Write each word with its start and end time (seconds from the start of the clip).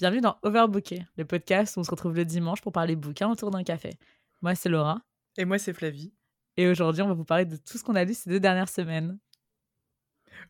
Bienvenue 0.00 0.22
dans 0.22 0.38
Overbooké, 0.40 1.04
le 1.18 1.26
podcast 1.26 1.76
où 1.76 1.80
on 1.80 1.84
se 1.84 1.90
retrouve 1.90 2.16
le 2.16 2.24
dimanche 2.24 2.62
pour 2.62 2.72
parler 2.72 2.96
bouquins 2.96 3.30
autour 3.30 3.50
d'un 3.50 3.62
café. 3.62 3.90
Moi, 4.40 4.54
c'est 4.54 4.70
Laura. 4.70 5.02
Et 5.36 5.44
moi, 5.44 5.58
c'est 5.58 5.74
Flavie. 5.74 6.14
Et 6.56 6.68
aujourd'hui, 6.68 7.02
on 7.02 7.08
va 7.08 7.12
vous 7.12 7.26
parler 7.26 7.44
de 7.44 7.56
tout 7.56 7.76
ce 7.76 7.84
qu'on 7.84 7.94
a 7.96 8.04
lu 8.04 8.14
ces 8.14 8.30
deux 8.30 8.40
dernières 8.40 8.70
semaines. 8.70 9.18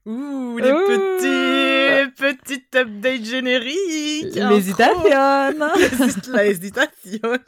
Ouh, 0.06 0.56
les 0.56 0.70
petits, 0.70 2.12
petites 2.14 2.76
updates 2.76 3.24
génériques. 3.24 4.36
L'hésitation. 4.36 5.02
La 6.32 6.46
hésitation. 6.46 7.38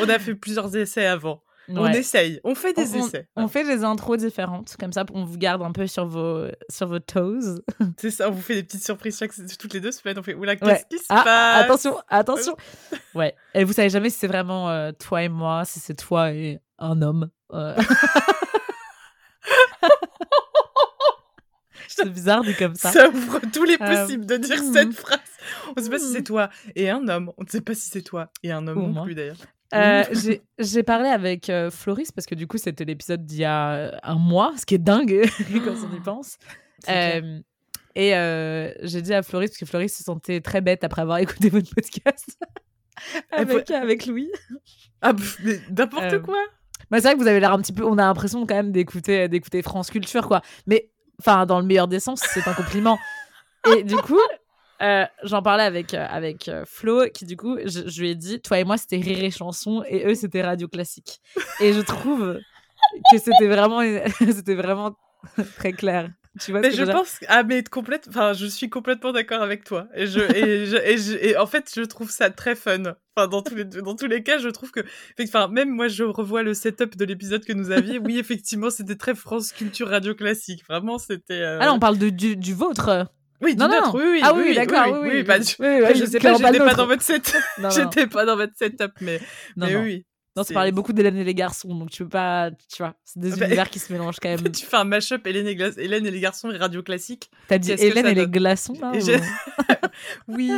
on 0.00 0.08
a 0.08 0.18
fait 0.18 0.34
plusieurs 0.34 0.76
essais 0.76 1.06
avant. 1.06 1.44
On 1.68 1.86
essaye, 1.88 2.40
on 2.44 2.54
fait 2.54 2.72
des 2.72 2.96
essais. 2.96 3.28
On, 3.36 3.48
fait 3.48 3.64
des 3.64 3.84
intros 3.84 4.18
différentes, 4.18 4.76
comme 4.78 4.92
ça 4.92 5.04
on 5.12 5.24
vous 5.24 5.38
garde 5.38 5.62
un 5.62 5.72
peu 5.72 5.86
sur 5.86 6.06
vos, 6.06 6.46
sur 6.68 6.88
vos 6.88 6.98
toes. 6.98 7.62
C'est 7.98 8.10
ça, 8.10 8.28
on 8.28 8.32
vous 8.32 8.42
fait 8.42 8.54
des 8.54 8.64
petites 8.64 8.84
surprises 8.84 9.18
chaque, 9.18 9.32
toutes 9.58 9.72
les 9.72 9.80
deux 9.80 9.92
semaines. 9.92 10.18
On 10.18 10.22
fait, 10.22 10.34
oula, 10.34 10.56
qu'est-ce 10.56 10.86
qui 10.86 10.98
se 10.98 11.04
ah, 11.08 11.22
passe? 11.24 11.64
Attention, 11.64 11.98
attention. 12.08 12.56
ouais, 13.14 13.34
et 13.54 13.64
vous 13.64 13.72
savez 13.72 13.90
jamais 13.90 14.10
si 14.10 14.18
c'est 14.18 14.26
vraiment 14.26 14.68
euh, 14.70 14.92
toi 14.92 15.22
et 15.22 15.28
moi, 15.28 15.64
si 15.64 15.78
c'est 15.80 15.94
toi 15.94 16.32
et 16.32 16.58
un 16.78 17.00
homme. 17.00 17.30
Euh. 17.52 17.76
c'est 21.88 22.08
bizarre 22.08 22.42
dit 22.42 22.54
comme 22.54 22.74
ça. 22.74 22.90
Ça 22.90 23.08
ouvre 23.08 23.40
tous 23.52 23.64
les 23.64 23.76
euh, 23.80 23.86
possibles 23.86 24.26
de 24.26 24.36
dire 24.36 24.58
cette 24.58 24.88
hmm. 24.88 24.92
phrase. 24.92 25.20
On 25.68 25.80
ne 25.80 25.84
sait 25.84 25.90
pas 25.90 25.98
si 25.98 26.12
c'est 26.12 26.20
hmm. 26.20 26.24
toi 26.24 26.50
et 26.74 26.90
un 26.90 27.06
homme. 27.08 27.32
On 27.36 27.44
ne 27.44 27.48
sait 27.48 27.60
pas 27.60 27.74
si 27.74 27.88
c'est 27.88 28.02
toi 28.02 28.30
et 28.42 28.50
un 28.52 28.66
homme 28.66 28.92
non 28.92 29.04
plus 29.04 29.14
d'ailleurs. 29.14 29.38
Euh, 29.74 30.04
j'ai 30.58 30.82
parlé 30.82 31.08
avec 31.08 31.48
euh, 31.48 31.70
Floris 31.70 32.12
parce 32.12 32.26
que 32.26 32.34
du 32.34 32.46
coup 32.46 32.58
c'était 32.58 32.84
l'épisode 32.84 33.24
d'il 33.24 33.38
y 33.38 33.44
a 33.44 33.98
un 34.02 34.14
mois, 34.16 34.52
ce 34.56 34.66
qui 34.66 34.74
est 34.74 34.78
dingue 34.78 35.22
quand 35.64 35.74
on 35.90 35.96
y 35.96 36.00
pense. 36.00 36.36
Euh, 36.88 37.40
et 37.94 38.10
j'ai 38.82 39.02
dit 39.02 39.14
à 39.14 39.22
Floris 39.22 39.50
parce 39.50 39.58
que 39.58 39.66
Floris 39.66 39.96
se 39.96 40.02
sentait 40.02 40.40
très 40.40 40.60
bête 40.60 40.84
après 40.84 41.02
avoir 41.02 41.18
écouté 41.18 41.48
votre 41.48 41.74
podcast 41.74 42.38
avec, 43.30 43.70
avec 43.70 44.06
Louis. 44.06 44.30
Ah, 45.00 45.12
n'importe 45.70 46.22
quoi. 46.22 46.38
Bah, 46.90 46.98
c'est 46.98 47.08
vrai 47.08 47.14
que 47.14 47.20
vous 47.20 47.28
avez 47.28 47.40
l'air 47.40 47.52
un 47.52 47.60
petit 47.60 47.72
peu. 47.72 47.84
On 47.84 47.96
a 47.98 48.02
l'impression 48.02 48.46
quand 48.46 48.54
même 48.54 48.72
d'écouter 48.72 49.28
d'écouter 49.28 49.62
France 49.62 49.90
Culture 49.90 50.28
quoi. 50.28 50.42
Mais 50.66 50.90
enfin 51.18 51.46
dans 51.46 51.60
le 51.60 51.66
meilleur 51.66 51.88
des 51.88 52.00
sens, 52.00 52.20
c'est 52.22 52.46
un 52.46 52.54
compliment. 52.54 52.98
Et 53.74 53.84
du 53.84 53.96
coup, 53.96 54.18
euh, 54.82 55.04
j'en 55.22 55.42
parlais 55.42 55.64
avec, 55.64 55.94
euh, 55.94 56.06
avec 56.08 56.48
euh, 56.48 56.64
Flo, 56.66 57.08
qui 57.12 57.24
du 57.24 57.36
coup, 57.36 57.56
je, 57.64 58.00
lui 58.00 58.10
ai 58.10 58.14
dit, 58.14 58.40
toi 58.40 58.58
et 58.58 58.64
moi, 58.64 58.76
c'était 58.76 58.96
Rire 58.96 59.22
et 59.22 59.30
Chanson, 59.30 59.84
et 59.88 60.06
eux, 60.06 60.14
c'était 60.14 60.42
Radio 60.42 60.66
Classique. 60.66 61.20
Et 61.60 61.72
je 61.72 61.80
trouve 61.80 62.40
que 63.12 63.18
c'était 63.18 63.46
vraiment, 63.46 63.80
c'était 64.18 64.54
vraiment 64.54 64.96
très 65.56 65.72
clair. 65.72 66.10
Tu 66.40 66.50
vois 66.50 66.60
mais 66.62 66.70
je, 66.70 66.82
pense 66.84 67.18
ah 67.28 67.42
mais 67.42 67.62
complète 67.62 68.06
enfin 68.08 68.32
je 68.32 68.46
suis 68.46 68.70
complètement 68.70 69.12
d'accord 69.12 69.42
avec 69.42 69.64
toi. 69.64 69.86
Et 69.94 70.06
je 70.06 70.20
et, 70.20 70.64
je, 70.96 71.12
et, 71.18 71.36
en 71.36 71.46
fait 71.46 71.70
je 71.76 71.82
trouve 71.82 72.10
ça 72.10 72.30
très 72.30 72.54
fun. 72.54 72.94
Enfin 73.14 73.28
dans 73.28 73.42
tous 73.42 73.54
les 73.54 73.66
dans 73.66 73.94
tous 73.94 74.06
les 74.06 74.22
cas 74.22 74.38
je 74.38 74.48
trouve 74.48 74.70
que 74.70 74.80
enfin 75.20 75.48
même 75.48 75.68
moi 75.68 75.88
je 75.88 76.04
revois 76.04 76.42
le 76.42 76.54
setup 76.54 76.96
de 76.96 77.04
l'épisode 77.04 77.44
que 77.44 77.52
nous 77.52 77.70
avions 77.70 78.00
oui 78.02 78.18
effectivement 78.18 78.70
c'était 78.70 78.96
très 78.96 79.14
France 79.14 79.52
Culture 79.52 79.88
radio 79.88 80.14
classique. 80.14 80.64
Vraiment 80.66 80.96
c'était 80.96 81.42
ah 81.42 81.66
là 81.66 81.74
on 81.74 81.78
parle 81.78 81.98
de 81.98 82.08
du, 82.08 82.34
du 82.34 82.54
vôtre 82.54 83.12
oui, 83.42 83.56
non, 83.56 83.68
non. 83.68 83.90
oui, 83.94 84.04
oui, 84.04 84.20
ah 84.22 84.32
oui, 84.34 84.54
d'accord, 84.54 85.00
oui, 85.02 85.24
oui, 85.24 85.24
oui, 85.28 85.94
je 85.94 86.06
sais 86.06 86.18
pas, 86.20 86.34
j'étais 86.34 86.58
pas 86.58 86.74
dans 86.74 86.86
votre 86.86 87.02
setup, 87.02 87.42
j'étais 87.74 88.06
pas 88.06 88.24
dans 88.24 88.36
votre 88.36 88.56
setup, 88.56 88.92
mais, 89.00 89.20
mais 89.56 89.76
oui. 89.76 90.06
Non, 90.34 90.44
tu 90.44 90.54
parlais 90.54 90.72
beaucoup 90.72 90.94
d'Hélène 90.94 91.18
et 91.18 91.24
les 91.24 91.34
garçons, 91.34 91.74
donc 91.74 91.90
tu 91.90 92.04
peux 92.04 92.08
pas, 92.08 92.50
tu 92.50 92.82
vois, 92.82 92.94
c'est 93.04 93.20
des 93.20 93.34
ah 93.34 93.36
bah, 93.36 93.46
univers 93.46 93.68
qui 93.70 93.78
se 93.78 93.92
mélangent 93.92 94.18
quand 94.20 94.30
même. 94.30 94.50
tu 94.50 94.64
fais 94.64 94.76
un 94.76 94.84
mashup 94.84 95.26
Hélène 95.26 95.46
et, 95.46 95.82
Hélène 95.82 96.06
et 96.06 96.10
les 96.10 96.20
garçons 96.20 96.50
et 96.50 96.56
radio 96.56 96.82
classique. 96.82 97.30
T'as 97.48 97.58
dit 97.58 97.72
Hélène 97.72 98.06
et 98.06 98.14
les 98.14 98.28
glaçons 98.28 98.74
là 98.80 98.92
Oui, 100.28 100.50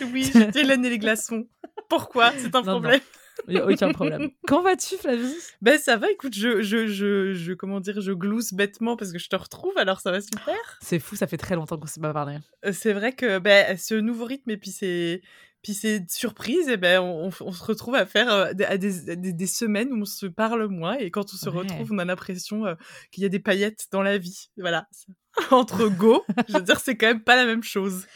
oui, 0.00 0.32
Hélène 0.54 0.84
et 0.86 0.90
les 0.90 0.98
glaçons. 0.98 1.46
Pourquoi? 1.88 2.32
C'est 2.38 2.54
un 2.54 2.62
problème. 2.62 3.00
Il 3.48 3.54
n'y 3.54 3.60
a 3.60 3.66
aucun 3.66 3.92
problème. 3.92 4.30
Quand 4.46 4.62
vas-tu, 4.62 4.96
Flavie? 4.96 5.34
Ben 5.60 5.78
ça 5.78 5.96
va, 5.96 6.10
écoute, 6.10 6.34
je, 6.34 6.62
je, 6.62 6.86
je, 6.86 7.32
je, 7.32 7.52
comment 7.52 7.80
dire, 7.80 8.00
je 8.00 8.12
glousse 8.12 8.52
bêtement 8.52 8.96
parce 8.96 9.12
que 9.12 9.18
je 9.18 9.28
te 9.28 9.36
retrouve, 9.36 9.76
alors 9.76 10.00
ça 10.00 10.10
va 10.10 10.20
super. 10.20 10.78
C'est 10.80 10.98
fou, 10.98 11.16
ça 11.16 11.26
fait 11.26 11.36
très 11.36 11.54
longtemps 11.54 11.78
qu'on 11.78 11.86
s'est 11.86 12.00
pas 12.00 12.12
parlé. 12.12 12.38
Euh, 12.64 12.72
c'est 12.72 12.92
vrai 12.92 13.12
que 13.12 13.38
ben, 13.38 13.76
ce 13.76 13.94
nouveau 13.94 14.24
rythme 14.24 14.50
et 14.50 14.56
puis 14.56 14.70
c'est 14.70 15.22
puis 15.62 15.74
c'est 15.74 16.10
surprise, 16.10 16.68
et 16.68 16.78
ben 16.78 17.00
on, 17.00 17.30
on, 17.40 17.52
se 17.52 17.62
retrouve 17.62 17.94
à 17.94 18.06
faire 18.06 18.32
euh, 18.32 18.52
des, 18.54 19.14
des, 19.16 19.32
des, 19.32 19.46
semaines 19.46 19.92
où 19.92 20.00
on 20.00 20.04
se 20.06 20.24
parle 20.24 20.66
moins 20.68 20.96
et 20.96 21.10
quand 21.10 21.34
on 21.34 21.36
se 21.36 21.50
retrouve, 21.50 21.92
on 21.92 21.98
a 21.98 22.04
l'impression 22.06 22.64
euh, 22.64 22.74
qu'il 23.10 23.22
y 23.22 23.26
a 23.26 23.28
des 23.28 23.40
paillettes 23.40 23.86
dans 23.92 24.02
la 24.02 24.16
vie. 24.16 24.48
Voilà. 24.56 24.88
Entre 25.50 25.88
go, 25.88 26.24
je 26.48 26.54
veux 26.54 26.62
dire, 26.62 26.80
c'est 26.80 26.96
quand 26.96 27.08
même 27.08 27.22
pas 27.22 27.36
la 27.36 27.44
même 27.44 27.62
chose. 27.62 28.06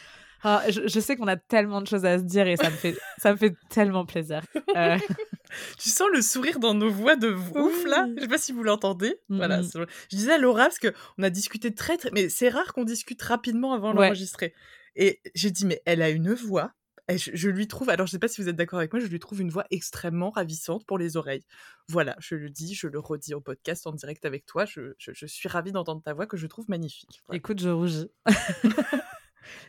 Ah, 0.47 0.63
je, 0.69 0.99
sais 0.99 1.15
qu'on 1.15 1.27
a 1.27 1.37
tellement 1.37 1.81
de 1.81 1.87
choses 1.87 2.05
à 2.05 2.19
se 2.19 2.23
dire 2.23 2.45
et 2.47 2.55
ça 2.55 2.69
me 2.69 2.75
fait, 2.75 2.95
ça 3.17 3.31
me 3.31 3.37
fait 3.37 3.55
tellement 3.69 4.05
plaisir. 4.05 4.43
Euh. 4.75 4.95
tu 5.79 5.89
sens 5.89 6.07
le 6.13 6.21
sourire 6.21 6.59
dans 6.59 6.75
nos 6.75 6.91
voix 6.91 7.15
de 7.15 7.33
ouf 7.33 7.85
là 7.85 8.07
Je 8.15 8.21
sais 8.21 8.27
pas 8.27 8.37
si 8.37 8.51
vous 8.51 8.61
l'entendez. 8.61 9.15
Voilà. 9.27 9.63
Je 9.63 10.15
disais 10.15 10.33
à 10.33 10.37
Laura 10.37 10.65
parce 10.65 10.77
qu'on 10.77 11.23
a 11.23 11.31
discuté 11.31 11.73
très 11.73 11.97
très, 11.97 12.11
mais 12.11 12.29
c'est 12.29 12.49
rare 12.49 12.73
qu'on 12.73 12.83
discute 12.83 13.23
rapidement 13.23 13.73
avant 13.73 13.95
d'enregistrer. 13.95 14.53
Et 14.95 15.19
j'ai 15.33 15.49
dit 15.49 15.65
mais 15.65 15.81
elle 15.85 16.03
a 16.03 16.11
une 16.11 16.31
voix. 16.31 16.73
Et 17.07 17.17
je, 17.17 17.49
lui 17.49 17.67
trouve, 17.67 17.89
alors 17.89 18.07
je 18.07 18.11
sais 18.11 18.19
pas 18.19 18.27
si 18.27 18.41
vous 18.41 18.49
êtes 18.49 18.55
d'accord 18.55 18.79
avec 18.79 18.91
moi, 18.91 18.99
je 18.99 19.05
lui 19.05 19.19
trouve 19.19 19.39
une 19.39 19.51
voix 19.51 19.65
extrêmement 19.69 20.31
ravissante 20.31 20.85
pour 20.87 20.97
les 20.97 21.17
oreilles. 21.17 21.43
Voilà, 21.87 22.15
je 22.19 22.33
le 22.33 22.49
dis, 22.49 22.73
je 22.73 22.87
le 22.87 22.97
redis 22.97 23.35
au 23.35 23.41
podcast 23.41 23.85
en 23.85 23.91
direct 23.91 24.25
avec 24.25 24.47
toi. 24.47 24.65
Je, 24.65 24.93
je, 24.97 25.25
suis 25.27 25.47
ravie 25.47 25.71
d'entendre 25.71 26.01
ta 26.01 26.13
voix 26.13 26.25
que 26.25 26.35
je 26.35 26.47
trouve 26.47 26.65
magnifique. 26.67 27.21
Écoute, 27.31 27.61
je 27.61 27.69
rougis. 27.69 28.09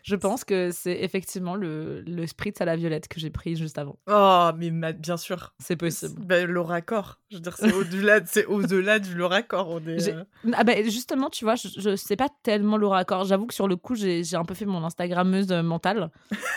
Je 0.02 0.16
pense 0.16 0.44
que 0.44 0.70
c'est 0.72 1.02
effectivement 1.02 1.54
le, 1.54 2.00
le 2.02 2.26
spritz 2.26 2.60
à 2.60 2.64
la 2.64 2.76
violette 2.76 3.08
que 3.08 3.20
j'ai 3.20 3.30
pris 3.30 3.56
juste 3.56 3.78
avant. 3.78 3.98
Oh, 4.08 4.50
mais 4.56 4.70
bien 4.92 5.16
sûr. 5.16 5.54
C'est 5.58 5.76
possible. 5.76 6.14
Ben, 6.24 6.46
le 6.46 6.60
raccord. 6.60 7.20
Je 7.30 7.36
veux 7.36 7.42
dire, 7.42 7.56
c'est 7.56 7.72
au-delà 7.72 8.20
c'est 8.24 8.46
au-delà 8.46 8.98
du 8.98 9.14
le 9.14 9.26
raccord. 9.26 9.68
On 9.68 9.80
est, 9.86 10.08
euh. 10.08 10.24
ah 10.54 10.64
ben, 10.64 10.84
justement, 10.84 11.30
tu 11.30 11.44
vois, 11.44 11.54
je, 11.56 11.68
je 11.76 11.96
sais 11.96 12.16
pas 12.16 12.28
tellement 12.42 12.76
le 12.76 12.86
raccord. 12.86 13.24
J'avoue 13.24 13.46
que 13.46 13.54
sur 13.54 13.68
le 13.68 13.76
coup, 13.76 13.94
j'ai 13.94 14.22
un 14.34 14.44
peu 14.44 14.54
fait 14.54 14.64
mon 14.64 14.84
Instagrammeuse 14.84 15.50
mentale. 15.50 16.10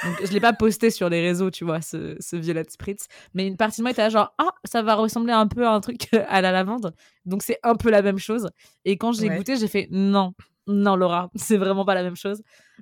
Donc, 0.03 0.25
je 0.25 0.31
l'ai 0.31 0.39
pas 0.39 0.53
posté 0.53 0.89
sur 0.89 1.09
les 1.09 1.21
réseaux, 1.21 1.51
tu 1.51 1.65
vois, 1.65 1.81
ce, 1.81 2.15
ce 2.19 2.35
violette 2.35 2.71
spritz. 2.71 3.07
Mais 3.33 3.47
une 3.47 3.57
partie 3.57 3.81
de 3.81 3.83
moi 3.83 3.91
était 3.91 4.01
là, 4.01 4.09
genre, 4.09 4.33
ah, 4.37 4.53
ça 4.63 4.81
va 4.81 4.95
ressembler 4.95 5.33
un 5.33 5.47
peu 5.47 5.65
à 5.65 5.71
un 5.71 5.81
truc 5.81 6.07
à 6.27 6.41
la 6.41 6.51
lavande. 6.51 6.93
Donc, 7.25 7.43
c'est 7.43 7.59
un 7.63 7.75
peu 7.75 7.89
la 7.89 8.01
même 8.01 8.19
chose. 8.19 8.49
Et 8.85 8.97
quand 8.97 9.11
j'ai 9.11 9.29
goûté, 9.29 9.57
j'ai 9.57 9.67
fait, 9.67 9.87
non, 9.91 10.33
non, 10.69 10.95
Laura, 10.95 11.29
c'est 11.35 11.57
vraiment 11.57 11.85
pas 11.85 11.95
la 11.95 12.03
même 12.03 12.15
chose. 12.15 12.41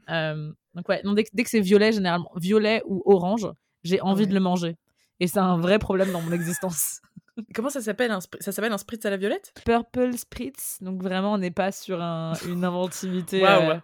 Euh, 0.09 0.51
donc 0.75 0.87
ouais, 0.89 1.01
non, 1.03 1.13
dès, 1.13 1.23
que 1.23 1.49
c'est 1.49 1.59
violet, 1.59 1.91
généralement, 1.91 2.31
violet 2.35 2.83
ou 2.85 3.01
orange, 3.05 3.47
j'ai 3.83 4.01
envie 4.01 4.27
de 4.27 4.33
le 4.33 4.39
manger. 4.39 4.75
Et 5.19 5.27
c'est 5.27 5.39
un 5.39 5.57
vrai 5.57 5.79
problème 5.79 6.11
dans 6.11 6.21
mon 6.21 6.31
existence. 6.33 7.01
Comment 7.55 7.69
ça 7.69 7.81
s'appelle 7.81 8.15
Ça 8.39 8.51
s'appelle 8.51 8.71
un 8.71 8.77
spritz 8.77 9.05
à 9.05 9.09
la 9.09 9.17
violette? 9.17 9.53
Purple 9.65 10.17
spritz. 10.17 10.77
Donc 10.81 11.01
vraiment, 11.01 11.33
on 11.33 11.37
n'est 11.37 11.51
pas 11.51 11.71
sur 11.71 11.99
une 12.01 12.63
inventivité. 12.63 13.47
Euh, 13.47 13.75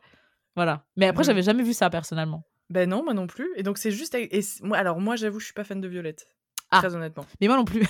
voilà. 0.55 0.85
Mais 0.97 1.07
après, 1.07 1.23
j'avais 1.23 1.43
jamais 1.43 1.63
vu 1.63 1.73
ça 1.73 1.89
personnellement. 1.89 2.43
Ben 2.69 2.89
non, 2.89 3.03
moi 3.03 3.13
non 3.13 3.27
plus. 3.27 3.49
Et 3.55 3.63
donc 3.63 3.77
c'est 3.77 3.91
juste. 3.91 4.15
Et 4.15 4.41
moi, 4.61 4.77
alors 4.77 4.99
moi, 4.99 5.15
j'avoue, 5.15 5.39
je 5.39 5.45
suis 5.45 5.53
pas 5.53 5.63
fan 5.63 5.81
de 5.81 5.87
violette. 5.87 6.27
Ah. 6.71 6.79
Très 6.79 6.95
honnêtement. 6.95 7.25
Mais 7.39 7.47
moi 7.47 7.57
non 7.57 7.65
plus. 7.65 7.85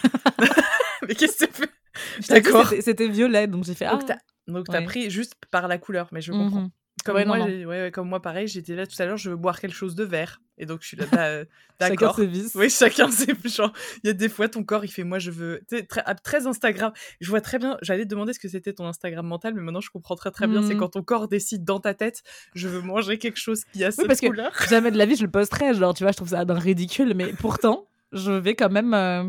mais 1.07 1.15
qu'est-ce 1.15 1.45
que 1.45 1.53
c'est 1.53 1.69
D'accord. 2.29 2.73
C'était 2.81 3.07
violet, 3.07 3.47
donc 3.47 3.63
j'ai 3.63 3.75
fait. 3.75 3.85
Ah. 3.85 3.99
Donc 4.47 4.67
t'as 4.67 4.81
pris 4.81 5.09
juste 5.09 5.35
par 5.51 5.67
la 5.67 5.77
couleur, 5.77 6.09
mais 6.11 6.21
je 6.21 6.31
comprends. 6.31 6.61
Mmh 6.61 6.71
comme, 7.03 7.25
moi, 7.25 7.37
Ouais, 7.37 7.91
comme 7.91 8.07
moi, 8.07 8.21
pareil, 8.21 8.47
j'étais 8.47 8.75
là 8.75 8.87
tout 8.87 9.01
à 9.01 9.05
l'heure, 9.05 9.17
je 9.17 9.29
veux 9.29 9.35
boire 9.35 9.59
quelque 9.59 9.75
chose 9.75 9.95
de 9.95 10.03
vert. 10.03 10.41
Et 10.57 10.65
donc, 10.65 10.81
je 10.81 10.87
suis 10.87 10.97
là, 10.97 11.05
bah, 11.11 11.43
d'accord. 11.79 12.15
chacun 12.15 12.23
ses 12.23 12.27
vices. 12.27 12.55
Oui, 12.55 12.69
chacun 12.69 13.11
ses 13.11 13.33
genre 13.45 13.73
Il 14.03 14.07
y 14.07 14.09
a 14.09 14.13
des 14.13 14.29
fois, 14.29 14.47
ton 14.47 14.63
corps, 14.63 14.85
il 14.85 14.89
fait, 14.89 15.03
moi, 15.03 15.19
je 15.19 15.31
veux. 15.31 15.61
Très, 15.89 16.03
ah, 16.05 16.15
très 16.15 16.47
Instagram. 16.47 16.93
Je 17.19 17.29
vois 17.29 17.41
très 17.41 17.57
bien, 17.59 17.77
j'allais 17.81 18.03
te 18.03 18.09
demander 18.09 18.33
ce 18.33 18.39
que 18.39 18.47
c'était 18.47 18.73
ton 18.73 18.85
Instagram 18.85 19.25
mental, 19.25 19.53
mais 19.53 19.61
maintenant, 19.61 19.81
je 19.81 19.89
comprends 19.89 20.15
très, 20.15 20.31
très 20.31 20.47
bien. 20.47 20.61
C'est 20.61 20.75
mmh. 20.75 20.79
quand 20.79 20.89
ton 20.89 21.03
corps 21.03 21.27
décide 21.27 21.65
dans 21.65 21.79
ta 21.79 21.93
tête, 21.93 22.21
je 22.53 22.67
veux 22.67 22.81
manger 22.81 23.17
quelque 23.17 23.39
chose 23.39 23.63
qui 23.73 23.83
a 23.83 23.91
cette 23.91 24.07
parce 24.07 24.21
couleur. 24.21 24.51
Que 24.51 24.69
jamais 24.69 24.91
de 24.91 24.97
la 24.97 25.05
vie, 25.05 25.15
je 25.15 25.23
le 25.23 25.31
posterais. 25.31 25.73
Genre, 25.73 25.93
tu 25.93 26.03
vois, 26.03 26.11
je 26.11 26.17
trouve 26.17 26.29
ça 26.29 26.43
ridicule, 26.47 27.13
mais 27.15 27.33
pourtant, 27.33 27.87
je 28.11 28.31
vais 28.31 28.55
quand 28.55 28.69
même. 28.69 28.93
Euh, 28.93 29.23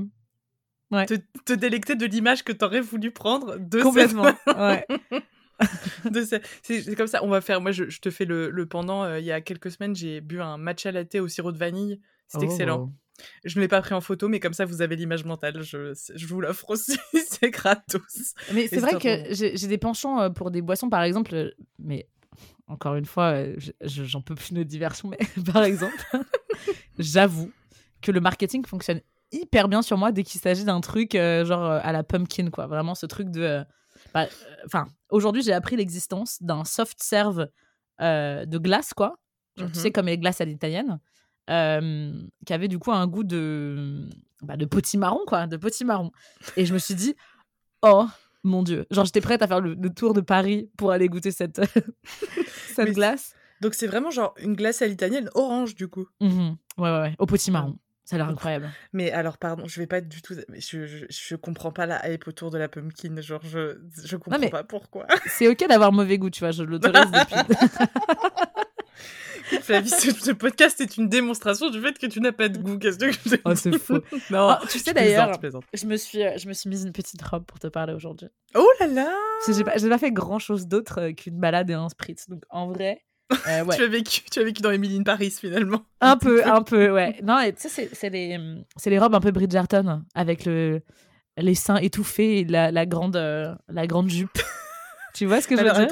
te, 1.07 1.15
te, 1.45 1.53
délecter 1.53 1.97
de 1.97 2.07
l'image 2.07 2.45
que 2.45 2.53
t'aurais 2.53 2.81
voulu 2.81 3.11
prendre 3.11 3.59
de 3.59 3.83
Complètement. 3.83 4.25
ouais. 4.47 4.87
c'est 6.63 6.97
comme 6.97 7.07
ça. 7.07 7.25
On 7.25 7.29
va 7.29 7.41
faire. 7.41 7.61
Moi, 7.61 7.73
je, 7.73 7.85
te 7.85 8.11
fais 8.11 8.25
le, 8.25 8.51
le 8.51 8.67
pendant. 8.67 9.05
Euh, 9.05 9.21
il 9.21 9.25
y 9.25 9.33
a 9.33 9.41
quelques 9.41 9.71
semaines, 9.71 9.95
j'ai 9.95 10.21
bu 10.21 10.41
un 10.41 10.57
matcha 10.57 10.93
latte 10.93 11.15
au 11.17 11.29
sirop 11.29 11.53
de 11.53 11.59
vanille. 11.59 12.01
C'est 12.29 12.43
excellent. 12.43 12.89
Oh. 12.89 12.93
Je 13.45 13.57
ne 13.59 13.63
l'ai 13.63 13.69
pas 13.69 13.81
pris 13.81 13.95
en 13.95 14.01
photo, 14.01 14.29
mais 14.29 14.41
comme 14.41 14.55
ça, 14.55 14.65
vous 14.65 14.83
avez 14.83 14.97
l'image 14.97 15.25
mentale. 15.25 15.63
Je, 15.63 15.95
je 16.15 16.27
vous 16.27 16.41
l'offre 16.41 16.71
aussi. 16.71 16.99
c'est 17.29 17.51
gratos. 17.51 18.35
Mais 18.53 18.67
c'est 18.67 18.81
vrai 18.81 18.99
que 18.99 19.33
j'ai 19.33 19.69
des 19.69 19.79
penchants 19.79 20.21
euh, 20.21 20.31
pour 20.31 20.51
des 20.51 20.63
boissons, 20.63 20.91
par 20.91 21.03
exemple. 21.03 21.35
Euh, 21.35 21.51
mais 21.79 22.09
encore 22.67 22.97
une 22.97 23.05
fois, 23.05 23.37
j'en 23.83 24.21
peux 24.21 24.35
plus 24.35 24.53
de 24.53 24.63
diversion. 24.63 25.11
Mais 25.11 25.19
par 25.53 25.63
exemple, 25.65 25.97
j'avoue 26.99 27.53
que 28.03 28.11
le 28.11 28.21
marketing 28.21 28.65
fonctionne 28.67 29.01
hyper 29.33 29.69
bien 29.69 29.83
sur 29.83 29.99
moi 29.99 30.13
dès 30.13 30.23
qu'il 30.23 30.41
s'agit 30.41 30.65
d'un 30.65 30.81
truc 30.81 31.13
genre 31.13 31.65
à 31.65 31.93
la 31.93 32.03
pumpkin, 32.03 32.51
quoi. 32.51 32.67
Vraiment 32.67 32.95
ce 32.95 33.07
truc 33.07 33.31
de 33.31 33.65
bah, 34.13 34.27
enfin, 34.67 34.87
aujourd'hui, 35.11 35.43
j'ai 35.43 35.53
appris 35.53 35.77
l'existence 35.77 36.43
d'un 36.43 36.65
soft 36.65 37.03
serve 37.03 37.49
euh, 38.01 38.45
de 38.45 38.59
glace, 38.59 38.95
quoi. 38.95 39.17
tu 39.57 39.75
sais, 39.75 39.91
comme 39.91 40.07
les 40.07 40.19
glaces 40.19 40.41
à 40.41 40.45
l'italienne, 40.45 40.99
qui 41.49 42.53
avaient 42.53 42.69
du 42.69 42.79
coup 42.79 42.93
un 42.93 43.07
goût 43.07 43.25
de, 43.25 44.09
bah, 44.43 44.57
de 44.57 44.65
potimarron, 44.65 45.21
quoi, 45.27 45.47
de 45.47 45.57
potimarron. 45.57 46.11
Et 46.57 46.67
je 46.67 46.75
me 46.75 46.79
suis 46.79 46.95
dit, 46.95 47.15
oh 47.83 48.07
mon 48.43 48.63
Dieu, 48.63 48.87
genre 48.91 49.07
j'étais 49.07 49.23
prête 49.23 49.41
à 49.43 49.49
faire 49.49 49.61
le, 49.61 49.77
tour 49.89 50.13
de 50.13 50.21
Paris 50.21 50.71
pour 50.77 50.91
aller 50.91 51.09
goûter 51.09 51.31
cette, 51.31 51.63
cette 52.75 52.93
glace. 52.93 53.35
Donc 53.61 53.73
c'est 53.73 53.87
vraiment 53.87 54.11
genre 54.11 54.35
une 54.39 54.55
glace 54.55 54.83
à 54.83 54.87
l'italienne 54.87 55.31
orange 55.35 55.75
du 55.75 55.89
coup. 55.89 56.07
Mmh 56.21 56.51
ouais, 56.77 56.91
ouais, 56.91 57.01
ouais, 57.01 57.15
au 57.19 57.25
potimarron. 57.25 57.79
Ça 58.05 58.17
a 58.17 58.19
l'air 58.19 58.29
incroyable. 58.29 58.71
Mais 58.93 59.11
alors, 59.13 59.39
pardon, 59.39 59.67
je 59.67 59.81
vais 59.81 59.87
pas 59.87 60.03
du 60.03 60.21
tout. 60.21 60.35
Je, 60.53 60.87
je, 60.87 61.07
je 61.09 61.37
comprends 61.37 61.73
pas 61.73 61.87
la 61.87 62.11
hype 62.11 62.29
autour 62.29 62.51
de 62.51 62.59
la 62.59 62.69
pumpkin. 62.69 63.19
Genre, 63.21 63.41
je, 63.43 63.79
je 64.05 64.17
comprends 64.17 64.49
pas 64.51 64.65
pourquoi. 64.65 65.07
C'est 65.27 65.49
ok 65.49 65.67
d'avoir 65.69 65.91
mauvais 65.91 66.19
goût, 66.19 66.29
tu 66.29 66.41
vois, 66.41 66.51
je 66.51 66.63
l'autorise 66.63 67.11
depuis. 67.11 67.57
Flavie, 69.61 69.91
ce, 69.91 70.33
podcast 70.33 70.81
est 70.81 70.97
une 70.97 71.09
démonstration 71.09 71.71
du 71.71 71.81
fait 71.81 71.99
que 71.99 72.07
tu 72.07 72.21
n'as 72.21 72.33
pas 72.33 72.49
de 72.49 72.59
goût. 72.59 72.79
Qu'est-ce 72.79 72.99
que 72.99 73.41
Oh, 73.45 73.55
c'est 73.55 73.79
faux. 73.79 74.01
non, 74.31 74.57
oh, 74.61 74.67
tu 74.69 74.79
sais 74.79 74.93
d'ailleurs, 74.93 75.39
je 75.75 75.87
me 75.87 75.97
suis, 75.97 76.21
je 76.39 76.49
me 76.49 76.53
suis 76.53 76.69
mise 76.69 76.85
une 76.85 76.93
petite 76.93 77.23
robe 77.23 77.45
pour 77.45 77.59
te 77.59 77.67
parler 77.67 77.93
aujourd'hui. 77.93 78.29
Oh 78.55 78.67
là 78.81 78.87
là 78.87 79.15
J'ai 79.47 79.65
pas, 79.65 79.73
pas 79.73 79.99
fait 79.99 80.13
grand 80.13 80.39
chose 80.39 80.67
d'autre 80.67 81.01
euh, 81.01 81.13
qu'une 81.13 81.39
balade 81.39 81.71
et 81.71 81.75
un 81.75 81.89
spritz. 81.89 82.29
Donc 82.29 82.43
en 82.51 82.69
vrai, 82.69 83.05
euh, 83.33 83.65
tu, 83.75 83.83
as 83.83 83.87
vécu, 83.87 84.21
tu 84.31 84.39
as 84.41 84.45
vécu 84.45 84.63
dans 84.63 84.71
Emily 84.71 84.99
in 84.99 85.03
Paris 85.03 85.31
finalement. 85.31 85.83
Un 86.01 86.17
peu, 86.19 86.47
un 86.47 86.63
peu, 86.63 86.91
ouais. 86.91 87.21
Non, 87.23 87.39
tu 87.57 87.69
sais, 87.69 87.91
c'est 87.93 88.11
les, 88.11 88.39
les 88.87 88.99
robes 88.99 89.15
un 89.15 89.21
peu 89.21 89.31
Bridgerton 89.31 90.05
avec 90.15 90.45
le, 90.45 90.83
les 91.37 91.55
seins 91.55 91.77
étouffés 91.77 92.41
et 92.41 92.45
la, 92.45 92.71
la 92.71 92.87
grande, 92.87 93.17
euh, 93.17 93.55
la 93.69 93.87
grande 93.87 94.09
jupe. 94.09 94.39
tu 95.15 95.27
vois 95.27 95.41
ce 95.41 95.49
que 95.49 95.57
je 95.57 95.63
veux 95.63 95.71
dire? 95.71 95.87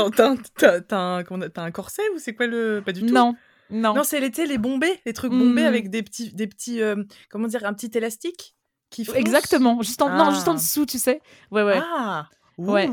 T'as 0.88 0.96
un, 0.96 1.25
un, 1.56 1.70
corset 1.70 2.02
ou 2.14 2.19
c'est 2.19 2.34
quoi 2.34 2.46
le. 2.46 2.82
Pas 2.84 2.93
du 2.93 3.00
tout? 3.00 3.12
Non. 3.12 3.35
Non, 3.70 3.94
non 3.94 4.05
c'est 4.05 4.20
l'été, 4.20 4.44
les 4.44 4.58
bombés, 4.58 5.00
les 5.06 5.14
trucs 5.14 5.32
bombés 5.32 5.62
mmh. 5.62 5.67
avec 5.67 5.88
des 5.88 6.02
petits, 6.02 6.35
des 6.35 6.46
petits 6.46 6.82
euh, 6.82 7.02
comment 7.31 7.46
dire, 7.46 7.64
un 7.64 7.73
petit 7.73 7.90
élastique 7.96 8.55
qui 8.90 9.08
Exactement, 9.14 9.81
juste 9.81 10.02
en, 10.02 10.11
non, 10.11 10.31
juste 10.31 10.46
en 10.46 10.52
ah. 10.52 10.56
dessous, 10.56 10.85
tu 10.85 10.99
sais. 10.99 11.23
Ouais, 11.50 11.62
ouais. 11.62 11.81
Ah, 11.82 12.28
ouais. 12.58 12.90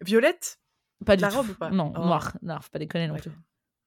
Violette? 0.00 0.58
Pas 1.04 1.14
du 1.16 1.22
la 1.22 1.28
tout. 1.28 1.36
robe 1.36 1.50
ou 1.50 1.54
pas? 1.54 1.70
Non, 1.70 1.92
oh. 1.96 2.04
noir, 2.04 2.36
non, 2.42 2.56
faut 2.60 2.70
pas 2.72 2.80
déconner 2.80 3.06
non 3.06 3.14
plus. 3.14 3.30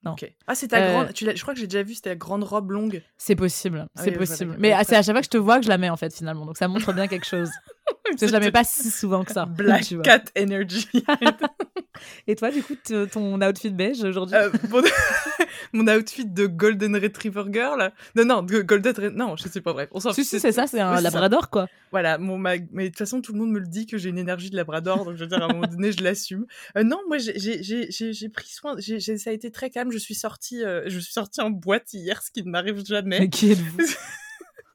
Non. 0.03 0.15
Ah, 0.47 0.55
c'est 0.55 0.69
ta 0.69 0.77
euh, 0.77 0.91
grande. 0.93 1.13
Tu 1.13 1.25
je 1.25 1.41
crois 1.41 1.53
que 1.53 1.59
j'ai 1.59 1.67
déjà 1.67 1.83
vu, 1.83 1.93
c'était 1.93 2.11
ta 2.11 2.15
grande 2.15 2.43
robe 2.43 2.71
longue. 2.71 3.03
C'est 3.17 3.35
possible, 3.35 3.85
ah 3.95 4.01
c'est 4.01 4.11
possible. 4.11 4.55
Mais 4.57 4.73
c'est 4.85 4.95
à 4.95 5.01
chaque 5.01 5.13
fois 5.13 5.21
que 5.21 5.25
je 5.25 5.29
te 5.29 5.37
vois 5.37 5.57
que 5.57 5.65
je 5.65 5.69
la 5.69 5.77
mets 5.77 5.89
en 5.89 5.97
fait 5.97 6.13
finalement. 6.15 6.45
Donc 6.45 6.57
ça 6.57 6.67
montre 6.67 6.93
bien 6.93 7.07
quelque 7.07 7.25
chose. 7.25 7.49
La 8.21 8.39
mets 8.39 8.51
pas 8.51 8.63
si 8.63 8.89
souvent 8.89 9.23
que 9.23 9.31
ça. 9.31 9.45
Black 9.57 9.93
Cat 10.03 10.23
Energy. 10.37 10.87
Et 12.27 12.35
toi, 12.35 12.51
du 12.51 12.63
coup, 12.63 12.75
ton 13.11 13.41
outfit 13.41 13.71
beige 13.71 14.03
aujourd'hui 14.03 14.35
euh, 14.35 14.49
mon... 15.73 15.87
outfit 15.87 16.25
de 16.25 16.47
Golden 16.47 16.95
Retriever 16.95 17.43
Girl. 17.51 17.91
Non, 18.15 18.25
non, 18.25 18.43
Golden. 18.43 18.93
Non, 19.15 19.35
je 19.35 19.47
sais 19.47 19.61
pas, 19.61 19.73
bref. 19.73 19.89
On 19.91 19.99
si, 19.99 20.23
si, 20.23 20.39
c'est 20.39 20.51
ça, 20.51 20.67
c'est 20.67 20.79
un 20.79 21.01
Labrador, 21.01 21.49
quoi. 21.49 21.67
Voilà, 21.91 22.17
mon, 22.17 22.37
mais 22.37 22.59
de 22.59 22.87
toute 22.87 22.97
façon, 22.97 23.21
tout 23.21 23.33
le 23.33 23.39
monde 23.39 23.51
me 23.51 23.59
le 23.59 23.67
dit 23.67 23.85
que 23.85 23.97
j'ai 23.97 24.09
une 24.09 24.17
énergie 24.17 24.49
de 24.49 24.55
Labrador, 24.55 25.05
donc 25.05 25.15
je 25.15 25.23
veux 25.23 25.27
dire, 25.27 25.41
à 25.41 25.45
un 25.45 25.53
moment 25.53 25.67
donné, 25.67 25.91
je 25.91 26.03
l'assume. 26.03 26.45
Euh, 26.77 26.83
non, 26.83 26.99
moi, 27.07 27.17
j'ai 27.17 28.29
pris 28.29 28.49
soin. 28.49 28.75
ça 28.79 29.29
a 29.29 29.33
été 29.33 29.51
très 29.51 29.69
calme. 29.69 29.91
Je 29.91 29.97
suis 29.97 30.15
sortie, 30.15 30.63
euh, 30.63 30.83
je 30.87 30.99
suis 30.99 31.13
sortie 31.13 31.41
en 31.41 31.49
boîte 31.49 31.93
hier, 31.93 32.21
ce 32.21 32.31
qui 32.31 32.43
ne 32.43 32.49
m'arrive 32.49 32.85
jamais. 32.85 33.29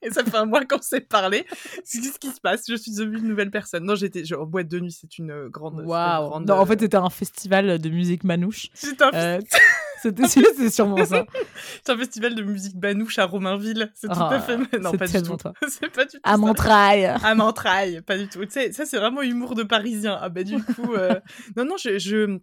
Et 0.05 0.11
ça 0.12 0.25
fait 0.25 0.37
un 0.37 0.47
mois 0.47 0.65
qu'on 0.65 0.81
s'est 0.81 1.01
parlé. 1.01 1.47
C'est 1.85 2.03
ce 2.03 2.19
qui 2.19 2.31
se 2.31 2.41
passe. 2.41 2.65
Je 2.69 2.77
suis 2.77 2.93
devenue 2.93 3.19
une 3.19 3.29
nouvelle 3.29 3.51
personne. 3.51 3.85
Non, 3.85 3.95
j'étais 3.95 4.23
en 4.35 4.47
boîte 4.47 4.69
de 4.69 4.81
nuit. 4.81 4.93
C'est 4.93 5.19
une 5.19 5.31
euh, 5.31 5.49
grande. 5.49 5.81
Waouh. 5.85 6.41
Non, 6.41 6.55
en 6.55 6.67
fait, 6.67 6.81
c'était 6.81 6.97
un 6.97 7.11
festival 7.11 7.79
de 7.79 7.89
musique 7.89 8.25
manouche. 8.25 8.69
C'était 8.75 9.05
un 9.05 9.11
euh, 9.15 9.41
C'était 10.03 10.71
sûrement 10.71 11.03
ça. 11.06 11.25
C'est 11.85 11.93
un 11.93 11.97
festival 11.97 12.35
de 12.35 12.43
musique 12.43 12.77
manouche 12.77 13.19
à 13.19 13.25
Romainville. 13.25 13.91
C'est 13.95 14.09
tout 14.09 14.12
à 14.12 14.35
ah, 14.35 14.41
fait. 14.41 14.59
Non, 14.79 14.93
pas 14.93 15.06
du 15.06 15.23
tout. 15.23 15.37
C'est 15.69 15.89
pas 15.91 16.05
du 16.05 16.11
tout. 16.12 16.21
À 16.23 16.37
Montraille. 16.37 17.06
À 17.06 17.35
Montraille, 17.35 18.03
pas 18.03 18.19
du 18.19 18.29
tout. 18.29 18.45
Tu 18.45 18.51
sais, 18.51 18.73
ça, 18.73 18.85
c'est 18.85 18.99
vraiment 18.99 19.23
humour 19.23 19.55
de 19.55 19.62
parisien. 19.62 20.19
Ah, 20.21 20.29
bah, 20.29 20.45
du 20.45 20.62
coup. 20.62 20.95
Euh, 20.95 21.19
non, 21.56 21.65
non, 21.65 21.77
je... 21.79 21.99
je 21.99 22.39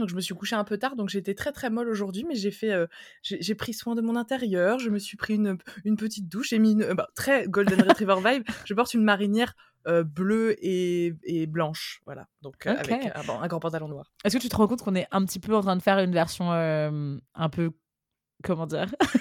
donc 0.00 0.08
je 0.08 0.16
me 0.16 0.20
suis 0.20 0.34
couchée 0.34 0.56
un 0.56 0.64
peu 0.64 0.78
tard, 0.78 0.96
donc 0.96 1.08
j'étais 1.08 1.34
très 1.34 1.52
très 1.52 1.70
molle 1.70 1.88
aujourd'hui, 1.88 2.24
mais 2.26 2.34
j'ai 2.34 2.50
fait, 2.50 2.72
euh, 2.72 2.86
j'ai 3.22 3.54
pris 3.54 3.72
soin 3.72 3.94
de 3.94 4.00
mon 4.00 4.16
intérieur, 4.16 4.78
je 4.78 4.90
me 4.90 4.98
suis 4.98 5.16
pris 5.16 5.34
une, 5.34 5.58
une 5.84 5.96
petite 5.96 6.28
douche, 6.28 6.48
j'ai 6.48 6.58
mis 6.58 6.72
une, 6.72 6.92
bah, 6.94 7.08
très 7.14 7.46
golden 7.46 7.80
retriever 7.82 8.16
vibe. 8.24 8.42
Je 8.64 8.74
porte 8.74 8.94
une 8.94 9.04
marinière 9.04 9.54
euh, 9.86 10.02
bleue 10.02 10.56
et, 10.58 11.14
et, 11.22 11.46
blanche, 11.46 12.00
voilà. 12.04 12.26
Donc 12.42 12.66
euh, 12.66 12.74
avec 12.76 13.06
un, 13.14 13.46
grand 13.46 13.60
pantalon 13.60 13.88
noir. 13.88 14.12
Est-ce 14.24 14.36
que 14.36 14.42
tu 14.42 14.48
te 14.48 14.56
rends 14.56 14.66
compte 14.66 14.82
qu'on 14.82 14.94
est 14.94 15.06
un 15.10 15.24
petit 15.24 15.38
peu 15.38 15.54
en 15.54 15.60
train 15.60 15.76
de 15.76 15.82
faire 15.82 15.98
une 15.98 16.12
version 16.12 16.50
un 16.50 17.48
peu 17.50 17.70
comment 18.42 18.66
dire? 18.66 18.86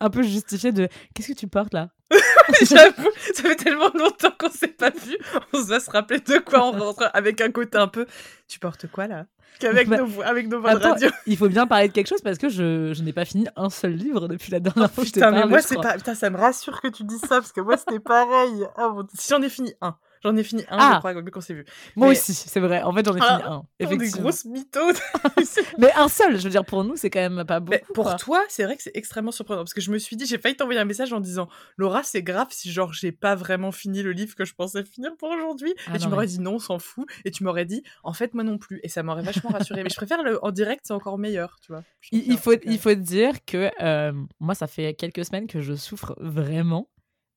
Un, 0.00 0.10
peu 0.10 0.22
justifiée 0.22 0.72
de 0.72 0.88
qu'est-ce 1.14 1.28
que 1.28 1.38
tu 1.38 1.48
portes 1.48 1.74
là 1.74 1.88
J'avoue, 2.62 3.10
ça 3.34 3.42
fait 3.42 3.56
tellement 3.56 3.90
longtemps 3.94 4.30
qu'on 4.38 4.50
s'est 4.50 4.68
pas 4.68 4.90
vu, 4.90 5.16
on 5.52 5.62
va 5.62 5.80
se 5.80 5.90
rappeler 5.90 6.20
de 6.20 6.38
quoi 6.38 6.66
on 6.66 6.72
rentre 6.72 7.10
avec 7.12 7.40
un 7.40 7.50
côté 7.50 7.76
un 7.76 7.88
peu. 7.88 8.06
Tu 8.48 8.58
portes 8.58 8.86
quoi 8.86 9.06
là 9.08 9.26
Qu'avec 9.58 9.88
bah, 9.88 9.98
nos, 9.98 10.22
avec 10.22 10.48
nos 10.48 10.60
voix 10.60 10.74
de 10.74 10.82
radio. 10.82 11.08
Il 11.26 11.36
faut 11.36 11.48
bien 11.48 11.66
parler 11.66 11.88
de 11.88 11.92
quelque 11.92 12.08
chose 12.08 12.20
parce 12.22 12.38
que 12.38 12.48
je, 12.48 12.92
je 12.94 13.02
n'ai 13.02 13.12
pas 13.12 13.24
fini 13.24 13.46
un 13.56 13.70
seul 13.70 13.92
livre 13.92 14.28
depuis 14.28 14.52
la 14.52 14.60
dernière 14.60 14.90
fois 14.90 15.02
que 15.04 15.08
je 15.08 15.14
t'ai 15.14 15.20
parlé. 15.20 15.44
moi, 15.46 15.62
c'est 15.62 15.80
pas. 15.80 15.94
Putain, 15.94 16.14
ça 16.14 16.30
me 16.30 16.36
rassure 16.36 16.80
que 16.80 16.88
tu 16.88 17.04
dises 17.04 17.20
ça 17.20 17.40
parce 17.40 17.52
que 17.52 17.60
moi, 17.60 17.76
c'était 17.76 18.00
pareil. 18.00 18.66
Ah, 18.76 18.94
Si 19.14 19.28
j'en 19.30 19.42
ai 19.42 19.48
fini 19.48 19.72
un. 19.80 19.96
J'en 20.26 20.36
ai 20.36 20.42
fini 20.42 20.62
un, 20.62 20.76
ah. 20.78 20.92
je 20.94 20.98
crois, 20.98 21.22
qu'on 21.22 21.40
s'est 21.40 21.54
vu. 21.54 21.64
Moi 21.94 22.08
aussi, 22.08 22.34
c'est 22.34 22.58
vrai. 22.58 22.82
En 22.82 22.92
fait, 22.92 23.04
j'en 23.04 23.14
ai 23.14 23.20
fini 23.20 23.42
ah, 23.44 23.52
un. 23.52 23.62
Effectivement. 23.78 24.16
Des 24.16 24.22
grosses 24.22 24.44
mythos. 24.44 25.00
mais 25.78 25.92
un 25.94 26.08
seul, 26.08 26.36
je 26.36 26.42
veux 26.42 26.50
dire, 26.50 26.64
pour 26.64 26.82
nous, 26.82 26.96
c'est 26.96 27.10
quand 27.10 27.20
même 27.20 27.44
pas 27.44 27.60
beaucoup. 27.60 27.78
Mais 27.78 27.94
pour 27.94 28.16
toi, 28.16 28.42
c'est 28.48 28.64
vrai 28.64 28.76
que 28.76 28.82
c'est 28.82 28.96
extrêmement 28.96 29.30
surprenant. 29.30 29.60
Parce 29.62 29.72
que 29.74 29.80
je 29.80 29.92
me 29.92 29.98
suis 29.98 30.16
dit, 30.16 30.26
j'ai 30.26 30.38
failli 30.38 30.56
t'envoyer 30.56 30.80
un 30.80 30.84
message 30.84 31.12
en 31.12 31.20
disant 31.20 31.48
Laura, 31.76 32.02
c'est 32.02 32.24
grave 32.24 32.48
si, 32.50 32.72
genre, 32.72 32.92
j'ai 32.92 33.12
pas 33.12 33.36
vraiment 33.36 33.70
fini 33.70 34.02
le 34.02 34.10
livre 34.10 34.34
que 34.34 34.44
je 34.44 34.54
pensais 34.54 34.82
finir 34.82 35.12
pour 35.16 35.30
aujourd'hui. 35.30 35.72
Ah 35.86 35.94
et 35.94 35.98
tu 35.98 36.08
m'aurais 36.08 36.26
dit 36.26 36.40
non, 36.40 36.54
on 36.54 36.58
s'en 36.58 36.80
fout. 36.80 37.06
Et 37.24 37.30
tu 37.30 37.44
m'aurais 37.44 37.64
dit, 37.64 37.84
en 38.02 38.12
fait, 38.12 38.34
moi 38.34 38.42
non 38.42 38.58
plus. 38.58 38.80
Et 38.82 38.88
ça 38.88 39.04
m'aurait 39.04 39.22
vachement 39.22 39.50
rassuré. 39.50 39.84
mais 39.84 39.90
je 39.90 39.96
préfère 39.96 40.24
le 40.24 40.44
en 40.44 40.50
direct, 40.50 40.82
c'est 40.84 40.94
encore 40.94 41.18
meilleur, 41.18 41.56
tu 41.60 41.70
vois. 41.70 41.84
Il, 42.10 42.36
faut, 42.36 42.54
il 42.64 42.78
faut 42.78 42.94
dire 42.94 43.44
que 43.44 43.70
euh, 43.80 44.12
moi, 44.40 44.56
ça 44.56 44.66
fait 44.66 44.94
quelques 44.94 45.24
semaines 45.24 45.46
que 45.46 45.60
je 45.60 45.74
souffre 45.74 46.16
vraiment 46.18 46.88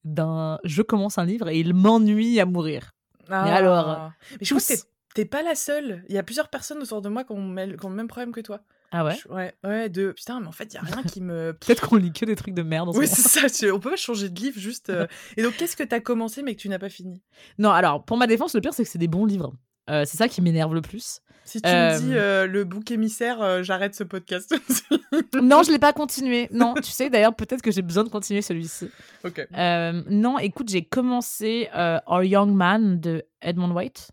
d'un 0.03 0.59
je 0.63 0.81
commence 0.81 1.17
un 1.17 1.25
livre 1.25 1.49
et 1.49 1.59
il 1.59 1.73
m'ennuie 1.73 2.39
à 2.39 2.45
mourir. 2.45 2.91
Ah. 3.29 3.43
Mais 3.43 3.51
alors 3.51 4.11
Mais 4.31 4.37
je 4.41 4.53
pense 4.53 4.67
que 4.67 4.73
t'es 5.13 5.25
pas 5.25 5.43
la 5.43 5.55
seule. 5.55 6.03
Il 6.09 6.15
y 6.15 6.17
a 6.17 6.23
plusieurs 6.23 6.49
personnes 6.49 6.81
autour 6.81 7.01
de 7.01 7.09
moi 7.09 7.23
qui 7.23 7.31
ont, 7.31 7.55
qui 7.55 7.85
ont 7.85 7.89
le 7.89 7.95
même 7.95 8.07
problème 8.07 8.31
que 8.31 8.41
toi. 8.41 8.61
Ah 8.91 9.05
ouais? 9.05 9.17
Ouais, 9.29 9.53
ouais, 9.63 9.89
de 9.89 10.11
putain, 10.11 10.39
mais 10.39 10.47
en 10.47 10.51
fait, 10.51 10.73
il 10.73 10.75
y 10.75 10.77
a 10.77 10.81
rien 10.81 11.03
qui 11.03 11.21
me. 11.21 11.53
Peut-être 11.59 11.87
qu'on 11.87 11.97
lit 11.97 12.11
que 12.11 12.25
des 12.25 12.35
trucs 12.35 12.55
de 12.55 12.63
merde. 12.63 12.89
Oui, 12.95 13.07
c'est 13.07 13.21
ça. 13.21 13.73
On 13.73 13.79
peut 13.79 13.91
pas 13.91 13.95
changer 13.95 14.29
de 14.29 14.39
livre 14.39 14.59
juste. 14.59 14.89
Euh. 14.89 15.05
Et 15.37 15.43
donc, 15.43 15.57
qu'est-ce 15.57 15.75
que 15.75 15.83
t'as 15.83 15.99
commencé 15.99 16.41
mais 16.41 16.55
que 16.55 16.61
tu 16.61 16.69
n'as 16.69 16.79
pas 16.79 16.89
fini? 16.89 17.21
Non, 17.59 17.69
alors, 17.69 18.03
pour 18.03 18.17
ma 18.17 18.25
défense, 18.25 18.55
le 18.55 18.61
pire, 18.61 18.73
c'est 18.73 18.83
que 18.83 18.89
c'est 18.89 18.97
des 18.97 19.07
bons 19.07 19.25
livres. 19.25 19.53
Euh, 19.89 20.05
c'est 20.05 20.17
ça 20.17 20.27
qui 20.27 20.41
m'énerve 20.41 20.73
le 20.73 20.81
plus. 20.81 21.21
Si 21.49 21.61
tu 21.61 21.67
me 21.67 21.99
dis 21.99 22.15
euh, 22.15 22.45
le 22.45 22.63
bouc 22.63 22.91
émissaire, 22.91 23.63
j'arrête 23.63 23.95
ce 23.95 24.03
podcast. 24.03 24.55
non, 25.41 25.63
je 25.63 25.71
l'ai 25.71 25.79
pas 25.79 25.93
continué. 25.93 26.47
Non, 26.51 26.75
tu 26.75 26.91
sais, 26.91 27.09
d'ailleurs, 27.09 27.35
peut-être 27.35 27.61
que 27.63 27.71
j'ai 27.71 27.81
besoin 27.81 28.03
de 28.03 28.09
continuer 28.09 28.41
celui-ci. 28.41 28.89
Ok. 29.23 29.47
non, 29.51 30.37
écoute, 30.37 30.69
j'ai 30.69 30.83
commencé 30.83 31.69
Our 31.73 32.23
Young 32.23 32.51
Man 32.53 32.99
de 32.99 33.23
Edmund 33.41 33.75
White. 33.75 34.11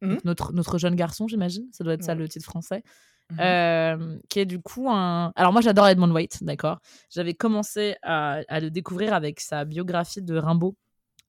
Mmh. 0.00 0.16
Notre, 0.24 0.52
notre 0.52 0.78
jeune 0.78 0.94
garçon, 0.94 1.26
j'imagine. 1.26 1.68
Ça 1.72 1.82
doit 1.84 1.92
être 1.92 2.04
ça 2.04 2.14
le 2.14 2.28
titre 2.28 2.46
français. 2.46 2.82
Mmh. 3.30 4.20
qui 4.30 4.40
est 4.40 4.46
du 4.46 4.58
coup 4.58 4.88
un. 4.88 5.32
Alors, 5.36 5.52
moi, 5.52 5.60
j'adore 5.60 5.86
Edmund 5.88 6.12
White, 6.12 6.42
d'accord 6.42 6.78
J'avais 7.10 7.34
commencé 7.34 7.96
à, 8.02 8.40
à, 8.48 8.60
le 8.60 8.70
découvrir 8.70 9.12
avec 9.12 9.40
sa 9.40 9.66
biographie 9.66 10.22
de 10.22 10.38
Rimbaud, 10.38 10.74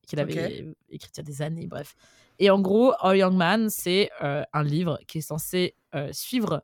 qu'il 0.07 0.19
avait 0.19 0.65
écrite 0.89 1.17
il 1.17 1.17
y 1.17 1.19
a 1.19 1.23
des 1.23 1.41
années, 1.41 1.67
bref. 1.67 1.95
Et 2.39 2.49
en 2.49 2.59
gros, 2.59 2.93
Our 3.03 3.15
Young 3.15 3.35
Man, 3.35 3.69
c'est 3.69 4.09
euh, 4.23 4.43
un 4.53 4.63
livre 4.63 4.97
qui 5.07 5.19
est 5.19 5.21
censé 5.21 5.75
euh, 5.93 6.09
suivre 6.13 6.63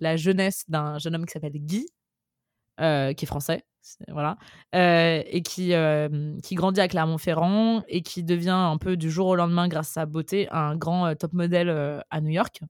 la 0.00 0.16
jeunesse 0.16 0.64
d'un 0.68 0.98
jeune 0.98 1.14
homme 1.14 1.26
qui 1.26 1.32
s'appelle 1.32 1.52
Guy, 1.54 1.86
euh, 2.80 3.12
qui 3.12 3.24
est 3.24 3.28
français, 3.28 3.64
voilà, 4.08 4.36
et 4.72 5.42
qui, 5.42 5.72
qui 6.42 6.54
grandit 6.56 6.80
à 6.80 6.88
Clermont-Ferrand 6.88 7.84
et 7.86 8.02
qui 8.02 8.24
devient 8.24 8.50
un 8.50 8.78
peu 8.78 8.96
du 8.96 9.10
jour 9.10 9.28
au 9.28 9.36
lendemain, 9.36 9.68
grâce 9.68 9.90
à 9.90 9.92
sa 9.92 10.06
beauté, 10.06 10.48
un 10.50 10.76
grand 10.76 11.14
top 11.14 11.32
modèle 11.32 11.70
à 12.10 12.20
New 12.20 12.30
York. 12.30 12.60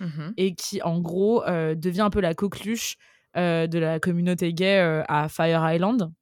Mmh 0.00 0.32
et 0.36 0.56
qui, 0.56 0.82
en 0.82 0.98
gros, 0.98 1.44
devient 1.46 2.00
un 2.00 2.10
peu 2.10 2.20
la 2.20 2.34
coqueluche 2.34 2.96
de 3.36 3.78
la 3.78 4.00
communauté 4.00 4.52
gay 4.52 5.04
à 5.08 5.28
Fire 5.28 5.72
Island. 5.72 6.12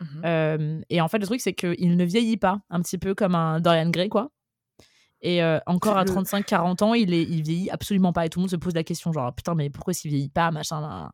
Mmh 0.00 0.82
et 0.90 1.00
en 1.00 1.08
fait, 1.08 1.18
le 1.18 1.26
truc, 1.26 1.40
c'est 1.40 1.54
qu'il 1.54 1.96
ne 1.96 2.04
vieillit 2.04 2.36
pas, 2.36 2.60
un 2.68 2.82
petit 2.82 2.98
peu 2.98 3.14
comme 3.14 3.34
un 3.34 3.60
Dorian 3.60 3.88
Gray, 3.88 4.10
quoi. 4.10 4.30
Et 5.22 5.42
encore 5.66 5.96
à 5.96 6.04
35-40 6.04 6.82
ans, 6.82 6.94
il, 6.94 7.14
est, 7.14 7.22
il 7.22 7.42
vieillit 7.42 7.70
absolument 7.70 8.12
pas. 8.12 8.26
Et 8.26 8.28
tout 8.28 8.40
le 8.40 8.42
monde 8.42 8.50
se 8.50 8.56
pose 8.56 8.74
la 8.74 8.84
question, 8.84 9.12
genre, 9.12 9.32
putain, 9.34 9.54
mais 9.54 9.70
pourquoi 9.70 9.94
s'il 9.94 10.10
vieillit 10.10 10.28
pas, 10.28 10.50
machin, 10.50 11.10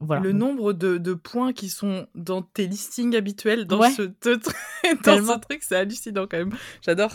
voilà. 0.00 0.22
Le 0.22 0.32
nombre 0.32 0.72
de, 0.72 0.96
de, 0.98 1.14
points 1.14 1.52
qui 1.52 1.68
sont 1.68 2.06
dans 2.14 2.42
tes 2.42 2.66
listings 2.66 3.14
habituels 3.14 3.66
dans, 3.66 3.82
ce, 3.82 4.02
dans 5.04 5.16
ce 5.16 5.38
truc, 5.38 5.62
c'est 5.62 5.76
hallucinant 5.76 6.26
quand 6.28 6.38
même. 6.38 6.56
J'adore. 6.84 7.12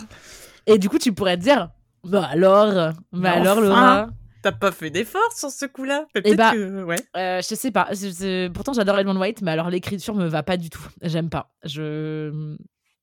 Et 0.66 0.78
du 0.78 0.88
coup, 0.88 0.98
tu 0.98 1.12
pourrais 1.12 1.36
te 1.36 1.42
dire, 1.42 1.70
bah 2.04 2.28
alors, 2.30 2.92
bah 3.12 3.32
alors 3.32 3.60
Laura, 3.60 4.08
T'as 4.40 4.52
pas 4.52 4.70
fait 4.70 4.90
d'effort 4.90 5.32
sur 5.34 5.50
ce 5.50 5.66
coup-là 5.66 6.06
Et 6.24 6.36
bah, 6.36 6.52
que... 6.52 6.84
Ouais. 6.84 6.96
Euh, 7.16 7.40
je 7.42 7.54
sais 7.56 7.72
pas. 7.72 7.88
je- 7.90 8.10
je- 8.10 8.48
Pourtant, 8.48 8.72
j'adore 8.72 8.96
Edmond 8.98 9.18
White, 9.18 9.42
mais 9.42 9.50
alors 9.50 9.68
l'écriture 9.68 10.14
me 10.14 10.28
va 10.28 10.44
pas 10.44 10.56
du 10.56 10.70
tout. 10.70 10.86
J'aime 11.02 11.28
pas. 11.28 11.50
Je. 11.64 12.56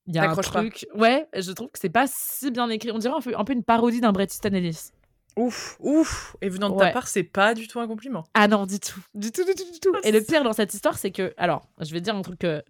Il 0.08 0.16
y 0.16 0.20
a 0.20 0.30
un 0.30 0.36
pas. 0.36 0.42
truc. 0.44 0.86
Ouais, 0.96 1.28
je 1.36 1.52
trouve 1.52 1.70
que 1.72 1.80
c'est 1.80 1.90
pas 1.90 2.06
si 2.08 2.52
bien 2.52 2.70
écrit. 2.70 2.92
On 2.92 2.98
dirait 3.00 3.16
un 3.16 3.22
peu, 3.22 3.34
un 3.38 3.44
peu 3.44 3.54
une 3.54 3.64
parodie 3.64 4.02
d'un 4.02 4.12
Bret 4.12 4.26
Easton 4.26 4.50
Ellis. 4.54 4.92
Ouf, 5.38 5.76
ouf. 5.80 6.36
Et 6.42 6.48
venant 6.50 6.70
de 6.70 6.76
Ouais. 6.76 6.88
ta 6.88 6.92
part, 6.92 7.08
c'est 7.08 7.24
pas 7.24 7.54
du 7.54 7.68
tout 7.68 7.80
un 7.80 7.88
compliment. 7.88 8.24
Ah 8.34 8.48
non, 8.48 8.66
du 8.66 8.80
tout. 8.80 9.00
Du 9.14 9.32
tout, 9.32 9.44
du 9.44 9.54
tout, 9.54 9.72
du 9.72 9.80
tout. 9.80 9.92
Ah, 9.96 10.00
Et 10.04 10.12
le 10.12 10.22
pire 10.22 10.44
dans 10.44 10.54
cette 10.54 10.74
histoire, 10.74 10.98
c'est 10.98 11.12
que. 11.12 11.34
Alors, 11.38 11.68
je 11.82 11.92
vais 11.92 12.02
dire 12.02 12.16
un 12.16 12.22
truc. 12.22 12.44
euh, 12.44 12.62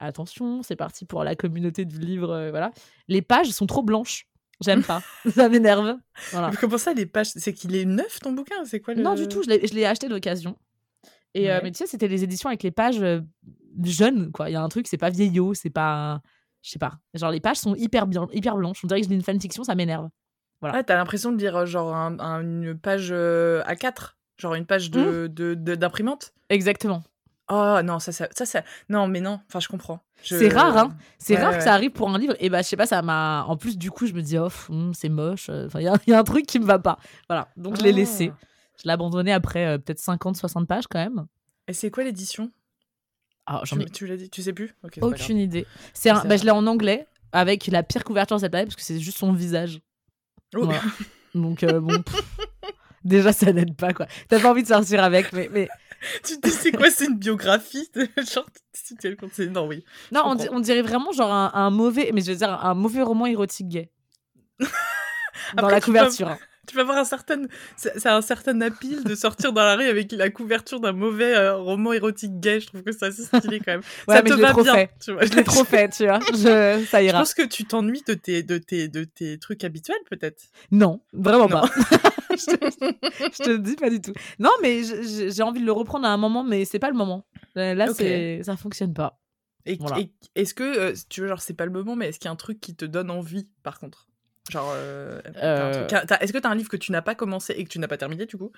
Attention, 0.00 0.62
c'est 0.62 0.76
parti 0.76 1.04
pour 1.04 1.24
la 1.24 1.34
communauté 1.34 1.84
du 1.84 1.98
livre. 1.98 2.30
euh, 2.30 2.50
voilà. 2.50 2.70
Les 3.08 3.20
pages 3.22 3.48
sont 3.50 3.66
trop 3.66 3.82
blanches. 3.82 4.26
J'aime 4.64 4.82
pas. 4.82 5.02
ça 5.34 5.48
m'énerve. 5.48 5.96
Voilà. 6.32 6.50
Mais 6.50 6.56
Comment 6.56 6.78
ça, 6.78 6.92
les 6.94 7.06
pages 7.06 7.28
C'est 7.34 7.52
qu'il 7.52 7.74
est 7.76 7.84
neuf 7.84 8.18
ton 8.20 8.32
bouquin? 8.32 8.64
C'est 8.64 8.80
quoi 8.80 8.94
le... 8.94 9.02
Non, 9.02 9.14
du 9.14 9.28
tout. 9.28 9.42
Je 9.42 9.48
l'ai 9.50 9.66
je 9.66 9.74
l'ai 9.74 9.84
acheté 9.84 10.08
d'occasion. 10.08 10.56
Et 11.34 11.50
euh, 11.52 11.60
mais 11.62 11.70
tu 11.70 11.78
sais, 11.78 11.86
c'était 11.86 12.08
les 12.08 12.24
éditions 12.24 12.48
avec 12.48 12.62
les 12.62 12.70
pages 12.70 13.00
jeunes, 13.84 14.32
quoi. 14.32 14.48
Il 14.50 14.52
y 14.54 14.56
a 14.56 14.62
un 14.62 14.68
truc, 14.68 14.86
c'est 14.88 14.96
pas 14.98 15.10
vieillot, 15.10 15.54
c'est 15.54 15.70
pas. 15.70 16.20
Je 16.62 16.70
sais 16.70 16.78
pas. 16.78 16.92
Genre, 17.14 17.30
les 17.30 17.40
pages 17.40 17.58
sont 17.58 17.74
hyper, 17.74 18.06
bien, 18.06 18.26
hyper 18.32 18.56
blanches. 18.56 18.80
On 18.84 18.86
dirait 18.88 19.00
que 19.00 19.06
je 19.06 19.10
lis 19.10 19.16
une 19.16 19.22
fanfiction, 19.22 19.64
ça 19.64 19.74
m'énerve. 19.74 20.08
Ah, 20.62 20.82
t'as 20.82 20.96
l'impression 20.96 21.30
de 21.32 21.38
lire 21.38 21.56
euh, 21.56 21.66
genre 21.66 21.94
un- 21.94 22.18
un- 22.18 22.40
une 22.42 22.76
page 22.78 23.08
euh, 23.12 23.62
A4 23.64 24.16
Genre 24.38 24.54
une 24.54 24.66
page 24.66 24.90
de, 24.90 25.00
Mmh. 25.00 25.28
de- 25.28 25.54
de- 25.54 25.74
d'imprimante 25.76 26.32
Exactement. 26.48 27.02
Oh 27.50 27.78
non, 27.84 27.98
ça, 27.98 28.12
ça, 28.12 28.28
ça, 28.32 28.44
ça- 28.44 28.62
Non, 28.88 29.08
mais 29.08 29.20
non, 29.20 29.40
enfin, 29.48 29.58
je 29.60 29.68
comprends. 29.68 30.00
Je- 30.22 30.36
C'est 30.36 30.48
rare, 30.48 30.76
hein. 30.76 30.96
C'est 31.18 31.34
Ouais, 31.36 31.42
rare 31.42 31.52
ouais, 31.52 31.58
que 31.58 31.64
ça 31.64 31.72
arrive 31.74 31.92
pour 31.92 32.10
un 32.10 32.18
livre. 32.18 32.34
Et 32.40 32.50
bah, 32.50 32.62
je 32.62 32.68
sais 32.68 32.76
pas, 32.76 32.86
ça 32.86 33.00
m'a. 33.02 33.44
En 33.48 33.56
plus, 33.56 33.78
du 33.78 33.90
coup, 33.90 34.06
je 34.06 34.12
me 34.12 34.20
dis, 34.20 34.36
oh, 34.38 34.48
hum, 34.68 34.92
c'est 34.94 35.08
moche. 35.08 35.48
Enfin, 35.48 35.80
il 35.80 35.84
y, 35.84 35.88
a- 35.88 35.96
il 36.06 36.10
y 36.10 36.12
a 36.14 36.18
un 36.18 36.24
truc 36.24 36.44
qui 36.46 36.58
me 36.60 36.66
va 36.66 36.78
pas. 36.78 36.98
Voilà. 37.28 37.48
Donc, 37.56 37.76
je 37.78 37.82
l'ai 37.82 37.90
Ah. 37.90 37.96
laissé. 37.96 38.32
Je 38.76 38.82
l'ai 38.84 38.92
abandonné 38.92 39.32
après 39.32 39.66
euh, 39.66 39.78
peut-être 39.78 39.98
50, 40.00 40.36
60 40.36 40.68
pages 40.68 40.86
quand 40.88 40.98
même. 40.98 41.26
Et 41.68 41.72
c'est 41.72 41.90
quoi 41.90 42.04
l'édition? 42.04 42.50
Ah, 43.50 43.60
j'en 43.64 43.78
ai 43.80 43.86
tu, 43.86 43.90
tu 43.92 44.06
l'as 44.06 44.16
dit 44.16 44.28
Tu 44.28 44.42
sais 44.42 44.52
plus? 44.52 44.74
Ok, 44.84 44.92
c'est 44.94 45.00
pas 45.00 45.08
grave. 45.08 45.20
aucune 45.20 45.38
idée. 45.38 45.66
C'est 45.94 46.10
un... 46.10 46.22
Bah, 46.24 46.36
je 46.36 46.44
l'ai 46.44 46.50
en 46.50 46.66
anglais 46.66 47.06
avec 47.32 47.66
la 47.68 47.82
pire 47.82 48.04
couverture 48.04 48.36
de 48.36 48.40
cette 48.42 48.54
année 48.54 48.64
parce 48.66 48.76
que 48.76 48.82
c'est 48.82 49.00
juste 49.00 49.16
son 49.18 49.32
visage. 49.32 49.80
Oh. 50.54 50.64
Voilà. 50.64 50.80
Donc, 51.34 51.62
euh, 51.62 51.80
bon. 51.80 52.02
pff, 52.02 52.20
Déjà, 53.04 53.32
ça 53.32 53.52
n'aide 53.52 53.74
pas, 53.76 53.92
quoi. 53.94 54.06
T'as 54.28 54.40
pas 54.40 54.50
envie 54.50 54.62
de 54.62 54.68
sortir 54.68 55.02
avec, 55.02 55.32
mais. 55.32 55.48
mais... 55.52 55.68
tu 56.24 56.38
te 56.38 56.48
dis, 56.48 56.54
c'est 56.54 56.72
quoi 56.72 56.90
C'est 56.90 57.06
une 57.06 57.16
biographie 57.18 57.88
Genre, 58.34 58.46
si 58.74 58.96
tu 58.96 59.08
le. 59.08 59.48
Non, 59.50 59.66
oui. 59.66 59.84
Non, 60.12 60.22
on, 60.26 60.34
di- 60.34 60.42
comprends. 60.42 60.56
on 60.56 60.60
dirait 60.60 60.82
vraiment 60.82 61.12
genre 61.12 61.32
un, 61.32 61.50
un 61.54 61.70
mauvais. 61.70 62.10
Mais 62.12 62.20
je 62.20 62.32
veux 62.32 62.36
dire, 62.36 62.50
un 62.52 62.74
mauvais 62.74 63.02
roman 63.02 63.26
érotique 63.26 63.68
gay. 63.68 63.90
Dans 64.60 64.66
Après, 65.56 65.70
la 65.72 65.80
tu 65.80 65.86
peux- 65.86 65.92
couverture. 65.92 66.28
hein. 66.28 66.38
Tu 66.68 66.76
vas 66.76 66.82
avoir 66.82 66.98
un 66.98 67.04
certain. 67.04 67.42
C'est 67.76 67.98
c'est 67.98 68.08
un 68.08 68.20
certain 68.20 68.60
appeal 68.60 69.02
de 69.02 69.14
sortir 69.14 69.52
dans 69.52 69.64
la 69.64 69.74
rue 69.74 69.86
avec 69.86 70.12
la 70.12 70.30
couverture 70.30 70.80
d'un 70.80 70.92
mauvais 70.92 71.34
euh, 71.34 71.56
roman 71.56 71.92
érotique 71.92 72.38
gay. 72.40 72.60
Je 72.60 72.66
trouve 72.66 72.82
que 72.82 72.92
c'est 72.92 73.06
assez 73.06 73.24
stylé 73.24 73.58
quand 73.58 73.72
même. 73.72 73.80
Ouais, 74.06 74.16
ça 74.16 74.22
mais 74.22 74.30
te 74.30 74.36
je 74.36 74.40
va 74.40 74.50
trop 74.50 74.62
bien. 74.62 74.74
fait. 74.74 74.90
Tu 75.02 75.12
vois. 75.12 75.24
Je 75.24 75.32
l'ai 75.32 75.44
trop 75.44 75.64
fait, 75.64 75.88
tu 75.88 76.04
vois. 76.06 76.20
Je... 76.30 76.84
Ça 76.88 77.00
Je 77.00 77.06
ira. 77.06 77.18
pense 77.20 77.34
que 77.34 77.42
tu 77.46 77.64
t'ennuies 77.64 78.02
de 78.06 78.14
tes, 78.14 78.42
de, 78.42 78.58
tes, 78.58 78.88
de 78.88 79.04
tes 79.04 79.38
trucs 79.38 79.64
habituels, 79.64 79.96
peut-être. 80.10 80.42
Non, 80.70 81.00
vraiment 81.12 81.48
Non. 81.48 81.62
pas. 81.62 81.70
je, 82.30 82.56
te... 82.56 82.66
je 83.32 83.42
te 83.42 83.50
le 83.50 83.58
dis 83.58 83.76
pas 83.76 83.88
du 83.90 84.00
tout. 84.00 84.12
Non, 84.38 84.50
mais 84.62 84.82
je- 84.84 85.02
je- 85.02 85.30
j'ai 85.30 85.42
envie 85.42 85.60
de 85.60 85.66
le 85.66 85.72
reprendre 85.72 86.06
à 86.06 86.10
un 86.10 86.16
moment, 86.18 86.44
mais 86.44 86.64
c'est 86.64 86.78
pas 86.78 86.90
le 86.90 86.96
moment. 86.96 87.26
Euh, 87.56 87.74
Là, 87.74 87.86
Ok. 87.90 87.96
c'est 87.98 88.42
ça 88.44 88.56
fonctionne 88.56 88.92
pas. 88.94 89.18
Et, 89.66 89.76
Voilà. 89.80 89.98
et 90.00 90.10
est-ce 90.34 90.54
que, 90.54 90.62
euh, 90.64 90.94
tu 91.08 91.20
vois, 91.20 91.28
genre, 91.28 91.40
c'est 91.40 91.54
pas 91.54 91.64
le 91.66 91.72
moment, 91.72 91.96
mais 91.96 92.08
est-ce 92.08 92.18
qu'il 92.18 92.26
y 92.26 92.28
a 92.28 92.32
un 92.32 92.36
truc 92.36 92.60
qui 92.60 92.74
te 92.74 92.84
donne 92.84 93.10
envie, 93.10 93.50
par 93.62 93.78
contre? 93.78 94.07
Genre, 94.50 94.70
euh, 94.74 95.20
Euh. 95.42 95.86
est-ce 96.20 96.32
que 96.32 96.38
t'as 96.38 96.48
un 96.50 96.54
livre 96.54 96.70
que 96.70 96.76
tu 96.76 96.90
n'as 96.92 97.02
pas 97.02 97.14
commencé 97.14 97.52
et 97.52 97.64
que 97.64 97.68
tu 97.68 97.78
n'as 97.78 97.88
pas 97.88 97.98
terminé, 97.98 98.24
du 98.26 98.36
coup, 98.36 98.50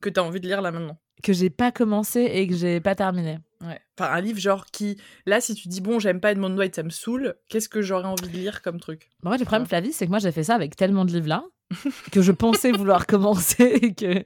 que 0.00 0.08
t'as 0.08 0.22
envie 0.22 0.40
de 0.40 0.46
lire 0.46 0.62
là 0.62 0.70
maintenant? 0.72 0.98
Que 1.22 1.32
j'ai 1.32 1.50
pas 1.50 1.70
commencé 1.72 2.20
et 2.20 2.46
que 2.48 2.54
j'ai 2.54 2.80
pas 2.80 2.94
terminé. 2.94 3.38
Ouais. 3.62 3.80
Enfin, 3.98 4.10
un 4.12 4.20
livre, 4.20 4.38
genre, 4.40 4.66
qui, 4.66 4.98
là, 5.26 5.40
si 5.40 5.54
tu 5.54 5.68
dis, 5.68 5.80
bon, 5.80 5.98
j'aime 5.98 6.20
pas 6.20 6.32
Edmond 6.32 6.56
White, 6.56 6.74
ça 6.76 6.82
me 6.82 6.90
saoule, 6.90 7.34
qu'est-ce 7.48 7.68
que 7.68 7.82
j'aurais 7.82 8.06
envie 8.08 8.28
de 8.28 8.32
lire 8.36 8.62
comme 8.62 8.80
truc? 8.80 9.10
Bah, 9.22 9.30
moi, 9.30 9.36
le 9.38 9.44
problème, 9.44 9.62
Ouais. 9.62 9.68
Flavie, 9.68 9.92
c'est 9.92 10.06
que 10.06 10.10
moi, 10.10 10.18
j'ai 10.18 10.32
fait 10.32 10.44
ça 10.44 10.54
avec 10.54 10.76
tellement 10.76 11.04
de 11.04 11.12
livres 11.12 11.28
là 11.28 11.44
que 12.12 12.20
je 12.20 12.30
pensais 12.32 12.72
vouloir 12.72 13.06
commencer 13.06 13.64
et 13.82 13.94
que 13.94 14.24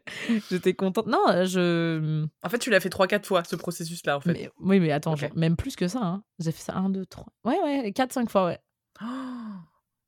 j'étais 0.50 0.74
contente. 0.74 1.06
Non, 1.06 1.24
je. 1.44 2.24
En 2.42 2.48
fait, 2.48 2.58
tu 2.58 2.70
l'as 2.70 2.80
fait 2.80 2.88
3-4 2.88 3.24
fois, 3.26 3.42
ce 3.44 3.54
processus-là, 3.56 4.16
en 4.16 4.20
fait. 4.20 4.32
Mais, 4.32 4.50
oui, 4.60 4.80
mais 4.80 4.90
attends, 4.92 5.14
genre, 5.16 5.30
même 5.36 5.56
plus 5.56 5.76
que 5.76 5.86
ça. 5.88 6.00
hein. 6.02 6.22
J'ai 6.40 6.50
fait 6.52 6.62
ça 6.62 6.74
1, 6.74 6.90
2, 6.90 7.06
3. 7.06 7.26
Ouais, 7.44 7.58
ouais, 7.64 7.92
4, 7.92 8.12
5 8.12 8.28
fois, 8.30 8.46
ouais. 8.46 8.58
Oh 9.00 9.06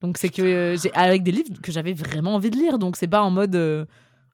Donc 0.02 0.16
c'est 0.19 0.28
que 0.30 0.42
euh, 0.42 0.76
j'ai 0.76 0.92
avec 0.95 1.23
des 1.23 1.33
livres 1.33 1.61
que 1.62 1.73
j'avais 1.73 1.92
vraiment 1.92 2.35
envie 2.35 2.50
de 2.50 2.57
lire. 2.57 2.78
Donc 2.78 2.97
c'est 2.97 3.07
pas 3.09 3.21
en 3.23 3.30
mode 3.30 3.54
euh, 3.54 3.85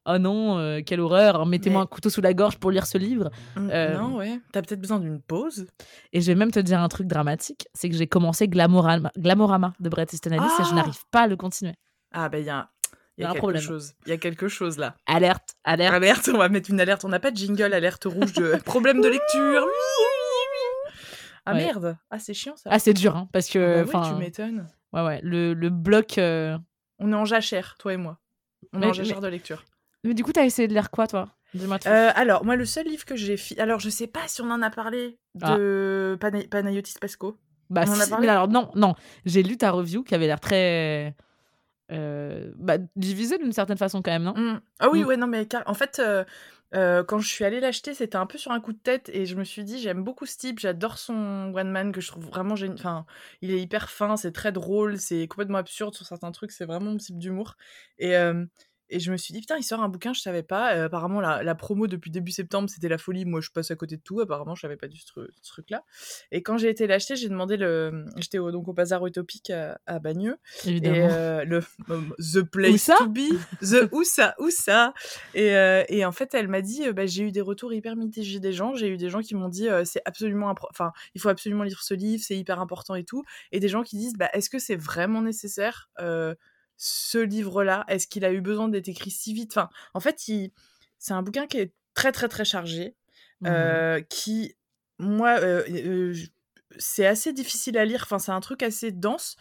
oh 0.07 0.19
non, 0.19 0.59
euh, 0.59 0.81
quelle 0.85 1.01
horreur, 1.01 1.45
mettez-moi 1.47 1.81
Mais- 1.81 1.85
un 1.85 1.87
couteau 1.87 2.09
sous 2.11 2.21
la 2.21 2.35
gorge 2.35 2.59
pour 2.59 2.71
lire 2.71 2.87
ce 2.87 2.99
livre. 2.99 3.31
Non, 3.57 4.17
ouais. 4.17 4.41
T'as 4.53 4.63
peut-être 4.63 4.81
besoin 4.81 5.01
d'une 5.01 5.21
pause. 5.21 5.67
Et 6.13 6.21
je 6.21 6.27
vais 6.27 6.37
même 6.37 6.53
te 6.53 6.61
dire 6.61 6.79
un 6.81 6.89
truc 6.89 7.07
dramatique, 7.09 7.67
c'est 7.75 7.89
que 7.89 7.97
j'ai 7.97 8.07
commencé 8.07 8.47
Glamorama, 8.49 9.11
Glamorama 9.19 9.73
de 9.81 9.89
Bret 9.89 10.07
Easton 10.13 10.31
Ellis 10.31 10.43
et 10.61 10.63
je 10.65 10.69
Ah 10.71 10.75
n'arrive 10.75 11.03
pas 11.11 11.23
à 11.23 11.27
le 11.27 11.37
continuer. 11.37 11.75
Ah, 12.13 12.29
ben, 12.29 12.39
il 12.39 12.47
y 12.47 12.51
a, 12.51 12.69
il 13.19 13.23
y 13.23 13.25
a, 13.25 13.29
un 13.29 13.33
quelque 13.33 13.39
problème. 13.41 13.63
chose. 13.63 13.95
Il 14.07 14.11
y 14.11 14.13
a 14.13 14.19
quelque 14.19 14.47
chose, 14.47 14.79
là. 14.79 14.95
Alerte, 15.07 15.57
alerte. 15.65 15.95
Alerte, 15.95 16.31
on 16.33 16.39
va 16.39 16.49
mettre 16.49 16.71
une 16.71 16.81
alerte. 16.81 17.05
On 17.05 17.09
n'a 17.09 17.19
pas 17.19 17.33
de 17.33 17.37
jingle, 17.37 17.73
alerte 17.75 18.05
rouge 18.05 18.33
de 18.35 18.57
problème 18.65 19.01
de 19.01 19.09
lecture. 19.09 19.63
Oui, 19.65 19.73
oui, 19.99 20.05
oui. 20.53 20.93
Ah 21.45 21.53
Ouais. 21.55 21.65
merde. 21.65 21.97
Ah, 22.11 22.19
c'est 22.19 22.35
chiant 22.35 22.57
ça. 22.57 22.71
Ah 22.73 22.79
c'est 22.79 22.93
dur 22.95 23.17
hein, 23.17 23.29
parce 23.33 23.49
que 23.49 23.83
Bah 23.83 23.83
oui, 23.89 23.91
enfin 23.95 24.13
tu 24.13 24.19
m'étonnes. 24.19 24.67
Ouais 24.93 25.03
ouais 25.03 25.21
le, 25.23 25.55
le 25.55 25.71
bloc. 25.71 26.19
euh, 26.19 26.57
On 26.99 27.13
est 27.13 27.17
en 27.17 27.25
jachère, 27.25 27.77
toi 27.79 27.93
et 27.93 27.97
moi. 27.97 28.19
On 28.73 28.79
est 28.79 28.81
Mais- 28.81 28.87
en 28.89 28.93
jachère 28.93 29.21
de 29.21 29.29
lecture. 29.29 29.65
Mais 30.05 30.15
du 30.15 30.23
coup 30.25 30.33
t'as 30.33 30.45
essayé 30.45 30.69
de 30.69 30.73
lire 30.75 30.91
quoi 30.91 31.07
toi? 31.07 31.29
Dis-moi 31.55 31.79
tout. 31.79 31.89
Euh, 31.89 32.11
alors, 32.15 32.45
moi, 32.45 32.55
le 32.57 32.67
seul 32.67 32.87
livre 32.87 33.05
que 33.07 33.17
j'ai 33.17 33.37
fi... 33.37 33.59
Alors, 33.59 33.79
je 33.81 33.89
sais 33.89 34.09
pas 34.09 34.27
si 34.29 34.43
on 34.43 34.51
en 34.51 34.61
a 34.63 34.69
parlé 34.69 35.19
de 35.37 36.17
Pana- 36.21 36.47
Panayotis 36.51 36.97
Pasco. 37.01 37.39
bah 37.71 37.85
on 37.87 37.91
en 37.91 38.01
a 38.01 38.05
si, 38.05 38.11
parlé? 38.11 38.27
mais 38.27 38.31
alors 38.33 38.49
non 38.49 38.71
non 38.75 38.95
j'ai 39.25 39.43
lu 39.43 39.57
ta 39.57 39.71
review 39.71 40.03
qui 40.05 40.15
avait 40.15 40.27
l'air 40.27 40.39
très 40.41 41.15
euh, 41.93 42.53
bah, 42.57 42.77
divisée 42.97 43.39
d'une 43.39 43.53
certaine 43.53 43.79
façon 43.79 44.03
quand 44.03 44.11
même 44.11 44.25
non? 44.25 44.35
Mm. 44.37 44.61
Ah 44.81 44.89
oui, 44.91 45.03
Mm. 45.03 45.07
ouais, 45.07 45.17
non, 45.17 45.27
mais 45.29 45.47
car- 45.47 45.63
en 45.67 45.75
fait, 45.75 45.99
euh, 46.01 46.25
euh, 46.75 47.05
quand 47.05 47.19
je 47.19 47.29
suis 47.29 47.45
allée 47.45 47.61
l'acheter, 47.61 47.95
c'était 47.95 48.17
un 48.17 48.27
peu 48.27 48.39
sur 48.39 48.51
un 48.53 48.61
coup 48.61 48.73
de 48.73 48.79
tête 48.79 49.09
et 49.13 49.25
je 49.27 49.37
me 49.37 49.45
suis 49.45 49.65
dit, 49.65 49.79
j'aime 49.81 50.03
beaucoup 50.03 50.27
ce 50.27 50.37
type, 50.37 50.59
j'adore 50.59 50.99
son 50.99 51.53
One 51.55 51.71
Man 51.71 51.93
que 51.93 52.01
je 52.01 52.09
trouve 52.09 52.25
vraiment 52.27 52.57
génial. 52.57 52.77
Enfin, 52.79 53.07
il 53.41 53.51
est 53.53 53.61
hyper 53.61 53.89
fin, 53.91 54.17
c'est 54.17 54.33
très 54.33 54.53
drôle, 54.53 54.99
c'est 54.99 55.29
complètement 55.29 55.59
absurde 55.59 55.95
sur 55.95 56.07
certains 56.07 56.33
trucs, 56.33 56.51
c'est 56.53 56.67
vraiment 56.67 56.91
mon 56.93 56.97
type 56.97 57.19
d'humour. 57.19 57.57
Et, 57.99 58.17
euh, 58.17 58.45
et 58.91 59.01
je 59.01 59.11
me 59.11 59.17
suis 59.17 59.33
dit, 59.35 59.41
putain, 59.41 59.57
il 59.57 59.63
sort 59.63 59.83
un 59.83 59.89
bouquin, 59.89 60.13
je 60.13 60.21
savais 60.21 60.43
pas. 60.43 60.75
Euh, 60.75 60.87
apparemment, 60.87 61.21
la, 61.21 61.43
la 61.43 61.55
promo 61.55 61.87
depuis 61.87 62.11
début 62.11 62.31
septembre, 62.31 62.69
c'était 62.69 62.89
la 62.89 62.99
folie. 62.99 63.25
Moi, 63.25 63.41
je 63.41 63.51
passe 63.51 63.71
à 63.71 63.77
côté 63.77 63.97
de 63.97 64.03
tout. 64.03 64.21
Apparemment, 64.21 64.55
je 64.55 64.63
savais 64.63 64.77
pas 64.77 64.89
du 64.89 64.99
ce, 64.99 65.07
ce 65.43 65.49
truc-là. 65.51 65.85
Et 66.31 66.43
quand 66.43 66.57
j'ai 66.59 66.69
été 66.69 66.87
l'acheter, 66.87 67.17
j'ai 67.17 67.29
demandé 67.29 67.57
le. 67.57 68.05
J'étais 68.17 68.39
au, 68.39 68.51
donc 68.51 68.69
au 68.69 68.73
bazar 68.73 69.07
utopique 69.07 69.51
à, 69.51 69.79
à 69.87 69.99
Bagneux. 69.99 70.37
évidemment 70.65 70.97
Et 71.09 71.11
euh, 71.13 71.45
le 71.45 71.61
The 72.19 72.43
Place 72.43 72.75
Où 72.75 72.79
ça 72.79 72.97
to 72.99 73.09
Be, 73.09 73.19
The 73.61 73.89
Où 73.93 74.05
ça, 74.05 74.35
où 74.39 74.51
ça. 74.51 74.95
Et, 75.35 75.57
euh, 75.57 75.83
et 75.89 76.05
en 76.05 76.13
fait, 76.13 76.35
elle 76.35 76.49
m'a 76.49 76.61
dit, 76.63 76.87
euh, 76.87 76.93
bah, 76.93 77.07
j'ai 77.07 77.25
eu 77.25 77.33
des 77.33 77.41
retours 77.41 77.73
hyper 77.73 77.97
mitigés 77.97 78.41
des 78.41 78.53
gens. 78.53 78.75
J'ai 78.75 78.89
eu 78.89 78.97
des 78.97 79.11
gens 79.11 79.21
qui 79.21 79.35
m'ont 79.35 79.49
dit, 79.49 79.69
euh, 79.69 79.85
c'est 79.85 80.03
absolument, 80.05 80.53
impro- 80.53 80.69
enfin, 80.71 80.93
il 81.15 81.21
faut 81.21 81.29
absolument 81.29 81.65
lire 81.65 81.83
ce 81.83 81.95
livre, 81.95 82.23
c'est 82.25 82.37
hyper 82.37 82.61
important 82.61 82.95
et 82.95 83.05
tout. 83.05 83.25
Et 83.53 83.61
des 83.61 83.69
gens 83.69 83.83
qui 83.83 83.97
disent, 83.97 84.15
bah, 84.17 84.29
est-ce 84.33 84.49
que 84.51 84.59
c'est 84.59 84.77
vraiment 84.77 85.23
nécessaire 85.23 85.91
euh, 85.99 86.35
ce 86.77 87.19
livre-là? 87.19 87.85
Est-ce 87.89 88.07
qu'il 88.07 88.25
a 88.25 88.33
eu 88.33 88.41
besoin 88.41 88.69
d'être 88.69 88.89
écrit 88.89 89.11
si 89.11 89.33
vite? 89.35 89.53
Enfin, 89.57 89.69
en 89.95 90.01
fait, 90.01 90.29
il... 90.29 90.53
c'est 90.99 91.15
un 91.15 91.23
bouquin 91.23 91.47
qui 91.47 91.59
est 91.59 91.73
très 91.95 92.13
très 92.13 92.29
très 92.29 92.45
chargé, 92.45 92.95
Mhm. 93.41 93.49
euh, 93.51 94.01
qui, 94.09 94.55
moi, 94.99 95.39
euh, 95.41 95.63
euh, 95.69 96.15
c'est 96.79 97.07
assez 97.07 97.33
difficile 97.33 97.77
à 97.79 97.85
lire. 97.85 98.01
Enfin, 98.05 98.19
c'est 98.19 98.33
un 98.33 98.41
truc 98.41 98.63
assez 98.63 98.93
dense. 98.93 99.37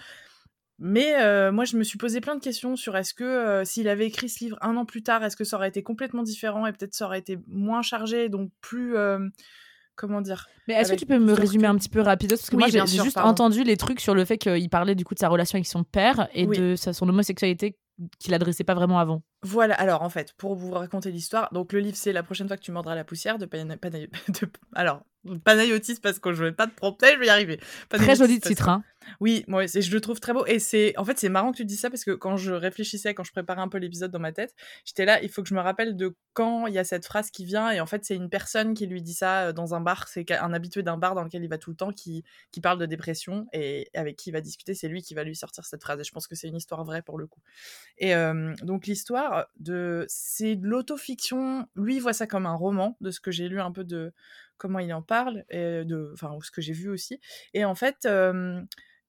Mais 0.78 1.16
euh, 1.22 1.54
moi, 1.54 1.64
je 1.64 1.78
me 1.78 1.84
suis 1.84 1.98
posé 1.98 2.20
plein 2.20 2.36
de 2.36 2.42
questions 2.42 2.76
sur 2.76 2.98
est-ce 2.98 3.14
que 3.14 3.24
euh, 3.24 3.64
s'il 3.64 3.88
avait 3.88 4.08
écrit 4.08 4.28
ce 4.28 4.44
livre 4.44 4.58
un 4.62 4.76
an 4.76 4.86
plus 4.86 5.04
tard, 5.04 5.24
est-ce 5.24 5.38
que 5.38 5.46
ça 5.46 5.56
aurait 5.56 5.70
été 5.70 5.84
complètement 5.84 6.24
différent 6.24 6.68
et 6.68 6.74
peut-être 6.74 6.94
ça 6.94 7.06
aurait 7.06 7.20
été 7.20 7.40
moins 7.48 7.82
chargé, 7.82 8.28
donc 8.28 8.52
plus. 8.60 8.98
euh, 8.98 9.30
comment 9.96 10.22
dire 10.22 10.48
Mais 10.68 10.74
est-ce 10.76 10.92
que 10.94 10.98
tu 10.98 11.06
peux 11.06 11.20
me 11.20 11.34
résumer 11.34 11.68
un 11.68 11.76
petit 11.76 11.90
peu 11.90 12.02
rapidos 12.02 12.36
Parce 12.38 12.50
que 12.50 12.56
Oui, 12.56 12.64
moi, 12.64 12.68
j'ai 12.70 12.86
juste 13.04 13.16
pardon. 13.16 13.30
entendu 13.30 13.64
les 13.64 13.78
trucs 13.78 14.00
sur 14.00 14.14
le 14.16 14.26
fait 14.26 14.38
qu'il 14.38 14.70
parlait 14.70 14.96
du 14.96 15.04
coup 15.06 15.14
de 15.14 15.20
sa 15.20 15.28
relation 15.30 15.58
avec 15.58 15.68
son 15.68 15.84
père 15.84 16.28
et 16.34 16.46
Oui. 16.46 16.58
de 16.58 16.76
sa, 16.76 16.94
son 16.94 17.08
homosexualité 17.10 17.78
qu'il 18.20 18.34
adressait 18.34 18.66
pas 18.66 18.74
vraiment 18.74 19.00
avant. 19.00 19.22
Voilà, 19.44 19.74
alors 19.76 20.02
en 20.02 20.10
fait, 20.10 20.34
pour 20.34 20.56
vous 20.56 20.72
raconter 20.72 21.12
l'histoire, 21.12 21.48
donc 21.54 21.72
le 21.72 21.80
livre 21.80 21.96
c'est 21.96 22.12
La 22.12 22.24
prochaine 22.24 22.48
fois 22.48 22.58
que 22.58 22.62
tu 22.62 22.72
mordras 22.72 22.94
la 22.96 23.04
poussière 23.06 23.38
de 23.38 23.46
Pana- 23.46 23.78
Pana- 23.78 24.00
de- 24.42 24.50
Alors, 24.74 25.02
Panayotis 25.44 26.00
parce 26.02 26.20
que 26.20 26.34
je 26.34 26.44
vais 26.44 26.52
pas 26.52 26.68
de 26.68 26.74
prompter, 26.74 27.14
je 27.14 27.20
vais 27.20 27.28
y 27.28 27.30
arriver. 27.30 27.60
Très 27.90 28.16
joli 28.16 28.40
titre, 28.40 28.70
hein. 28.70 28.84
Oui, 29.20 29.44
moi, 29.48 29.66
je 29.66 29.92
le 29.92 30.02
trouve 30.02 30.20
très 30.20 30.34
beau. 30.34 30.46
Et 30.46 30.60
c'est, 30.60 30.98
en 30.98 31.06
fait, 31.06 31.18
c'est 31.20 31.30
marrant 31.30 31.52
que 31.52 31.58
tu 31.58 31.66
dis 31.66 31.78
ça 31.78 31.90
parce 31.90 32.04
que 32.04 32.12
quand 32.12 32.38
je 32.38 32.52
réfléchissais, 32.52 33.14
quand 33.14 33.24
je 33.24 33.32
préparais 33.32 33.62
un 33.62 33.68
peu 33.68 33.78
l'épisode 33.78 34.12
dans 34.12 34.20
ma 34.20 34.32
tête, 34.32 34.56
j'étais 34.84 35.06
là, 35.06 35.22
il 35.22 35.30
faut 35.30 35.44
que 35.44 35.50
je 35.50 35.56
me 35.56 35.62
rappelle 35.62 35.96
de 35.96 36.16
quand 36.34 36.68
il 36.68 36.74
y 36.74 36.80
a 36.80 36.84
cette 36.84 37.06
phrase 37.06 37.32
qui 37.32 37.46
vient. 37.46 37.72
Et 37.72 37.80
en 37.80 37.86
fait, 37.86 38.04
c'est 38.06 38.16
une 38.16 38.30
personne 38.30 38.74
qui 38.74 38.88
lui 38.88 39.02
dit 39.02 39.14
ça 39.14 39.48
euh, 39.48 39.54
dans 39.54 39.74
un 39.76 39.82
bar. 39.82 40.08
C'est 40.08 40.30
un 40.32 40.54
habitué 40.54 40.84
d'un 40.84 40.98
bar 40.98 41.16
dans 41.16 41.24
lequel 41.24 41.44
il 41.44 41.50
va 41.50 41.58
tout 41.58 41.70
le 41.70 41.76
temps 41.76 41.92
qui, 41.92 42.24
qui 42.52 42.62
parle 42.62 42.80
de 42.80 42.86
dépression 42.86 43.48
et 43.54 43.90
avec 43.94 44.18
qui 44.18 44.30
il 44.30 44.34
va 44.34 44.42
discuter. 44.42 44.74
C'est 44.74 44.88
lui 44.88 45.02
qui 45.02 45.14
va 45.14 45.24
lui 45.24 45.36
sortir 45.36 45.66
cette 45.66 45.82
phrase. 45.82 46.00
Et 46.00 46.04
je 46.04 46.12
pense 46.12 46.28
que 46.28 46.36
c'est 46.36 46.48
une 46.48 46.58
histoire 46.58 46.84
vraie 46.84 47.02
pour 47.02 47.18
le 47.18 47.28
coup. 47.28 47.42
Et 47.98 48.16
euh, 48.16 48.54
donc, 48.64 48.88
l'histoire 48.88 49.48
de, 49.60 50.06
c'est 50.08 50.56
de 50.56 50.68
l'autofiction. 50.68 51.68
Lui, 51.76 51.98
il 51.98 52.02
voit 52.02 52.14
ça 52.14 52.28
comme 52.28 52.46
un 52.46 52.56
roman, 52.56 52.98
de 53.02 53.12
ce 53.12 53.20
que 53.20 53.32
j'ai 53.32 53.48
lu 53.48 53.62
un 53.62 53.72
peu 53.72 53.84
de 53.84 54.14
comment 54.58 54.80
il 54.80 54.94
en 54.94 55.02
parle, 55.02 55.44
et 55.50 55.84
de, 55.86 56.12
enfin, 56.14 56.38
ce 56.42 56.52
que 56.52 56.62
j'ai 56.62 56.74
vu 56.74 56.90
aussi. 56.90 57.20
Et 57.54 57.66
en 57.66 57.76
fait, 57.76 58.08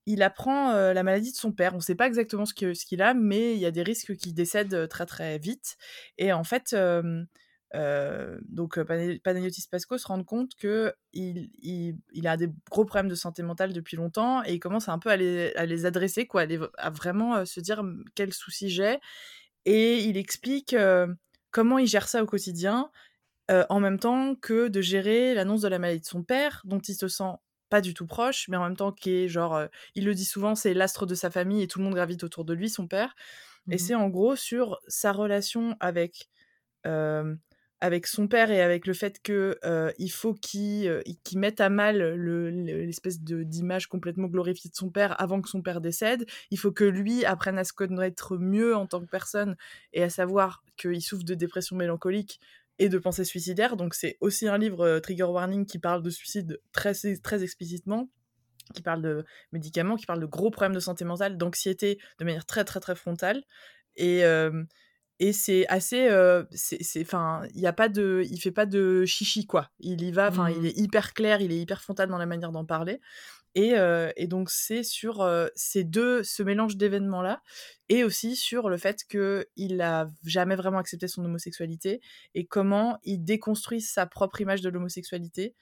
il 0.07 0.23
apprend 0.23 0.73
la 0.73 1.03
maladie 1.03 1.33
de 1.33 1.37
son 1.37 1.53
père. 1.53 1.75
On 1.75 1.79
ne 1.79 1.83
sait 1.83 1.95
pas 1.95 2.07
exactement 2.07 2.47
ce 2.47 2.55
qu'il 2.55 3.03
a, 3.03 3.15
mais 3.15 3.55
il 3.55 3.59
y 3.59 3.67
a 3.67 3.71
des 3.71 3.83
risques 3.83 4.17
qu'il 4.17 4.35
décède 4.35 4.89
très 4.89 5.07
très 5.07 5.39
vite. 5.39 5.77
Et 6.19 6.33
en 6.33 6.45
fait, 6.45 6.77
donc 7.75 8.81
Panayotis 9.23 9.67
Pasco 9.71 9.99
se 9.99 10.07
rend 10.07 10.23
compte 10.23 10.55
que 10.57 10.95
il, 11.13 11.51
a 12.27 12.37
des 12.37 12.49
gros 12.71 12.85
problèmes 12.85 13.09
de 13.09 13.15
santé 13.15 13.43
mentale 13.43 13.73
depuis 13.73 13.97
longtemps 13.97 14.45
et 14.45 14.55
il 14.55 14.61
commence 14.61 14.89
un 14.89 14.99
peu 14.99 15.11
à 15.11 15.17
les, 15.17 15.87
adresser, 15.87 16.27
quoi, 16.27 16.47
à, 16.79 16.91
vraiment 16.91 17.45
se 17.45 17.61
dire 17.61 17.83
quels 18.15 18.33
soucis 18.33 18.71
j'ai. 18.71 18.99
Et 19.65 19.99
il 20.05 20.17
explique 20.17 20.77
comment 21.51 21.79
il 21.79 21.87
gère 21.87 22.09
ça 22.09 22.23
au 22.23 22.27
quotidien. 22.27 22.91
En 23.51 23.81
même 23.81 23.99
temps 23.99 24.35
que 24.35 24.69
de 24.69 24.81
gérer 24.81 25.35
l'annonce 25.35 25.63
de 25.63 25.69
la 25.69 25.79
maladie 25.79 26.01
de 26.01 26.07
son 26.07 26.23
père, 26.23 26.63
dont 26.65 26.79
il 26.81 26.95
se 26.95 27.09
sent 27.09 27.25
pas 27.69 27.81
du 27.81 27.95
tout 27.95 28.07
proche, 28.07 28.49
mais 28.49 28.57
en 28.57 28.65
même 28.65 28.77
temps 28.77 28.93
qui 28.93 29.11
est 29.11 29.29
genre, 29.29 29.61
il 29.95 30.05
le 30.05 30.15
dit 30.15 30.25
souvent, 30.25 30.55
c'est 30.55 30.75
l'astre 30.75 31.07
de 31.07 31.15
sa 31.15 31.31
famille 31.31 31.63
et 31.63 31.69
tout 31.69 31.79
le 31.79 31.85
monde 31.85 31.95
gravite 31.95 32.23
autour 32.25 32.45
de 32.45 32.55
lui, 32.55 32.69
son 32.71 32.87
père. 32.87 33.15
Et 33.71 33.79
mmh 33.79 33.79
c'est 33.79 33.95
en 33.97 34.09
gros 34.09 34.37
sur 34.37 34.79
sa 34.89 35.13
relation 35.13 35.77
avec, 35.81 36.29
avec 37.81 38.07
son 38.07 38.27
père 38.27 38.51
et 38.51 38.63
avec 38.63 38.87
le 38.87 38.95
fait 38.95 39.21
que 39.23 39.59
il 39.99 40.11
faut 40.11 40.35
qu'il 40.35 41.03
mette 41.35 41.61
à 41.61 41.69
mal 41.69 41.99
l'espèce 42.15 43.21
d'image 43.21 43.87
complètement 43.89 44.29
glorifiée 44.29 44.71
de 44.71 44.77
son 44.77 44.91
père 44.91 45.21
avant 45.21 45.41
que 45.43 45.49
son 45.49 45.63
père 45.63 45.81
décède. 45.81 46.27
Il 46.51 46.59
faut 46.59 46.73
que 46.73 46.85
lui 46.85 47.25
apprenne 47.25 47.59
à 47.59 47.65
se 47.65 47.73
connaître 47.73 48.37
mieux 48.39 48.75
en 48.77 48.87
tant 48.87 49.01
que 49.01 49.07
personne 49.11 49.57
et 49.93 50.03
à 50.03 50.11
savoir 50.11 50.63
qu'il 50.77 51.03
souffre 51.03 51.25
de 51.25 51.35
dépression 51.35 51.77
mélancolique 51.77 52.41
et 52.79 52.89
de 52.89 52.99
pensée 52.99 53.25
suicidaire. 53.25 53.77
Donc 53.77 53.95
c'est 53.95 54.17
aussi 54.21 54.49
un 54.49 54.59
livre 54.59 54.83
euh, 54.83 55.01
Trigger 55.01 55.25
Warning 55.25 55.67
qui 55.67 55.79
parle 55.79 56.03
de 56.03 56.11
suicide 56.11 56.61
très, 56.73 56.93
très 57.23 57.43
explicitement 57.43 58.09
qui 58.75 58.83
parle 58.83 59.03
de 59.03 59.25
médicaments, 59.53 59.97
qui 59.97 60.07
parle 60.07 60.21
de 60.21 60.27
gros 60.27 60.51
problèmes 60.51 60.75
de 60.75 60.81
santé 60.81 61.05
mentale, 61.05 61.37
d'anxiété 61.37 62.01
de 62.19 62.25
manière 62.25 62.45
très 62.45 62.65
très 62.65 62.81
très 62.81 62.97
frontale. 62.97 63.45
Et, 63.95 64.25
euh, 64.25 64.65
et 65.19 65.33
c'est 65.33 65.67
assez 65.69 66.09
euh, 66.09 66.45
c'est 66.53 67.01
enfin 67.01 67.43
il 67.55 67.61
y 67.61 67.67
a 67.67 67.73
pas 67.73 67.89
de 67.89 68.23
il 68.31 68.39
fait 68.39 68.51
pas 68.51 68.67
de 68.67 69.07
chichi 69.07 69.47
quoi 69.47 69.71
il 69.81 70.03
y 70.03 70.13
va 70.13 70.29
enfin 70.29 70.51
il 70.51 70.61
mmh. 70.61 70.67
est 70.67 70.79
hyper 70.79 71.15
clair 71.15 71.41
il 71.41 71.53
est 71.53 71.59
hyper 71.59 71.81
frontal 71.81 72.11
dans 72.11 72.19
la 72.19 72.27
manière 72.27 72.53
d'en 72.53 72.67
parler 72.67 73.01
et, 73.57 74.27
donc 74.27 74.51
c'est 74.51 74.83
sur 74.83 75.27
ces 75.55 75.83
deux, 75.83 76.23
ce 76.23 76.43
mélange 76.43 76.77
d'événements 76.77 77.23
là, 77.23 77.43
et 77.89 78.05
aussi 78.05 78.37
sur 78.37 78.69
le 78.69 78.77
fait 78.77 79.05
qu'il 79.05 79.81
a 79.81 80.11
jamais 80.25 80.57
vraiment 80.57 80.79
accepté 80.79 81.09
son 81.09 81.25
homosexualité 81.25 82.03
et 82.35 82.47
comment 82.47 82.99
il 83.03 83.25
déconstruit 83.25 83.81
sa 83.81 84.05
propre 84.05 84.43
image 84.43 84.61
de 84.61 84.69
l'homosexualité 84.69 85.55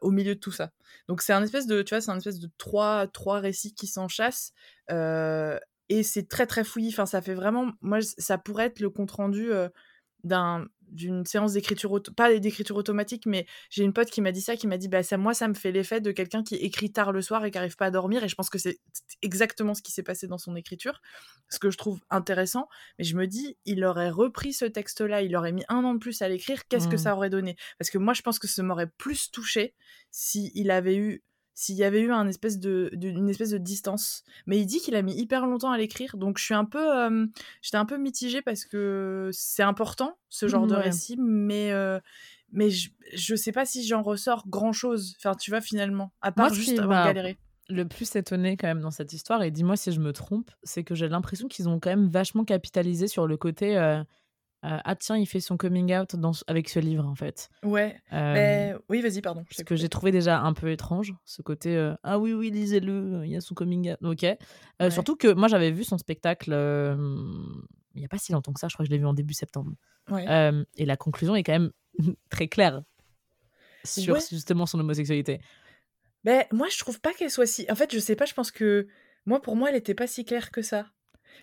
au 0.00 0.10
milieu 0.10 0.36
de 0.36 0.40
tout 0.40 0.52
ça. 0.52 0.72
Donc 1.06 1.20
c'est 1.20 1.34
un 1.34 1.42
espèce 1.42 1.66
de, 1.66 1.82
tu 1.82 1.94
vois, 1.94 2.00
c'est 2.00 2.10
un 2.10 2.16
espèce 2.16 2.40
de 2.40 2.48
trois, 2.56 3.08
trois 3.08 3.40
récits 3.40 3.74
qui 3.74 3.88
s'enchassent. 3.88 4.52
et 4.88 6.02
c'est 6.02 6.28
très 6.28 6.46
très 6.46 6.64
fouillis. 6.64 6.92
Enfin, 6.94 7.06
ça 7.06 7.20
fait 7.20 7.34
vraiment, 7.34 7.72
moi, 7.82 7.98
ça 8.00 8.38
pourrait 8.38 8.66
être 8.66 8.80
le 8.80 8.88
compte 8.88 9.10
rendu 9.10 9.50
d'un 10.22 10.66
d'une 10.94 11.26
séance 11.26 11.52
d'écriture 11.52 12.00
pas 12.16 12.38
d'écriture 12.38 12.76
automatique 12.76 13.26
mais 13.26 13.46
j'ai 13.68 13.84
une 13.84 13.92
pote 13.92 14.10
qui 14.10 14.20
m'a 14.20 14.32
dit 14.32 14.40
ça 14.40 14.56
qui 14.56 14.66
m'a 14.66 14.78
dit 14.78 14.88
bah 14.88 15.02
ça 15.02 15.16
moi 15.16 15.34
ça 15.34 15.48
me 15.48 15.54
fait 15.54 15.72
l'effet 15.72 16.00
de 16.00 16.12
quelqu'un 16.12 16.42
qui 16.42 16.54
écrit 16.56 16.92
tard 16.92 17.12
le 17.12 17.20
soir 17.20 17.44
et 17.44 17.50
qui 17.50 17.58
arrive 17.58 17.76
pas 17.76 17.86
à 17.86 17.90
dormir. 17.90 18.24
Et 18.24 18.28
je 18.28 18.34
pense 18.34 18.50
que 18.50 18.58
c'est 18.58 18.78
exactement 19.22 19.74
ce 19.74 19.82
qui 19.82 19.92
s'est 19.92 20.02
passé 20.02 20.26
dans 20.26 20.38
son 20.38 20.56
écriture 20.56 21.00
ce 21.50 21.58
que 21.58 21.70
je 21.70 21.76
trouve 21.76 22.00
intéressant. 22.10 22.68
Mais 22.98 23.04
je 23.04 23.16
me 23.16 23.26
dis 23.26 23.56
il 23.64 23.84
aurait 23.84 24.10
repris 24.10 24.52
ce 24.52 24.64
texte 24.64 25.00
là 25.00 25.22
il 25.22 25.36
aurait 25.36 25.52
mis 25.52 25.64
un 25.68 25.84
an 25.84 25.94
de 25.94 25.98
plus 25.98 26.22
à 26.22 26.28
l'écrire 26.28 26.66
qu'est-ce 26.68 26.88
que 26.88 26.94
mmh. 26.94 26.98
ça 26.98 27.14
aurait 27.16 27.30
donné? 27.30 27.56
Parce 27.78 27.90
que 27.90 27.98
moi 27.98 28.14
je 28.14 28.22
pense 28.22 28.38
que 28.38 28.48
ça 28.48 28.62
m'aurait 28.62 28.90
plus 28.98 29.30
touché 29.30 29.74
si 30.10 30.52
il 30.54 30.70
avait 30.70 30.96
eu 30.96 31.22
s'il 31.54 31.76
y 31.76 31.84
avait 31.84 32.00
eu 32.00 32.12
un 32.12 32.26
espèce 32.26 32.58
de, 32.58 32.90
une 33.00 33.28
espèce 33.28 33.50
de 33.50 33.58
distance. 33.58 34.24
Mais 34.46 34.58
il 34.58 34.66
dit 34.66 34.80
qu'il 34.80 34.94
a 34.96 35.02
mis 35.02 35.14
hyper 35.14 35.46
longtemps 35.46 35.70
à 35.70 35.78
l'écrire, 35.78 36.16
donc 36.16 36.38
je 36.38 36.44
suis 36.44 36.54
un 36.54 36.64
peu, 36.64 37.28
j'étais 37.62 37.76
un 37.76 37.84
peu 37.84 37.96
mitigée 37.96 38.42
parce 38.42 38.64
que 38.64 39.30
c'est 39.32 39.62
important 39.62 40.18
ce 40.28 40.48
genre 40.48 40.66
de 40.66 40.74
récit, 40.74 41.16
mais 41.18 41.72
mais 42.54 42.70
je, 42.70 42.90
je 43.12 43.34
sais 43.34 43.52
pas 43.52 43.66
si 43.66 43.86
j'en 43.86 44.02
ressors 44.02 44.48
grand 44.48 44.72
chose. 44.72 45.14
Enfin, 45.18 45.34
tu 45.34 45.50
vois 45.50 45.60
finalement, 45.60 46.12
à 46.22 46.32
part 46.32 46.54
juste 46.54 46.78
avoir 46.78 47.06
galéré. 47.06 47.36
Le 47.68 47.84
plus 47.84 48.14
étonné 48.14 48.56
quand 48.56 48.68
même 48.68 48.80
dans 48.80 48.90
cette 48.90 49.12
histoire, 49.12 49.42
et 49.42 49.50
dis-moi 49.50 49.76
si 49.76 49.90
je 49.90 50.00
me 50.00 50.12
trompe, 50.12 50.50
c'est 50.62 50.84
que 50.84 50.94
j'ai 50.94 51.08
l'impression 51.08 51.48
qu'ils 51.48 51.68
ont 51.68 51.80
quand 51.80 51.90
même 51.90 52.08
vachement 52.08 52.44
capitalisé 52.44 53.08
sur 53.08 53.26
le 53.26 53.36
côté 53.36 53.76
euh, 53.76 54.02
ah 54.64 54.96
tiens, 54.96 55.16
il 55.16 55.26
fait 55.26 55.40
son 55.40 55.56
coming 55.56 55.94
out 55.94 56.16
dans, 56.16 56.32
avec 56.46 56.68
ce 56.68 56.78
livre 56.78 57.06
en 57.06 57.14
fait. 57.14 57.50
Ouais. 57.62 57.96
Euh, 58.12 58.78
oui, 58.88 59.02
vas-y, 59.02 59.20
pardon. 59.20 59.44
Ce 59.50 59.62
que 59.62 59.76
j'ai 59.76 59.88
trouvé 59.88 60.10
déjà 60.10 60.40
un 60.40 60.54
peu 60.54 60.70
étrange, 60.70 61.14
ce 61.24 61.42
côté 61.42 61.76
euh, 61.76 61.94
ah 62.02 62.18
oui 62.18 62.32
oui 62.32 62.50
lisez-le, 62.50 63.22
il 63.24 63.30
y 63.30 63.36
a 63.36 63.40
son 63.40 63.54
coming 63.54 63.92
out. 63.92 63.98
Ok. 64.02 64.26
Surtout 64.90 65.16
que 65.16 65.32
moi 65.32 65.48
j'avais 65.48 65.70
vu 65.70 65.84
son 65.84 65.98
spectacle 65.98 66.52
il 67.94 68.00
n'y 68.00 68.04
a 68.04 68.08
pas 68.08 68.18
si 68.18 68.32
longtemps 68.32 68.52
que 68.52 68.60
ça, 68.60 68.68
je 68.68 68.74
crois 68.74 68.84
que 68.84 68.88
je 68.88 68.92
l'ai 68.94 68.98
vu 68.98 69.06
en 69.06 69.14
début 69.14 69.34
septembre. 69.34 69.72
et 70.10 70.84
la 70.84 70.96
conclusion 70.96 71.34
est 71.34 71.42
quand 71.42 71.52
même 71.52 71.70
très 72.30 72.48
claire 72.48 72.82
sur 73.84 74.18
justement 74.18 74.66
son 74.66 74.80
homosexualité. 74.80 75.40
Ben 76.24 76.44
moi 76.52 76.68
je 76.70 76.78
trouve 76.78 77.00
pas 77.00 77.12
qu'elle 77.12 77.30
soit 77.30 77.46
si. 77.46 77.66
En 77.70 77.74
fait 77.74 77.92
je 77.92 77.98
sais 77.98 78.16
pas, 78.16 78.24
je 78.24 78.32
pense 78.32 78.50
que 78.50 78.88
moi 79.26 79.42
pour 79.42 79.56
moi 79.56 79.68
elle 79.68 79.76
était 79.76 79.94
pas 79.94 80.06
si 80.06 80.24
claire 80.24 80.50
que 80.50 80.62
ça. 80.62 80.86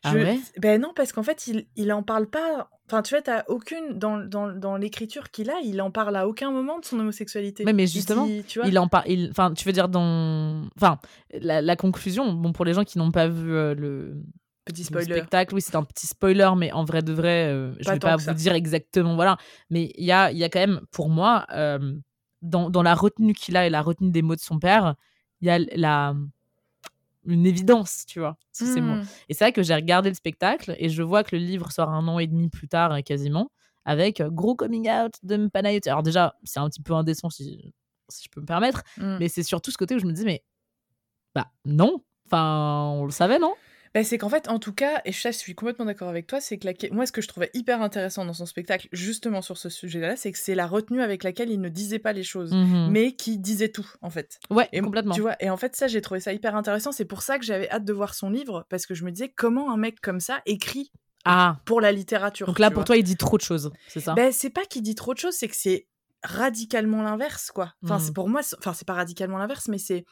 Ah 0.04 0.14
ouais? 0.14 0.40
Ben 0.58 0.82
non, 0.82 0.92
parce 0.96 1.12
qu'en 1.12 1.24
fait, 1.24 1.48
il, 1.48 1.66
il 1.76 1.92
en 1.94 2.04
parle 2.04 2.28
pas. 2.28 2.70
Enfin, 2.88 3.02
tu 3.02 3.14
vois, 3.14 3.22
t'as 3.22 3.44
aucune. 3.48 3.98
Dans, 3.98 4.18
dans, 4.18 4.52
dans 4.52 4.78
l'écriture 4.78 5.32
qu'il 5.32 5.50
a, 5.50 5.60
il 5.64 5.82
en 5.82 5.92
parle 5.92 6.16
à 6.16 6.28
aucun 6.28 6.52
moment 6.52 6.80
de 6.80 6.86
son 6.86 7.00
homosexualité. 7.00 7.64
Mais, 7.66 7.74
mais 7.74 7.88
justement, 7.88 8.26
il, 8.26 8.44
tu 8.44 8.60
vois? 8.60 8.68
il 8.68 8.78
en 8.80 8.88
parle. 8.88 9.06
Enfin, 9.30 9.54
tu 9.54 9.66
veux 9.66 9.74
dire, 9.74 9.90
dans. 9.90 10.68
Enfin, 10.76 11.00
la, 11.34 11.62
la, 11.62 11.76
conclusion, 11.76 12.34
bon, 12.34 12.52
pour 12.52 12.66
les 12.66 12.74
gens 12.74 12.84
qui 12.84 12.98
n'ont 12.98 13.12
pas 13.12 13.28
vu 13.28 13.54
euh, 13.54 13.76
le. 13.76 14.22
Petit 14.66 14.84
spoiler. 14.84 15.06
spectacle, 15.06 15.56
oui, 15.56 15.62
c'est 15.62 15.76
un 15.76 15.84
petit 15.84 16.06
spoiler, 16.06 16.52
mais 16.56 16.72
en 16.72 16.86
vrai 16.86 17.02
de 17.02 17.12
vrai, 17.12 17.48
euh, 17.48 17.74
je 17.80 17.90
vais 17.90 18.00
pas 18.00 18.16
vous 18.16 18.34
dire 18.34 18.54
exactement, 18.54 19.16
voilà. 19.16 19.38
Mais 19.72 19.92
il 19.98 20.06
y 20.06 20.12
a, 20.12 20.32
y 20.32 20.44
a 20.44 20.50
quand 20.50 20.60
même, 20.60 20.82
pour 20.92 21.10
moi, 21.10 21.48
euh, 21.52 21.96
dans, 22.44 22.70
dans 22.70 22.84
la 22.84 22.94
retenue 22.94 23.34
qu'il 23.34 23.58
a 23.58 23.66
et 23.66 23.72
la 23.72 23.82
retenue 23.82 24.12
des 24.12 24.22
mots 24.22 24.36
de 24.36 24.40
son 24.40 24.60
père, 24.60 24.96
il 25.42 25.48
y 25.48 25.50
a 25.50 25.58
la 25.58 26.14
une 27.26 27.46
évidence, 27.46 28.06
tu 28.08 28.20
vois. 28.20 28.38
c'est 28.52 28.82
moi. 28.82 28.98
Mmh. 28.98 29.06
Et 29.30 29.34
c'est 29.34 29.44
vrai 29.44 29.52
que 29.54 29.64
j'ai 29.64 29.76
regardé 29.76 30.10
le 30.10 30.16
spectacle 30.16 30.76
et 30.78 30.90
je 30.90 31.04
vois 31.04 31.24
que 31.24 31.36
le 31.36 31.42
livre 31.42 31.72
sort 31.72 31.90
un 31.90 32.08
an 32.08 32.20
et 32.20 32.28
demi 32.28 32.50
plus 32.50 32.68
tard, 32.68 32.92
euh, 32.92 33.02
quasiment, 33.02 33.52
avec 33.86 34.22
euh, 34.22 34.30
gros 34.30 34.56
coming 34.56 34.90
out 34.90 35.14
de 35.24 35.48
Panayot. 35.48 35.82
Alors 35.86 36.04
déjà, 36.04 36.36
c'est 36.44 36.60
un 36.60 36.70
petit 36.70 36.82
peu 36.82 36.94
indécent 36.94 37.30
si, 37.30 37.74
si 38.10 38.24
je 38.26 38.30
peux 38.30 38.42
me 38.42 38.46
permettre, 38.46 38.84
mmh. 38.98 39.18
mais 39.20 39.30
c'est 39.30 39.44
surtout 39.44 39.72
ce 39.72 39.78
côté 39.78 39.96
où 39.96 40.00
je 40.00 40.06
me 40.06 40.14
dis, 40.14 40.26
mais 40.26 40.44
bah 41.36 41.48
non, 41.66 42.04
enfin, 42.26 42.90
on 42.96 43.06
le 43.06 43.12
savait, 43.12 43.40
non? 43.40 43.54
Bah, 43.94 44.04
c'est 44.06 44.18
qu'en 44.18 44.30
fait, 44.30 44.48
en 44.48 44.58
tout 44.58 44.74
cas, 44.74 45.02
et 45.04 45.12
je 45.12 45.30
suis 45.32 45.54
complètement 45.54 45.86
d'accord 45.86 46.08
avec 46.08 46.26
toi, 46.26 46.40
c'est 46.40 46.58
que 46.58 46.66
la... 46.66 46.74
moi, 46.92 47.06
ce 47.06 47.12
que 47.12 47.22
je 47.22 47.28
trouvais 47.28 47.50
hyper 47.54 47.82
intéressant 47.82 48.24
dans 48.24 48.34
son 48.34 48.46
spectacle, 48.46 48.88
justement 48.94 49.42
sur 49.42 49.58
ce 49.58 49.70
sujet-là, 49.70 50.16
c'est 50.16 50.32
que 50.32 50.38
c'est 50.38 50.56
la 50.56 50.66
retenue 50.66 51.02
avec 51.02 51.24
laquelle 51.24 51.50
il 51.50 51.60
ne 51.60 51.68
disait 51.68 52.00
pas 52.00 52.14
les 52.14 52.24
choses, 52.24 52.54
mmh 52.54 52.90
mais 52.90 53.14
qui 53.14 53.38
disait 53.38 53.70
tout, 53.70 53.88
en 54.02 54.10
fait. 54.10 54.40
Ouais, 54.50 54.70
et, 54.72 54.80
complètement. 54.80 55.14
Tu 55.14 55.22
vois, 55.22 55.36
et 55.40 55.50
en 55.50 55.58
fait, 55.58 55.76
ça, 55.76 55.88
j'ai 55.88 56.02
trouvé 56.02 56.20
ça 56.20 56.32
hyper 56.34 56.56
intéressant. 56.56 56.92
C'est 56.92 57.06
pour 57.06 57.22
ça 57.22 57.38
que 57.38 57.46
j'avais 57.46 57.70
hâte 57.70 57.86
de 57.86 57.94
voir 57.94 58.14
son 58.14 58.30
livre, 58.30 58.66
parce 58.70 58.86
que 58.86 58.94
je 58.94 59.04
me 59.04 59.12
disais, 59.12 59.30
comment 59.30 59.72
un 59.72 59.78
mec 59.78 60.00
comme 60.00 60.20
ça 60.20 60.42
écrit 60.46 60.92
ah. 61.26 61.58
pour 61.66 61.82
la 61.82 61.92
littérature 61.92 62.48
Donc 62.48 62.60
là, 62.60 62.72
pour 62.72 62.86
toi, 62.86 62.96
il 62.96 63.04
dit 63.04 63.18
trop 63.18 63.38
de 63.38 63.44
choses, 63.44 63.72
c'est 63.88 64.00
ça? 64.00 64.14
Ben, 64.14 64.32
C'est 64.32 64.50
pas 64.50 64.66
qu'il 64.66 64.84
dit 64.84 64.96
trop 64.96 65.14
de 65.14 65.20
choses, 65.20 65.36
c'est 65.36 65.50
que 65.50 65.56
c'est 65.56 65.88
radicalement 66.24 67.02
l'inverse, 67.04 67.52
quoi. 67.52 67.74
Enfin, 67.84 68.00
c'est 68.00 68.12
mmh. 68.12 68.14
pour 68.14 68.30
moi, 68.30 68.42
enfin, 68.58 68.74
c'est 68.74 68.88
pas 68.88 68.94
radicalement 68.94 69.38
l'inverse, 69.38 69.68
mais 69.68 69.78
c'est 69.78 70.06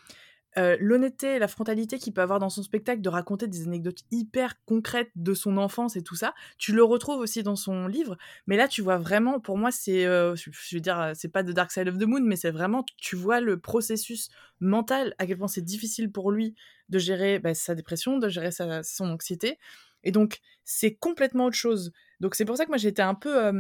l'honnêteté 0.80 1.40
la 1.40 1.48
frontalité 1.48 2.00
qu'il 2.00 2.14
peut 2.14 2.22
avoir 2.22 2.40
dans 2.40 2.50
son 2.50 2.64
spectacle 2.64 3.02
de 3.02 3.10
raconter 3.10 3.48
des 3.48 3.64
anecdotes 3.64 4.00
hyper 4.12 4.56
concrètes 4.66 5.12
de 5.16 5.34
son 5.34 5.58
enfance 5.58 5.96
et 5.96 6.04
tout 6.04 6.16
ça, 6.16 6.34
tu 6.58 6.74
le 6.74 6.84
retrouves 6.84 7.20
aussi 7.20 7.44
dans 7.44 7.56
son 7.56 7.88
livre. 7.88 8.18
Mais 8.48 8.58
là, 8.58 8.68
tu 8.68 8.82
vois 8.82 8.98
vraiment, 8.98 9.40
pour 9.40 9.58
moi, 9.58 9.72
c'est, 9.72 10.04
je 10.04 10.76
veux 10.76 10.82
dire, 10.82 11.12
c'est 11.16 11.30
pas 11.30 11.44
de 11.44 11.52
Dark 11.52 11.72
Side 11.72 11.88
of 11.88 11.98
the 11.98 12.06
Moon, 12.06 12.22
mais 12.22 12.36
c'est 12.36 12.52
vraiment, 12.52 12.84
tu 12.98 13.16
vois 13.16 13.40
le 13.42 13.60
processus 13.60 14.30
mental, 14.60 15.14
à 15.18 15.26
quel 15.26 15.38
point 15.38 15.48
c'est 15.48 15.62
difficile 15.62 16.12
pour 16.12 16.32
lui 16.32 16.56
de 16.90 17.00
gérer 17.00 17.40
bah, 17.40 17.54
sa 17.54 17.76
dépression, 17.76 18.18
de 18.18 18.28
gérer 18.30 18.52
sa, 18.52 18.84
son 18.84 19.10
anxiété. 19.10 19.58
Et 20.04 20.12
donc, 20.12 20.40
c'est 20.64 20.96
complètement 20.96 21.46
autre 21.46 21.58
chose. 21.58 21.92
Donc, 22.20 22.36
c'est 22.36 22.46
pour 22.46 22.58
ça 22.58 22.66
que 22.66 22.70
moi, 22.70 22.78
j'étais 22.78 23.02
un 23.02 23.16
peu 23.16 23.52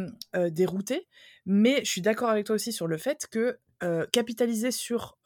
déroutée. 0.50 1.08
Mais 1.46 1.84
je 1.84 1.90
suis 1.90 2.02
d'accord 2.02 2.30
avec 2.30 2.46
toi 2.46 2.56
aussi 2.56 2.72
sur 2.72 2.88
le 2.88 2.98
fait 2.98 3.28
que 3.32 3.60
capitaliser 4.12 4.72
sur 4.72 5.18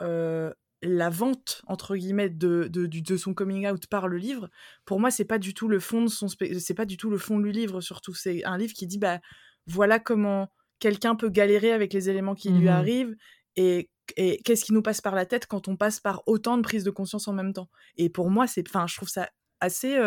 la 0.83 1.09
vente 1.09 1.61
entre 1.67 1.95
guillemets 1.95 2.29
de, 2.29 2.67
de, 2.69 2.85
de, 2.85 3.17
son 3.17 3.33
coming 3.33 3.67
out 3.67 3.87
par 3.87 4.07
le 4.07 4.17
livre 4.17 4.49
pour 4.85 4.99
moi 4.99 5.11
c'est 5.11 5.25
pas 5.25 5.39
du 5.39 5.53
tout 5.53 5.67
le 5.67 5.79
fond 5.79 6.03
de 6.03 6.09
son 6.09 6.27
c'est 6.27 6.73
pas 6.73 6.85
du 6.85 6.97
tout 6.97 7.09
le 7.09 7.17
fond 7.17 7.39
du 7.39 7.51
livre 7.51 7.81
surtout. 7.81 8.13
C'est 8.13 8.43
un 8.43 8.57
livre 8.57 8.73
qui 8.73 8.87
dit 8.87 8.97
bah 8.97 9.19
voilà 9.65 9.99
comment 9.99 10.49
quelqu'un 10.79 11.15
peut 11.15 11.29
galérer 11.29 11.71
avec 11.71 11.93
les 11.93 12.09
éléments 12.09 12.35
qui 12.35 12.49
lui 12.49 12.65
mmh 12.65 12.69
arrivent 12.69 13.15
et, 13.55 13.89
et 14.17 14.41
qu'est-ce 14.43 14.65
qui 14.65 14.73
nous 14.73 14.81
passe 14.81 14.99
par 14.99 15.15
la 15.15 15.25
tête 15.25 15.47
quand 15.47 15.67
on 15.67 15.77
passe 15.77 15.99
par 15.99 16.23
autant 16.25 16.57
de 16.57 16.63
prises 16.63 16.83
de 16.83 16.91
conscience 16.91 17.27
en 17.27 17.33
même 17.33 17.53
temps. 17.53 17.69
Et 17.97 18.09
pour 18.09 18.29
moi 18.29 18.47
c'est 18.47 18.67
enfin 18.67 18.85
je 18.87 18.95
trouve 18.95 19.09
ça 19.09 19.29
assez 19.61 19.97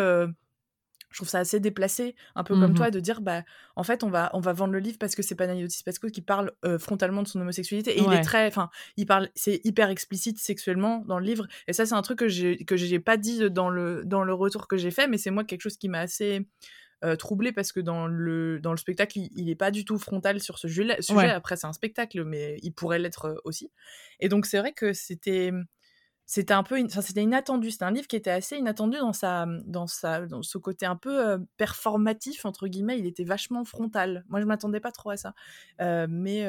je 1.09 1.17
trouve 1.17 1.29
ça 1.29 1.39
assez 1.39 1.59
déplacé, 1.59 2.15
un 2.35 2.43
peu 2.43 2.53
comme 2.59 2.71
mmh 2.71 2.75
toi, 2.75 2.91
de 2.91 2.99
dire 2.99 3.21
bah 3.21 3.43
en 3.75 3.83
fait 3.83 4.03
on 4.03 4.09
va 4.09 4.29
on 4.33 4.39
va 4.39 4.53
vendre 4.53 4.73
le 4.73 4.79
livre 4.79 4.97
parce 4.99 5.15
que 5.15 5.21
c'est 5.21 5.35
Panayotis 5.35 5.83
Pasco 5.83 6.09
qui 6.09 6.21
parle 6.21 6.51
frontalement 6.79 7.23
de 7.23 7.27
son 7.27 7.39
homosexualité 7.41 7.97
et 7.97 8.01
il 8.01 8.13
est 8.13 8.21
très 8.21 8.47
enfin 8.47 8.69
il 8.97 9.05
parle 9.05 9.29
c'est 9.35 9.61
hyper 9.63 9.89
explicite 9.89 10.39
sexuellement 10.39 11.03
dans 11.07 11.19
le 11.19 11.25
livre 11.25 11.47
et 11.67 11.73
ça 11.73 11.85
c'est 11.85 11.93
un 11.93 12.01
truc 12.01 12.19
que 12.19 12.27
j'ai 12.27 12.57
que 12.65 12.75
j'ai 12.75 12.99
pas 12.99 13.17
dit 13.17 13.49
dans 13.49 13.69
le 13.69 14.03
dans 14.05 14.23
le 14.23 14.33
retour 14.33 14.67
que 14.67 14.77
j'ai 14.77 14.91
fait 14.91 15.07
mais 15.07 15.17
c'est 15.17 15.31
moi 15.31 15.43
quelque 15.43 15.61
chose 15.61 15.77
qui 15.77 15.89
m'a 15.89 15.99
assez 15.99 16.47
troublé 17.19 17.51
parce 17.51 17.71
que 17.71 17.79
dans 17.79 18.07
le 18.07 18.59
dans 18.59 18.71
le 18.71 18.77
spectacle 18.77 19.19
il, 19.19 19.29
il 19.35 19.49
est 19.49 19.55
pas 19.55 19.71
du 19.71 19.85
tout 19.85 19.99
frontal 19.99 20.39
sur 20.39 20.57
ce 20.57 20.67
sujet, 20.67 20.99
sujet. 21.01 21.29
après 21.29 21.55
c'est 21.55 21.67
un 21.67 21.73
spectacle 21.73 22.23
mais 22.23 22.57
il 22.63 22.73
pourrait 22.73 22.99
l'être 22.99 23.39
aussi. 23.45 23.71
Et 24.19 24.29
donc 24.29 24.45
c'est 24.45 24.57
vrai 24.57 24.73
que 24.73 24.93
c'était 24.93 25.51
c'était 26.29 26.53
un 26.53 26.61
peu 26.61 26.83
enfin 26.83 26.99
c'était 26.99 27.23
inattendu. 27.23 27.71
C'était 27.71 27.85
un 27.85 27.91
livre 27.91 28.05
qui 28.05 28.17
était 28.17 28.29
assez 28.29 28.57
inattendu 28.57 28.97
dans 28.97 29.13
sa 29.13 29.47
dans 29.65 29.87
sa 29.87 30.25
dans 30.25 30.43
ce 30.43 30.57
côté 30.57 30.85
un 30.85 30.97
peu 30.97 31.39
performatif 31.55 32.43
entre 32.43 32.67
guillemets. 32.67 32.99
Il 32.99 33.05
était 33.05 33.23
vachement 33.23 33.63
frontal. 33.63 34.25
Moi 34.27 34.41
je 34.41 34.45
m'attendais 34.45 34.81
pas 34.81 34.91
trop 34.91 35.09
à 35.11 35.17
ça. 35.17 35.33
Mais 35.79 36.45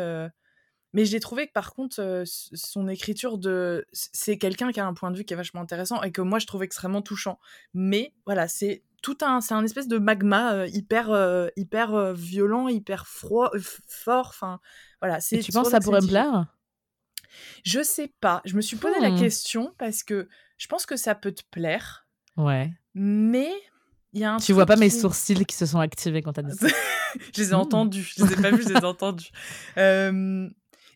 mais 0.92 1.04
j'ai 1.04 1.20
trouvé 1.20 1.46
que 1.46 1.52
par 1.52 1.74
contre 1.74 2.24
son 2.24 2.88
écriture 2.88 3.38
de 3.38 3.86
c'est 3.92 4.36
quelqu'un 4.36 4.72
qui 4.72 4.80
a 4.80 4.86
un 4.86 4.94
point 4.94 5.12
de 5.12 5.16
vue 5.16 5.24
qui 5.24 5.32
est 5.32 5.36
vachement 5.36 5.60
intéressant 5.60 6.02
et 6.02 6.10
que 6.10 6.22
moi 6.22 6.40
je 6.40 6.46
trouve 6.46 6.64
extrêmement 6.64 7.02
touchant. 7.02 7.38
Mais 7.72 8.12
voilà 8.26 8.48
c'est 8.48 8.82
tout 9.00 9.18
un 9.20 9.40
c'est 9.40 9.54
un 9.54 9.62
espèce 9.62 9.86
de 9.86 9.98
magma 9.98 10.66
hyper 10.66 11.50
hyper 11.54 12.14
violent 12.14 12.66
hyper 12.66 13.06
froid 13.06 13.52
fort. 13.86 14.26
Enfin 14.30 14.58
voilà 15.00 15.20
c'est 15.20 15.38
tu 15.38 15.52
penses 15.52 15.66
que 15.66 15.70
ça 15.70 15.78
pourrait 15.78 16.00
me 16.00 16.08
plaire? 16.08 16.46
Je 17.64 17.82
sais 17.82 18.12
pas. 18.20 18.42
Je 18.44 18.56
me 18.56 18.60
suis 18.60 18.76
posé 18.76 18.98
la 19.00 19.10
mmh. 19.10 19.18
question 19.18 19.74
parce 19.78 20.02
que 20.02 20.28
je 20.56 20.66
pense 20.66 20.86
que 20.86 20.96
ça 20.96 21.14
peut 21.14 21.32
te 21.32 21.42
plaire. 21.50 22.06
Ouais. 22.36 22.72
Mais 22.94 23.50
il 24.12 24.20
y 24.20 24.24
a 24.24 24.34
un. 24.34 24.38
Tu 24.38 24.52
vois 24.52 24.66
pas 24.66 24.76
mes 24.76 24.90
sourcils 24.90 25.46
qui 25.46 25.56
se 25.56 25.66
sont 25.66 25.80
activés 25.80 26.22
quand 26.22 26.32
t'as 26.32 26.42
dit 26.42 26.56
ça. 26.56 26.68
je 27.34 27.40
les 27.40 27.48
ai 27.50 27.52
mmh. 27.52 27.58
entendus. 27.60 28.12
Je 28.16 28.24
les 28.24 28.32
ai 28.32 28.36
pas 28.36 28.50
vus, 28.50 28.62
je 28.62 28.68
les 28.68 28.80
ai 28.80 28.84
entendus. 28.84 29.30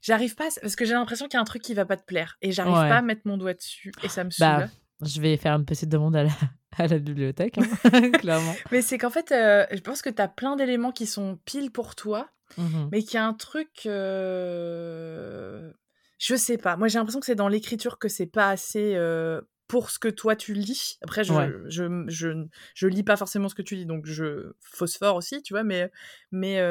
j'arrive 0.03 0.35
pas 0.35 0.49
parce 0.61 0.77
que 0.77 0.85
j'ai 0.85 0.95
l'impression 0.95 1.27
qu'il 1.27 1.35
y 1.35 1.39
a 1.39 1.41
un 1.41 1.45
truc 1.45 1.63
qui 1.63 1.75
va 1.75 1.85
pas 1.85 1.97
te 1.97 2.05
plaire 2.05 2.37
et 2.43 2.53
j'arrive 2.53 2.75
pas 2.75 2.99
à 2.99 3.03
mettre 3.03 3.23
mon 3.25 3.37
doigt 3.37 3.55
dessus 3.55 3.93
et 4.03 4.09
ça 4.09 4.25
me 4.25 4.31
bah, 4.39 4.69
je 5.03 5.21
vais 5.21 5.37
faire 5.37 5.55
une 5.55 5.65
petite 5.65 5.89
demande 5.89 6.17
à 6.17 6.25
la, 6.25 6.31
à 6.79 6.87
la 6.87 6.99
bibliothèque, 6.99 7.59
hein, 7.59 8.11
clairement. 8.13 8.55
Mais 8.71 8.83
c'est 8.83 8.99
qu'en 8.99 9.11
fait, 9.11 9.33
euh, 9.33 9.67
je 9.73 9.81
pense 9.81 10.03
que 10.03 10.11
tu 10.11 10.23
as 10.23 10.29
plein 10.29 10.57
d'éléments 10.57 10.93
qui 10.93 11.07
sont 11.07 11.39
pile 11.45 11.71
pour 11.71 11.95
toi, 11.95 12.29
mmh 12.57 12.89
mais 12.93 13.03
qu'il 13.03 13.15
y 13.15 13.17
a 13.19 13.27
un 13.27 13.35
truc. 13.35 13.83
Euh, 13.87 15.73
je 16.23 16.37
sais 16.37 16.57
pas. 16.57 16.77
Moi, 16.77 16.87
j'ai 16.87 16.99
l'impression 16.99 17.19
que 17.19 17.27
c'est 17.27 17.35
dans 17.35 17.49
l'écriture 17.49 17.99
que 17.99 18.09
c'est 18.09 18.27
pas 18.27 18.49
assez 18.51 18.97
pour 19.67 19.91
ce 19.91 19.99
que 19.99 20.09
toi 20.09 20.37
tu 20.37 20.53
lis. 20.53 20.99
Après, 21.03 21.25
je, 21.25 21.33
je, 21.67 22.05
je, 22.07 22.29
je, 22.75 22.87
lis 22.87 23.03
pas 23.03 23.17
forcément 23.17 23.49
ce 23.49 23.57
que 23.57 23.63
tu 23.63 23.75
lis, 23.75 23.87
donc 23.87 24.07
je 24.07 24.53
phosphore 24.61 25.17
aussi, 25.17 25.43
tu 25.43 25.53
vois, 25.53 25.65
mais, 25.65 25.91
mais 26.31 26.63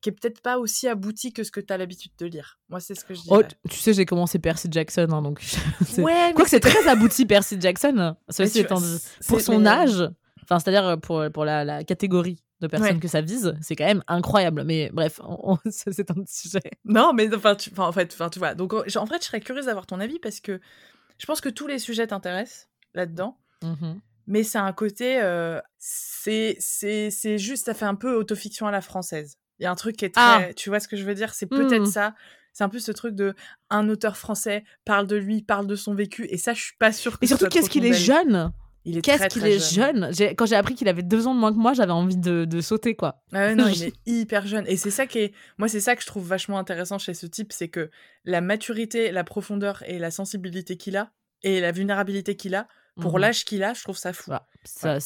qui 0.00 0.08
est 0.08 0.12
peut-être 0.12 0.40
pas 0.40 0.58
aussi 0.58 0.88
abouti 0.88 1.32
que 1.32 1.44
ce 1.44 1.52
que 1.52 1.60
tu 1.60 1.72
as 1.72 1.76
l'habitude 1.76 2.10
de 2.18 2.26
lire. 2.26 2.58
Moi, 2.70 2.80
c'est 2.80 2.96
ce 2.96 3.04
que 3.04 3.14
je 3.14 3.20
dis. 3.20 3.28
Oh, 3.30 3.42
tu 3.70 3.76
sais, 3.76 3.92
j'ai 3.92 4.04
commencé 4.04 4.40
Percy 4.40 4.68
Jackson, 4.70 5.06
hein, 5.12 5.22
donc. 5.22 5.44
ouais, 5.98 6.32
Quoique 6.34 6.50
c'est 6.50 6.58
très 6.58 6.88
abouti, 6.88 7.24
Percy 7.24 7.60
Jackson, 7.60 8.16
ceci 8.30 8.60
étant 8.60 8.80
Pour 9.28 9.40
son 9.40 9.64
âge, 9.64 10.10
enfin, 10.42 10.58
c'est-à-dire 10.58 10.98
pour, 11.00 11.22
pour 11.32 11.44
la, 11.44 11.64
la 11.64 11.84
catégorie 11.84 12.42
de 12.60 12.66
personnes 12.66 13.00
que 13.00 13.08
ça 13.08 13.20
vise, 13.20 13.54
c'est 13.60 13.76
quand 13.76 13.86
même 13.86 14.02
incroyable. 14.08 14.64
Mais 14.64 14.90
bref, 14.92 15.20
c'est 15.70 16.10
un 16.10 16.24
sujet. 16.26 16.60
Non, 16.84 17.12
mais 17.12 17.32
enfin, 17.34 17.54
tu, 17.54 17.70
en 17.76 17.92
fait, 17.92 18.12
enfin, 18.12 18.28
tu 18.28 18.38
vois. 18.38 18.54
Donc, 18.54 18.72
en 18.74 19.06
fait, 19.06 19.22
je 19.22 19.26
serais 19.26 19.40
curieuse 19.40 19.66
d'avoir 19.66 19.86
ton 19.86 20.00
avis 20.00 20.18
parce 20.18 20.40
que 20.40 20.60
je 21.18 21.26
pense 21.26 21.40
que 21.40 21.48
tous 21.48 21.66
les 21.66 21.78
sujets 21.78 22.06
t'intéressent 22.06 22.68
là-dedans. 22.94 23.36
Mmh 23.62 23.94
mais 24.28 24.42
c'est 24.44 24.58
un 24.58 24.72
côté, 24.72 25.20
euh, 25.22 25.58
c'est 25.78 26.58
juste, 27.38 27.64
ça 27.64 27.74
fait 27.74 27.86
un 27.86 27.94
peu 27.94 28.14
autofiction 28.14 28.66
à 28.66 28.70
la 28.70 28.82
française. 28.82 29.38
Il 29.58 29.64
y 29.64 29.66
a 29.66 29.70
un 29.70 29.74
truc 29.74 29.96
qui 29.96 30.04
est 30.04 30.12
ah! 30.16 30.40
très, 30.40 30.54
tu 30.54 30.68
vois 30.68 30.80
ce 30.80 30.86
que 30.86 30.96
je 30.96 31.04
veux 31.04 31.14
dire, 31.14 31.34
c'est 31.34 31.46
peut-être 31.46 31.82
mmh. 31.82 31.86
ça. 31.86 32.14
C'est 32.52 32.62
un 32.62 32.68
peu 32.68 32.78
ce 32.78 32.92
truc 32.92 33.14
de 33.14 33.34
un 33.70 33.88
auteur 33.88 34.16
français 34.16 34.64
parle 34.84 35.06
de 35.06 35.16
lui, 35.16 35.42
parle 35.42 35.66
de 35.66 35.76
son 35.76 35.94
vécu, 35.94 36.26
et 36.28 36.36
ça, 36.36 36.52
je 36.52 36.60
suis 36.60 36.76
pas 36.78 36.92
sûre 36.92 37.18
que. 37.18 37.24
Et 37.24 37.28
surtout, 37.28 37.48
qu'est-ce 37.48 37.70
qu'il 37.70 37.86
est 37.86 37.94
jeune? 37.94 38.52
Qu'est-ce 39.02 39.28
qu'il 39.28 39.46
est 39.46 39.74
jeune, 39.74 40.10
Quand 40.36 40.46
j'ai 40.46 40.56
appris 40.56 40.74
qu'il 40.74 40.88
avait 40.88 41.02
deux 41.02 41.26
ans 41.26 41.34
de 41.34 41.40
moins 41.40 41.52
que 41.52 41.58
moi, 41.58 41.72
j'avais 41.72 41.92
envie 41.92 42.16
de, 42.16 42.60
sauter, 42.60 42.94
quoi. 42.94 43.22
Ah 43.32 43.54
non, 43.54 43.66
il 43.74 43.84
est 43.84 43.94
hyper 44.06 44.46
jeune. 44.46 44.64
Et 44.66 44.76
c'est 44.76 44.90
ça 44.90 45.06
qui 45.06 45.18
est. 45.18 45.34
Moi, 45.58 45.68
c'est 45.68 45.80
ça 45.80 45.96
que 45.96 46.02
je 46.02 46.06
trouve 46.06 46.26
vachement 46.26 46.58
intéressant 46.58 46.98
chez 46.98 47.14
ce 47.14 47.26
type, 47.26 47.52
c'est 47.52 47.68
que 47.68 47.90
la 48.24 48.40
maturité, 48.40 49.10
la 49.12 49.24
profondeur 49.24 49.82
et 49.86 49.98
la 49.98 50.10
sensibilité 50.10 50.76
qu'il 50.76 50.96
a, 50.96 51.10
et 51.42 51.60
la 51.60 51.72
vulnérabilité 51.72 52.36
qu'il 52.36 52.54
a, 52.54 52.66
pour 53.00 53.16
mmh 53.16 53.20
l'âge 53.20 53.44
qu'il 53.44 53.62
a, 53.62 53.74
je 53.74 53.82
trouve 53.82 53.96
ça 53.96 54.12
fou. 54.12 54.32
Ça, 54.64 54.96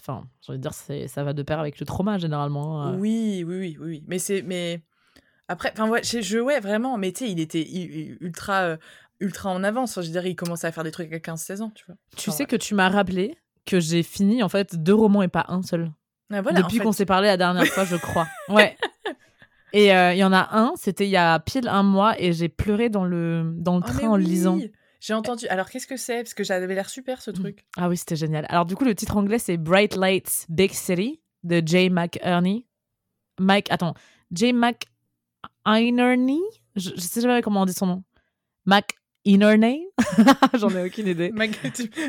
enfin, 0.00 0.26
j'ai 0.40 0.52
envie 0.52 0.58
de 0.58 0.62
dire, 0.62 1.08
ça 1.08 1.24
va 1.24 1.32
de 1.32 1.42
pair 1.42 1.60
avec 1.60 1.78
le 1.78 1.86
trauma, 1.86 2.18
généralement. 2.18 2.82
Hein. 2.82 2.96
Oui, 2.98 3.44
oui, 3.46 3.56
oui, 3.56 3.76
oui. 3.80 4.04
Mais 4.06 4.18
c'est. 4.18 4.42
Mais. 4.42 4.82
Après, 5.48 5.70
enfin, 5.72 5.88
ouais, 5.88 6.02
je, 6.02 6.38
ouais, 6.38 6.60
vraiment, 6.60 6.96
mais 6.96 7.12
tu 7.12 7.26
sais, 7.26 7.30
il 7.30 7.40
était 7.40 7.62
ultra 8.20 8.62
euh, 8.62 8.76
ultra 9.22 9.50
en 9.50 9.64
avance. 9.64 10.00
je 10.00 10.10
dirais, 10.10 10.30
il 10.30 10.36
commençait 10.36 10.66
à 10.66 10.72
faire 10.72 10.84
des 10.84 10.90
trucs 10.90 11.12
à 11.12 11.18
15-16 11.18 11.62
ans, 11.62 11.72
tu 11.74 11.84
vois. 11.86 11.96
Tu 12.16 12.30
sais 12.30 12.46
que 12.46 12.56
tu 12.56 12.74
m'as 12.74 12.88
rappelé 12.88 13.36
que 13.64 13.80
j'ai 13.80 14.02
fini 14.02 14.42
en 14.42 14.48
fait 14.48 14.76
deux 14.76 14.94
romans 14.94 15.22
et 15.22 15.28
pas 15.28 15.46
un 15.48 15.62
seul. 15.62 15.90
Ah, 16.32 16.42
Depuis 16.42 16.78
qu'on 16.78 16.92
s'est 16.92 17.06
parlé 17.06 17.28
la 17.28 17.36
dernière 17.36 17.66
fois, 17.66 17.84
je 17.84 17.96
crois. 17.96 18.26
Ouais. 18.48 18.76
Et 19.74 19.94
euh, 19.94 20.12
il 20.12 20.18
y 20.18 20.24
en 20.24 20.34
a 20.34 20.50
un, 20.52 20.72
c'était 20.76 21.06
il 21.06 21.10
y 21.10 21.16
a 21.16 21.38
pile 21.40 21.66
un 21.66 21.82
mois 21.82 22.20
et 22.20 22.34
j'ai 22.34 22.50
pleuré 22.50 22.90
dans 22.90 23.06
le, 23.06 23.54
dans 23.56 23.76
le 23.76 23.82
oh, 23.82 23.88
train 23.88 24.08
en 24.08 24.16
le 24.16 24.22
lisant. 24.22 24.58
J'ai 25.00 25.14
entendu. 25.14 25.46
Alors 25.48 25.70
qu'est-ce 25.70 25.86
que 25.86 25.96
c'est? 25.96 26.22
Parce 26.22 26.34
que 26.34 26.44
j'avais 26.44 26.74
l'air 26.74 26.90
super 26.90 27.22
ce 27.22 27.30
mm. 27.30 27.34
truc. 27.34 27.64
Ah 27.78 27.88
oui, 27.88 27.96
c'était 27.96 28.16
génial. 28.16 28.44
Alors 28.50 28.66
du 28.66 28.76
coup, 28.76 28.84
le 28.84 28.94
titre 28.94 29.16
anglais 29.16 29.38
c'est 29.38 29.56
Bright 29.56 29.96
Lights 29.96 30.44
Big 30.50 30.72
City 30.72 31.22
de 31.42 31.62
Jay 31.64 31.88
McEarney. 31.88 32.66
Mike, 33.40 33.70
attends, 33.70 33.94
Jay 34.30 34.52
McInerney? 34.52 36.42
Je, 36.76 36.90
je 36.94 37.00
sais 37.00 37.22
jamais 37.22 37.40
comment 37.40 37.62
on 37.62 37.64
dit 37.66 37.72
son 37.72 37.86
nom. 37.86 38.04
Mac 38.66 38.94
Inner 39.24 39.56
name? 39.56 39.82
J'en 40.54 40.70
ai 40.70 40.84
aucune 40.84 41.06
idée. 41.06 41.32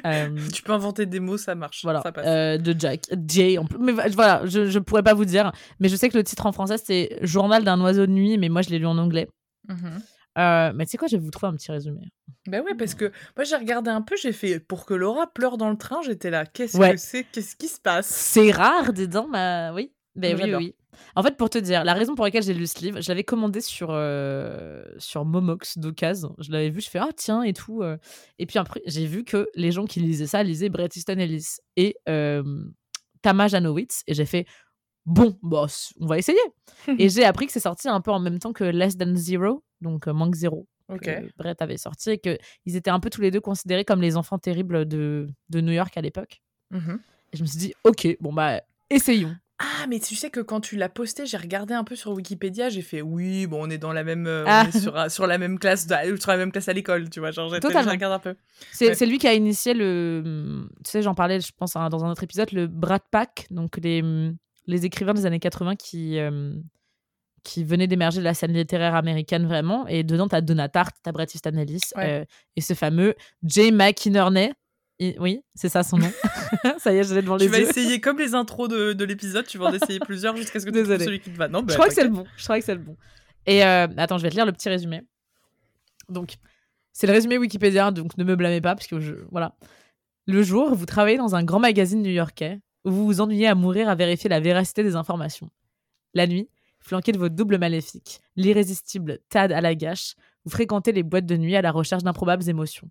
Euh, 0.05 0.29
tu, 0.53 0.61
peux 0.63 0.71
inventer 0.73 1.05
des 1.05 1.19
mots, 1.19 1.37
ça 1.37 1.55
marche. 1.55 1.83
Voilà. 1.83 2.01
Ça 2.01 2.11
passe. 2.11 2.25
Euh, 2.27 2.57
de 2.57 2.75
Jack. 2.77 3.03
Jay. 3.27 3.57
En 3.57 3.65
plus. 3.65 3.77
Mais 3.79 3.91
voilà, 3.91 4.41
je, 4.45 4.67
je 4.67 4.79
pourrais 4.79 5.03
pas 5.03 5.13
vous 5.13 5.25
dire. 5.25 5.51
Mais 5.79 5.89
je 5.89 5.95
sais 5.95 6.09
que 6.09 6.17
le 6.17 6.23
titre 6.23 6.45
en 6.45 6.51
français, 6.51 6.75
c'est 6.83 7.17
Journal 7.21 7.63
d'un 7.63 7.79
oiseau 7.81 8.05
de 8.05 8.11
nuit, 8.11 8.37
mais 8.37 8.49
moi, 8.49 8.61
je 8.61 8.69
l'ai 8.69 8.79
lu 8.79 8.85
en 8.85 8.97
anglais. 8.97 9.27
Mhm. 9.67 10.01
Euh, 10.37 10.71
mais 10.73 10.85
tu 10.85 10.91
sais 10.91 10.97
quoi, 10.97 11.07
je 11.07 11.15
vais 11.15 11.23
vous 11.23 11.31
trouver 11.31 11.51
un 11.51 11.55
petit 11.55 11.71
résumé. 11.71 12.11
Ben 12.47 12.63
ouais, 12.63 12.73
parce 12.75 12.95
que 12.95 13.11
moi 13.37 13.43
j'ai 13.43 13.55
regardé 13.55 13.91
un 13.91 14.01
peu, 14.01 14.15
j'ai 14.15 14.31
fait 14.31 14.59
pour 14.59 14.85
que 14.85 14.93
Laura 14.93 15.31
pleure 15.31 15.57
dans 15.57 15.69
le 15.69 15.77
train, 15.77 16.01
j'étais 16.01 16.31
là. 16.31 16.45
Qu'est-ce 16.45 16.77
que 16.77 16.97
c'est? 16.97 17.23
Qu'est-ce 17.31 17.55
qui 17.55 17.67
se 17.67 17.79
passe? 17.79 18.07
C'est 18.07 18.51
rare, 18.51 18.93
dis 18.93 19.07
donc, 19.07 19.31
bah 19.31 19.73
oui. 19.73 19.93
Ben 20.15 20.39
oui, 20.41 20.53
oui. 20.55 20.75
En 21.15 21.23
fait, 21.23 21.37
pour 21.37 21.49
te 21.49 21.57
dire, 21.57 21.83
la 21.83 21.93
raison 21.93 22.15
pour 22.15 22.25
laquelle 22.25 22.43
j'ai 22.43 22.53
lu 22.53 22.67
ce 22.67 22.79
livre, 22.79 23.01
je 23.01 23.09
l'avais 23.09 23.23
commandé 23.23 23.61
sur, 23.61 23.89
euh, 23.91 24.83
sur 24.97 25.25
Momox 25.25 25.77
d'occasion. 25.77 26.35
Je 26.39 26.51
l'avais 26.51 26.69
vu, 26.69 26.81
je 26.81 26.89
fais 26.89 26.99
ah 26.99 27.09
tiens 27.15 27.43
et 27.43 27.53
tout. 27.53 27.81
Euh. 27.81 27.97
Et 28.39 28.45
puis 28.45 28.59
après, 28.59 28.81
j'ai 28.85 29.05
vu 29.05 29.23
que 29.23 29.49
les 29.55 29.71
gens 29.71 29.85
qui 29.85 29.99
lisaient 29.99 30.27
ça 30.27 30.43
lisaient 30.43 30.69
Bret 30.69 30.89
Easton 30.95 31.17
Ellis 31.17 31.57
et 31.75 31.95
euh, 32.09 32.43
Tama 33.21 33.47
Janowitz. 33.47 34.03
Et 34.07 34.13
j'ai 34.13 34.25
fait 34.25 34.45
bon, 35.05 35.37
boss, 35.41 35.93
on 35.99 36.05
va 36.05 36.17
essayer. 36.17 36.39
et 36.99 37.09
j'ai 37.09 37.25
appris 37.25 37.47
que 37.47 37.51
c'est 37.51 37.59
sorti 37.59 37.87
un 37.87 38.01
peu 38.01 38.11
en 38.11 38.19
même 38.19 38.39
temps 38.39 38.53
que 38.53 38.63
Less 38.63 38.97
Than 38.97 39.15
Zero, 39.15 39.63
donc 39.81 40.07
Manque 40.07 40.35
Zéro. 40.35 40.67
Que 41.01 41.33
Brett 41.37 41.59
avait 41.63 41.77
sorti 41.77 42.11
et 42.11 42.17
qu'ils 42.19 42.75
étaient 42.75 42.91
un 42.91 42.99
peu 42.99 43.09
tous 43.09 43.21
les 43.21 43.31
deux 43.31 43.41
considérés 43.41 43.83
comme 43.83 43.99
les 43.99 44.15
enfants 44.15 44.37
terribles 44.37 44.85
de, 44.85 45.27
de 45.49 45.61
New 45.61 45.71
York 45.71 45.97
à 45.97 46.01
l'époque. 46.01 46.43
Mmh 46.69 46.97
et 47.33 47.37
je 47.37 47.41
me 47.41 47.47
suis 47.47 47.57
dit, 47.57 47.73
ok, 47.83 48.15
bon 48.21 48.31
bah, 48.31 48.61
essayons. 48.89 49.35
Ah, 49.65 49.87
mais 49.87 49.99
tu 50.01 50.15
sais 50.15 50.29
que 50.29 50.41
quand 50.41 50.59
tu 50.59 50.75
l'as 50.75 50.89
posté, 50.89 51.25
j'ai 51.25 51.37
regardé 51.37 51.73
un 51.73 51.85
peu 51.85 51.95
sur 51.95 52.11
Wikipédia, 52.11 52.67
j'ai 52.67 52.81
fait 52.81 53.01
oui, 53.01 53.47
bon, 53.47 53.65
on 53.65 53.69
est 53.69 53.77
dans 53.77 53.93
la 53.93 54.03
même, 54.03 54.27
euh, 54.27 54.43
ah. 54.45 54.69
sur, 54.71 55.09
sur, 55.09 55.25
la 55.25 55.37
même 55.37 55.57
classe, 55.57 55.87
sur 55.87 56.31
la 56.31 56.37
même 56.37 56.51
classe 56.51 56.67
à 56.67 56.73
l'école, 56.73 57.09
tu 57.09 57.21
vois, 57.21 57.31
genre 57.31 57.49
j'ai 57.49 57.59
regardé 57.59 58.05
un 58.05 58.19
peu. 58.19 58.35
C'est 58.73 59.05
lui 59.05 59.19
qui 59.19 59.27
a 59.27 59.33
initié 59.33 59.73
le, 59.73 60.67
tu 60.83 60.91
sais, 60.91 61.01
j'en 61.01 61.15
parlais, 61.15 61.39
je 61.39 61.51
pense 61.57 61.73
dans 61.73 62.03
un 62.03 62.11
autre 62.11 62.23
épisode, 62.23 62.51
le 62.51 62.67
Brat 62.67 62.99
Pack, 63.09 63.47
donc 63.51 63.77
les, 63.77 64.03
les 64.67 64.85
écrivains 64.85 65.13
des 65.13 65.25
années 65.25 65.39
80 65.39 65.75
qui 65.77 66.19
euh, 66.19 66.53
qui 67.43 67.63
venaient 67.63 67.87
d'émerger 67.87 68.19
de 68.19 68.23
la 68.23 68.33
scène 68.33 68.53
littéraire 68.53 68.95
américaine 68.95 69.45
vraiment, 69.45 69.87
et 69.87 70.03
dedans 70.03 70.27
t'as 70.27 70.41
Donatart, 70.41 70.91
t'as 71.03 71.11
Bret 71.11 71.27
Easton 71.33 71.57
Ellis 71.57 71.81
euh, 71.97 72.25
et 72.55 72.61
ce 72.61 72.73
fameux 72.73 73.15
Jay 73.43 73.71
McInerney 73.71 74.53
oui, 74.99 75.41
c'est 75.55 75.69
ça 75.69 75.83
son 75.83 75.97
nom. 75.97 76.11
ça 76.77 76.93
y 76.93 76.97
est, 76.97 77.03
je 77.03 77.15
l'ai 77.15 77.21
devant 77.21 77.35
les 77.35 77.45
yeux. 77.45 77.51
Tu 77.51 77.61
vas 77.61 77.69
essayer 77.69 77.99
comme 77.99 78.19
les 78.19 78.33
intros 78.35 78.69
de, 78.69 78.93
de 78.93 79.05
l'épisode, 79.05 79.45
tu 79.45 79.57
vas 79.57 79.65
en 79.65 79.73
essayer 79.73 79.99
plusieurs 80.05 80.35
jusqu'à 80.35 80.59
ce 80.59 80.65
que 80.65 80.71
tu 80.71 80.83
trouves 80.83 80.97
celui 80.99 81.19
qui 81.19 81.31
te 81.31 81.37
va. 81.37 81.47
Non, 81.47 81.59
je 81.61 81.65
bah, 81.65 81.73
crois 81.73 81.87
que 81.87 81.93
c'est 81.93 82.03
le 82.03 82.09
bon. 82.09 82.25
Je 82.37 82.43
crois 82.43 82.59
que 82.59 82.65
c'est 82.65 82.75
le 82.75 82.81
bon. 82.81 82.95
Et 83.45 83.65
euh, 83.65 83.87
attends, 83.97 84.17
je 84.17 84.23
vais 84.23 84.29
te 84.29 84.35
lire 84.35 84.45
le 84.45 84.51
petit 84.51 84.69
résumé. 84.69 85.01
Donc, 86.09 86.35
c'est 86.91 87.07
le 87.07 87.13
résumé 87.13 87.37
Wikipédia, 87.37 87.91
donc 87.91 88.17
ne 88.17 88.23
me 88.23 88.35
blâmez 88.35 88.61
pas, 88.61 88.75
parce 88.75 88.87
que 88.87 88.99
je. 88.99 89.15
Voilà. 89.31 89.55
Le 90.25 90.43
jour, 90.43 90.73
vous 90.73 90.85
travaillez 90.85 91.17
dans 91.17 91.35
un 91.35 91.43
grand 91.43 91.59
magazine 91.59 92.01
new-yorkais 92.01 92.59
où 92.85 92.91
vous 92.91 93.05
vous 93.05 93.21
ennuyez 93.21 93.47
à 93.47 93.55
mourir 93.55 93.89
à 93.89 93.95
vérifier 93.95 94.29
la 94.29 94.39
véracité 94.39 94.83
des 94.83 94.95
informations. 94.95 95.49
La 96.13 96.27
nuit, 96.27 96.49
flanqué 96.79 97.11
de 97.11 97.17
votre 97.17 97.35
double 97.35 97.57
maléfique, 97.57 98.21
l'irrésistible 98.35 99.19
Tad 99.29 99.51
à 99.51 99.61
la 99.61 99.75
gâche, 99.75 100.15
vous 100.45 100.51
fréquentez 100.51 100.91
les 100.91 101.03
boîtes 101.03 101.25
de 101.25 101.37
nuit 101.37 101.55
à 101.55 101.61
la 101.61 101.71
recherche 101.71 102.03
d'improbables 102.03 102.47
émotions. 102.47 102.89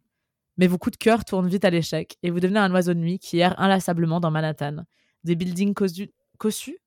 Mais 0.57 0.67
vos 0.67 0.79
coups 0.79 0.99
de 0.99 1.03
cœur 1.03 1.25
tournent 1.25 1.49
vite 1.49 1.65
à 1.65 1.71
l'échec 1.71 2.17
et 2.23 2.31
vous 2.31 2.41
devenez 2.41 2.61
un 2.61 2.73
oiseau 2.73 2.95
de 2.95 2.99
nuit 2.99 3.19
qui 3.19 3.39
erre 3.39 3.59
inlassablement 3.59 4.21
dans 4.21 4.31
Manhattan, 4.31 4.85
des 5.25 5.35
buildings 5.35 5.75
cossus, 5.75 6.79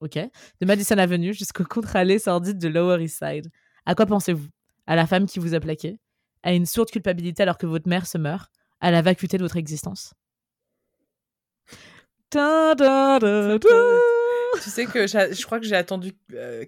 ok, 0.00 0.18
de 0.60 0.66
Madison 0.66 0.98
Avenue 0.98 1.32
jusqu'au 1.32 1.64
contre-allée 1.64 2.18
sordide 2.18 2.58
de 2.58 2.68
Lower 2.68 3.02
East 3.02 3.18
Side. 3.18 3.50
À 3.86 3.94
quoi 3.94 4.06
pensez-vous? 4.06 4.48
À 4.86 4.96
la 4.96 5.06
femme 5.06 5.26
qui 5.26 5.38
vous 5.38 5.54
a 5.54 5.60
plaqué? 5.60 5.98
À 6.42 6.52
une 6.52 6.66
sourde 6.66 6.90
culpabilité 6.90 7.42
alors 7.42 7.58
que 7.58 7.66
votre 7.66 7.88
mère 7.88 8.06
se 8.06 8.18
meurt? 8.18 8.52
À 8.80 8.90
la 8.90 9.00
vacuité 9.00 9.38
de 9.38 9.42
votre 9.42 9.56
existence? 9.56 10.12
Tu 14.62 14.70
sais 14.70 14.86
que 14.86 15.06
je 15.06 15.44
crois 15.44 15.60
que 15.60 15.66
j'ai 15.66 15.76
attendu 15.76 16.12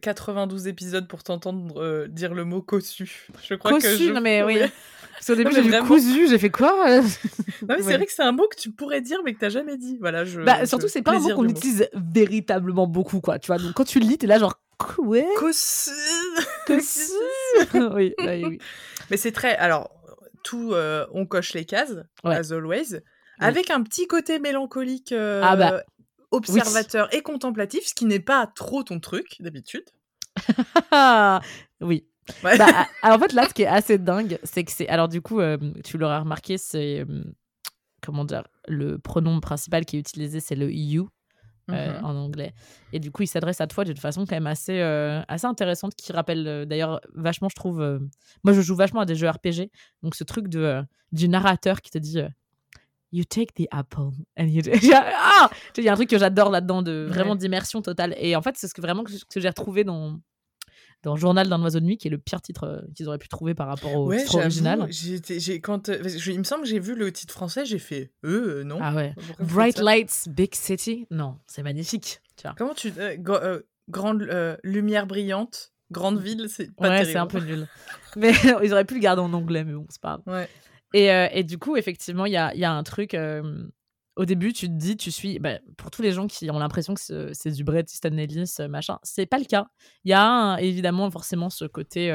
92 0.01 0.67
euh, 0.67 0.71
épisodes 0.71 1.09
pour 1.09 1.23
t'entendre 1.23 1.83
euh, 1.83 2.09
dire 2.09 2.35
le 2.35 2.45
mot 2.45 2.63
cossu. 2.63 3.29
Je 3.43 3.55
crois 3.55 3.73
cossu, 3.73 3.87
que 3.87 3.97
je... 3.97 4.13
non 4.13 4.21
mais 4.21 4.43
oui. 4.43 4.59
Parce 5.13 5.31
au 5.31 5.35
début 5.35 5.53
j'ai 5.55 5.63
vraiment... 5.63 5.87
cousu, 5.87 6.29
j'ai 6.29 6.39
fait 6.39 6.51
quoi? 6.51 7.01
Non 7.01 7.03
mais 7.69 7.77
c'est 7.83 7.97
vrai 7.97 8.07
que 8.07 8.13
c'est 8.13 8.23
un 8.23 8.33
mot 8.33 8.47
que 8.49 8.57
tu 8.57 8.71
pourrais 8.71 9.01
dire 9.01 9.19
mais 9.25 9.35
que 9.35 9.41
t'as 9.41 9.49
jamais 9.49 9.77
dit. 9.77 9.97
Voilà, 10.01 10.25
je. 10.25 10.43
Bah, 10.43 10.67
surtout 10.67 10.89
c'est 10.89 11.03
pas 11.03 11.17
un 11.17 11.21
mot 11.21 11.35
qu'on 11.35 11.49
utilise 11.49 11.89
véritablement 11.95 12.87
beaucoup 12.87 13.21
quoi. 13.21 13.39
Tu 13.39 13.47
vois 13.47 13.59
donc 13.59 13.73
quand 13.75 13.85
tu 13.85 13.99
le 13.99 14.07
lis 14.07 14.19
t'es 14.19 14.27
là 14.27 14.39
genre 14.39 14.61
quoi? 14.79 15.23
Cossu. 15.37 15.91
Cossu? 16.67 17.13
oui, 17.95 18.15
oui, 18.19 18.59
Mais 19.11 19.17
c'est 19.17 19.33
très 19.33 19.57
alors 19.57 19.91
tout 20.43 20.73
euh, 20.73 21.07
on 21.13 21.27
coche 21.27 21.55
les 21.55 21.65
cases 21.65 21.97
as 22.25 22.53
always. 22.53 23.01
Avec 23.39 23.71
un 23.71 23.83
petit 23.83 24.07
côté 24.07 24.39
mélancolique 24.39 25.13
ah 25.13 25.57
bah, 25.57 25.83
observateur 26.31 27.13
et 27.15 27.23
contemplatif, 27.23 27.87
ce 27.87 27.95
qui 27.95 28.05
n'est 28.05 28.21
pas 28.21 28.47
trop 28.47 28.83
ton 28.83 29.01
truc 29.01 29.37
d'habitude. 29.41 29.85
oui. 31.81 32.07
Bah, 32.43 32.53
en 33.03 33.19
fait, 33.19 33.33
là, 33.33 33.49
ce 33.49 33.55
qui 33.55 33.63
est 33.63 33.67
assez 33.67 33.99
dingue, 33.99 34.39
c'est 34.43 34.65
que 34.65 34.73
c'est. 34.73 34.89
Alors, 34.89 35.09
du 35.09 35.21
coup, 35.21 35.41
euh, 35.41 35.57
tu 35.85 35.99
l'auras 35.99 36.21
remarqué, 36.21 36.59
c'est. 36.59 37.01
Euh, 37.01 37.25
comment 38.03 38.25
dire 38.25 38.45
Le 38.69 38.99
pronom 38.99 39.41
principal 39.41 39.85
qui 39.85 39.97
est 39.97 40.01
utilisé, 40.01 40.41
c'est 40.41 40.57
le 40.57 40.73
you. 40.73 41.09
Euh, 41.69 41.99
mm-hmm. 41.99 42.05
en 42.05 42.15
anglais. 42.15 42.55
Et 42.93 43.01
du 43.01 43.11
coup, 43.11 43.25
il 43.25 43.27
s'adresse 43.27 43.61
à 43.61 43.67
toi 43.67 43.83
d'une 43.83 43.97
façon 43.97 44.25
quand 44.25 44.37
même 44.37 44.47
assez, 44.47 44.81
assez 44.81 45.47
intéressante 45.47 45.97
qui 45.97 46.13
rappelle 46.13 46.65
d'ailleurs 46.65 47.01
vachement, 47.13 47.49
je 47.49 47.57
trouve. 47.57 47.79
moi, 48.45 48.53
je 48.53 48.61
joue 48.61 48.77
vachement 48.77 49.01
à 49.01 49.05
des 49.05 49.17
jeux 49.17 49.29
RPG. 49.29 49.73
Donc, 50.05 50.15
ce 50.15 50.23
truc 50.23 50.47
de, 50.47 50.85
du 51.11 51.29
narrateur 51.29 51.81
qui 51.81 51.91
te 51.91 51.99
dit 51.99 52.21
You 53.17 53.25
take 53.25 53.55
the 53.55 53.67
apple 53.71 54.11
and 54.39 54.49
you. 54.49 54.61
ah 54.95 55.49
Il 55.79 55.85
y 55.85 55.89
a 55.89 55.93
un 55.93 55.95
truc 55.95 56.11
que 56.11 56.19
j'adore 56.19 56.51
là-dedans, 56.51 56.83
de 56.83 57.07
vraiment 57.09 57.35
d'immersion 57.35 57.81
totale. 57.81 58.15
Et 58.19 58.37
en 58.37 58.43
fait, 58.43 58.57
c'est 58.59 58.69
ce 58.69 58.75
que 58.75 58.83
vraiment 58.83 59.05
que, 59.05 59.41
j'ai 59.41 59.49
retrouvé 59.49 59.85
dans 59.85 60.21
dans 61.03 61.17
Journal 61.17 61.49
d'un 61.49 61.63
oiseau 61.63 61.81
de 61.81 61.87
nuit, 61.87 61.97
qui 61.97 62.09
est 62.09 62.11
le 62.11 62.19
pire 62.19 62.43
titre 62.43 62.65
euh, 62.65 62.81
qu'ils 62.95 63.09
auraient 63.09 63.17
pu 63.17 63.29
trouver 63.29 63.55
par 63.55 63.69
rapport 63.69 63.95
au 63.95 64.15
titre 64.15 64.35
original. 64.35 64.87
J'ai, 64.91 65.61
quand, 65.63 65.89
euh, 65.89 66.03
il 66.27 66.39
me 66.39 66.45
semble 66.45 66.65
que 66.65 66.69
j'ai 66.69 66.79
vu 66.79 66.95
le 66.95 67.11
titre 67.11 67.33
français, 67.33 67.65
j'ai 67.65 67.79
fait 67.79 68.13
euh, 68.27 68.65
non. 68.65 68.81
Ah 68.83 68.95
ouais. 68.95 69.15
Bright 69.39 69.79
Lights, 69.79 70.29
Big 70.29 70.55
City. 70.55 71.07
Non, 71.11 71.39
c'est 71.47 71.63
magnifique. 71.63 72.21
Tu 72.37 72.47
Comment 72.59 72.75
tu. 72.75 72.93
Euh, 72.99 73.61
grande 73.89 74.29
lumière 74.63 75.07
brillante, 75.07 75.73
grande 75.91 76.21
ville, 76.21 76.49
c'est 76.51 76.75
pas 76.75 76.91
Ouais, 76.91 77.05
c'est 77.07 77.17
un 77.17 77.27
peu 77.27 77.41
nul. 77.41 77.67
mais 78.17 78.33
ils 78.63 78.73
auraient 78.75 78.85
pu 78.85 78.95
le 78.95 79.01
garder 79.01 79.23
en 79.23 79.33
anglais, 79.33 79.65
mais 79.65 79.73
bon, 79.73 79.87
c'est 79.89 80.03
pas 80.03 80.21
grave. 80.23 80.41
Ouais. 80.41 80.49
Et, 80.95 81.11
euh, 81.11 81.29
et, 81.33 81.45
du 81.45 81.59
coup, 81.59 81.77
effectivement, 81.77 82.27
il 82.27 82.33
y 82.33 82.37
a, 82.37 82.73
un 82.73 82.83
truc. 82.83 83.15
Euh, 83.15 83.67
au 84.17 84.25
début, 84.25 84.53
tu 84.53 84.69
te 84.69 84.73
dis, 84.73 84.97
tu 84.97 85.11
suis. 85.11 85.39
Bah, 85.39 85.59
pour 85.77 85.91
tous 85.91 86.03
les 86.03 86.13
gens 86.13 86.27
qui 86.27 86.51
ont 86.51 86.59
l'impression 86.59 86.95
que 86.95 87.33
c'est 87.33 87.51
du 87.51 87.65
Bret 87.65 87.85
Easton 87.89 88.17
Ellis, 88.17 88.55
euh, 88.61 88.69
machin, 88.69 88.99
c'est 89.03 89.27
pas 89.27 89.39
le 89.39 89.45
cas. 89.45 89.67
Il 90.05 90.11
y 90.11 90.15
a 90.15 90.57
évidemment 90.61 91.11
forcément 91.11 91.51
ce 91.51 91.65
côté. 91.65 92.11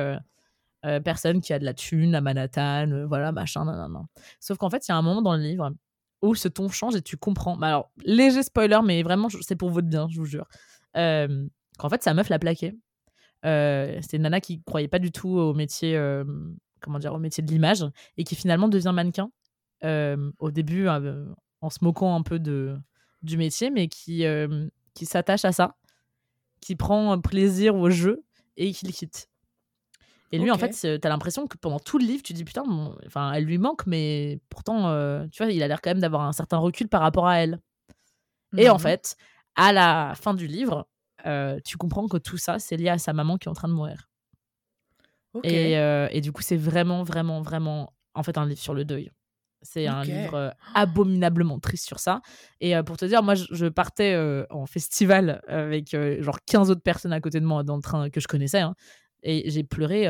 personne 1.04 1.42
qui 1.42 1.54
a 1.54 1.60
de 1.60 1.66
la 1.66 1.74
thune 1.76 2.16
à 2.16 2.22
Manhattan, 2.22 3.06
voilà, 3.08 3.32
machin, 3.32 3.66
non, 3.66 3.76
non, 3.76 3.90
non. 3.90 4.06
Sauf 4.40 4.58
qu'en 4.58 4.70
fait, 4.70 4.88
il 4.88 4.92
y 4.92 4.94
a 4.94 4.98
un 4.98 5.02
moment 5.04 5.22
dans 5.22 5.36
le 5.36 5.44
livre 5.44 5.72
où 6.24 6.36
ce 6.36 6.48
ton 6.48 6.70
change 6.70 6.96
et 6.96 7.02
tu 7.02 7.18
comprends. 7.18 7.58
Bah, 7.58 7.68
alors, 7.68 7.92
léger 8.04 8.44
spoiler, 8.44 8.80
mais 8.84 9.04
vraiment, 9.04 9.28
c'est 9.42 9.56
pour 9.56 9.70
votre 9.70 9.88
bien, 9.88 10.08
je 10.10 10.18
vous 10.20 10.26
jure. 10.26 10.48
qu'en 10.96 11.90
fait, 11.90 12.04
sa 12.04 12.14
meuf 12.14 12.30
l'a 12.30 12.40
plaqué. 12.40 12.74
C'était 13.44 14.18
une 14.18 14.24
nana 14.24 14.42
qui 14.42 14.64
croyait 14.64 14.88
pas 14.88 15.00
du 15.00 15.12
tout 15.12 15.30
au 15.30 15.54
métier 15.54 15.96
comment 16.82 17.00
dire, 17.00 17.14
au 17.14 17.20
métier 17.20 17.44
de 17.44 17.50
l'image 17.50 17.86
et 18.18 18.24
qui 18.24 18.36
finalement 18.36 18.68
devient 18.68 18.92
mannequin 18.94 19.32
euh, 19.84 20.32
au 20.38 20.52
début 20.52 20.88
euh, 20.88 21.26
en 21.62 21.70
se 21.72 21.80
moquant 21.82 22.16
un 22.16 22.22
peu 22.22 22.40
de, 22.40 22.78
du 23.24 23.38
métier, 23.38 23.70
mais 23.72 23.88
qui, 23.88 24.26
euh, 24.26 24.68
qui 24.94 25.06
s'attache 25.06 25.46
à 25.46 25.52
ça, 25.52 25.76
qui 26.60 26.76
prend 26.76 27.20
plaisir 27.20 27.76
au 27.76 27.90
jeu 27.90 28.24
et 28.58 28.72
qui 28.74 28.86
le 28.86 28.92
quitte. 28.92 29.28
Et 30.34 30.40
lui, 30.40 30.50
en 30.50 30.58
fait, 30.58 30.70
tu 30.70 30.88
as 30.88 31.10
l'impression 31.10 31.46
que 31.46 31.58
pendant 31.58 31.80
tout 31.80 31.98
le 31.98 32.06
livre, 32.06 32.24
tu 32.24 32.32
dis 32.32 32.46
putain, 32.46 32.64
enfin, 33.06 33.34
elle 33.34 33.44
lui 33.44 33.58
manque, 33.58 33.86
mais 33.86 34.40
pourtant, 34.48 34.84
tu 35.28 35.44
vois, 35.44 35.52
il 35.52 35.62
a 35.62 35.68
l'air 35.68 35.82
quand 35.82 35.90
même 35.90 36.00
d'avoir 36.00 36.22
un 36.22 36.32
certain 36.32 36.58
recul 36.58 36.88
par 36.88 37.02
rapport 37.02 37.28
à 37.28 37.40
elle. 37.40 37.60
Et 38.56 38.70
en 38.70 38.78
mmh 38.78 38.80
fait, 38.80 39.18
à 39.56 39.74
la 39.74 40.14
fin 40.16 40.34
du 40.34 40.48
livre, 40.48 40.88
tu 41.66 41.76
comprends 41.76 42.08
que 42.08 42.16
tout 42.16 42.38
ça, 42.38 42.60
c'est 42.60 42.78
lié 42.78 42.88
à 42.88 42.98
sa 42.98 43.12
maman 43.12 43.38
qui 43.38 43.50
est 43.50 43.52
en 43.52 43.56
train 43.56 43.68
de 43.68 43.74
mourir. 43.74 44.11
Et, 45.44 45.78
euh, 45.78 46.08
et, 46.12 46.22
du 46.22 46.32
coup, 46.32 46.42
c'est 46.42 46.58
vraiment, 46.58 47.04
vraiment, 47.04 47.42
vraiment, 47.42 47.94
en 48.14 48.24
fait, 48.24 48.38
un 48.38 48.46
livre 48.46 48.60
sur 48.60 48.74
le 48.74 48.86
deuil. 48.86 49.12
C'est 49.64 49.86
un 49.86 50.04
livre 50.04 50.34
euh, 50.34 50.50
abominablement 50.74 51.60
triste 51.60 51.86
sur 51.86 52.00
ça. 52.00 52.22
Et 52.62 52.76
euh, 52.76 52.82
pour 52.82 52.98
te 52.98 53.06
dire, 53.06 53.22
moi, 53.22 53.36
je, 53.36 53.68
partais 53.68 54.18
en 54.50 54.66
festival 54.66 55.42
avec 55.48 55.96
genre 56.20 56.40
15 56.46 56.72
autres 56.72 56.82
personnes 56.82 57.14
à 57.14 57.22
côté 57.22 57.40
de 57.40 57.46
moi 57.46 57.64
dans 57.64 57.76
le 57.76 57.82
train 57.82 58.10
que 58.10 58.20
je 58.20 58.28
connaissais. 58.28 58.62
Hein, 58.62 58.76
et 59.24 59.50
j'ai 59.52 59.64
pleuré, 59.64 60.08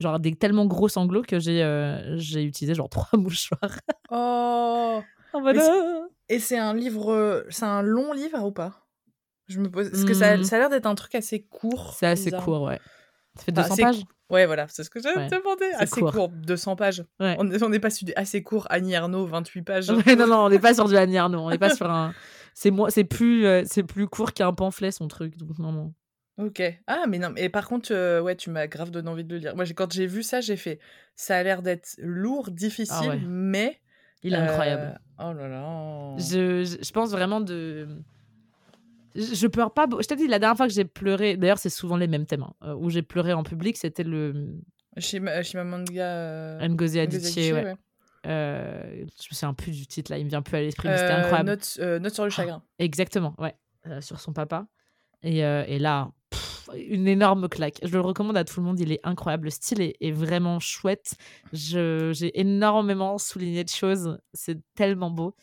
genre 0.00 0.18
des 0.18 0.34
tellement 0.34 0.64
gros 0.64 0.88
sanglots 0.88 1.22
que 1.22 1.38
j'ai 1.38 1.62
j'ai 2.16 2.42
utilisé 2.42 2.74
genre 2.74 2.88
trois 2.90 3.18
mouchoirs. 3.18 3.78
oh 4.10 5.02
Et 6.30 6.38
c'est 6.38 6.58
un 6.58 6.72
livre, 6.72 7.44
c'est 7.50 7.66
un 7.66 7.82
long 7.82 8.14
livre 8.14 8.42
ou 8.42 8.52
pas? 8.52 8.86
Je 9.48 9.60
me 9.60 9.70
pose. 9.70 9.90
Parce 9.90 10.04
que 10.04 10.14
ça, 10.14 10.38
mmh. 10.38 10.44
ça 10.44 10.56
a 10.56 10.58
l'air 10.60 10.70
d'être 10.70 10.86
un 10.86 10.94
truc 10.94 11.14
assez 11.14 11.42
court. 11.42 11.94
C'est 11.98 12.06
assez 12.06 12.30
court, 12.30 12.62
ouais. 12.62 12.80
Ça 13.36 13.44
fait 13.44 13.52
200 13.52 13.76
pages 13.76 14.02
Ouais, 14.32 14.46
voilà, 14.46 14.66
c'est 14.68 14.82
ce 14.82 14.88
que 14.88 14.98
j'avais 14.98 15.28
demandé. 15.28 15.66
Assez 15.76 16.00
court. 16.00 16.30
200 16.30 16.74
pages. 16.74 17.04
On 17.20 17.44
n'est 17.44 17.78
pas 17.78 17.90
sur 17.90 18.08
assez 18.16 18.42
court. 18.42 18.66
Annie 18.70 18.96
Arnaud, 18.96 19.26
28 19.26 19.62
pages. 19.62 19.90
non, 20.18 20.26
non, 20.26 20.44
on 20.46 20.48
n'est 20.48 20.58
pas 20.58 20.72
sur 20.74 20.88
du 20.88 20.96
Annie 20.96 21.18
Arnaud. 21.18 21.40
On 21.40 21.50
n'est 21.50 21.58
pas 21.58 21.74
sur 21.74 21.90
un. 21.90 22.14
C'est 22.54 22.70
moi, 22.70 22.90
c'est 22.90 23.04
plus, 23.04 23.46
euh, 23.46 23.62
c'est 23.64 23.82
plus 23.82 24.06
court 24.06 24.34
qu'un 24.34 24.52
pamphlet 24.52 24.90
son 24.90 25.08
truc. 25.08 25.38
Donc 25.38 25.58
non, 25.58 25.72
non. 25.72 25.94
Ok. 26.36 26.62
Ah, 26.86 27.04
mais 27.08 27.18
non, 27.18 27.30
mais 27.30 27.48
par 27.48 27.66
contre, 27.66 27.94
euh, 27.94 28.20
ouais, 28.20 28.36
tu 28.36 28.50
m'as 28.50 28.66
grave 28.66 28.90
donné 28.90 29.08
envie 29.08 29.24
de 29.24 29.32
le 29.32 29.40
lire. 29.40 29.56
Moi, 29.56 29.64
quand 29.74 29.90
j'ai 29.90 30.06
vu 30.06 30.22
ça, 30.22 30.42
j'ai 30.42 30.56
fait. 30.56 30.78
Ça 31.16 31.38
a 31.38 31.42
l'air 31.42 31.62
d'être 31.62 31.96
lourd, 31.96 32.50
difficile, 32.50 33.10
ah 33.10 33.26
mais. 33.26 33.80
Il 34.22 34.34
est 34.34 34.36
incroyable. 34.36 35.00
Euh, 35.18 35.24
oh 35.30 35.32
là 35.32 35.48
là. 35.48 36.16
Je, 36.18 36.78
je 36.82 36.92
pense 36.92 37.10
vraiment 37.12 37.40
de 37.40 37.88
je 39.14 39.46
pleure 39.46 39.72
pas. 39.72 39.86
Je 40.00 40.06
t'ai 40.06 40.16
dit, 40.16 40.26
la 40.26 40.38
dernière 40.38 40.56
fois 40.56 40.66
que 40.66 40.72
j'ai 40.72 40.84
pleuré, 40.84 41.36
d'ailleurs, 41.36 41.58
c'est 41.58 41.70
souvent 41.70 41.96
les 41.96 42.06
mêmes 42.06 42.26
thèmes, 42.26 42.44
hein, 42.44 42.54
euh, 42.64 42.74
où 42.74 42.90
j'ai 42.90 43.02
pleuré 43.02 43.32
en 43.32 43.42
public, 43.42 43.76
c'était 43.76 44.04
le. 44.04 44.58
Chez 44.98 45.20
Manga. 45.20 46.04
Euh... 46.04 46.68
Ngozi 46.68 47.00
Adichie, 47.00 47.52
ouais. 47.52 47.74
Euh, 48.24 49.04
je 49.20 49.28
me 49.30 49.34
souviens 49.34 49.52
plus 49.52 49.72
du 49.72 49.86
titre 49.86 50.12
là, 50.12 50.18
il 50.18 50.24
me 50.24 50.30
vient 50.30 50.42
plus 50.42 50.56
à 50.56 50.60
l'esprit, 50.60 50.88
mais 50.88 50.96
c'était 50.96 51.10
euh, 51.10 51.18
incroyable. 51.18 51.48
Note, 51.48 52.14
sur 52.14 52.24
le 52.24 52.30
chagrin. 52.30 52.62
exactement, 52.78 53.34
ouais. 53.38 53.54
sur 54.00 54.20
son 54.20 54.32
papa. 54.32 54.66
Et, 55.24 55.38
et 55.38 55.78
là, 55.78 56.10
une 56.76 57.08
énorme 57.08 57.48
claque. 57.48 57.78
Je 57.82 57.92
le 57.92 58.00
recommande 58.00 58.36
à 58.36 58.44
tout 58.44 58.60
le 58.60 58.66
monde, 58.66 58.78
il 58.78 58.92
est 58.92 59.00
incroyable. 59.02 59.44
Le 59.44 59.50
style 59.50 59.80
est, 59.80 59.96
est 60.00 60.12
vraiment 60.12 60.60
chouette. 60.60 61.14
J'ai 61.52 62.38
énormément 62.38 63.18
souligné 63.18 63.64
de 63.64 63.68
choses. 63.68 64.18
C'est 64.34 64.58
tellement 64.74 65.10
beau. 65.10 65.34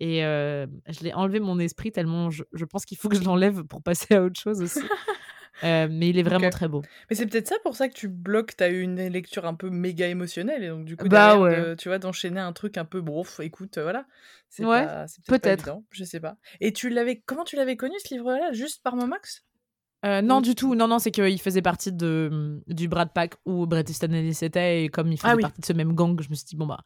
Et 0.00 0.20
je 0.20 1.02
l'ai 1.02 1.12
enlevé 1.12 1.40
mon 1.40 1.58
esprit 1.58 1.92
tellement 1.92 2.30
je, 2.30 2.64
pense 2.64 2.84
qu'il 2.84 2.98
faut 2.98 3.08
que 3.08 3.16
je 3.16 3.24
l'enlève 3.24 3.64
pour 3.64 3.82
passer 3.82 4.14
à 4.14 4.22
autre 4.22 4.40
chose 4.40 4.62
aussi. 4.62 4.80
mais 5.62 6.08
il 6.08 6.18
est 6.18 6.22
vraiment 6.22 6.50
très 6.50 6.68
beau. 6.68 6.82
Mais 7.10 7.16
c'est 7.16 7.26
peut-être 7.26 7.48
ça 7.48 7.56
pour 7.62 7.74
ça 7.74 7.88
que 7.88 7.94
tu 7.94 8.08
bloques, 8.08 8.56
tu 8.56 8.64
as 8.64 8.68
eu 8.68 8.80
une 8.80 9.08
lecture 9.08 9.44
un 9.46 9.54
peu 9.54 9.70
méga 9.70 10.06
émotionnelle 10.06 10.62
et 10.62 10.68
donc 10.68 10.84
du 10.84 10.96
coup, 10.96 11.08
bah 11.08 11.38
ouais. 11.38 11.76
tu 11.76 11.88
vois, 11.88 11.98
d'enchaîner 11.98 12.40
un 12.40 12.52
truc 12.52 12.78
un 12.78 12.84
peu 12.84 13.00
brouf, 13.00 13.40
écoute, 13.40 13.78
voilà. 13.78 14.06
C'est 14.48 14.64
ouais, 14.64 14.86
peut-être. 15.26 15.78
je 15.90 16.04
sais 16.04 16.20
pas. 16.20 16.36
Et 16.60 16.72
tu 16.72 16.88
l'avais, 16.88 17.20
comment 17.26 17.44
tu 17.44 17.56
l'avais 17.56 17.76
connu 17.76 17.94
ce 18.04 18.14
livre-là 18.14 18.52
Juste 18.52 18.82
par 18.82 18.96
Momax 18.96 19.44
non, 20.04 20.40
du 20.40 20.54
tout. 20.54 20.74
Non, 20.74 20.86
non, 20.86 20.98
c'est 20.98 21.10
qu'il 21.10 21.40
faisait 21.40 21.60
partie 21.60 21.92
de, 21.92 22.62
du 22.68 22.88
Brad 22.88 23.12
Pack 23.12 23.34
où 23.46 23.66
Bret 23.66 23.84
Easton 23.88 24.12
Ellis 24.12 24.38
était 24.42 24.84
et 24.84 24.88
comme 24.88 25.10
il 25.10 25.18
ah 25.22 25.30
faisait 25.30 25.42
partie 25.42 25.60
de 25.60 25.66
ce 25.66 25.72
même 25.72 25.92
gang, 25.92 26.20
je 26.20 26.30
me 26.30 26.34
suis 26.34 26.44
dit, 26.44 26.56
bon 26.56 26.66
bah, 26.66 26.84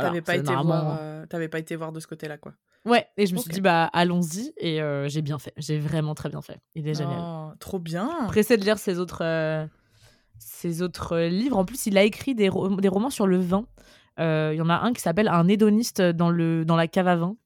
t'avais 0.00 0.22
pas, 0.22 0.36
été 0.36 0.54
voir, 0.54 0.98
euh, 1.00 1.26
pas 1.26 1.58
été 1.58 1.76
voir 1.76 1.92
de 1.92 2.00
ce 2.00 2.06
côté-là, 2.06 2.38
quoi. 2.38 2.54
Ouais, 2.84 3.06
et 3.16 3.26
je 3.26 3.34
me 3.34 3.38
suis 3.38 3.50
dit, 3.50 3.60
bah, 3.60 3.84
allons-y. 3.92 4.52
Et 4.56 4.82
euh, 4.82 5.08
j'ai 5.08 5.22
bien 5.22 5.38
fait. 5.38 5.52
J'ai 5.56 5.78
vraiment 5.78 6.14
très 6.14 6.28
bien 6.28 6.42
fait. 6.42 6.58
Il 6.74 6.88
est 6.88 6.94
génial. 6.94 7.18
Oh, 7.20 7.50
trop 7.60 7.78
bien. 7.78 8.08
Pressé 8.28 8.56
de 8.56 8.64
lire 8.64 8.78
ses 8.78 8.98
autres, 8.98 9.22
euh, 9.22 9.66
ses 10.38 10.82
autres 10.82 11.18
livres. 11.18 11.58
En 11.58 11.64
plus, 11.64 11.86
il 11.86 11.96
a 11.96 12.02
écrit 12.02 12.34
des, 12.34 12.50
des 12.78 12.88
romans 12.88 13.10
sur 13.10 13.26
le 13.26 13.38
vin. 13.38 13.66
Il 14.18 14.54
y 14.56 14.60
en 14.60 14.68
a 14.68 14.80
un 14.80 14.92
qui 14.92 15.00
s'appelle 15.00 15.28
Un 15.28 15.46
hédoniste 15.48 16.02
dans, 16.02 16.30
le, 16.30 16.64
dans 16.64 16.76
la 16.76 16.88
cave 16.88 17.08
à 17.08 17.16
vin. 17.16 17.36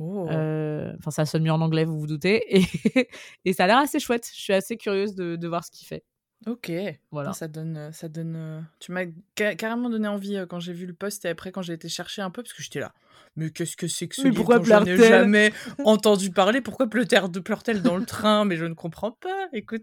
Oh. 0.00 0.26
Enfin, 0.28 1.10
ça 1.10 1.26
sonne 1.26 1.42
mieux 1.42 1.52
en 1.52 1.60
anglais, 1.60 1.84
vous 1.84 1.98
vous 1.98 2.06
doutez. 2.06 2.44
Et, 2.56 3.08
et 3.44 3.52
ça 3.52 3.64
a 3.64 3.66
l'air 3.66 3.78
assez 3.78 4.00
chouette. 4.00 4.30
Je 4.32 4.40
suis 4.40 4.52
assez 4.52 4.76
curieuse 4.76 5.14
de, 5.14 5.36
de 5.36 5.48
voir 5.48 5.64
ce 5.64 5.70
qu'il 5.70 5.86
fait. 5.86 6.04
Ok, 6.46 6.70
voilà. 7.10 7.32
Ça 7.32 7.48
donne, 7.48 7.90
ça 7.92 8.08
donne. 8.08 8.66
Tu 8.78 8.92
m'as 8.92 9.06
carrément 9.34 9.90
donné 9.90 10.06
envie 10.06 10.38
quand 10.48 10.60
j'ai 10.60 10.72
vu 10.72 10.86
le 10.86 10.94
post 10.94 11.24
et 11.24 11.28
après 11.28 11.50
quand 11.50 11.62
j'ai 11.62 11.72
été 11.72 11.88
chercher 11.88 12.22
un 12.22 12.30
peu 12.30 12.42
parce 12.42 12.52
que 12.52 12.62
j'étais 12.62 12.78
là. 12.78 12.94
Mais 13.34 13.50
qu'est-ce 13.50 13.76
que 13.76 13.88
c'est 13.88 14.08
que 14.08 14.14
ce 14.14 14.22
mais 14.22 14.30
livre 14.30 14.44
pourquoi 14.44 14.62
je 14.62 14.84
n'ai 14.84 14.96
jamais 14.96 15.52
entendu 15.84 16.30
parler? 16.30 16.60
Pourquoi 16.60 16.88
pleure-t-elle 16.88 17.82
dans 17.82 17.96
le 17.96 18.06
train? 18.06 18.44
Mais 18.44 18.56
je 18.56 18.64
ne 18.64 18.74
comprends 18.74 19.12
pas. 19.12 19.48
Écoute. 19.52 19.82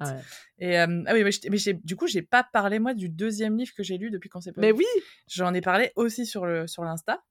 Et 0.60 0.78
ah 0.78 0.88
oui, 1.14 1.24
mais, 1.24 1.74
du 1.84 1.96
coup, 1.96 2.08
j'ai 2.08 2.22
pas 2.22 2.44
parlé 2.44 2.80
moi 2.80 2.94
du 2.94 3.10
deuxième 3.10 3.58
livre 3.58 3.74
que 3.76 3.84
j'ai 3.84 3.98
lu 3.98 4.10
depuis 4.10 4.30
qu'on 4.30 4.42
s'est 4.42 4.52
pas. 4.52 4.62
Mais 4.62 4.72
oui. 4.72 4.86
J'en 5.28 5.54
ai 5.54 5.62
parlé 5.62 5.92
aussi 5.96 6.26
sur 6.26 6.46
le 6.46 6.68
sur 6.68 6.84
l'insta, 6.84 7.24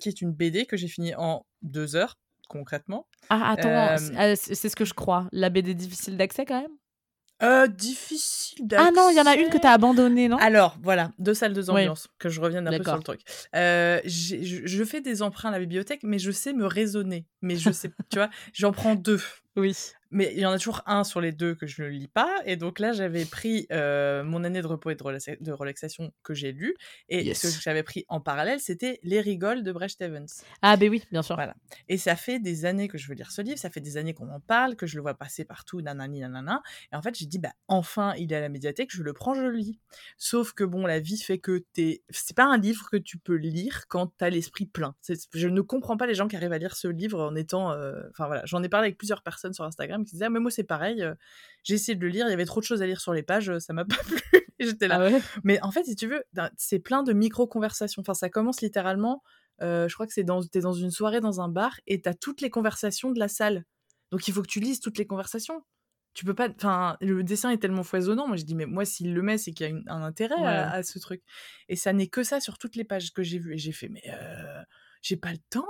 qui 0.00 0.08
est 0.08 0.20
une 0.20 0.32
BD 0.32 0.66
que 0.66 0.76
j'ai 0.76 0.88
fini 0.88 1.14
en 1.16 1.44
deux 1.62 1.96
heures 1.96 2.18
concrètement. 2.48 3.08
Ah 3.28 3.52
attends, 3.52 3.96
c'est 4.36 4.68
ce 4.68 4.76
que 4.76 4.84
je 4.84 4.94
crois. 4.94 5.28
La 5.32 5.50
BD 5.50 5.74
difficile 5.74 6.16
d'accès 6.16 6.44
quand 6.44 6.60
même? 6.60 6.72
Euh, 7.42 7.66
difficile 7.66 8.66
d'accès. 8.66 8.86
Ah 8.88 8.90
non, 8.94 9.10
il 9.10 9.16
y 9.16 9.20
en 9.20 9.26
a 9.26 9.34
une 9.34 9.48
que 9.48 9.58
tu 9.58 9.66
as 9.66 9.72
abandonnée, 9.72 10.28
non? 10.28 10.36
Alors, 10.36 10.78
voilà, 10.82 11.10
deux 11.18 11.34
salles, 11.34 11.54
deux 11.54 11.70
ambiances, 11.70 12.08
que 12.18 12.28
je 12.28 12.40
revienne 12.40 12.68
un 12.68 12.78
peu 12.78 12.84
sur 12.84 12.96
le 12.96 13.02
truc. 13.02 13.20
Euh, 13.56 14.00
je 14.04 14.84
fais 14.84 15.00
des 15.00 15.22
emprunts 15.22 15.48
à 15.48 15.52
la 15.52 15.58
bibliothèque, 15.58 16.00
mais 16.02 16.18
je 16.18 16.30
sais 16.30 16.52
me 16.52 16.66
raisonner. 16.66 17.26
Mais 17.40 17.56
je 17.56 17.70
sais, 17.70 17.90
tu 18.10 18.18
vois, 18.18 18.30
j'en 18.52 18.72
prends 18.72 18.94
deux. 18.94 19.20
Oui. 19.56 19.76
Mais 20.12 20.30
il 20.34 20.40
y 20.40 20.46
en 20.46 20.52
a 20.52 20.58
toujours 20.58 20.82
un 20.84 21.04
sur 21.04 21.22
les 21.22 21.32
deux 21.32 21.54
que 21.54 21.66
je 21.66 21.82
ne 21.82 21.88
lis 21.88 22.06
pas. 22.06 22.30
Et 22.44 22.56
donc 22.56 22.78
là, 22.78 22.92
j'avais 22.92 23.24
pris 23.24 23.66
euh, 23.72 24.22
mon 24.22 24.44
année 24.44 24.60
de 24.60 24.66
repos 24.66 24.90
et 24.90 24.94
de, 24.94 25.52
relaxation 25.52 26.12
que 26.22 26.34
j'ai 26.34 26.52
lu. 26.52 26.76
Et 27.08 27.32
ce 27.32 27.46
que 27.46 27.62
j'avais 27.62 27.82
pris 27.82 28.04
en 28.08 28.20
parallèle, 28.20 28.60
c'était 28.60 29.00
Les 29.02 29.20
rigoles 29.20 29.62
de 29.62 29.72
Brecht 29.72 30.00
Evans. 30.02 30.26
Ah, 30.60 30.76
ben 30.76 30.90
oui, 30.90 31.02
bien 31.10 31.22
sûr. 31.22 31.36
Voilà. 31.36 31.54
Et 31.88 31.96
ça 31.96 32.14
fait 32.14 32.38
des 32.38 32.66
années 32.66 32.88
que 32.88 32.98
je 32.98 33.08
veux 33.08 33.14
lire 33.14 33.30
ce 33.30 33.40
livre. 33.40 33.58
Ça 33.58 33.70
fait 33.70 33.80
des 33.80 33.96
années 33.96 34.12
qu'on 34.12 34.28
en 34.28 34.40
parle, 34.40 34.76
que 34.76 34.86
je 34.86 34.96
le 34.96 35.02
vois 35.02 35.14
passer 35.14 35.46
partout, 35.46 35.80
nanani, 35.80 36.20
nanana. 36.20 36.62
Et 36.92 36.96
en 36.96 37.00
fait, 37.00 37.16
j'ai 37.18 37.26
dit, 37.26 37.38
bah, 37.38 37.52
enfin, 37.66 38.12
il 38.18 38.32
est 38.34 38.36
à 38.36 38.40
la 38.40 38.50
médiathèque, 38.50 38.90
je 38.92 39.02
le 39.02 39.14
prends, 39.14 39.32
je 39.32 39.40
le 39.40 39.56
lis. 39.56 39.80
Sauf 40.18 40.52
que 40.52 40.64
bon, 40.64 40.86
la 40.86 41.00
vie 41.00 41.18
fait 41.18 41.38
que 41.38 41.64
t'es. 41.72 42.02
C'est 42.10 42.36
pas 42.36 42.44
un 42.44 42.58
livre 42.58 42.90
que 42.90 42.98
tu 42.98 43.16
peux 43.16 43.36
lire 43.36 43.86
quand 43.88 44.12
t'as 44.18 44.28
l'esprit 44.28 44.66
plein. 44.66 44.94
Je 45.32 45.48
ne 45.48 45.62
comprends 45.62 45.96
pas 45.96 46.06
les 46.06 46.14
gens 46.14 46.28
qui 46.28 46.36
arrivent 46.36 46.52
à 46.52 46.58
lire 46.58 46.76
ce 46.76 46.88
livre 46.88 47.22
en 47.22 47.34
étant. 47.34 47.72
Euh, 47.72 48.02
enfin 48.10 48.26
voilà, 48.26 48.42
j'en 48.44 48.62
ai 48.62 48.68
parlé 48.68 48.88
avec 48.88 48.98
plusieurs 48.98 49.22
personnes 49.22 49.54
sur 49.54 49.64
Instagram 49.64 50.01
qui 50.04 50.12
disaient, 50.12 50.26
ah, 50.26 50.30
mais 50.30 50.40
moi, 50.40 50.50
c'est 50.50 50.64
pareil. 50.64 51.04
j'ai 51.64 51.74
essayé 51.74 51.96
de 51.96 52.00
le 52.00 52.08
lire, 52.08 52.26
il 52.26 52.30
y 52.30 52.34
avait 52.34 52.44
trop 52.44 52.60
de 52.60 52.64
choses 52.64 52.82
à 52.82 52.86
lire 52.86 53.00
sur 53.00 53.12
les 53.12 53.22
pages, 53.22 53.58
ça 53.58 53.72
m'a 53.72 53.84
pas 53.84 53.96
plu. 53.96 54.18
J'étais 54.60 54.88
là. 54.88 55.10
Ah 55.12 55.18
mais 55.42 55.60
en 55.62 55.72
fait, 55.72 55.84
si 55.84 55.96
tu 55.96 56.06
veux, 56.06 56.22
c'est 56.56 56.78
plein 56.78 57.02
de 57.02 57.12
micro-conversations. 57.12 58.00
Enfin, 58.00 58.14
ça 58.14 58.28
commence 58.28 58.60
littéralement. 58.60 59.22
je 59.60 59.92
crois 59.92 60.06
que 60.06 60.12
c'est 60.12 60.24
dans, 60.24 60.42
t'es 60.42 60.60
dans 60.60 60.72
une 60.72 60.90
soirée 60.90 61.20
dans 61.20 61.40
un 61.40 61.48
bar 61.48 61.80
et 61.86 62.00
t'as 62.00 62.14
toutes 62.14 62.40
les 62.40 62.50
conversations 62.50 63.10
de 63.10 63.18
la 63.18 63.28
salle. 63.28 63.64
Donc 64.12 64.28
il 64.28 64.34
faut 64.34 64.42
que 64.42 64.48
tu 64.48 64.60
lises 64.60 64.80
toutes 64.80 64.98
les 64.98 65.06
conversations. 65.06 65.64
Tu 66.14 66.26
peux 66.26 66.34
pas. 66.34 66.48
Enfin, 66.50 66.98
le 67.00 67.24
dessin 67.24 67.50
est 67.50 67.56
tellement 67.56 67.82
foisonnant. 67.82 68.28
Moi, 68.28 68.36
je 68.36 68.44
dis, 68.44 68.54
mais 68.54 68.66
moi, 68.66 68.84
s'il 68.84 69.14
le 69.14 69.22
met, 69.22 69.38
c'est 69.38 69.52
qu'il 69.52 69.66
y 69.66 69.72
a 69.72 69.94
un 69.94 70.02
intérêt 70.02 70.44
à, 70.44 70.82
ce 70.82 70.98
truc. 70.98 71.22
Et 71.68 71.76
ça 71.76 71.92
n'est 71.92 72.08
que 72.08 72.22
ça 72.22 72.38
sur 72.38 72.58
toutes 72.58 72.76
les 72.76 72.84
pages 72.84 73.12
que 73.12 73.22
j'ai 73.22 73.38
vues. 73.38 73.54
Et 73.54 73.58
j'ai 73.58 73.72
fait, 73.72 73.88
mais 73.88 74.02
j'ai 75.00 75.16
pas 75.16 75.32
le 75.32 75.38
temps. 75.50 75.66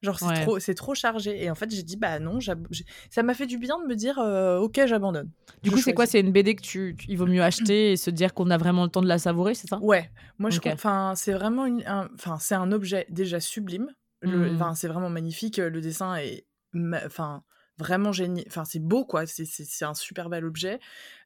Genre, 0.00 0.18
c'est 0.18 0.42
trop, 0.44 0.58
c'est 0.60 0.74
trop 0.74 0.94
chargé. 0.94 1.42
Et 1.42 1.50
en 1.50 1.56
fait, 1.56 1.70
j'ai 1.70 1.82
dit, 1.82 1.96
bah 1.96 2.20
non, 2.20 2.38
ça 2.40 3.22
m'a 3.22 3.34
fait 3.34 3.46
du 3.46 3.58
bien 3.58 3.80
de 3.82 3.88
me 3.88 3.96
dire, 3.96 4.18
euh, 4.18 4.58
ok, 4.58 4.80
j'abandonne. 4.86 5.30
Du 5.62 5.70
coup, 5.70 5.78
c'est 5.78 5.92
quoi? 5.92 6.06
C'est 6.06 6.20
une 6.20 6.30
BD 6.30 6.54
que 6.54 6.62
tu, 6.62 6.96
il 7.08 7.18
vaut 7.18 7.26
mieux 7.26 7.42
acheter 7.42 7.92
et 7.92 7.96
se 7.96 8.10
dire 8.10 8.32
qu'on 8.32 8.50
a 8.50 8.58
vraiment 8.58 8.84
le 8.84 8.90
temps 8.90 9.02
de 9.02 9.08
la 9.08 9.18
savourer, 9.18 9.54
c'est 9.54 9.68
ça? 9.68 9.78
Ouais. 9.80 10.10
Moi, 10.38 10.50
je, 10.50 10.60
enfin, 10.72 11.14
c'est 11.16 11.32
vraiment 11.32 11.66
une, 11.66 11.82
enfin, 12.14 12.36
c'est 12.38 12.54
un 12.54 12.70
objet 12.70 13.06
déjà 13.08 13.40
sublime. 13.40 13.88
Mmh. 14.22 14.54
Enfin, 14.54 14.74
c'est 14.74 14.88
vraiment 14.88 15.10
magnifique. 15.10 15.56
Le 15.56 15.80
dessin 15.80 16.16
est, 16.16 16.46
enfin, 17.04 17.42
vraiment 17.78 18.12
génial. 18.12 18.44
Enfin, 18.48 18.64
c'est 18.64 18.78
beau, 18.80 19.04
quoi. 19.04 19.24
C'est 19.26 19.84
un 19.84 19.94
super 19.94 20.28
bel 20.28 20.44
objet. 20.44 20.80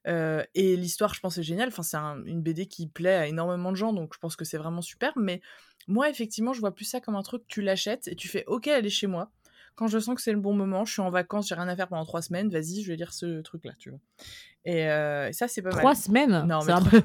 Euh, 0.07 0.45
et 0.55 0.77
l'histoire, 0.77 1.15
je 1.15 1.21
pense, 1.21 1.39
est 1.39 1.43
géniale. 1.43 1.69
Enfin, 1.69 1.83
c'est 1.83 1.97
une 1.97 2.43
BD 2.43 2.67
qui 2.67 2.87
plaît 2.87 3.15
à 3.15 3.27
énormément 3.27 3.73
de 3.73 3.77
gens, 3.77 3.93
donc 3.93 4.15
je 4.15 4.19
pense 4.19 4.37
que 4.37 4.45
c'est 4.45 4.59
vraiment 4.59 4.83
super. 4.83 5.13
Mais 5.17 5.41
moi, 5.89 6.09
effectivement, 6.09 6.53
je 6.53 6.61
vois 6.61 6.75
plus 6.75 6.85
ça 6.85 7.01
comme 7.01 7.17
un 7.17 7.23
truc, 7.23 7.43
tu 7.49 7.63
l'achètes 7.63 8.09
et 8.09 8.15
tu 8.15 8.29
fais 8.29 8.45
OK, 8.47 8.69
elle 8.69 8.87
est 8.87 8.91
chez 8.91 9.07
moi. 9.07 9.31
Quand 9.75 9.87
je 9.87 9.99
sens 9.99 10.15
que 10.15 10.21
c'est 10.21 10.33
le 10.33 10.39
bon 10.39 10.53
moment, 10.53 10.85
je 10.85 10.93
suis 10.93 11.01
en 11.01 11.11
vacances, 11.11 11.49
j'ai 11.49 11.55
rien 11.55 11.69
à 11.69 11.75
faire 11.75 11.89
pendant 11.89 12.05
trois 12.05 12.21
semaines, 12.21 12.51
vas-y, 12.51 12.83
je 12.83 12.89
vais 12.89 12.97
lire 12.97 13.15
ce 13.15 13.41
truc-là, 13.41 13.73
tu 13.79 13.89
vois. 13.89 14.01
Et, 14.65 14.87
euh, 14.91 15.33
ça, 15.33 15.49
c'est 15.49 15.63
pas 15.63 15.71
mal. 15.71 15.79
Trois 15.79 15.95
semaines? 15.95 16.45
Non, 16.47 16.61
mais. 16.65 16.73
Un 16.73 16.83
peu... 16.83 17.03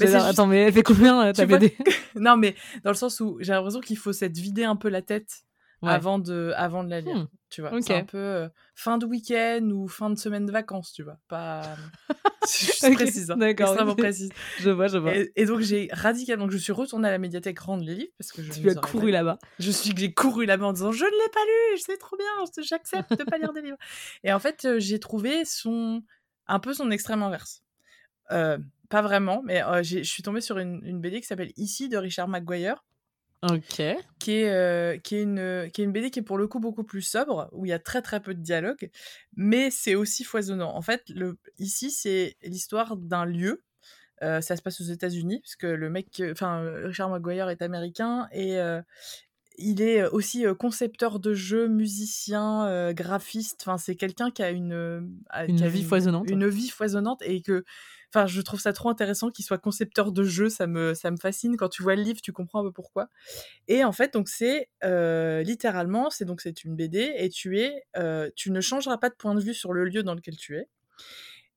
Attends, 0.14 0.46
mais 0.46 0.60
elle 0.64 0.72
fait 0.72 0.82
combien 0.82 1.28
euh, 1.28 1.32
ta 1.34 1.46
BD 1.46 1.74
Non, 2.14 2.36
mais 2.36 2.54
dans 2.84 2.90
le 2.90 2.96
sens 2.96 3.20
où 3.20 3.38
j'ai 3.40 3.52
l'impression 3.52 3.80
qu'il 3.80 3.96
faut 3.96 4.12
s'être 4.12 4.36
vidé 4.36 4.64
un 4.64 4.76
peu 4.76 4.90
la 4.90 5.02
tête 5.02 5.44
avant, 5.82 6.18
de, 6.18 6.52
avant 6.56 6.84
de 6.84 6.90
la 6.90 7.00
lire. 7.00 7.16
Hmm. 7.16 7.28
Tu 7.48 7.62
vois, 7.62 7.72
c'est 7.82 7.94
un 7.94 8.04
peu 8.04 8.18
euh, 8.18 8.48
fin 8.74 8.96
de 8.96 9.06
week-end 9.06 9.68
ou 9.72 9.88
fin 9.88 10.08
de 10.10 10.16
semaine 10.16 10.46
de 10.46 10.52
vacances, 10.52 10.92
tu 10.92 11.02
vois. 11.02 11.18
Pas. 11.26 11.62
je 12.44 12.92
précise, 12.94 13.30
hein, 13.30 13.40
extrêmement 13.40 13.96
précise. 13.96 14.30
Je 14.60 14.70
vois, 14.70 14.86
je 14.86 14.98
vois. 14.98 15.12
Et, 15.34 15.44
donc 15.46 15.60
j'ai 15.60 15.88
radicalement, 15.90 16.44
donc 16.44 16.52
je 16.52 16.58
suis 16.58 16.72
retournée 16.72 17.08
à 17.08 17.10
la 17.10 17.18
médiathèque 17.18 17.58
rendre 17.58 17.82
les 17.82 17.94
livres 17.94 18.12
parce 18.18 18.30
que 18.30 18.42
je. 18.42 18.52
Tu 18.52 18.70
as 18.70 18.74
couru 18.74 19.10
là-bas. 19.10 19.38
Je 19.58 19.70
suis, 19.70 19.92
j'ai 19.96 20.12
couru 20.12 20.46
là-bas 20.46 20.66
en 20.66 20.72
disant 20.72 20.92
je 20.92 21.04
ne 21.04 21.10
l'ai 21.10 21.30
pas 21.32 21.44
lu, 21.44 21.78
c'est 21.78 21.98
trop 21.98 22.16
bien, 22.16 22.62
j'accepte 22.62 23.18
de 23.18 23.24
pas 23.24 23.38
lire 23.38 23.52
des 23.52 23.62
livres. 23.62 23.78
Et 24.24 24.32
en 24.32 24.38
fait, 24.38 24.64
euh, 24.64 24.78
j'ai 24.78 25.00
trouvé 25.00 25.44
son 25.44 26.02
un 26.46 26.60
peu 26.60 26.72
son 26.72 26.90
extrême 26.90 27.22
inverse. 27.22 27.62
Euh, 28.30 28.58
pas 28.88 29.02
vraiment, 29.02 29.42
mais 29.44 29.62
je 29.82 30.02
suis 30.02 30.22
tombée 30.22 30.40
sur 30.40 30.58
une, 30.58 30.80
une 30.84 31.00
BD 31.00 31.20
qui 31.20 31.26
s'appelle 31.26 31.52
Ici 31.56 31.88
de 31.88 31.96
Richard 31.96 32.28
McGuire 32.28 32.84
Ok. 33.42 33.82
Qui 34.18 34.32
est, 34.32 34.50
euh, 34.50 34.98
qui, 34.98 35.16
est 35.16 35.22
une, 35.22 35.70
qui 35.72 35.80
est 35.80 35.84
une 35.84 35.92
BD 35.92 36.10
qui 36.10 36.18
est 36.18 36.22
pour 36.22 36.36
le 36.36 36.46
coup 36.46 36.60
beaucoup 36.60 36.84
plus 36.84 37.02
sobre, 37.02 37.48
où 37.52 37.64
il 37.64 37.70
y 37.70 37.72
a 37.72 37.78
très 37.78 38.02
très 38.02 38.20
peu 38.20 38.34
de 38.34 38.40
dialogue, 38.40 38.90
mais 39.34 39.70
c'est 39.70 39.94
aussi 39.94 40.24
foisonnant. 40.24 40.74
En 40.74 40.82
fait, 40.82 41.08
le, 41.08 41.38
ici, 41.58 41.90
c'est 41.90 42.36
l'histoire 42.42 42.96
d'un 42.96 43.24
lieu. 43.24 43.62
Euh, 44.22 44.42
ça 44.42 44.56
se 44.56 44.62
passe 44.62 44.82
aux 44.82 44.84
États-Unis, 44.84 45.40
puisque 45.40 45.62
le 45.62 45.88
mec, 45.88 46.22
enfin, 46.30 46.62
Richard 46.84 47.08
Maguire 47.08 47.48
est 47.48 47.62
américain 47.62 48.28
et 48.32 48.58
euh, 48.58 48.82
il 49.56 49.80
est 49.80 50.04
aussi 50.04 50.44
concepteur 50.58 51.18
de 51.18 51.32
jeux, 51.32 51.66
musicien, 51.68 52.92
graphiste. 52.92 53.62
Enfin, 53.62 53.78
c'est 53.78 53.96
quelqu'un 53.96 54.30
qui 54.30 54.42
a 54.42 54.50
une, 54.50 55.18
une 55.48 55.66
vie 55.66 55.82
foisonnante. 55.82 56.28
Une 56.30 56.48
vie 56.48 56.68
foisonnante 56.68 57.22
et 57.22 57.40
que 57.40 57.64
Enfin, 58.12 58.26
je 58.26 58.40
trouve 58.40 58.58
ça 58.58 58.72
trop 58.72 58.88
intéressant 58.88 59.30
qu'il 59.30 59.44
soit 59.44 59.58
concepteur 59.58 60.10
de 60.10 60.24
jeux, 60.24 60.48
ça 60.48 60.66
me, 60.66 60.94
ça 60.94 61.12
me 61.12 61.16
fascine. 61.16 61.56
Quand 61.56 61.68
tu 61.68 61.82
vois 61.82 61.94
le 61.94 62.02
livre, 62.02 62.20
tu 62.20 62.32
comprends 62.32 62.60
un 62.60 62.64
peu 62.64 62.72
pourquoi. 62.72 63.08
Et 63.68 63.84
en 63.84 63.92
fait, 63.92 64.12
donc 64.14 64.28
c'est 64.28 64.68
euh, 64.82 65.42
littéralement, 65.42 66.10
c'est 66.10 66.24
donc 66.24 66.40
c'est 66.40 66.64
une 66.64 66.74
BD 66.74 67.12
et 67.16 67.28
tu 67.28 67.60
es, 67.60 67.84
euh, 67.96 68.28
tu 68.34 68.50
ne 68.50 68.60
changeras 68.60 68.98
pas 68.98 69.10
de 69.10 69.14
point 69.14 69.34
de 69.34 69.40
vue 69.40 69.54
sur 69.54 69.72
le 69.72 69.84
lieu 69.84 70.02
dans 70.02 70.14
lequel 70.14 70.36
tu 70.36 70.56
es. 70.56 70.68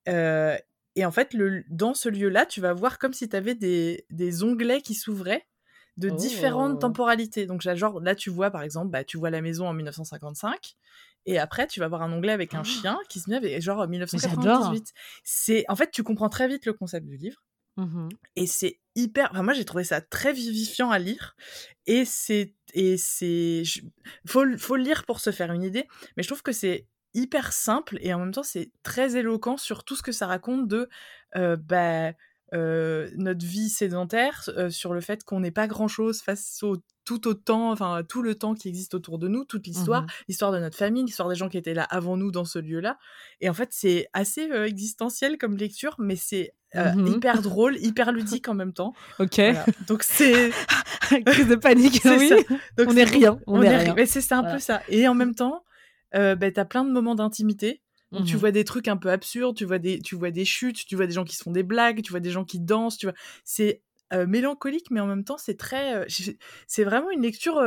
Euh, 0.08 0.56
et 0.94 1.04
en 1.04 1.10
fait, 1.10 1.34
le, 1.34 1.64
dans 1.70 1.92
ce 1.92 2.08
lieu-là, 2.08 2.46
tu 2.46 2.60
vas 2.60 2.72
voir 2.72 2.98
comme 2.98 3.12
si 3.12 3.28
tu 3.28 3.34
avais 3.34 3.56
des, 3.56 4.06
des 4.10 4.44
onglets 4.44 4.80
qui 4.80 4.94
s'ouvraient 4.94 5.46
de 5.96 6.08
différentes 6.10 6.76
oh. 6.76 6.80
temporalités. 6.80 7.46
Donc 7.46 7.62
genre 7.62 8.00
là, 8.00 8.14
tu 8.14 8.30
vois 8.30 8.50
par 8.50 8.62
exemple, 8.62 8.90
bah, 8.90 9.04
tu 9.04 9.18
vois 9.18 9.30
la 9.30 9.40
maison 9.40 9.66
en 9.66 9.72
1955. 9.72 10.76
Et 11.26 11.38
après, 11.38 11.66
tu 11.66 11.80
vas 11.80 11.88
voir 11.88 12.02
un 12.02 12.12
onglet 12.12 12.32
avec 12.32 12.54
un 12.54 12.60
oh. 12.60 12.64
chien 12.64 12.98
qui 13.08 13.20
se 13.20 13.30
met 13.30 13.60
genre 13.60 13.86
1998. 13.86 14.92
C'est 15.22 15.64
en 15.68 15.76
fait, 15.76 15.90
tu 15.90 16.02
comprends 16.02 16.28
très 16.28 16.48
vite 16.48 16.66
le 16.66 16.72
concept 16.72 17.06
du 17.06 17.16
livre. 17.16 17.42
Mmh 17.76 18.08
et 18.36 18.46
c'est 18.46 18.78
hyper. 18.94 19.28
Enfin, 19.32 19.42
moi, 19.42 19.52
j'ai 19.52 19.64
trouvé 19.64 19.82
ça 19.82 20.00
très 20.00 20.32
vivifiant 20.32 20.90
à 20.90 20.98
lire. 20.98 21.34
Et 21.86 22.04
c'est 22.04 22.54
et 22.72 22.96
c'est 22.96 23.62
faut 24.26 24.44
faut 24.58 24.76
le 24.76 24.82
lire 24.82 25.04
pour 25.04 25.20
se 25.20 25.30
faire 25.32 25.52
une 25.52 25.62
idée. 25.62 25.88
Mais 26.16 26.22
je 26.22 26.28
trouve 26.28 26.42
que 26.42 26.52
c'est 26.52 26.86
hyper 27.14 27.52
simple 27.52 27.96
et 28.00 28.12
en 28.12 28.18
même 28.18 28.32
temps 28.32 28.42
c'est 28.42 28.72
très 28.82 29.16
éloquent 29.16 29.56
sur 29.56 29.84
tout 29.84 29.94
ce 29.94 30.02
que 30.02 30.10
ça 30.10 30.26
raconte 30.26 30.66
de 30.66 30.88
euh, 31.36 31.56
bah 31.56 32.12
euh, 32.54 33.10
notre 33.16 33.44
vie 33.44 33.68
sédentaire, 33.68 34.48
euh, 34.56 34.70
sur 34.70 34.94
le 34.94 35.00
fait 35.00 35.24
qu'on 35.24 35.40
n'est 35.40 35.50
pas 35.50 35.66
grand-chose 35.66 36.20
face 36.20 36.62
au 36.62 36.76
tout 37.04 37.28
autant, 37.28 37.70
enfin 37.70 38.02
tout 38.08 38.22
le 38.22 38.34
temps 38.34 38.54
qui 38.54 38.68
existe 38.68 38.94
autour 38.94 39.18
de 39.18 39.28
nous, 39.28 39.44
toute 39.44 39.66
l'histoire, 39.66 40.02
mmh 40.02 40.06
l'histoire 40.28 40.52
de 40.52 40.58
notre 40.58 40.76
famille, 40.76 41.04
l'histoire 41.04 41.28
des 41.28 41.34
gens 41.34 41.48
qui 41.48 41.58
étaient 41.58 41.74
là 41.74 41.84
avant 41.84 42.16
nous 42.16 42.30
dans 42.30 42.44
ce 42.44 42.58
lieu-là. 42.58 42.98
Et 43.40 43.48
en 43.48 43.54
fait, 43.54 43.68
c'est 43.72 44.08
assez 44.12 44.50
euh, 44.50 44.66
existentiel 44.66 45.38
comme 45.38 45.56
lecture, 45.56 45.94
mais 45.98 46.16
c'est 46.16 46.54
mmh 46.74 47.06
hyper 47.06 47.42
drôle, 47.42 47.76
hyper 47.78 48.12
ludique 48.12 48.48
en 48.48 48.54
même 48.54 48.72
temps. 48.72 48.94
Ok. 49.18 49.40
Donc 49.86 50.02
c'est 50.02 50.50
crise 51.26 51.48
de 51.48 51.56
panique. 51.56 52.00
oui. 52.04 52.30
Donc 52.76 52.88
on 52.88 52.96
est 52.96 53.04
rien. 53.04 53.38
On, 53.46 53.62
est, 53.62 53.76
rien. 53.76 53.94
Mais 53.94 54.06
c'est 54.06 54.32
un 54.32 54.44
peu 54.44 54.58
ça. 54.58 54.82
Et 54.88 55.06
en 55.06 55.14
même 55.14 55.34
temps, 55.34 55.64
euh, 56.14 56.34
bah, 56.34 56.50
t'as 56.50 56.64
plein 56.64 56.84
de 56.84 56.90
moments 56.90 57.14
d'intimité 57.14 57.80
tu 58.22 58.36
mmh 58.36 58.38
vois 58.38 58.50
des 58.52 58.64
trucs 58.64 58.88
un 58.88 58.96
peu 58.96 59.10
absurdes, 59.10 59.56
tu 59.56 59.64
vois 59.64 59.78
des, 59.78 59.98
tu 60.00 60.14
vois 60.14 60.30
des 60.30 60.44
chutes, 60.44 60.86
tu 60.86 60.96
vois 60.96 61.06
des 61.06 61.12
gens 61.12 61.24
qui 61.24 61.36
se 61.36 61.42
font 61.42 61.50
des 61.50 61.62
blagues, 61.62 62.02
tu 62.02 62.10
vois 62.10 62.20
des 62.20 62.30
gens 62.30 62.44
qui 62.44 62.60
dansent, 62.60 62.96
tu 62.96 63.06
vois. 63.06 63.14
C'est 63.44 63.82
mélancolique, 64.26 64.90
mais 64.90 65.00
en 65.00 65.06
même 65.06 65.24
temps, 65.24 65.38
c'est 65.38 65.56
très. 65.56 66.06
c'est 66.66 66.84
vraiment 66.84 67.10
une 67.10 67.22
lecture 67.22 67.60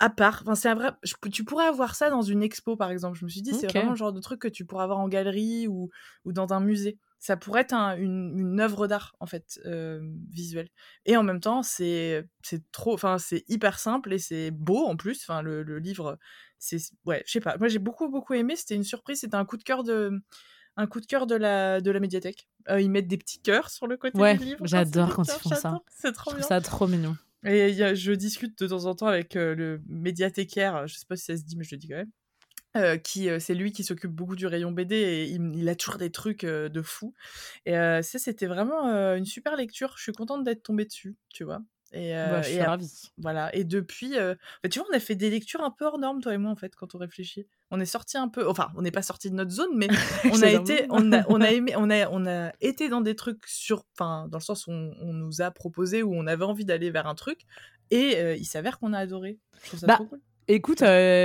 à 0.00 0.10
part. 0.10 0.40
Enfin, 0.42 0.54
c'est 0.54 0.68
un 0.68 0.74
vrai. 0.74 0.92
tu 1.32 1.44
pourrais 1.44 1.66
avoir 1.66 1.94
ça 1.94 2.10
dans 2.10 2.22
une 2.22 2.42
expo, 2.42 2.76
par 2.76 2.90
exemple. 2.90 3.18
Je 3.18 3.24
me 3.24 3.30
suis 3.30 3.42
dit, 3.42 3.54
c'est 3.54 3.66
vraiment 3.66 3.90
le 3.90 3.96
genre 3.96 4.12
de 4.12 4.20
truc 4.20 4.40
que 4.40 4.48
tu 4.48 4.64
pourrais 4.64 4.84
avoir 4.84 4.98
en 4.98 5.08
galerie 5.08 5.66
ou, 5.68 5.90
ou 6.24 6.32
dans 6.32 6.52
un 6.52 6.60
musée. 6.60 6.98
Ça 7.18 7.36
pourrait 7.36 7.62
être 7.62 7.74
une, 7.74 8.38
une 8.38 8.60
œuvre 8.60 8.86
d'art, 8.86 9.16
en 9.18 9.26
fait, 9.26 9.58
euh, 9.66 10.00
visuelle. 10.30 10.68
Et 11.04 11.16
en 11.16 11.24
même 11.24 11.40
temps, 11.40 11.62
c'est 11.64 12.28
trop. 12.70 12.94
Enfin, 12.94 13.18
c'est 13.18 13.44
hyper 13.48 13.78
simple 13.78 14.12
et 14.12 14.18
c'est 14.18 14.52
beau 14.52 14.84
en 14.86 14.96
plus. 14.96 15.24
Enfin, 15.28 15.42
le, 15.42 15.64
le 15.64 15.78
livre, 15.80 16.18
c'est. 16.58 16.78
Ouais, 17.04 17.22
je 17.26 17.32
sais 17.32 17.40
pas. 17.40 17.56
Moi, 17.58 17.66
j'ai 17.68 17.80
beaucoup, 17.80 18.08
beaucoup 18.08 18.34
aimé. 18.34 18.54
C'était 18.54 18.76
une 18.76 18.84
surprise. 18.84 19.20
C'était 19.20 19.34
un 19.34 19.44
coup 19.44 19.56
de 19.56 19.64
cœur 19.64 19.82
de 19.82 20.22
un 20.78 20.86
coup 20.86 21.00
de 21.00 21.06
cœur 21.06 21.26
de 21.26 21.34
la, 21.34 21.80
de 21.80 21.90
la 21.90 22.00
médiathèque. 22.00 22.48
Euh, 22.70 22.80
ils 22.80 22.90
mettent 22.90 23.08
des 23.08 23.18
petits 23.18 23.40
cœurs 23.40 23.68
sur 23.68 23.86
le 23.88 23.96
côté 23.96 24.16
du 24.16 24.44
livre. 24.44 24.64
J'adore 24.64 25.14
quand 25.14 25.24
ils 25.24 25.40
font 25.40 25.50
ça. 25.50 25.80
C'est 25.90 26.12
trop 26.12 26.32
bien. 26.32 26.42
ça 26.42 26.60
trop 26.60 26.86
mignon. 26.86 27.16
Et 27.44 27.70
y 27.70 27.82
a, 27.82 27.94
je 27.94 28.12
discute 28.12 28.58
de 28.58 28.68
temps 28.68 28.84
en 28.86 28.94
temps 28.94 29.06
avec 29.06 29.36
euh, 29.36 29.54
le 29.54 29.82
médiathécaire, 29.88 30.86
je 30.86 30.96
sais 30.96 31.06
pas 31.06 31.16
si 31.16 31.24
ça 31.24 31.36
se 31.36 31.42
dit, 31.42 31.56
mais 31.56 31.64
je 31.64 31.74
le 31.74 31.78
dis 31.78 31.88
quand 31.88 31.96
même. 31.96 32.10
Euh, 32.76 32.96
qui 32.96 33.28
c'est 33.40 33.54
lui 33.54 33.72
qui 33.72 33.82
s'occupe 33.82 34.10
beaucoup 34.10 34.36
du 34.36 34.46
rayon 34.46 34.70
BD 34.70 34.94
et 34.94 35.24
il, 35.24 35.68
a 35.68 35.74
toujours 35.74 35.96
des 35.96 36.10
trucs 36.10 36.44
de 36.44 36.82
fou 36.82 37.14
et 37.64 37.72
ça 37.72 38.18
c'était 38.18 38.46
vraiment 38.46 38.82
une 39.14 39.24
super 39.24 39.56
lecture 39.56 39.94
je 39.96 40.02
suis 40.02 40.12
contente 40.12 40.44
d'être 40.44 40.64
tombée 40.64 40.84
dessus 40.84 41.16
tu 41.30 41.44
vois 41.44 41.62
et, 41.92 42.12
bah, 42.12 42.42
je 42.42 42.50
suis 42.50 42.60
ravie. 42.60 43.10
Voilà. 43.18 43.54
Et 43.54 43.64
depuis, 43.64 44.14
bah, 44.16 44.68
tu 44.70 44.78
vois, 44.78 44.88
on 44.90 44.96
a 44.96 45.00
fait 45.00 45.14
des 45.14 45.30
lectures 45.30 45.62
un 45.62 45.70
peu 45.70 45.86
hors 45.86 45.98
normes, 45.98 46.20
toi 46.20 46.34
et 46.34 46.38
moi, 46.38 46.50
en 46.50 46.56
fait, 46.56 46.74
quand 46.76 46.94
on 46.94 46.98
réfléchit. 46.98 47.46
On 47.70 47.80
est 47.80 47.86
sorti 47.86 48.16
un 48.16 48.28
peu, 48.28 48.48
enfin, 48.48 48.68
on 48.76 48.82
n'est 48.82 48.90
pas 48.90 49.02
sorti 49.02 49.30
de 49.30 49.34
notre 49.34 49.50
zone, 49.50 49.70
mais 49.74 49.88
on 50.32 50.42
a 50.42 50.50
été, 50.50 50.86
on 50.90 51.12
a, 51.12 51.24
on 51.28 51.40
a 51.40 51.50
aimé, 51.50 51.74
on 51.76 51.90
a, 51.90 52.08
on 52.10 52.26
a 52.26 52.52
été 52.60 52.88
dans 52.88 53.00
des 53.00 53.14
trucs 53.14 53.46
sur, 53.46 53.84
enfin, 53.94 54.26
dans 54.28 54.38
le 54.38 54.42
sens 54.42 54.66
où 54.66 54.70
on, 54.70 55.12
nous 55.12 55.42
a 55.42 55.50
proposé, 55.50 56.02
où 56.02 56.14
on 56.14 56.26
avait 56.26 56.44
envie 56.44 56.64
d'aller 56.64 56.90
vers 56.90 57.06
un 57.06 57.14
truc, 57.14 57.40
et 57.90 58.34
il 58.34 58.44
s'avère 58.44 58.78
qu'on 58.78 58.92
a 58.92 58.98
adoré. 58.98 59.38
Je 59.62 59.68
trouve 59.68 59.80
ça 59.80 59.86
bah, 59.86 59.94
trop 59.96 60.06
cool. 60.06 60.20
Écoute, 60.50 60.82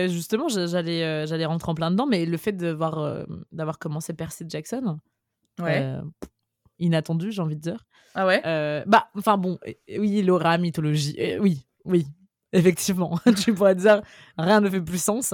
justement, 0.10 0.50
j'allais, 0.50 1.26
j'allais 1.28 1.46
rentrer 1.46 1.72
en 1.72 1.76
plein 1.76 1.92
dedans, 1.92 2.08
mais 2.08 2.26
le 2.26 2.38
fait 2.38 2.54
d'avoir, 2.54 3.26
d'avoir 3.52 3.80
commencé 3.80 4.14
Percy 4.14 4.44
Jackson, 4.48 5.00
ouais. 5.60 5.98
inattendu, 6.80 7.32
j'ai 7.32 7.42
envie 7.42 7.56
de 7.56 7.62
dire. 7.62 7.86
Ah 8.14 8.28
ouais? 8.28 8.42
Euh, 8.46 8.84
Bah, 8.86 9.10
enfin 9.16 9.38
bon, 9.38 9.60
oui, 9.90 10.22
Laura, 10.22 10.58
mythologie, 10.58 11.16
oui, 11.40 11.66
oui, 11.86 12.06
effectivement. 12.52 13.20
tu 13.44 13.54
pourrais 13.54 13.76
dire, 13.76 14.02
rien 14.38 14.62
ne 14.62 14.70
fait 14.70 14.82
plus 14.82 15.02
sens. 15.02 15.34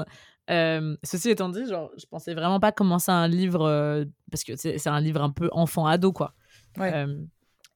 Euh, 0.50 0.96
ceci 1.04 1.30
étant 1.30 1.50
dit, 1.50 1.66
genre, 1.68 1.92
je 1.98 2.06
pensais 2.06 2.34
vraiment 2.34 2.60
pas 2.60 2.72
commencer 2.72 3.12
un 3.12 3.28
livre, 3.28 3.66
euh, 3.66 4.06
parce 4.32 4.44
que 4.44 4.56
c'est 4.56 4.88
un 4.88 5.00
livre 5.00 5.22
un 5.22 5.30
peu 5.30 5.50
enfant-ado, 5.52 6.12
quoi. 6.12 6.34
Ouais. 6.78 7.06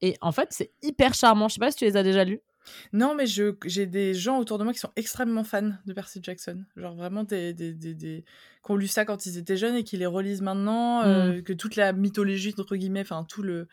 et 0.01 0.15
en 0.21 0.31
fait, 0.31 0.49
c'est 0.51 0.71
hyper 0.81 1.13
charmant. 1.13 1.47
Je 1.47 1.55
sais 1.55 1.59
pas 1.59 1.71
si 1.71 1.77
tu 1.77 1.85
les 1.85 1.97
as 1.97 2.03
déjà 2.03 2.23
lus. 2.23 2.41
Non, 2.93 3.13
mais 3.13 3.25
j'ai 3.25 3.85
des 3.85 4.13
gens 4.13 4.39
autour 4.39 4.57
de 4.57 4.63
moi 4.63 4.71
qui 4.71 4.79
sont 4.79 4.91
extrêmement 4.95 5.43
fans 5.43 5.71
de 5.85 5.93
Percy 5.93 6.21
Jackson. 6.23 6.63
Genre 6.77 6.95
vraiment 6.95 7.25
des, 7.25 7.53
des, 7.53 7.73
des, 7.73 7.93
des... 7.93 8.23
qui 8.65 8.71
ont 8.71 8.77
lu 8.77 8.87
ça 8.87 9.03
quand 9.03 9.25
ils 9.25 9.37
étaient 9.37 9.57
jeunes 9.57 9.75
et 9.75 9.83
qui 9.83 9.97
les 9.97 10.05
relisent 10.05 10.41
maintenant. 10.41 11.05
Mmh. 11.05 11.41
que 11.41 11.51
toute 11.51 11.75
la 11.75 11.91
mythologie, 11.91 12.55
entre 12.57 12.77
guillemets, 12.77 13.01
enfin 13.01 13.25
tout 13.27 13.41
le, 13.43 13.67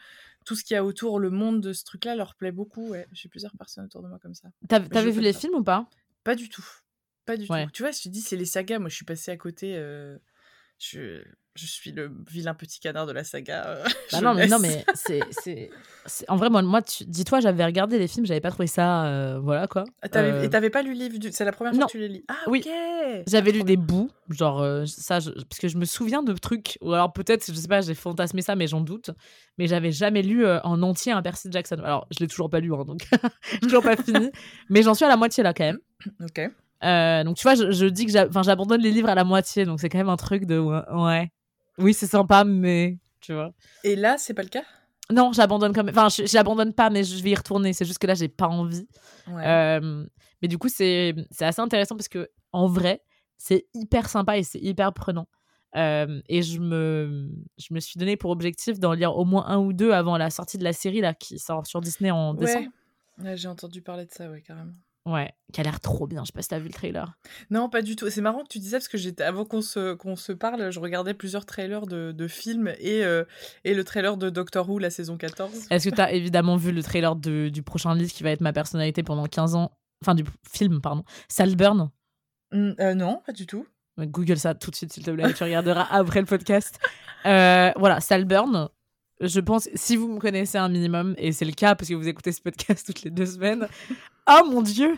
tout 0.51 0.57
ce 0.57 0.65
qu'il 0.65 0.75
y 0.75 0.77
a 0.77 0.85
autour, 0.85 1.21
le 1.21 1.31
monde 1.31 1.61
de 1.61 1.73
ce 1.73 1.85
truc-là 1.85 2.17
leur 2.17 2.35
plaît 2.35 2.51
beaucoup. 2.51 2.89
Ouais. 2.89 3.07
J'ai 3.13 3.29
plusieurs 3.29 3.57
personnes 3.57 3.85
autour 3.85 4.03
de 4.03 4.09
moi 4.09 4.19
comme 4.19 4.35
ça. 4.35 4.49
T'avais 4.69 5.13
vu 5.13 5.21
les 5.21 5.33
films 5.33 5.55
ou 5.55 5.63
pas? 5.63 5.89
Pas 6.25 6.35
du 6.35 6.49
tout. 6.49 6.67
Pas 7.25 7.37
du 7.37 7.47
tout. 7.47 7.55
Tu 7.73 7.85
vois, 7.85 7.93
je 7.93 8.03
te 8.03 8.09
dis, 8.09 8.21
c'est 8.21 8.35
les 8.35 8.47
sagas. 8.47 8.81
Moi, 8.81 8.89
je 8.89 8.97
suis 8.97 9.05
passée 9.05 9.31
à 9.31 9.37
côté. 9.37 9.77
Euh, 9.77 10.19
je 10.81 11.23
je 11.55 11.67
suis 11.67 11.93
le 11.93 12.11
vilain 12.29 12.55
petit 12.55 12.81
canard 12.81 13.07
de 13.07 13.13
la 13.13 13.23
saga. 13.23 13.65
Euh, 13.65 13.85
bah 14.13 14.21
non, 14.21 14.35
mais, 14.35 14.49
non, 14.49 14.59
mais 14.59 14.85
c'est, 14.95 15.71
En 16.27 16.37
vrai, 16.37 16.51
moi, 16.51 16.63
moi 16.63 16.81
dis-toi, 17.07 17.39
j'avais 17.39 17.65
regardé 17.65 17.97
les 17.97 18.09
films, 18.09 18.27
j'avais 18.27 18.41
pas 18.41 18.51
trouvé 18.51 18.67
ça. 18.67 19.07
Euh, 19.07 19.39
voilà 19.39 19.69
quoi. 19.69 19.85
Ah, 20.03 20.43
et 20.43 20.51
t'avais 20.51 20.71
pas 20.71 20.83
lu 20.83 20.95
le 20.95 20.99
livre 20.99 21.19
du... 21.19 21.31
C'est 21.31 21.45
la 21.45 21.53
première 21.53 21.75
fois 21.75 21.87
que 21.87 21.91
tu 21.93 21.99
les 21.99 22.09
lis 22.09 22.25
Ah, 22.27 22.35
oui. 22.49 22.65
J'avais 23.27 23.53
lu 23.53 23.63
des 23.63 23.77
bouts, 23.77 24.11
genre, 24.31 24.87
ça, 24.87 25.19
parce 25.21 25.59
que 25.61 25.69
je 25.69 25.77
me 25.77 25.85
souviens 25.85 26.23
de 26.23 26.33
trucs, 26.33 26.79
ou 26.81 26.93
alors 26.93 27.13
peut-être, 27.13 27.47
je 27.47 27.55
sais 27.55 27.69
pas, 27.69 27.81
j'ai 27.81 27.95
fantasmé 27.95 28.43
ça, 28.43 28.57
mais 28.57 28.67
j'en 28.67 28.81
doute. 28.81 29.11
Mais 29.59 29.67
j'avais 29.67 29.93
jamais 29.93 30.23
lu 30.23 30.47
en 30.47 30.83
entier 30.83 31.13
un 31.13 31.23
Percy 31.23 31.49
Jackson. 31.51 31.77
Alors, 31.85 32.07
je 32.11 32.19
l'ai 32.21 32.29
toujours 32.29 32.51
pas 32.51 32.61
lu, 32.61 32.75
hein, 32.75 32.85
donc 32.85 33.09
j'ai 33.53 33.61
toujours 33.61 33.83
pas 33.83 33.97
fini. 33.97 34.31
Mais 34.71 34.83
j'en 34.83 34.95
suis 34.95 35.05
à 35.05 35.09
la 35.09 35.17
moitié 35.17 35.43
là 35.43 35.53
quand 35.53 35.65
même. 35.65 35.79
Ok. 36.23 36.41
donc 37.25 37.37
tu 37.37 37.43
vois, 37.43 37.55
je, 37.55 37.71
je 37.71 37.87
dis 37.87 38.07
que 38.07 38.13
j'abandonne 38.13 38.81
les 38.81 38.91
livres 38.91 39.09
à 39.09 39.15
la 39.15 39.25
moitié, 39.25 39.65
donc 39.65 39.81
c'est 39.81 39.89
quand 39.89 39.99
même 39.99 40.09
un 40.09 40.17
truc 40.17 40.47
de 40.47 40.59
ouais. 40.59 41.31
Oui, 41.79 41.95
c'est 41.95 42.07
sympa, 42.07 42.45
mais 42.45 42.99
tu 43.21 43.33
vois. 43.33 43.53
Et 43.85 43.97
là, 43.97 44.17
c'est 44.19 44.35
pas 44.35 44.43
le 44.43 44.49
cas? 44.49 44.65
Non, 45.11 45.33
j'abandonne 45.33 45.73
quand 45.73 45.85
même. 45.85 45.97
Enfin, 45.97 46.09
j'abandonne 46.25 46.73
pas, 46.73 46.91
mais 46.91 47.05
je 47.05 47.23
vais 47.23 47.31
y 47.31 47.35
retourner. 47.35 47.73
C'est 47.73 47.85
juste 47.85 47.99
que 47.99 48.07
là, 48.07 48.15
j'ai 48.15 48.29
pas 48.29 48.47
envie. 48.47 48.87
Euh, 49.29 50.05
mais 50.41 50.49
du 50.49 50.59
coup, 50.59 50.69
c'est 50.69 51.15
assez 51.41 51.61
intéressant 51.61 51.97
parce 51.97 52.09
que 52.09 52.29
en 52.53 52.67
vrai, 52.67 53.03
c'est 53.39 53.67
hyper 53.75 54.09
sympa 54.09 54.39
et 54.39 54.43
c'est 54.43 54.61
hyper 54.61 54.93
prenant. 54.93 55.29
Euh, 55.77 56.21
et 56.29 56.43
je 56.43 56.59
me, 56.59 57.31
je 57.59 57.73
me 57.73 57.81
suis 57.81 57.99
donné 57.99 58.17
pour 58.17 58.31
objectif 58.31 58.81
d'en 58.81 58.93
lire 58.93 59.17
au 59.17 59.25
moins 59.25 59.47
un 59.47 59.59
ou 59.59 59.73
deux 59.73 59.93
avant 59.93 60.17
la 60.17 60.31
sortie 60.31 60.59
de 60.59 60.65
la 60.65 60.73
série 60.73 61.01
là, 61.01 61.15
qui 61.15 61.39
sort 61.39 61.67
sur 61.67 61.81
Disney 61.81 62.11
en 62.11 62.35
décembre. 62.35 62.69
Ouais, 63.23 63.37
j'ai 63.37 63.49
entendu 63.49 63.83
parler 63.83 64.07
de 64.07 64.11
ça, 64.11 64.31
ouais, 64.31 64.41
carrément. 64.41 64.73
Ouais, 65.07 65.33
qui 65.53 65.61
a 65.61 65.65
l'air 65.65 65.81
trop 65.81 66.07
bien. 66.07 66.23
Je 66.25 66.27
sais 66.27 66.33
pas 66.33 66.43
si 66.43 66.49
t'as 66.49 66.59
vu 66.59 66.67
le 66.67 66.75
trailer. 66.75 67.11
Non, 67.49 67.71
pas 67.71 67.81
du 67.81 67.97
tout. 67.97 68.11
C'est 68.11 68.21
marrant 68.21 68.43
que 68.43 68.49
tu 68.49 68.59
dises 68.59 68.73
ça 68.73 68.79
parce 68.79 68.89
que 68.89 68.99
j'étais 68.99 69.25
avant 69.25 69.47
qu'on 69.47 69.63
se 69.63 69.95
qu'on 69.95 70.15
se 70.15 70.33
parle, 70.33 70.71
je 70.71 70.79
regardais 70.79 71.15
plusieurs 71.15 71.47
trailers 71.47 71.87
de, 71.87 72.13
de 72.13 72.29
films 72.29 72.75
et 72.79 73.03
euh, 73.03 73.25
et 73.65 73.73
le 73.73 73.83
trailer 73.83 74.19
de 74.19 74.29
Doctor 74.29 74.69
Who 74.69 74.79
la 74.79 74.91
saison 74.91 75.17
14. 75.17 75.69
Est-ce 75.71 75.89
que 75.89 75.95
t'as 75.95 76.13
évidemment 76.13 76.57
vu 76.57 76.71
le 76.71 76.83
trailer 76.83 77.17
de, 77.17 77.49
du 77.49 77.63
prochain 77.63 77.95
livre 77.95 78.13
qui 78.13 78.23
va 78.23 78.31
être 78.31 78.43
ma 78.43 78.53
personnalité 78.53 79.03
pendant 79.03 79.25
15 79.25 79.55
ans, 79.55 79.73
enfin 80.03 80.15
du 80.15 80.25
film 80.53 80.83
pardon, 80.83 81.03
Salburn 81.29 81.91
mmh, 82.53 82.73
euh, 82.81 82.95
Non, 82.95 83.23
pas 83.25 83.33
du 83.33 83.47
tout. 83.47 83.67
Google 83.99 84.39
ça 84.39 84.55
tout 84.55 84.71
de 84.71 84.77
suite 84.77 84.93
s'il 84.93 85.05
te 85.05 85.11
plaît, 85.11 85.33
tu 85.35 85.45
regarderas 85.45 85.87
après 85.91 86.21
le 86.21 86.27
podcast. 86.27 86.79
Euh, 87.27 87.71
voilà, 87.77 88.01
Salburn. 88.01 88.69
Je 89.21 89.41
pense, 89.41 89.69
si 89.75 89.97
vous 89.97 90.09
me 90.09 90.19
connaissez 90.19 90.57
un 90.57 90.71
minimum, 90.71 91.15
et 91.19 91.33
c'est 91.33 91.45
le 91.45 91.53
cas 91.53 91.75
parce 91.75 91.91
que 91.91 91.95
vous 91.95 92.09
écoutez 92.09 92.33
ce 92.33 92.41
podcast 92.41 92.87
toutes 92.87 93.03
les 93.03 93.11
deux 93.11 93.27
semaines, 93.27 93.69
oh 94.27 94.47
mon 94.47 94.63
dieu 94.63 94.97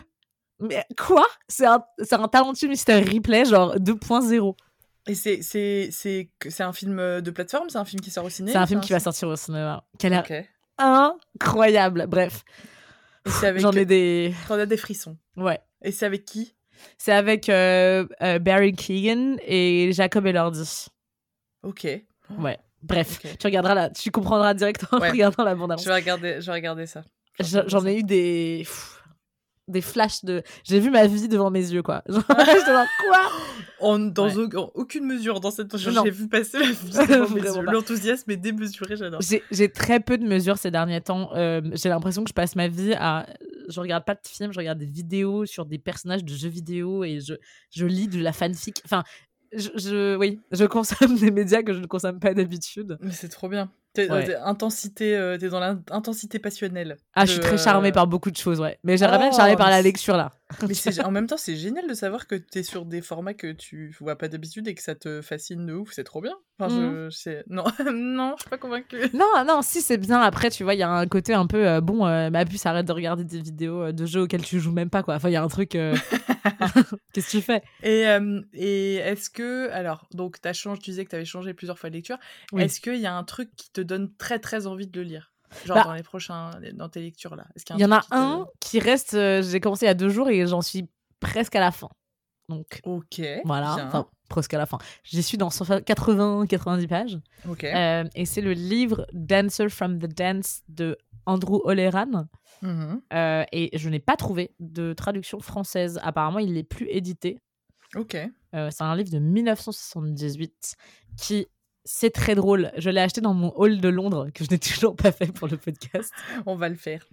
Mais 0.61 0.85
quoi? 0.97 1.25
C'est 1.49 1.65
un, 1.65 1.83
un 2.11 2.27
talentueux 2.29 2.69
mystère 2.69 3.05
replay, 3.05 3.43
genre 3.43 3.75
2.0. 3.75 4.55
Et 5.07 5.15
c'est, 5.15 6.61
un 6.61 6.71
film 6.71 6.95
de 7.21 7.31
plateforme? 7.31 7.69
C'est 7.69 7.77
un 7.77 7.83
film 7.83 8.01
qui 8.01 8.09
sort 8.09 8.23
au 8.23 8.29
cinéma 8.29 8.53
C'est 8.53 8.63
un 8.63 8.67
film 8.67 8.79
qui 8.79 8.93
va 8.93 9.01
sortir 9.01 9.27
au 9.27 9.35
cinéma. 9.35 9.83
Okay. 9.95 10.47
incroyable 10.77 12.05
Bref. 12.07 12.45
J'en 13.57 13.73
ai 13.73 13.85
des... 13.85 14.33
T'en 14.47 14.55
as 14.55 14.65
des 14.65 14.77
frissons. 14.77 15.17
Ouais. 15.35 15.59
Et 15.81 15.91
c'est 15.91 16.05
avec 16.05 16.23
qui? 16.23 16.55
C'est 16.97 17.13
avec 17.13 17.49
euh, 17.49 18.05
euh, 18.21 18.39
Barry 18.39 18.73
Keegan 18.73 19.37
et 19.45 19.91
Jacob 19.93 20.25
Elordi. 20.25 20.87
Ok. 21.63 21.87
Ouais. 22.37 22.57
Bref, 22.81 23.19
tu 23.39 23.47
regarderas 23.47 23.75
là, 23.75 23.89
tu 23.89 24.11
comprendras 24.11 24.53
directement 24.53 25.01
en 25.01 25.09
regardant 25.09 25.43
la 25.43 25.55
bande-annonce. 25.55 25.83
Je 25.83 25.89
vais 25.89 25.95
regarder, 25.95 26.41
je 26.41 26.45
vais 26.47 26.51
regarder 26.51 26.85
ça. 26.85 27.03
J'en 27.39 27.85
ai 27.85 27.99
eu 27.99 28.03
des 28.03 28.67
des 29.67 29.81
flashs 29.81 30.25
de 30.25 30.43
j'ai 30.63 30.79
vu 30.79 30.89
ma 30.89 31.07
vie 31.07 31.27
devant 31.27 31.49
mes 31.49 31.71
yeux 31.71 31.81
quoi. 31.81 32.03
Genre 32.09 32.23
je 32.27 33.07
quoi? 33.07 33.31
En, 33.79 33.99
dans 33.99 34.29
aucune 34.75 35.05
mesure 35.05 35.39
dans 35.39 35.51
cette 35.51 35.75
j'ai 35.77 36.11
vu 36.11 36.27
passer 36.27 36.59
la 36.59 36.71
vie 36.71 36.91
devant 37.07 37.29
mes 37.29 37.41
yeux. 37.41 37.71
l'enthousiasme 37.71 38.31
est 38.31 38.37
démesuré 38.37 38.95
j'adore. 38.95 39.21
J'ai 39.51 39.69
très 39.69 39.99
peu 39.99 40.17
de 40.17 40.25
mesures 40.25 40.57
ces 40.57 40.71
derniers 40.71 41.01
temps. 41.01 41.29
Euh, 41.35 41.61
j'ai 41.73 41.89
l'impression 41.89 42.23
que 42.23 42.29
je 42.29 42.33
passe 42.33 42.55
ma 42.55 42.67
vie 42.67 42.93
à 42.93 43.25
je 43.69 43.79
regarde 43.79 44.03
pas 44.03 44.15
de 44.15 44.19
films 44.23 44.51
je 44.51 44.59
regarde 44.59 44.79
des 44.79 44.85
vidéos 44.85 45.45
sur 45.45 45.65
des 45.65 45.79
personnages 45.79 46.23
de 46.23 46.33
jeux 46.33 46.49
vidéo 46.49 47.03
et 47.03 47.19
je 47.21 47.33
je 47.71 47.85
lis 47.85 48.07
de 48.07 48.21
la 48.21 48.33
fanfic. 48.33 48.81
Enfin 48.85 49.03
je, 49.55 50.15
oui, 50.15 50.39
je 50.51 50.65
consomme 50.65 51.15
des 51.19 51.31
médias 51.31 51.63
que 51.63 51.73
je 51.73 51.79
ne 51.79 51.85
consomme 51.85 52.19
pas 52.19 52.33
d'habitude. 52.33 52.97
Mais 53.01 53.11
c'est 53.11 53.29
trop 53.29 53.49
bien. 53.49 53.71
T'es 53.93 54.09
intensité, 54.43 55.15
euh, 55.15 55.37
es 55.39 55.49
dans 55.49 55.59
l'intensité 55.59 56.39
passionnelle. 56.39 56.97
Ah, 57.13 57.25
je 57.25 57.33
suis 57.33 57.39
très 57.39 57.59
charmée 57.59 57.89
euh, 57.89 57.91
par 57.91 58.07
beaucoup 58.07 58.31
de 58.31 58.37
choses, 58.37 58.59
ouais. 58.59 58.79
Mais 58.83 58.97
j'aimerais 58.97 59.19
bien 59.19 59.27
être 59.27 59.35
charmée 59.35 59.55
par 59.55 59.69
la 59.69 59.83
lecture 59.83 60.17
là. 60.17 60.31
Mais 60.61 60.99
en 61.01 61.11
même 61.11 61.27
temps, 61.27 61.37
c'est 61.37 61.55
génial 61.55 61.87
de 61.87 61.93
savoir 61.93 62.27
que 62.27 62.35
tu 62.35 62.59
es 62.59 62.63
sur 62.63 62.85
des 62.85 63.01
formats 63.01 63.33
que 63.33 63.51
tu 63.51 63.95
vois 63.99 64.17
pas 64.17 64.27
d'habitude 64.27 64.67
et 64.67 64.75
que 64.75 64.81
ça 64.81 64.95
te 64.95 65.21
fascine 65.21 65.65
de 65.65 65.73
ouf. 65.73 65.91
C'est 65.93 66.03
trop 66.03 66.21
bien. 66.21 66.35
Enfin, 66.59 66.73
je, 66.73 67.29
mmh. 67.29 67.43
non, 67.47 67.63
non, 67.93 68.35
je 68.37 68.43
suis 68.43 68.49
pas 68.49 68.57
convaincue. 68.57 68.97
Non, 69.13 69.43
non, 69.45 69.61
si 69.61 69.81
c'est 69.81 69.97
bien. 69.97 70.19
Après, 70.21 70.49
tu 70.49 70.63
vois, 70.63 70.73
il 70.73 70.79
y 70.79 70.83
a 70.83 70.89
un 70.89 71.07
côté 71.07 71.33
un 71.33 71.47
peu 71.47 71.67
euh, 71.67 71.81
bon. 71.81 72.05
ma 72.05 72.45
puce 72.45 72.65
arrête 72.65 72.85
de 72.85 72.91
regarder 72.91 73.23
des 73.23 73.41
vidéos 73.41 73.91
de 73.91 74.05
jeux 74.05 74.21
auxquels 74.21 74.43
tu 74.43 74.59
joues 74.59 74.71
même 74.71 74.89
pas, 74.89 75.03
quoi. 75.03 75.15
Enfin, 75.15 75.29
il 75.29 75.33
y 75.33 75.37
a 75.37 75.43
un 75.43 75.47
truc. 75.47 75.71
Qu'est-ce 77.13 77.27
que 77.27 77.31
tu 77.31 77.41
fais? 77.41 77.61
Et, 77.83 78.05
et 78.53 78.95
est-ce 78.95 79.29
que 79.29 79.69
alors 79.71 80.07
donc 80.13 80.37
as 80.43 80.53
changé, 80.53 80.81
tu 80.81 80.91
disais 80.91 81.05
que 81.05 81.09
tu 81.09 81.15
avais 81.15 81.25
changé 81.25 81.53
plusieurs 81.53 81.79
fois 81.79 81.89
de 81.89 81.95
lecture. 81.95 82.17
Est-ce 82.57 82.79
qu'il 82.79 82.99
y 82.99 83.05
a 83.05 83.15
un 83.15 83.23
truc 83.23 83.49
qui 83.55 83.71
te 83.71 83.81
donne 83.81 84.13
très 84.15 84.39
très 84.39 84.67
envie 84.67 84.87
de 84.87 84.99
le 84.99 85.05
lire? 85.05 85.32
Genre 85.65 85.77
bah 85.77 85.83
dans 85.83 85.93
les 85.93 86.03
prochains, 86.03 86.51
dans 86.73 86.89
tes 86.89 87.01
lectures 87.01 87.35
là. 87.35 87.45
Il 87.71 87.79
y, 87.79 87.85
en 87.85 87.91
a 87.91 88.03
un 88.11 88.45
qui 88.59 88.79
reste. 88.79 89.13
Euh, 89.13 89.41
j'ai 89.41 89.59
commencé 89.59 89.85
il 89.85 89.87
y 89.87 89.91
a 89.91 89.95
deux 89.95 90.09
jours 90.09 90.29
et 90.29 90.45
j'en 90.47 90.61
suis 90.61 90.89
presque 91.19 91.55
à 91.55 91.59
la 91.59 91.71
fin. 91.71 91.89
Donc. 92.49 92.81
Ok. 92.83 93.21
Voilà. 93.45 93.75
Enfin, 93.87 94.07
presque 94.29 94.53
à 94.53 94.57
la 94.57 94.65
fin. 94.65 94.77
J'y 95.03 95.23
suis 95.23 95.37
dans 95.37 95.49
80-90 95.49 96.87
pages. 96.87 97.19
Euh, 97.63 98.03
et 98.15 98.25
c'est 98.25 98.41
le 98.41 98.53
livre 98.53 99.07
Dancer 99.13 99.69
from 99.69 99.99
the 99.99 100.07
Dance 100.07 100.61
de 100.67 100.97
Andrew 101.25 101.61
Oleran. 101.63 102.25
Mm-hmm. 102.61 103.01
Euh, 103.13 103.45
et 103.51 103.77
je 103.77 103.89
n'ai 103.89 103.99
pas 103.99 104.15
trouvé 104.15 104.51
de 104.59 104.93
traduction 104.93 105.39
française. 105.39 105.99
Apparemment, 106.03 106.39
il 106.39 106.53
n'est 106.53 106.63
plus 106.63 106.87
édité. 106.89 107.39
Ok. 107.95 108.15
Euh, 108.55 108.69
c'est 108.71 108.83
un 108.83 108.95
livre 108.95 109.11
de 109.11 109.19
1978 109.19 110.75
qui 111.17 111.47
c'est 111.85 112.11
très 112.11 112.35
drôle. 112.35 112.71
Je 112.77 112.89
l'ai 112.89 113.01
acheté 113.01 113.21
dans 113.21 113.33
mon 113.33 113.51
hall 113.55 113.79
de 113.79 113.89
Londres, 113.89 114.29
que 114.33 114.43
je 114.43 114.49
n'ai 114.49 114.59
toujours 114.59 114.95
pas 114.95 115.11
fait 115.11 115.31
pour 115.31 115.47
le 115.47 115.57
podcast. 115.57 116.11
On 116.45 116.55
va 116.55 116.69
le 116.69 116.75
faire. 116.75 117.05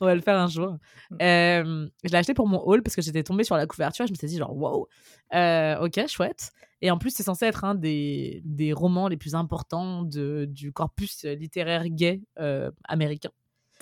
On 0.00 0.04
va 0.04 0.14
le 0.14 0.20
faire, 0.20 0.38
un 0.38 0.48
jour. 0.48 0.76
Mm. 1.10 1.16
Euh, 1.22 1.88
je 2.04 2.10
l'ai 2.10 2.18
acheté 2.18 2.34
pour 2.34 2.46
mon 2.46 2.62
hall 2.66 2.82
parce 2.82 2.96
que 2.96 3.02
j'étais 3.02 3.22
tombée 3.22 3.44
sur 3.44 3.56
la 3.56 3.66
couverture 3.66 4.04
et 4.04 4.08
je 4.08 4.12
me 4.12 4.16
suis 4.16 4.26
dit, 4.26 4.36
genre, 4.36 4.54
wow, 4.56 4.88
euh, 5.34 5.78
ok, 5.80 6.06
chouette. 6.08 6.52
Et 6.82 6.90
en 6.90 6.98
plus, 6.98 7.10
c'est 7.10 7.22
censé 7.22 7.46
être 7.46 7.64
un 7.64 7.74
des, 7.74 8.40
des 8.44 8.72
romans 8.72 9.08
les 9.08 9.16
plus 9.16 9.34
importants 9.34 10.02
de, 10.02 10.46
du 10.48 10.72
corpus 10.72 11.24
littéraire 11.24 11.88
gay 11.88 12.22
euh, 12.38 12.70
américain. 12.84 13.30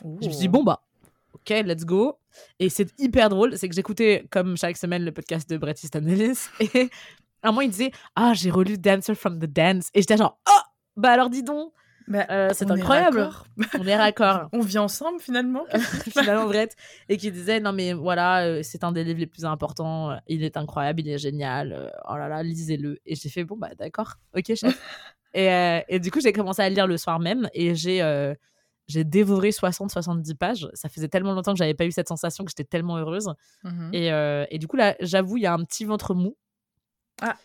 Je 0.02 0.26
me 0.26 0.32
suis 0.32 0.40
dit, 0.40 0.48
bon, 0.48 0.64
bah, 0.64 0.82
ok, 1.32 1.50
let's 1.64 1.84
go. 1.84 2.18
Et 2.58 2.68
c'est 2.68 2.92
hyper 2.98 3.28
drôle, 3.28 3.56
c'est 3.56 3.68
que 3.68 3.74
j'écoutais, 3.74 4.26
comme 4.30 4.56
chaque 4.56 4.76
semaine, 4.76 5.04
le 5.04 5.12
podcast 5.12 5.48
de 5.48 5.56
Bret 5.56 5.74
Easton 5.82 6.06
Ellis. 6.06 6.48
Et 6.74 6.90
à 7.42 7.48
un 7.48 7.50
moment, 7.52 7.62
il 7.62 7.70
disait 7.70 7.92
Ah, 8.16 8.32
j'ai 8.34 8.50
relu 8.50 8.78
Dancer 8.78 9.14
from 9.14 9.38
the 9.38 9.46
Dance. 9.46 9.88
Et 9.94 10.00
j'étais 10.00 10.16
genre 10.16 10.38
Oh, 10.48 10.60
bah 10.96 11.10
alors 11.10 11.30
dis 11.30 11.42
donc. 11.42 11.72
Bah, 12.08 12.26
euh, 12.30 12.50
c'est 12.54 12.70
incroyable. 12.70 13.28
on 13.78 13.86
est 13.86 13.96
raccord. 13.96 14.48
on 14.52 14.60
vit 14.60 14.78
ensemble 14.78 15.20
finalement. 15.20 15.64
finalement, 16.10 16.46
Brett. 16.46 16.74
Et 17.08 17.18
qui 17.18 17.30
disait 17.30 17.60
Non, 17.60 17.72
mais 17.72 17.92
voilà, 17.92 18.44
euh, 18.44 18.60
c'est 18.62 18.82
un 18.82 18.92
des 18.92 19.04
livres 19.04 19.20
les 19.20 19.26
plus 19.26 19.44
importants. 19.44 20.18
Il 20.26 20.42
est 20.42 20.56
incroyable, 20.56 21.00
il 21.00 21.08
est 21.10 21.18
génial. 21.18 21.72
Euh, 21.72 21.90
oh 22.08 22.16
là 22.16 22.28
là, 22.28 22.42
lisez-le. 22.42 22.98
Et 23.04 23.14
j'ai 23.14 23.28
fait 23.28 23.44
Bon, 23.44 23.56
bah 23.56 23.70
d'accord, 23.78 24.14
ok, 24.36 24.54
chef. 24.54 25.06
et, 25.34 25.82
et, 25.88 26.00
du 26.00 26.10
coup, 26.10 26.20
j'ai 26.20 26.32
commencé 26.32 26.62
à 26.62 26.68
le 26.68 26.74
lire 26.74 26.86
le 26.86 26.96
soir 26.96 27.20
même. 27.20 27.48
Et 27.52 27.74
j'ai. 27.74 27.98
j'ai 28.86 29.04
dévoré 29.04 29.50
60-70 29.50 30.34
pages. 30.34 30.68
Ça 30.72 30.88
faisait 30.88 31.08
tellement 31.08 31.34
longtemps 31.34 31.52
que 31.52 31.58
j'avais 31.58 31.74
pas 31.74 31.84
eu 31.84 31.92
cette 31.92 32.08
sensation 32.08 32.44
que 32.44 32.50
j'étais 32.50 32.64
tellement 32.64 32.96
heureuse. 32.96 33.34
Mmh 33.64 33.90
et, 33.92 34.46
et, 34.50 34.58
du 34.58 34.66
coup, 34.66 34.76
là, 34.76 34.96
j'avoue, 35.00 35.36
il 35.36 35.42
y 35.42 35.46
a 35.46 35.52
un 35.52 35.62
petit 35.62 35.84
ventre 35.84 36.14
mou 36.14 36.36
ah. 37.20 37.36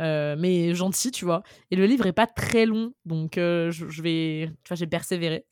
Euh, 0.00 0.36
mais 0.38 0.74
gentil, 0.74 1.10
tu 1.10 1.24
vois. 1.24 1.42
Et 1.70 1.76
le 1.76 1.86
livre 1.86 2.06
est 2.06 2.12
pas 2.12 2.26
très 2.26 2.66
long, 2.66 2.92
donc 3.04 3.36
euh, 3.36 3.70
je, 3.70 4.02
vais, 4.02 4.48
tu 4.62 4.68
vois, 4.68 4.76
j'ai 4.76 4.86
persévéré. 4.86 5.44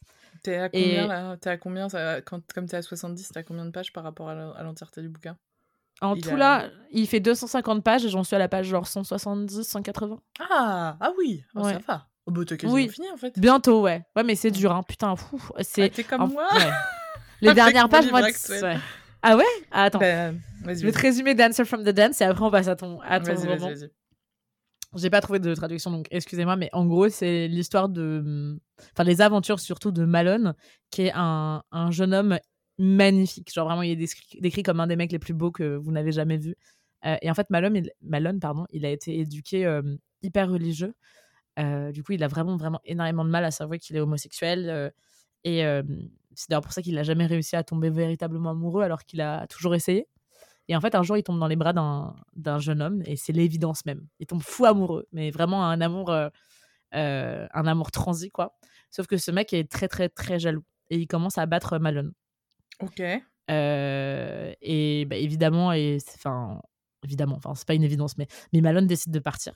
T'es 0.43 0.57
à 0.57 0.69
combien 0.69 1.07
là? 1.07 1.37
T'es 1.39 1.51
à 1.51 1.57
combien 1.57 1.89
quand, 2.25 2.41
Comme 2.55 2.67
t'es 2.67 2.77
à 2.77 2.83
70, 2.83 3.31
t'as 3.33 3.43
combien 3.43 3.65
de 3.65 3.71
pages 3.71 3.93
par 3.93 4.05
rapport 4.05 4.29
à 4.29 4.63
l'entièreté 4.63 5.03
du 5.03 5.09
bouquin? 5.09 5.37
En 6.03 6.15
tout 6.15 6.37
là, 6.37 6.69
il 6.91 7.07
fait 7.09 7.21
250 7.21 7.83
pages 7.83 8.05
et 8.05 8.11
j'en 8.11 8.23
suis 8.23 8.37
à 8.37 8.39
la 8.39 8.49
page 8.49 8.67
genre 8.67 8.87
170, 8.87 9.63
180. 9.63 10.21
Ah, 10.41 10.97
ah 11.01 11.13
oui, 11.19 11.43
oh, 11.55 11.65
ça 11.65 11.79
va. 11.79 12.07
Bah, 12.27 12.43
t'as 12.47 12.57
quasiment 12.57 12.75
oui. 12.75 12.89
fini 12.89 13.09
en 13.11 13.17
fait. 13.17 13.39
Bientôt, 13.39 13.83
ouais. 13.83 14.05
Ouais, 14.15 14.25
mais 14.25 14.35
c'est 14.35 14.51
dur, 14.51 14.73
hein. 14.73 14.83
Putain, 14.83 15.17
fou. 15.17 15.41
C'est. 15.61 15.85
Ah, 15.85 15.89
t'es 15.89 16.05
comme 16.05 16.33
moi. 16.33 16.49
Les 17.41 17.55
dernières 17.55 17.89
pages, 17.89 18.11
moi. 18.11 18.23
Ah 19.29 19.37
ouais? 19.37 19.45
Ah, 19.73 19.85
Attends. 19.85 19.99
Ben, 19.99 20.41
je 20.65 20.87
vais 20.87 20.93
te 20.93 21.01
résumer 21.01 21.35
Dancer 21.35 21.65
from 21.65 21.83
the 21.83 21.89
Dance 21.89 22.21
et 22.21 22.25
après 22.25 22.45
on 22.45 22.51
passe 22.51 22.69
à 22.69 22.77
ton, 22.77 23.01
à 23.01 23.19
ton 23.19 23.35
roman. 23.35 23.73
J'ai 24.95 25.11
pas 25.11 25.21
trouvé 25.21 25.41
de 25.41 25.53
traduction, 25.53 25.91
donc 25.91 26.07
excusez-moi, 26.13 26.55
mais 26.55 26.71
en 26.73 26.87
gros, 26.87 27.09
c'est 27.09 27.49
l'histoire 27.49 27.89
de. 27.89 28.57
Enfin, 28.93 29.03
les 29.03 29.21
aventures 29.21 29.59
surtout 29.59 29.91
de 29.91 30.05
Malone, 30.05 30.55
qui 30.91 31.03
est 31.03 31.13
un, 31.13 31.61
un 31.73 31.91
jeune 31.91 32.15
homme 32.15 32.39
magnifique. 32.79 33.53
Genre, 33.53 33.67
vraiment, 33.67 33.83
il 33.83 34.01
est 34.01 34.41
décrit, 34.41 34.63
comme 34.63 34.79
un 34.79 34.87
des 34.87 34.95
mecs 34.95 35.11
les 35.11 35.19
plus 35.19 35.35
beaux 35.35 35.51
que 35.51 35.75
vous 35.75 35.91
n'avez 35.91 36.13
jamais 36.13 36.37
vu. 36.39 36.55
Euh, 37.05 37.17
et 37.21 37.29
en 37.29 37.35
fait, 37.35 37.51
Malone, 37.51 37.77
il, 37.77 37.91
Malone 38.03 38.39
pardon, 38.39 38.65
il 38.71 38.87
a 38.87 38.91
été 38.91 39.19
éduqué 39.19 39.67
euh, 39.67 39.83
hyper 40.23 40.49
religieux. 40.49 40.95
Euh, 41.59 41.91
du 41.91 42.05
coup, 42.05 42.13
il 42.13 42.23
a 42.23 42.29
vraiment, 42.29 42.57
vraiment 42.57 42.81
énormément 42.85 43.25
de 43.25 43.31
mal 43.31 43.45
à 43.45 43.51
savoir 43.51 43.81
qu'il 43.81 43.97
est 43.97 44.01
homosexuel. 44.01 44.93
et 45.43 45.65
c'est 46.37 46.51
d'ailleurs 46.51 46.63
pour 46.63 46.73
ça 46.73 46.83
qu'il 46.83 46.95
n'a 46.95 47.03
jamais 47.03 47.27
réussi 47.27 47.57
à 47.57 47.65
tomber 47.65 47.91
véritablement 47.91 48.51
amoureux 48.51 48.83
alors 48.83 49.05
qu'il 49.05 49.21
a 49.21 49.47
toujours 49.49 49.75
essayé. 49.75 50.07
Et 50.69 50.77
en 50.77 50.81
fait, 50.81 50.95
un 50.95 51.03
jour, 51.03 51.17
il 51.17 51.23
tombe 51.23 51.39
dans 51.39 51.47
les 51.47 51.57
bras 51.57 51.73
d'un 51.73 52.59
jeune 52.59 52.83
homme 52.83 53.03
et 53.07 53.17
c'est 53.17 53.33
l'évidence 53.33 53.87
même. 53.87 54.07
Il 54.19 54.27
tombe 54.27 54.43
fou 54.43 54.65
amoureux, 54.65 55.07
mais 55.13 55.31
vraiment 55.31 55.65
un 55.65 55.81
amour, 55.81 56.11
euh, 56.11 56.29
euh, 56.95 57.47
un 57.55 57.67
amour 57.67 57.91
transi, 57.91 58.31
quoi. 58.31 58.59
Sauf 58.91 59.07
que 59.07 59.17
ce 59.17 59.31
mec 59.31 59.53
est 59.53 59.71
très, 59.71 59.89
très, 59.89 60.09
très 60.09 60.39
jaloux 60.39 60.65
et 60.91 60.99
il 60.99 61.07
commence 61.07 61.39
à 61.39 61.47
battre 61.47 61.79
Malone. 61.79 62.13
Ok. 62.81 63.01
Euh, 63.51 64.53
et 64.61 65.05
bah, 65.05 65.17
évidemment, 65.17 65.73
et 65.73 65.99
enfin, 66.17 66.61
évidemment, 67.05 67.37
enfin, 67.37 67.55
c'est 67.55 67.67
pas 67.67 67.75
une 67.75 67.85
évidence, 67.85 68.19
mais, 68.19 68.27
mais 68.53 68.61
Malone 68.61 68.87
décide 68.87 69.13
de 69.13 69.21
partir. 69.21 69.55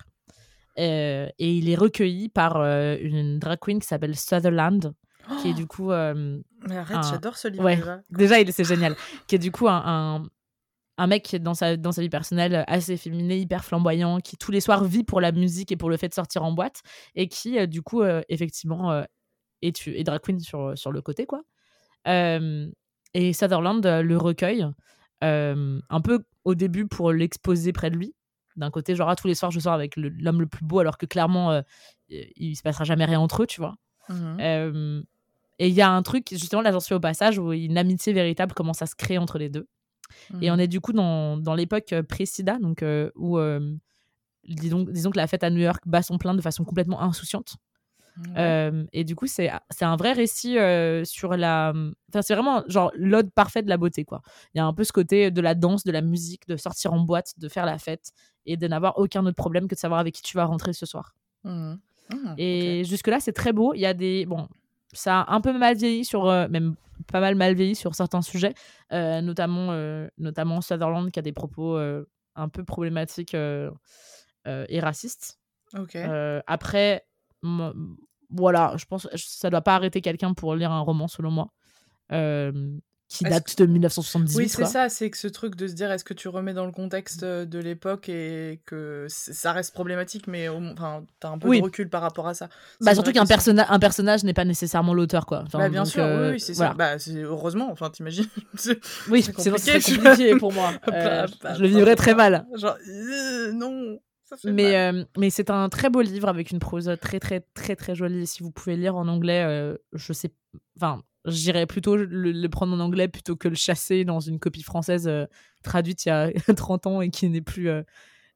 et 0.77 1.33
il 1.39 1.69
est 1.69 1.75
recueilli 1.75 2.29
par 2.29 2.57
une 2.63 3.39
drag 3.39 3.59
queen 3.61 3.81
qui 3.81 3.87
s'appelle 3.87 4.17
Sutherland, 4.17 4.95
qui 5.39 5.51
est 5.51 5.55
du 5.55 5.67
coup. 5.67 5.93
Euh, 5.93 6.39
mais 6.67 6.77
arrête, 6.77 7.05
j'adore 7.11 7.37
ce 7.37 7.49
livre. 7.49 7.69
déjà, 7.69 8.01
déjà 8.11 8.41
il 8.41 8.53
c'est 8.53 8.65
génial. 8.65 8.97
qui 9.27 9.37
est 9.37 9.39
du 9.39 9.51
coup 9.51 9.69
un, 9.69 10.23
un, 10.99 11.07
mec 11.07 11.25
qui 11.25 11.37
est 11.37 11.41
dans 11.41 11.55
sa, 11.55 11.77
dans 11.77 11.93
sa 11.93 12.03
vie 12.03 12.11
personnelle 12.11 12.65
assez 12.67 12.97
féminin, 12.97 13.35
hyper 13.35 13.65
flamboyant, 13.65 14.21
qui 14.21 14.37
tous 14.37 14.51
les 14.51 14.61
soirs 14.61 14.85
vit 14.85 15.05
pour 15.05 15.21
la 15.21 15.33
musique 15.33 15.73
et 15.73 15.77
pour 15.77 15.91
le 15.91 15.97
fait 15.97 16.09
de 16.09 16.15
sortir 16.15 16.45
en 16.45 16.53
boîte, 16.53 16.83
et 17.15 17.29
qui, 17.29 17.59
euh, 17.59 17.67
du 17.67 17.83
coup, 17.83 18.03
euh, 18.03 18.23
effectivement, 18.29 19.05
est, 19.63 19.87
est, 19.89 20.05
drag 20.05 20.21
queen 20.21 20.41
sur, 20.41 20.77
sur 20.77 20.93
le 20.93 21.03
côté, 21.03 21.27
quoi. 21.27 21.43
et 22.07 23.33
Sutherland 23.33 23.85
le 23.87 24.17
recueille, 24.17 24.67
un 25.23 26.01
peu 26.03 26.25
au 26.45 26.55
début 26.55 26.87
pour 26.87 27.13
l'exposer 27.13 27.73
près 27.73 27.91
de 27.91 27.97
lui. 27.97 28.15
D'un 28.57 28.71
côté, 28.71 28.97
genre, 28.97 29.09
ah, 29.09 29.17
tous 29.17 29.29
les 29.29 29.35
soirs, 29.35 29.53
je 29.53 29.61
sors 29.61 29.73
avec 29.73 29.95
l'homme 29.97 30.41
le, 30.41 30.47
plus 30.47 30.65
beau, 30.65 30.81
alors 30.81 30.99
que 30.99 31.07
clairement, 31.07 31.63
il 32.09 32.57
se 32.57 32.63
passera 32.63 32.85
jamais 32.85 33.05
rien 33.07 33.21
entre 33.21 33.45
eux, 33.45 33.47
tu 33.47 33.61
vois. 33.61 33.77
Mmh 34.09 35.03
et 35.61 35.69
il 35.69 35.75
y 35.75 35.83
a 35.83 35.91
un 35.91 36.03
truc, 36.03 36.29
justement, 36.31 36.63
là 36.63 36.73
j'en 36.73 36.81
suis 36.81 36.95
au 36.95 37.01
passage, 37.01 37.39
où 37.39 37.53
une 37.53 37.77
amitié 37.77 38.15
véritable 38.15 38.55
commence 38.55 38.81
à 38.81 38.87
se 38.87 38.95
créer 38.95 39.19
entre 39.19 39.37
les 39.37 39.51
deux. 39.51 39.69
Et 40.41 40.51
on 40.51 40.57
mmh. 40.57 40.61
est 40.61 40.69
du 40.69 40.81
coup 40.81 40.95
dans, 40.95 41.37
dans 41.37 41.55
l'époque 41.55 41.93
euh, 41.93 42.03
pré-SIDA, 42.03 42.59
donc 42.59 42.83
euh, 42.83 43.11
où, 43.15 43.39
euh, 43.39 43.77
disons, 44.49 44.85
disons 44.85 45.11
que 45.11 45.19
la 45.19 45.27
fête 45.27 45.45
à 45.45 45.51
New 45.51 45.61
York 45.61 45.83
bat 45.87 46.03
son 46.03 46.17
plein 46.17 46.35
de 46.35 46.41
façon 46.41 46.65
complètement 46.65 47.03
insouciante. 47.03 47.57
et 48.37 49.05
du 49.05 49.15
coup, 49.15 49.27
c'est 49.27 49.51
un 49.83 49.97
vrai 49.97 50.15
récit 50.15 50.57
sur 51.05 51.37
la. 51.37 51.75
Enfin, 52.09 52.23
c'est 52.23 52.35
vraiment 52.35 52.65
genre 52.67 52.91
l'ode 52.95 53.31
parfait 53.31 53.63
de 53.63 53.69
la 53.69 53.77
beauté, 53.77 54.07
quoi. 54.07 54.23
Il 54.55 54.59
y 54.59 54.61
a 54.63 54.65
un 54.65 54.73
peu 54.73 54.83
ce 54.83 54.93
côté 54.93 55.31
de 55.31 55.41
la 55.43 55.55
danse, 55.55 55.85
de 55.85 55.93
la 55.93 56.01
musique, 56.01 56.49
de 56.49 56.57
sortir 56.57 56.95
en 56.95 57.01
boîte, 57.01 57.35
de 57.37 57.49
faire 57.51 57.67
la 57.67 57.77
fête 57.77 58.13
et 58.47 58.57
de 58.57 58.67
n'avoir 58.67 58.97
aucun 58.97 59.27
autre 59.27 59.37
problème 59.37 59.69
que 59.69 59.75
de 59.75 59.81
savoir 59.81 60.01
avec 60.01 60.15
qui 60.15 60.23
tu 60.23 60.39
vas 60.39 60.47
rentrer 60.47 60.73
ce 60.73 60.87
soir. 60.87 61.15
Mmh. 61.45 61.75
Mmh, 62.13 62.35
et 62.39 62.85
jusque-là, 62.85 63.21
c'est 63.21 63.33
très 63.33 63.53
beau. 63.53 63.75
Il 63.75 63.81
y 63.81 63.87
a 63.87 63.95
des. 63.95 64.27
Bon, 64.27 64.49
ça 64.93 65.21
a 65.21 65.35
un 65.35 65.41
peu 65.41 65.57
mal 65.57 65.77
vieilli 65.77 66.05
sur 66.05 66.29
euh, 66.29 66.49
même 66.49 66.75
pas 67.07 67.21
mal 67.21 67.35
mal 67.35 67.55
vieilli 67.55 67.75
sur 67.75 67.95
certains 67.95 68.23
sujets 68.23 68.55
euh, 68.93 69.21
notamment 69.21 69.69
euh, 69.71 70.09
notamment 70.19 70.61
Sutherland 70.61 71.11
qui 71.11 71.19
a 71.19 71.23
des 71.23 71.33
propos 71.33 71.79
un 71.79 72.49
peu 72.49 72.65
problématiques 72.65 73.35
et 73.35 74.81
racistes. 74.81 75.39
Après 76.47 77.05
voilà 78.31 78.75
je 78.77 78.85
pense 78.85 79.07
que 79.07 79.17
ça 79.17 79.51
doit 79.51 79.63
pas 79.63 79.75
arrêter 79.75 80.01
quelqu'un 80.01 80.35
pour 80.35 80.55
lire 80.55 80.71
un 80.71 80.81
roman 80.81 81.09
selon 81.09 81.31
moi 81.31 81.49
qui 83.11 83.25
date 83.25 83.59
de 83.59 83.67
1978. 83.67 84.37
Oui, 84.37 84.49
c'est 84.49 84.65
ça, 84.65 84.89
c'est 84.89 85.11
que 85.11 85.19
ce 85.19 85.27
truc 85.27 85.57
de 85.57 85.67
se 85.67 85.73
dire 85.73 85.91
est-ce 85.91 86.05
que 86.05 86.15
tu 86.15 86.29
remets 86.29 86.55
dans 86.55 86.65
le 86.65 86.71
contexte 86.71 87.25
euh, 87.25 87.45
de 87.45 87.59
l'époque 87.59 88.09
et 88.09 88.61
que 88.67 89.07
ça 89.09 89.53
reste 89.53 89.75
problématique, 89.75 90.29
mais 90.29 90.49
enfin, 90.49 91.03
t'as 91.19 91.31
un 91.31 91.39
peu 91.39 91.55
de 91.55 91.61
recul 91.61 91.89
par 91.89 92.03
rapport 92.03 92.29
à 92.29 92.35
ça. 92.35 92.49
Bah, 92.81 92.95
surtout 92.95 93.11
qu'un 93.11 93.27
personnage, 93.27 93.67
un 93.69 93.81
personnage 93.81 94.23
n'est 94.23 94.33
pas 94.33 94.45
nécessairement 94.45 94.95
l'auteur, 94.95 95.27
quoi. 95.27 95.45
bah, 95.53 95.69
bien 95.69 95.85
sûr, 95.85 96.05
oui, 96.31 96.39
c'est 96.39 96.55
ça. 96.55 96.73
Bah, 96.75 96.93
heureusement, 97.09 97.69
enfin, 97.73 97.91
t'imagines. 97.91 98.29
oui, 99.11 99.23
c'est 99.23 99.33
compliqué 99.33 100.37
pour 100.37 100.53
moi. 100.53 100.71
Euh, 100.93 101.27
je 101.57 101.63
le 101.63 101.69
vivrais 101.69 101.97
très 101.97 102.15
mal. 102.15 102.47
Genre, 102.57 102.77
euh, 102.89 103.53
non. 103.53 103.99
mais, 104.45 104.93
mais 105.17 105.31
c'est 105.31 105.51
un 105.51 105.69
très 105.69 105.89
beau 105.89 106.01
livre 106.01 106.29
avec 106.29 106.51
une 106.51 106.59
prose 106.59 106.91
très 107.01 107.21
très 107.21 107.41
très 107.55 107.77
très 107.77 107.95
jolie. 107.95 108.27
Si 108.27 108.43
vous 108.43 108.51
pouvez 108.51 108.77
lire 108.77 108.97
en 108.97 109.09
anglais, 109.09 109.75
je 109.93 110.13
sais, 110.13 110.33
enfin 110.77 111.03
j'irais 111.27 111.67
plutôt 111.67 111.97
le, 111.97 112.49
prendre 112.49 112.75
en 112.75 112.81
anglais 112.81 113.09
plutôt 113.09 113.37
que 113.37 113.49
le 113.49 113.55
chasser 113.55 114.05
dans 114.05 114.21
une 114.21 114.39
copie 114.39 114.63
française 114.63 115.07
euh, 115.09 115.27
traduite 115.63 116.05
il 116.05 116.09
y 116.09 116.13
a 116.13 116.31
30 116.57 116.87
ans 116.87 117.01
et 117.01 117.11
qui 117.11 117.29
n'est 117.29 117.41
plus, 117.41 117.69
euh, 117.69 117.83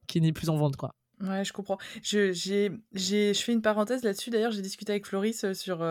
qui 0.07 0.20
n'est 0.20 0.32
plus 0.32 0.49
en 0.49 0.57
vente, 0.57 0.76
quoi. 0.76 0.95
Ouais, 1.20 1.45
je 1.45 1.53
comprends. 1.53 1.78
Je, 2.03 2.32
j'ai, 2.32 2.72
j'ai, 2.93 3.32
je 3.32 3.41
fais 3.41 3.53
une 3.53 3.62
parenthèse 3.62 4.03
là-dessus. 4.03 4.30
D'ailleurs, 4.30 4.51
j'ai 4.51 4.62
discuté 4.62 4.93
avec 4.93 5.07
Floris 5.07 5.45
euh, 5.45 5.55
sur, 5.55 5.87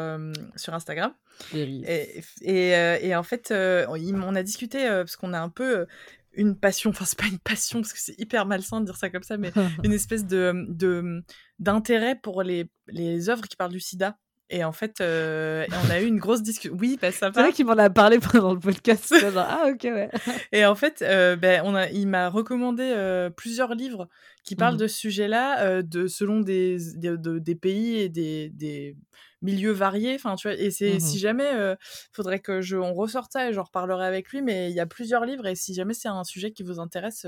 sur 0.58 0.74
Instagram. 0.74 1.14
Et, 1.56 2.22
et, 2.42 2.70
et, 3.08 3.16
en 3.16 3.24
fait, 3.24 3.52
on 3.52 4.36
a 4.36 4.44
discuté 4.44 4.86
parce 4.86 5.16
qu'on 5.16 5.34
a 5.34 5.40
un 5.40 5.50
peu 5.50 5.88
une 6.36 6.58
passion, 6.58 6.90
enfin 6.90 7.06
c'est 7.06 7.18
pas 7.18 7.28
une 7.28 7.40
passion 7.40 7.82
parce 7.82 7.94
que 7.94 8.00
c'est 8.00 8.20
hyper 8.20 8.46
malsain 8.46 8.82
de 8.82 8.86
dire 8.86 8.98
ça 8.98 9.10
comme 9.10 9.24
ça, 9.24 9.38
mais 9.38 9.52
une 9.84 9.94
espèce 9.94 10.26
de, 10.26 10.66
de 10.68 11.24
d'intérêt 11.60 12.16
pour 12.16 12.44
les, 12.44 12.70
les 12.88 13.30
œuvres 13.30 13.48
qui 13.48 13.56
parlent 13.56 13.72
du 13.72 13.80
sida 13.80 14.18
Et 14.54 14.64
en 14.64 14.72
fait, 14.72 14.98
on 15.02 15.90
a 15.90 16.00
eu 16.00 16.06
une 16.06 16.20
grosse 16.20 16.44
discussion. 16.44 16.78
Oui, 16.80 17.00
bah, 17.02 17.12
ça 17.12 17.30
va. 17.30 17.34
C'est 17.34 17.42
vrai 17.42 17.54
qu'il 17.54 17.66
m'en 17.66 17.74
a 17.74 17.90
parlé 17.90 18.20
pendant 18.20 18.54
le 18.54 18.60
podcast. 18.60 19.12
genre, 19.20 19.34
ah, 19.36 19.66
ok, 19.74 19.84
ouais. 19.86 20.12
Et 20.52 20.64
en 20.64 20.76
fait, 20.76 21.00
ben, 21.00 21.64
on 21.66 21.74
a, 21.74 21.90
il 21.90 22.08
m'a 22.08 22.30
recommandé 22.30 23.30
plusieurs 23.36 23.74
livres 23.74 24.08
qui 24.44 24.56
parlent 24.56 24.76
mmh 24.76 24.78
de 24.78 24.88
ce 24.88 24.98
sujet-là, 24.98 25.82
de, 25.82 26.06
selon 26.08 26.42
des, 26.42 26.78
des, 26.96 27.56
pays 27.56 27.98
et 27.98 28.10
des, 28.10 28.52
des 28.52 28.96
milieux 29.42 29.72
variés. 29.72 30.14
Enfin, 30.14 30.36
tu 30.36 30.48
vois, 30.48 30.56
et 30.56 30.70
c'est, 30.70 30.96
mmh 30.96 31.00
si 31.00 31.18
jamais, 31.18 31.50
il 31.52 31.78
faudrait 32.12 32.40
que 32.40 32.62
je, 32.62 32.78
on 32.78 32.94
ressorte 32.94 33.32
ça 33.32 33.50
et 33.50 33.54
j'en 33.54 33.64
reparlerai 33.64 34.06
avec 34.06 34.30
lui, 34.30 34.44
mais 34.44 34.70
il 34.70 34.76
y 34.76 34.80
a 34.80 34.86
plusieurs 34.86 35.26
livres 35.26 35.48
et 35.48 35.56
si 35.56 35.74
jamais 35.74 35.96
c'est 35.96 36.10
un 36.10 36.24
sujet 36.24 36.52
qui 36.52 36.62
vous 36.62 36.80
intéresse, 36.80 37.26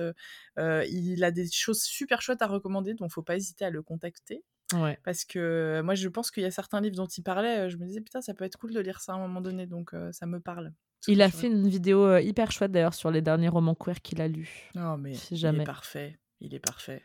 il 0.58 1.24
a 1.24 1.32
des 1.32 1.50
choses 1.50 1.82
super 1.82 2.22
chouettes 2.22 2.44
à 2.44 2.48
recommander, 2.48 2.94
donc 2.94 3.12
faut 3.12 3.24
pas 3.24 3.36
hésiter 3.36 3.66
à 3.66 3.72
le 3.72 3.82
contacter. 3.82 4.44
Ouais. 4.74 4.98
Parce 5.04 5.26
que 5.26 5.82
moi, 5.84 5.96
je 5.96 6.08
pense 6.08 6.32
qu'il 6.32 6.44
y 6.44 6.46
a 6.46 6.52
certains 6.52 6.82
livres 6.82 6.96
dont 6.96 7.06
il 7.06 7.22
parlait, 7.24 7.70
je 7.70 7.78
me 7.78 7.86
disais, 7.86 8.02
putain, 8.02 8.22
ça 8.22 8.34
peut 8.34 8.46
être 8.46 8.58
cool 8.58 8.74
de 8.74 8.80
lire 8.80 9.00
ça 9.00 9.14
à 9.14 9.16
un 9.16 9.20
moment 9.20 9.42
donné, 9.42 9.68
donc 9.68 9.94
ça 10.12 10.26
me 10.26 10.40
parle. 10.40 10.74
Il 11.08 11.22
a 11.22 11.30
fait 11.30 11.48
une 11.48 11.68
vidéo 11.68 12.18
hyper 12.18 12.52
chouette 12.52 12.72
d'ailleurs 12.72 12.96
sur 12.96 13.12
les 13.12 13.22
derniers 13.22 13.50
romans 13.50 13.76
queer 13.76 14.02
qu'il 14.02 14.22
a 14.22 14.28
lus. 14.28 14.72
Non, 14.74 14.98
mais 14.98 15.14
jamais. 15.32 15.60
il 15.60 15.62
est 15.62 15.66
parfait. 15.66 16.20
Il 16.42 16.56
est 16.56 16.60
parfait. 16.60 17.04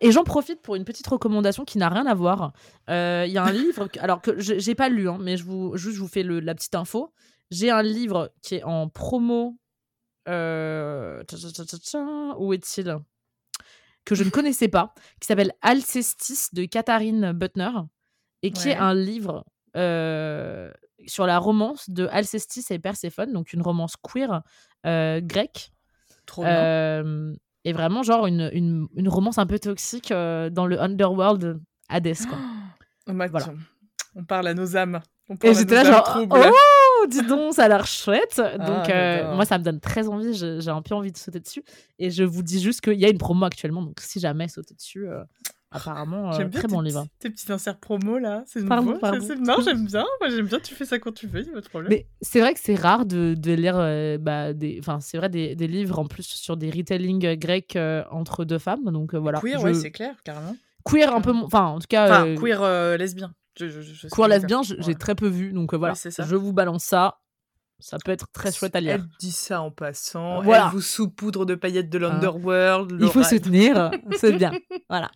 et 0.00 0.10
j'en 0.10 0.24
profite 0.24 0.60
pour 0.60 0.74
une 0.74 0.84
petite 0.84 1.06
recommandation 1.06 1.64
qui 1.64 1.78
n'a 1.78 1.88
rien 1.88 2.06
à 2.06 2.14
voir. 2.14 2.52
Il 2.88 3.30
y 3.30 3.38
a 3.38 3.44
un 3.44 3.52
livre, 3.52 3.88
alors 4.00 4.20
que 4.20 4.38
j'ai 4.38 4.74
pas 4.74 4.88
lu, 4.88 5.08
hein, 5.08 5.18
mais 5.20 5.36
je 5.36 5.44
vous, 5.44 5.76
juste 5.76 5.96
je 5.96 6.00
vous 6.00 6.08
fais 6.08 6.24
le, 6.24 6.40
la 6.40 6.54
petite 6.54 6.74
info. 6.74 7.12
J'ai 7.50 7.70
un 7.70 7.82
livre 7.82 8.32
qui 8.42 8.56
est 8.56 8.64
en 8.64 8.88
promo. 8.88 9.58
Euh... 10.28 11.22
Où 12.38 12.52
est-il? 12.52 12.98
Que 14.08 14.14
je 14.14 14.24
ne 14.24 14.30
connaissais 14.30 14.68
pas, 14.68 14.94
qui 15.20 15.26
s'appelle 15.26 15.52
Alcestis 15.60 16.54
de 16.54 16.64
Katharine 16.64 17.32
Butner, 17.32 17.72
et 18.42 18.50
qui 18.50 18.70
est 18.70 18.76
un 18.76 18.94
livre 18.94 19.44
euh, 19.76 20.72
sur 21.06 21.26
la 21.26 21.38
romance 21.38 21.90
de 21.90 22.06
Alcestis 22.10 22.70
et 22.70 22.78
Perséphone, 22.78 23.34
donc 23.34 23.52
une 23.52 23.60
romance 23.60 23.96
queer 23.96 24.40
euh, 24.86 25.20
grecque. 25.22 25.72
Trop 26.24 26.42
euh, 26.42 27.34
et 27.64 27.74
vraiment, 27.74 28.02
genre, 28.02 28.26
une, 28.26 28.48
une, 28.54 28.88
une, 28.94 29.08
romance 29.10 29.36
un 29.36 29.44
peu 29.44 29.58
toxique 29.58 30.08
dans 30.08 30.66
le 30.66 30.80
underworld 30.80 31.60
Hades, 31.90 32.16
quoi. 32.28 32.38
Oh, 33.10 33.12
voilà. 33.14 33.46
On 34.14 34.24
parle 34.24 34.48
à 34.48 34.54
nos 34.54 34.76
âmes. 34.76 35.00
On 35.30 35.34
et 35.42 35.54
j'étais 35.54 35.76
là, 35.76 35.84
genre, 35.84 36.18
oh, 36.18 36.26
dis 37.06 37.22
donc, 37.22 37.54
ça 37.54 37.64
a 37.64 37.68
l'air 37.68 37.86
chouette. 37.86 38.36
Donc, 38.36 38.88
ah, 38.88 39.34
moi, 39.34 39.44
ça 39.44 39.58
me 39.58 39.64
donne 39.64 39.80
très 39.80 40.08
envie. 40.08 40.34
J'ai 40.34 40.70
un 40.70 40.82
peu 40.82 40.94
envie 40.94 41.12
de 41.12 41.16
sauter 41.16 41.40
dessus. 41.40 41.62
Et 41.98 42.10
je 42.10 42.24
vous 42.24 42.42
dis 42.42 42.60
juste 42.60 42.80
qu'il 42.80 42.98
y 42.98 43.04
a 43.04 43.08
une 43.08 43.18
promo 43.18 43.44
actuellement. 43.44 43.82
Donc, 43.82 44.00
si 44.00 44.20
jamais 44.20 44.48
sauter 44.48 44.74
dessus, 44.74 45.08
euh, 45.08 45.22
apparemment, 45.70 46.32
euh, 46.32 46.48
très 46.48 46.68
bon 46.68 46.80
livre. 46.80 47.06
Tes 47.18 47.30
petits 47.30 47.50
inserts 47.52 47.78
promo, 47.78 48.18
là. 48.18 48.44
C'est 48.46 48.62
nouveau. 48.62 48.98
Non, 49.00 49.56
j'aime 49.64 49.86
bien. 49.86 50.04
Moi, 50.20 50.30
j'aime 50.30 50.46
bien. 50.46 50.60
Tu 50.60 50.74
fais 50.74 50.84
ça 50.84 50.98
quand 50.98 51.12
tu 51.12 51.26
veux, 51.26 51.40
il 51.40 51.52
pas 51.52 51.60
de 51.60 51.68
problème. 51.68 51.90
Mais 51.90 52.06
c'est 52.20 52.40
vrai 52.40 52.54
que 52.54 52.60
c'est 52.60 52.74
rare 52.74 53.06
de, 53.06 53.34
de 53.36 53.52
lire 53.52 53.76
euh, 53.78 54.18
bah, 54.18 54.52
des. 54.52 54.78
Enfin, 54.80 55.00
c'est 55.00 55.18
vrai, 55.18 55.28
des, 55.28 55.54
des, 55.54 55.66
livres 55.66 55.98
en 55.98 56.06
plus 56.06 56.26
sur 56.26 56.56
des 56.56 56.70
retellings 56.70 57.36
grecs 57.36 57.78
entre 58.10 58.44
deux 58.44 58.58
femmes. 58.58 58.90
Donc, 58.90 59.14
voilà. 59.14 59.40
Queer, 59.40 59.62
ouais, 59.62 59.74
c'est 59.74 59.90
clair, 59.90 60.14
carrément. 60.24 60.56
Queer, 60.84 61.14
un 61.14 61.20
peu. 61.20 61.32
Enfin, 61.32 61.66
en 61.66 61.78
tout 61.78 61.88
cas. 61.88 62.34
queer 62.36 62.96
lesbien. 62.96 63.32
Je, 63.58 63.68
je, 63.68 64.08
Cours 64.08 64.28
lesbien, 64.28 64.62
j'ai 64.62 64.94
très 64.94 65.14
peu 65.14 65.28
vu, 65.28 65.52
donc 65.52 65.74
euh, 65.74 65.76
voilà. 65.76 65.94
je 65.94 66.36
vous 66.36 66.52
balance 66.52 66.84
ça. 66.84 67.18
Ça 67.80 67.96
peut 68.04 68.10
être 68.10 68.28
très 68.32 68.50
chouette 68.50 68.74
à 68.74 68.80
lire. 68.80 68.94
Elle 68.94 69.06
dit 69.20 69.30
ça 69.30 69.60
en 69.60 69.70
passant. 69.70 70.42
Voilà. 70.42 70.64
Elle 70.66 70.72
vous 70.72 70.80
saupoudre 70.80 71.46
de 71.46 71.54
paillettes 71.54 71.88
de 71.88 71.98
ah. 71.98 72.00
l'underworld. 72.08 72.98
Il 73.00 73.08
faut 73.08 73.22
se 73.22 73.36
tenir, 73.36 73.92
c'est 74.18 74.32
bien. 74.32 74.50
Voilà. 74.88 75.10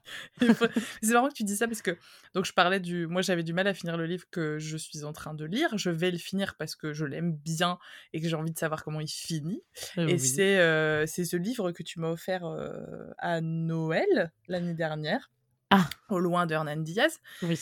c'est 1.02 1.12
marrant 1.12 1.28
que 1.28 1.34
tu 1.34 1.42
dis 1.42 1.56
ça 1.56 1.66
parce 1.66 1.82
que 1.82 1.96
donc 2.34 2.44
je 2.44 2.52
parlais 2.52 2.78
du. 2.78 3.08
Moi, 3.08 3.20
j'avais 3.20 3.42
du 3.42 3.52
mal 3.52 3.66
à 3.66 3.74
finir 3.74 3.96
le 3.96 4.06
livre 4.06 4.26
que 4.30 4.58
je 4.58 4.76
suis 4.76 5.02
en 5.02 5.12
train 5.12 5.34
de 5.34 5.44
lire. 5.44 5.76
Je 5.76 5.90
vais 5.90 6.12
le 6.12 6.18
finir 6.18 6.54
parce 6.56 6.76
que 6.76 6.92
je 6.92 7.04
l'aime 7.04 7.32
bien 7.32 7.78
et 8.12 8.20
que 8.20 8.28
j'ai 8.28 8.36
envie 8.36 8.52
de 8.52 8.58
savoir 8.58 8.84
comment 8.84 9.00
il 9.00 9.10
finit. 9.10 9.62
et 9.96 10.18
c'est 10.18 10.60
euh, 10.60 11.04
c'est 11.06 11.24
ce 11.24 11.36
livre 11.36 11.72
que 11.72 11.82
tu 11.82 11.98
m'as 11.98 12.10
offert 12.10 12.44
euh, 12.44 12.70
à 13.18 13.40
Noël 13.40 14.30
l'année 14.46 14.74
dernière. 14.74 15.32
Ah. 15.70 15.88
Au 16.10 16.20
loin 16.20 16.46
de 16.46 16.54
Hernan 16.54 16.76
Diaz. 16.76 17.18
Oui. 17.42 17.58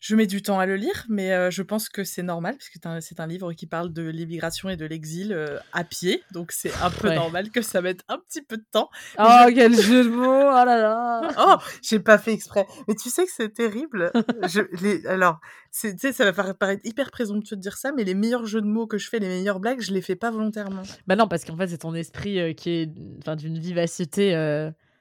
Je 0.00 0.16
mets 0.16 0.26
du 0.26 0.42
temps 0.42 0.58
à 0.58 0.66
le 0.66 0.76
lire, 0.76 1.06
mais 1.08 1.32
euh, 1.32 1.50
je 1.50 1.62
pense 1.62 1.88
que 1.88 2.04
c'est 2.04 2.22
normal, 2.22 2.56
parce 2.56 2.68
que 2.68 2.78
c'est 3.00 3.20
un 3.20 3.26
livre 3.26 3.52
qui 3.54 3.66
parle 3.66 3.92
de 3.92 4.02
l'immigration 4.02 4.68
et 4.68 4.76
de 4.76 4.84
l'exil 4.84 5.32
euh, 5.32 5.58
à 5.72 5.84
pied, 5.84 6.22
donc 6.32 6.52
c'est 6.52 6.72
un 6.82 6.90
peu 6.90 7.14
normal 7.14 7.50
que 7.50 7.62
ça 7.62 7.80
mette 7.80 8.02
un 8.08 8.18
petit 8.18 8.42
peu 8.42 8.56
de 8.56 8.64
temps. 8.70 8.90
Oh, 9.18 9.46
quel 9.54 9.74
jeu 9.74 10.04
de 10.04 10.10
mots 10.10 10.24
Oh 10.26 10.64
là 10.64 10.78
là 10.78 11.28
Oh, 11.38 11.56
j'ai 11.82 12.00
pas 12.00 12.18
fait 12.18 12.32
exprès. 12.32 12.66
Mais 12.86 12.94
tu 12.94 13.08
sais 13.08 13.24
que 13.24 13.32
c'est 13.34 13.54
terrible. 13.54 14.12
je, 14.46 14.60
les, 14.82 15.06
alors, 15.06 15.40
tu 15.72 15.96
sais, 15.96 16.12
ça 16.12 16.30
va 16.30 16.54
paraître 16.54 16.82
hyper 16.84 17.10
présomptueux 17.10 17.56
de 17.56 17.62
dire 17.62 17.76
ça, 17.76 17.92
mais 17.92 18.04
les 18.04 18.14
meilleurs 18.14 18.46
jeux 18.46 18.60
de 18.60 18.66
mots 18.66 18.86
que 18.86 18.98
je 18.98 19.08
fais, 19.08 19.18
les 19.18 19.28
meilleures 19.28 19.60
blagues, 19.60 19.80
je 19.80 19.92
les 19.92 20.02
fais 20.02 20.16
pas 20.16 20.30
volontairement. 20.30 20.82
Bah 21.06 21.16
non, 21.16 21.28
parce 21.28 21.44
qu'en 21.44 21.56
fait, 21.56 21.68
c'est 21.68 21.78
ton 21.78 21.94
esprit 21.94 22.38
euh, 22.38 22.52
qui 22.52 22.70
est 22.70 22.86
d'une 22.86 23.58
vivacité 23.58 24.34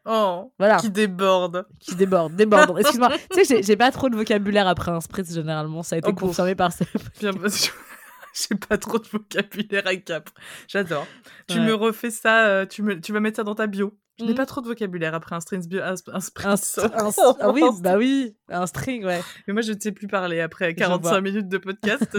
Oh, 0.06 0.52
voilà. 0.60 0.78
Qui 0.78 0.90
déborde. 0.90 1.66
Qui 1.80 1.96
déborde, 1.96 2.36
déborde. 2.36 2.78
Excuse-moi. 2.80 3.12
tu 3.32 3.46
sais, 3.46 3.64
j'ai 3.64 3.78
pas 3.78 3.92
trop 3.92 4.10
de 4.10 4.16
vocabulaire 4.16 4.68
après 4.68 4.92
un 4.92 5.02
spritz, 5.02 5.34
généralement. 5.34 5.84
Ça 5.84 5.96
a 5.96 6.00
été 6.00 6.10
oh, 6.10 6.14
confirmé 6.14 6.56
par 6.56 6.72
ça. 6.72 6.86
j'ai 7.22 8.56
pas 8.58 8.78
trop 8.78 9.00
de 9.00 9.08
vocabulaire 9.08 9.88
à 9.88 9.96
cap. 9.96 10.30
J'adore. 10.68 11.08
Tu 11.48 11.60
me 11.60 11.74
refais 11.74 12.12
ça, 12.12 12.46
euh, 12.48 12.66
tu, 12.66 12.84
me, 12.84 13.00
tu 13.00 13.14
vas 13.14 13.20
mettre 13.20 13.38
ça 13.38 13.44
dans 13.44 13.56
ta 13.56 13.68
bio. 13.68 13.98
Je 14.20 14.26
n'ai 14.26 14.34
mmh. 14.34 14.36
pas 14.36 14.46
trop 14.46 14.62
de 14.62 14.68
vocabulaire 14.68 15.16
après 15.16 15.36
un 15.36 15.40
string 15.40 15.68
bio, 15.68 15.82
un, 15.82 15.96
un, 16.14 16.20
ah 17.40 17.52
oui, 17.52 17.64
bah 17.82 17.98
oui, 17.98 18.36
un 18.48 18.68
string, 18.68 19.04
ouais. 19.06 19.22
Mais 19.48 19.54
moi, 19.54 19.64
je 19.64 19.74
ne 19.74 19.80
sais 19.80 19.92
plus 19.92 20.08
parler 20.08 20.40
après 20.40 20.76
45 20.76 21.20
minutes 21.22 21.48
de 21.50 21.58
podcast. 21.58 22.16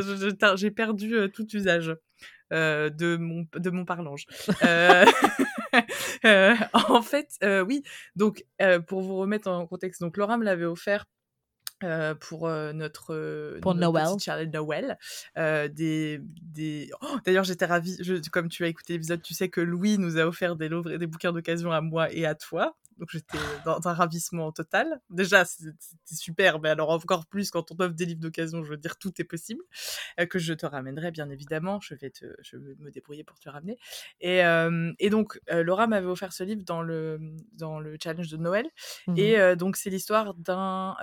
J'ai 0.56 0.70
perdu 0.72 1.14
euh, 1.14 1.28
tout 1.28 1.46
usage 1.54 1.96
euh, 2.52 2.90
de 2.90 3.16
mon 3.16 3.46
de 3.54 3.70
mon 3.70 3.84
parlange. 3.84 4.26
euh, 4.64 5.04
euh, 6.24 6.54
en 6.88 7.02
fait, 7.02 7.36
euh, 7.42 7.64
oui. 7.64 7.82
Donc, 8.16 8.44
euh, 8.62 8.80
pour 8.80 9.02
vous 9.02 9.16
remettre 9.16 9.48
en 9.48 9.66
contexte, 9.66 10.00
donc 10.00 10.16
Laura 10.16 10.36
me 10.36 10.44
l'avait 10.44 10.64
offert 10.64 11.06
pour 12.20 12.48
notre 12.48 13.58
pour 13.60 13.74
Noël. 13.74 14.06
Noël 14.50 14.98
des, 15.68 16.18
des... 16.40 16.90
Oh, 17.02 17.18
d'ailleurs 17.26 17.44
j'étais 17.44 17.66
ravie 17.66 17.98
je, 18.00 18.14
comme 18.30 18.48
tu 18.48 18.64
as 18.64 18.68
écouté 18.68 18.94
l'épisode 18.94 19.20
tu 19.20 19.34
sais 19.34 19.50
que 19.50 19.60
Louis 19.60 19.98
nous 19.98 20.16
a 20.16 20.22
offert 20.22 20.56
des, 20.56 20.70
des 20.70 21.06
bouquins 21.06 21.32
d'occasion 21.32 21.72
à 21.72 21.82
moi 21.82 22.10
et 22.10 22.24
à 22.24 22.34
toi 22.34 22.74
donc 22.98 23.08
j'étais 23.10 23.38
dans 23.64 23.86
un 23.86 23.92
ravissement 23.92 24.52
total. 24.52 25.00
Déjà, 25.10 25.44
c'était 25.44 25.72
super, 26.14 26.60
mais 26.60 26.68
alors 26.68 26.90
encore 26.90 27.26
plus 27.26 27.50
quand 27.50 27.72
on 27.72 27.76
offre 27.80 27.94
des 27.94 28.06
livres 28.06 28.20
d'occasion, 28.20 28.62
je 28.64 28.70
veux 28.70 28.76
dire, 28.76 28.96
tout 28.96 29.12
est 29.20 29.24
possible. 29.24 29.62
Euh, 30.20 30.26
que 30.26 30.38
je 30.38 30.54
te 30.54 30.66
ramènerai, 30.66 31.10
bien 31.10 31.28
évidemment. 31.30 31.80
Je 31.80 31.94
vais, 31.94 32.10
te, 32.10 32.26
je 32.42 32.56
vais 32.56 32.74
me 32.78 32.90
débrouiller 32.90 33.24
pour 33.24 33.38
te 33.38 33.48
ramener. 33.48 33.76
Et, 34.20 34.44
euh, 34.44 34.92
et 34.98 35.10
donc, 35.10 35.40
euh, 35.50 35.62
Laura 35.62 35.86
m'avait 35.86 36.06
offert 36.06 36.32
ce 36.32 36.44
livre 36.44 36.62
dans 36.64 36.82
le, 36.82 37.18
dans 37.52 37.80
le 37.80 37.96
challenge 38.02 38.28
de 38.28 38.36
Noël. 38.36 38.66
Mmh 39.06 39.14
et 39.16 39.56
donc, 39.56 39.76
c'est 39.76 39.90
l'histoire 39.90 40.34
d'un 40.34 40.96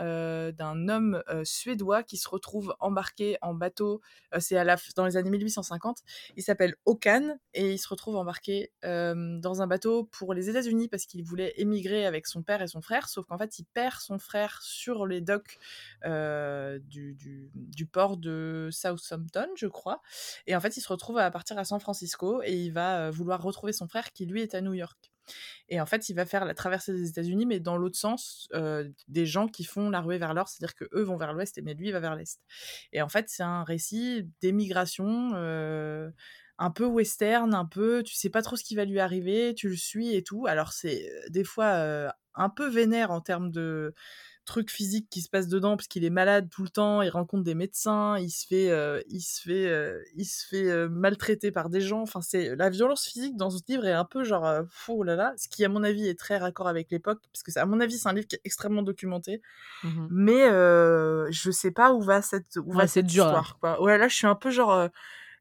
d'un 0.52 0.90
homme 0.90 1.24
suédois 1.44 2.04
qui 2.04 2.18
se 2.18 2.28
retrouve 2.30 2.76
embarqué 2.80 3.38
en 3.42 3.54
bateau. 3.54 4.02
c'est 4.40 4.58
à 4.58 4.64
la, 4.64 4.76
dans 4.96 5.06
les 5.06 5.18
années 5.18 5.30
1850. 5.30 6.00
Il 6.36 6.44
s'appelle 6.44 6.76
Okan 6.86 7.38
et 7.54 7.72
il 7.72 7.78
se 7.78 7.88
retrouve 7.88 8.16
embarqué 8.16 8.72
dans 8.84 9.62
un 9.62 9.68
bateau 9.68 10.06
pour 10.06 10.34
les 10.34 10.50
États-Unis 10.50 10.88
parce 10.88 11.06
qu'il 11.06 11.24
voulait 11.24 11.54
émigrer 11.58 11.81
avec 11.90 12.28
son 12.28 12.44
père 12.44 12.62
et 12.62 12.68
son 12.68 12.82
frère, 12.82 13.10
sauf 13.10 13.26
qu'en 13.26 13.38
fait, 13.38 13.60
il 13.60 13.66
perd 13.66 14.00
son 14.00 14.20
frère 14.20 14.62
sur 14.62 15.06
les 15.06 15.22
docks 15.22 15.58
euh, 16.06 16.80
du, 16.80 17.86
port 17.92 18.18
de 18.18 18.70
Southampton, 18.72 19.48
je 19.56 19.68
crois. 19.68 20.02
Et 20.48 20.56
en 20.56 20.60
fait, 20.60 20.78
il 20.78 20.82
se 20.82 20.88
retrouve 20.88 21.18
à 21.18 21.30
partir 21.32 21.58
à 21.58 21.66
San 21.66 21.80
Francisco 21.80 22.42
et 22.44 22.54
il 22.54 22.72
va 22.72 23.08
euh, 23.08 23.12
vouloir 23.12 23.42
retrouver 23.42 23.74
son 23.74 23.88
frère 23.88 24.12
qui, 24.14 24.26
lui, 24.26 24.42
est 24.42 24.56
à 24.56 24.62
New 24.62 24.74
York. 24.74 25.12
Et 25.70 25.80
en 25.80 25.86
fait, 25.86 26.10
il 26.10 26.16
va 26.16 26.26
faire 26.26 26.46
la 26.46 26.54
traversée 26.54 26.94
des 26.94 27.08
États-Unis, 27.08 27.46
mais 27.46 27.60
dans 27.60 27.78
l'autre 27.78 27.98
sens, 27.98 28.50
euh, 28.54 28.90
des 29.08 29.26
gens 29.26 29.48
qui 29.48 29.64
font 29.64 29.90
la 29.90 30.02
ruée 30.02 30.18
vers 30.18 30.34
l'or, 30.34 30.50
c'est-à-dire 30.50 30.76
que 30.76 30.86
eux 30.94 31.04
vont 31.04 31.16
vers 31.16 31.34
l'ouest, 31.34 31.60
mais 31.64 31.74
lui 31.74 31.88
il 31.88 31.92
va 31.92 32.00
vers 32.00 32.16
l'est. 32.16 32.42
Et 32.92 33.02
en 33.02 33.10
fait, 33.10 33.30
c'est 33.30 33.44
un 33.44 33.64
récit 33.64 34.30
d'émigration 34.42 35.32
un 36.62 36.70
peu 36.70 36.86
western, 36.86 37.56
un 37.56 37.66
peu, 37.66 38.04
tu 38.04 38.14
sais 38.14 38.30
pas 38.30 38.44
trop 38.44 38.56
ce 38.56 38.64
qui 38.64 38.76
va 38.76 38.86
lui 38.86 39.00
arriver, 39.00 39.56
tu 39.56 39.68
le 39.68 39.76
suis 39.76 40.16
et 40.16 40.22
tout. 40.22 40.46
Alors 40.46 40.74
c'est 40.74 41.10
euh, 41.10 41.30
des 41.30 41.44
fois 41.44 41.66
euh, 41.66 42.08
un 42.36 42.50
peu 42.50 42.70
vénère 42.70 43.10
en 43.10 43.20
termes 43.20 43.50
de 43.50 43.96
trucs 44.46 44.70
physiques 44.70 45.08
qui 45.10 45.22
se 45.22 45.30
passent 45.30 45.48
dedans 45.48 45.76
parce 45.76 45.88
qu'il 45.88 46.04
est 46.04 46.12
malade 46.12 46.50
tout 46.52 46.62
le 46.62 46.70
temps, 46.70 47.02
il 47.02 47.10
rencontre 47.10 47.44
des 47.44 47.56
médecins, 47.56 48.16
il 48.20 48.30
se 48.30 48.46
fait, 48.46 48.70
euh, 48.70 49.02
il 49.08 49.22
se 49.22 49.42
fait, 49.42 50.04
il 50.16 50.26
se 50.26 50.46
fait 50.48 50.88
maltraiter 50.88 51.52
par 51.52 51.70
des 51.70 51.82
gens. 51.82 52.02
Enfin 52.02 52.22
c'est 52.22 52.56
la 52.56 52.70
violence 52.70 53.06
physique 53.06 53.38
dans 53.38 53.50
ce 53.50 53.62
livre 53.68 53.86
est 53.88 53.94
un 53.94 54.06
peu 54.06 54.24
genre 54.24 54.62
fou 54.70 55.02
là 55.02 55.16
là, 55.16 55.34
ce 55.38 55.48
qui 55.48 55.66
à 55.66 55.70
mon 55.70 55.84
avis 55.84 56.08
est 56.08 56.20
très 56.20 56.38
raccord 56.38 56.68
avec 56.68 56.92
l'époque 56.92 57.22
parce 57.34 57.42
que 57.42 57.60
à 57.60 57.66
mon 57.66 57.80
avis 57.80 57.98
c'est 57.98 58.10
un 58.10 58.14
livre 58.14 58.28
qui 58.28 58.36
est 58.36 58.42
extrêmement 58.44 58.84
documenté, 58.84 59.42
mmh 59.84 60.08
mais 60.12 60.48
je 61.32 61.50
sais 61.52 61.72
pas 61.72 61.92
où 61.94 62.02
va 62.02 62.22
cette, 62.22 62.58
où 62.58 62.72
va 62.72 62.86
cette 62.86 63.08
histoire. 63.12 63.58
Quoi. 63.60 63.82
Ouais 63.82 63.98
là 63.98 64.08
je 64.08 64.16
suis 64.16 64.28
un 64.28 64.36
peu 64.36 64.52
genre 64.52 64.90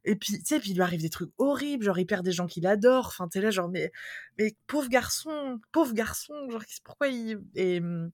et 0.05 0.16
puis, 0.16 0.38
tu 0.38 0.44
sais, 0.44 0.61
puis 0.61 0.70
il 0.70 0.74
lui 0.74 0.82
arrive 0.82 1.03
des 1.03 1.11
trucs 1.11 1.30
horribles, 1.38 1.84
genre 1.84 1.98
il 1.98 2.07
perd 2.07 2.24
des 2.24 2.32
gens 2.32 2.46
qu'il 2.46 2.66
adore. 2.66 3.07
Enfin, 3.09 3.28
t'es 3.28 3.40
là, 3.40 3.51
genre, 3.51 3.68
mais, 3.68 3.92
mais 4.38 4.57
pauvre 4.66 4.88
garçon, 4.88 5.61
pauvre 5.72 5.92
garçon, 5.92 6.34
genre, 6.51 6.62
pourquoi 6.84 7.09
il. 7.09 7.40
Et 7.55 7.80
mmh, 7.80 8.11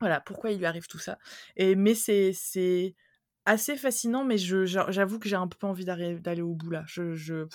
voilà, 0.00 0.20
pourquoi 0.20 0.50
il 0.50 0.58
lui 0.58 0.66
arrive 0.66 0.86
tout 0.86 0.98
ça. 0.98 1.18
Et, 1.56 1.74
mais 1.74 1.94
c'est, 1.94 2.32
c'est 2.32 2.94
assez 3.46 3.76
fascinant, 3.76 4.24
mais 4.24 4.38
j'avoue 4.38 5.18
que 5.18 5.28
j'ai 5.28 5.36
un 5.36 5.48
peu 5.48 5.66
envie 5.66 5.84
d'aller 5.84 6.42
au 6.42 6.54
bout 6.54 6.70
là. 6.70 6.82
Je, 6.86 7.14
je 7.14 7.46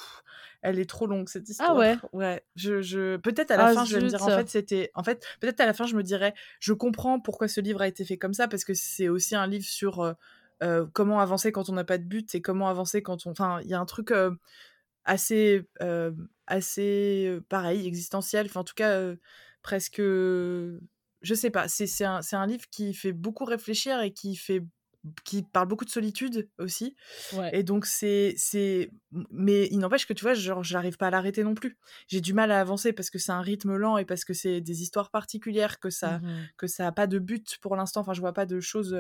elle 0.62 0.80
est 0.80 0.90
trop 0.90 1.08
longue 1.08 1.30
cette 1.30 1.50
histoire. 1.50 1.72
Ah 1.72 1.76
ouais? 1.76 1.98
Ouais. 2.14 2.44
Je, 2.56 2.82
je... 2.82 3.18
peut-être 3.18 3.52
à 3.52 3.58
la 3.58 3.66
ah, 3.68 3.74
fin, 3.74 3.86
je 3.86 3.96
vais 3.96 4.04
me 4.04 4.10
dire 4.10 4.22
en 4.22 4.28
fait 4.28 4.50
c'était, 4.50 4.92
en 4.94 5.04
fait, 5.04 5.26
peut-être 5.40 5.62
à 5.62 5.66
la 5.66 5.74
fin, 5.74 5.86
je 5.86 5.96
me 5.96 6.04
dirais, 6.04 6.34
je 6.60 6.74
comprends 6.74 7.20
pourquoi 7.20 7.48
ce 7.48 7.62
livre 7.62 7.82
a 7.82 7.88
été 7.88 8.06
fait 8.06 8.18
comme 8.18 8.34
ça 8.34 8.48
parce 8.48 8.66
que 8.66 8.74
c'est 8.74 9.10
aussi 9.10 9.36
un 9.36 9.48
livre 9.48 9.66
sur 9.66 10.02
euh, 10.02 10.14
euh, 10.64 10.86
comment 10.94 11.20
avancer 11.20 11.52
quand 11.52 11.70
on 11.70 11.74
n'a 11.74 11.84
pas 11.84 11.98
de 11.98 12.04
but 12.04 12.34
et 12.36 12.42
comment 12.42 12.68
avancer 12.70 13.02
quand 13.02 13.26
on, 13.26 13.32
enfin, 13.32 13.62
il 13.64 13.70
y 13.70 13.74
a 13.74 13.80
un 13.80 13.86
truc 13.86 14.12
euh, 14.12 14.32
assez, 15.06 15.68
assez 16.48 17.40
pareil, 17.50 17.88
existentiel. 17.88 18.48
Enfin, 18.48 18.62
en 18.62 18.64
tout 18.64 18.76
cas, 18.76 19.14
presque, 19.62 20.00
je 20.00 20.80
sais 21.22 21.50
pas. 21.50 21.68
C'est 21.68 22.04
un 22.04 22.48
livre 22.48 22.66
qui 22.72 22.94
fait 22.94 23.14
beaucoup 23.14 23.46
réfléchir 23.46 24.02
et 24.02 24.12
qui 24.12 24.36
fait 24.36 24.64
qui 25.24 25.44
parle 25.44 25.68
beaucoup 25.68 25.86
de 25.86 25.90
solitude 25.90 26.50
aussi. 26.58 26.96
Et 27.52 27.64
donc, 27.64 27.86
c'est. 27.86 28.34
c'est 28.38 28.92
Mais 29.32 29.68
il 29.72 29.80
n'empêche 29.80 30.06
que 30.06 30.14
tu 30.14 30.24
vois, 30.24 30.34
genre, 30.34 30.64
j'arrive 30.64 30.98
pas 30.98 31.08
à 31.08 31.10
l'arrêter 31.10 31.44
non 31.44 31.56
plus. 31.56 31.78
J'ai 32.08 32.22
du 32.22 32.34
mal 32.34 32.52
à 32.52 32.60
avancer 32.60 32.94
parce 32.94 33.10
que 33.10 33.20
c'est 33.20 33.32
un 33.32 33.42
rythme 33.42 33.76
lent 33.76 33.98
et 33.98 34.06
parce 34.06 34.26
que 34.26 34.34
c'est 34.34 34.62
des 34.62 34.82
histoires 34.82 35.12
particulières, 35.12 35.80
que 35.80 35.90
ça 35.90 36.20
mmh 36.20 36.48
que 36.58 36.68
ça 36.68 36.88
a 36.88 36.92
pas 36.92 37.08
de 37.08 37.20
but 37.20 37.58
pour 37.62 37.76
l'instant. 37.76 38.02
Enfin, 38.02 38.14
je 38.14 38.22
vois 38.22 38.34
pas 38.34 38.46
de 38.46 38.60
choses. 38.60 38.98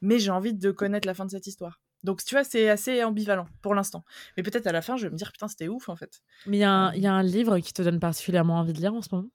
Mais 0.00 0.18
j'ai 0.18 0.30
envie 0.30 0.54
de 0.54 0.70
connaître 0.70 1.06
la 1.06 1.14
fin 1.14 1.24
de 1.24 1.30
cette 1.30 1.46
histoire. 1.46 1.80
Donc, 2.04 2.22
tu 2.22 2.34
vois, 2.34 2.44
c'est 2.44 2.68
assez 2.68 3.02
ambivalent 3.02 3.46
pour 3.62 3.74
l'instant. 3.74 4.04
Mais 4.36 4.42
peut-être 4.42 4.66
à 4.66 4.72
la 4.72 4.82
fin, 4.82 4.96
je 4.96 5.06
vais 5.06 5.10
me 5.10 5.16
dire, 5.16 5.32
putain, 5.32 5.48
c'était 5.48 5.68
ouf 5.68 5.88
en 5.88 5.96
fait. 5.96 6.20
Mais 6.46 6.58
il 6.58 6.60
y, 6.60 6.64
a 6.64 7.12
un 7.12 7.22
livre 7.22 7.58
qui 7.58 7.72
te 7.72 7.82
donne 7.82 7.98
particulièrement 7.98 8.58
envie 8.58 8.74
de 8.74 8.78
lire 8.78 8.94
en 8.94 9.00
ce 9.00 9.08
moment? 9.12 9.30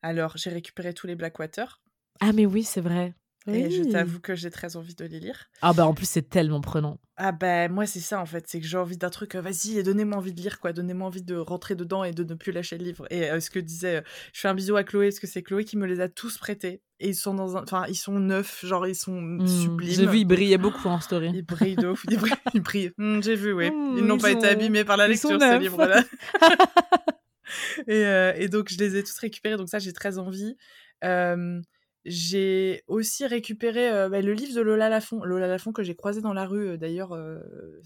Alors, 0.00 0.36
j'ai 0.36 0.50
récupéré 0.50 0.94
tous 0.94 1.08
les 1.08 1.16
Blackwater. 1.16 1.82
Ah, 2.20 2.32
mais 2.32 2.46
oui, 2.46 2.62
c'est 2.62 2.80
vrai. 2.80 3.14
Et 3.46 3.70
je 3.70 3.82
t'avoue 3.84 4.20
que 4.20 4.34
j'ai 4.34 4.50
très 4.50 4.76
envie 4.76 4.94
de 4.94 5.04
les 5.04 5.20
lire. 5.20 5.50
Ah 5.60 5.72
bah 5.74 5.86
en 5.86 5.92
plus 5.92 6.08
c'est 6.08 6.28
tellement 6.28 6.60
prenant. 6.62 6.98
Ah 7.16 7.30
bah 7.30 7.68
moi 7.68 7.86
c'est 7.86 8.00
ça 8.00 8.20
en 8.20 8.26
fait, 8.26 8.44
c'est 8.48 8.58
que 8.58 8.66
j'ai 8.66 8.78
envie 8.78 8.96
d'un 8.96 9.10
truc, 9.10 9.34
euh, 9.34 9.40
vas-y 9.40 9.82
donnez-moi 9.82 10.16
envie 10.16 10.32
de 10.32 10.40
lire 10.40 10.58
quoi, 10.58 10.72
donnez-moi 10.72 11.06
envie 11.06 11.22
de 11.22 11.36
rentrer 11.36 11.74
dedans 11.74 12.04
et 12.04 12.12
de 12.12 12.24
ne 12.24 12.34
plus 12.34 12.52
lâcher 12.52 12.78
le 12.78 12.84
livre. 12.84 13.06
Et 13.10 13.30
euh, 13.30 13.40
ce 13.40 13.50
que 13.50 13.58
disait, 13.58 13.96
euh, 13.96 14.00
je 14.32 14.40
fais 14.40 14.48
un 14.48 14.54
bisou 14.54 14.76
à 14.76 14.82
Chloé, 14.82 15.08
parce 15.08 15.20
que 15.20 15.26
c'est 15.26 15.42
Chloé 15.42 15.64
qui 15.64 15.76
me 15.76 15.86
les 15.86 16.00
a 16.00 16.08
tous 16.08 16.38
prêtés. 16.38 16.80
Et 17.00 17.08
ils 17.08 17.14
sont 17.14 17.34
dans 17.34 17.56
un, 17.56 17.62
enfin 17.62 17.84
ils 17.88 17.96
sont 17.96 18.18
neufs, 18.18 18.64
genre 18.64 18.86
ils 18.86 18.94
sont 18.94 19.20
mmh, 19.20 19.46
sublimes. 19.46 19.92
J'ai 19.92 20.06
vu, 20.06 20.18
ils 20.20 20.24
brillaient 20.24 20.58
beaucoup 20.58 20.88
en 20.88 21.00
story. 21.00 21.30
Ils 21.34 21.42
brillent 21.42 21.76
de 21.76 21.88
ouf, 21.88 22.04
ils 22.10 22.60
brillent. 22.62 22.92
Mmh, 22.96 23.22
j'ai 23.22 23.36
vu, 23.36 23.52
oui. 23.52 23.70
Mmh, 23.70 23.98
ils 23.98 24.04
n'ont 24.04 24.18
pas 24.18 24.30
été 24.30 24.46
abîmés 24.46 24.84
par 24.84 24.96
la 24.96 25.06
lecture 25.06 25.38
ces 25.38 25.58
livres-là. 25.58 26.02
et, 27.86 28.42
et, 28.42 28.48
donc 28.48 28.70
je 28.72 28.78
les 28.78 28.96
ai 28.96 29.02
tous 29.02 29.18
récupérés, 29.18 29.56
donc 29.56 29.68
ça 29.68 29.78
j'ai 29.78 29.92
très 29.92 30.18
envie. 30.18 30.56
Euh, 31.04 31.60
j'ai 32.04 32.84
aussi 32.86 33.26
récupéré 33.26 34.08
bah, 34.10 34.20
le 34.20 34.34
livre 34.34 34.54
de 34.54 34.60
Lola 34.60 34.88
Lafont, 34.88 35.24
Lola 35.24 35.46
Lafont 35.46 35.72
que 35.72 35.82
j'ai 35.82 35.94
croisé 35.94 36.20
dans 36.20 36.34
la 36.34 36.44
rue 36.44 36.76
d'ailleurs 36.76 37.12
euh, 37.12 37.38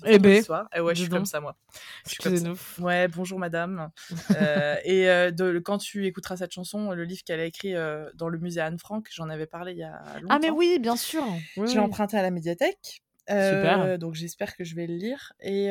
eh 0.04 0.18
ben, 0.18 0.42
soir. 0.42 0.68
Eh 0.74 0.80
ouais, 0.80 0.94
je 0.94 1.02
suis 1.02 1.10
comme 1.10 1.24
ça 1.24 1.40
moi. 1.40 1.56
Je 2.04 2.10
suis 2.10 2.22
comme 2.22 2.36
ça. 2.36 2.82
Ouais, 2.82 3.06
bonjour 3.06 3.38
madame. 3.38 3.90
euh, 4.36 4.76
et 4.84 5.06
de, 5.32 5.60
quand 5.60 5.78
tu 5.78 6.06
écouteras 6.06 6.36
cette 6.36 6.52
chanson, 6.52 6.90
le 6.90 7.04
livre 7.04 7.22
qu'elle 7.24 7.40
a 7.40 7.44
écrit 7.44 7.74
dans 8.14 8.28
le 8.28 8.38
musée 8.38 8.60
Anne 8.60 8.78
Frank, 8.78 9.06
j'en 9.12 9.28
avais 9.28 9.46
parlé 9.46 9.72
il 9.72 9.78
y 9.78 9.84
a 9.84 10.02
longtemps. 10.20 10.34
Ah 10.34 10.38
mais 10.40 10.50
oui, 10.50 10.78
bien 10.80 10.96
sûr. 10.96 11.24
j'ai 11.66 11.78
emprunté 11.78 12.16
à 12.16 12.22
la 12.22 12.30
médiathèque. 12.30 13.02
Super. 13.28 13.98
Donc 13.98 14.14
j'espère 14.14 14.56
que 14.56 14.64
je 14.64 14.74
vais 14.74 14.88
le 14.88 14.96
lire. 14.96 15.32
Et, 15.40 15.68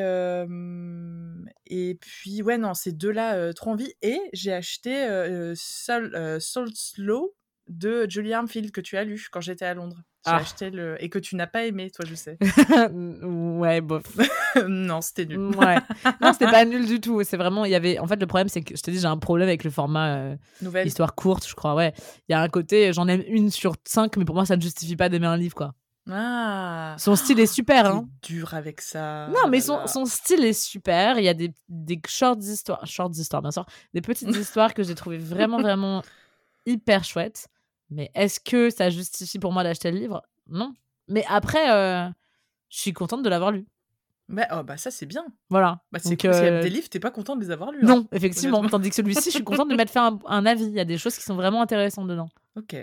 et 1.66 1.95
puis, 1.95 2.41
ouais, 2.41 2.58
non, 2.58 2.74
ces 2.74 2.93
deux-là, 2.93 3.54
trop 3.54 3.72
envie. 3.72 3.93
Et 4.02 4.20
j'ai 4.32 4.54
acheté 4.54 5.06
Soul, 5.56 6.38
Soul 6.39 6.70
Slow 6.74 7.36
de 7.70 8.05
Julie 8.09 8.34
Armfield 8.34 8.72
que 8.72 8.82
tu 8.82 8.97
as 8.97 9.03
lu 9.03 9.28
quand 9.32 9.41
j'étais 9.41 9.65
à 9.65 9.74
Londres. 9.74 9.97
J'ai 10.26 10.32
ah. 10.34 10.38
acheté 10.38 10.70
le 10.72 11.01
et 11.01 11.09
que 11.09 11.20
tu 11.20 11.36
n'as 11.36 11.47
pas 11.47 11.65
aimé, 11.65 11.89
toi, 11.89 12.05
je 12.05 12.15
sais. 12.15 12.38
ouais, 12.91 13.82
bof. 13.82 14.03
non, 14.68 15.01
c'était 15.01 15.26
nul. 15.26 15.55
ouais. 15.55 15.78
Non, 16.22 16.34
c'était 16.34 16.51
pas 16.51 16.65
nul 16.65 16.86
du 16.86 16.99
tout. 16.99 17.24
C'est 17.24 17.38
vraiment, 17.38 17.65
il 17.65 17.72
y 17.72 17.76
avait. 17.76 17.99
En 17.99 18.07
fait, 18.07 18.18
le 18.18 18.28
problème, 18.28 18.49
c'est 18.49 18.61
que 18.61 18.76
je 18.76 18.82
te 18.82 18.91
dis, 18.91 18.99
j'ai 18.99 19.05
un 19.05 19.18
problème 19.18 19.47
avec 19.47 19.63
le 19.63 19.70
format 19.70 20.15
euh, 20.18 20.36
Nouvelle. 20.61 20.88
histoire 20.88 21.15
courte, 21.15 21.47
je 21.47 21.55
crois. 21.55 21.76
Ouais. 21.76 21.93
Il 22.28 22.34
y 22.34 22.36
a 22.36 22.41
un 22.41 22.49
côté, 22.49 22.91
j'en 22.93 23.07
aime 23.07 23.24
une 23.28 23.51
sur 23.51 23.76
cinq, 23.86 24.18
mais 24.18 24.26
pour 24.26 24.36
moi, 24.36 24.45
ça 24.45 24.57
ne 24.57 24.61
justifie 24.61 24.95
pas 24.95 25.09
d'aimer 25.09 25.28
un 25.28 25.38
livre, 25.38 25.55
quoi. 25.55 25.74
Ah. 26.09 26.95
Son 26.97 27.15
style 27.15 27.39
est 27.39 27.53
super, 27.53 27.86
hein. 27.86 28.07
Dur 28.22 28.53
avec 28.53 28.82
ça. 28.82 29.28
Non, 29.28 29.49
mais 29.49 29.59
son, 29.59 29.88
son, 29.88 30.05
style 30.05 30.43
est 30.45 30.53
super. 30.53 31.20
Il 31.20 31.26
y 31.26 31.30
a 31.30 31.34
des, 31.34 31.53
des 31.68 31.99
shorts 32.07 32.38
histoires, 32.39 32.86
shorts 32.86 33.18
histoires, 33.18 33.41
bien 33.41 33.51
sûr, 33.51 33.65
des 33.93 34.01
petites 34.01 34.30
histoires 34.36 34.74
que 34.74 34.84
j'ai 34.84 34.95
trouvé 34.95 35.18
vraiment, 35.18 35.59
vraiment 35.59 36.01
hyper 36.65 37.03
chouettes. 37.03 37.47
Mais 37.89 38.11
est-ce 38.15 38.39
que 38.39 38.69
ça 38.69 38.89
justifie 38.89 39.39
pour 39.39 39.53
moi 39.53 39.63
d'acheter 39.63 39.91
le 39.91 39.97
livre? 39.97 40.23
Non. 40.47 40.73
Mais 41.07 41.23
après, 41.27 41.71
euh, 41.71 42.09
je 42.69 42.79
suis 42.79 42.93
contente 42.93 43.23
de 43.23 43.29
l'avoir 43.29 43.51
lu. 43.51 43.65
Bah, 44.29 44.45
oh, 44.51 44.63
bah 44.63 44.75
ça 44.75 44.91
c'est 44.91 45.05
bien. 45.05 45.25
Voilà. 45.49 45.81
Bah, 45.91 45.99
c'est 46.01 46.17
que 46.17 46.27
euh... 46.27 46.61
des 46.61 46.69
livres, 46.69 46.89
t'es 46.89 46.99
pas 46.99 47.11
contente 47.11 47.39
de 47.39 47.45
les 47.45 47.51
avoir 47.51 47.71
lus. 47.71 47.79
Hein, 47.83 47.88
non, 47.88 48.07
effectivement. 48.11 48.67
Tandis 48.67 48.89
que 48.89 48.95
celui-ci, 48.95 49.29
je 49.31 49.35
suis 49.35 49.43
contente 49.43 49.69
de 49.69 49.75
mettre 49.75 49.91
fait 49.91 49.99
un, 49.99 50.45
avis. 50.45 50.65
Il 50.65 50.73
y 50.73 50.81
a 50.81 50.85
des 50.85 50.97
choses 50.97 51.15
qui 51.15 51.23
sont 51.23 51.35
vraiment 51.35 51.61
intéressantes 51.61 52.07
dedans. 52.07 52.27
Ok. 52.57 52.75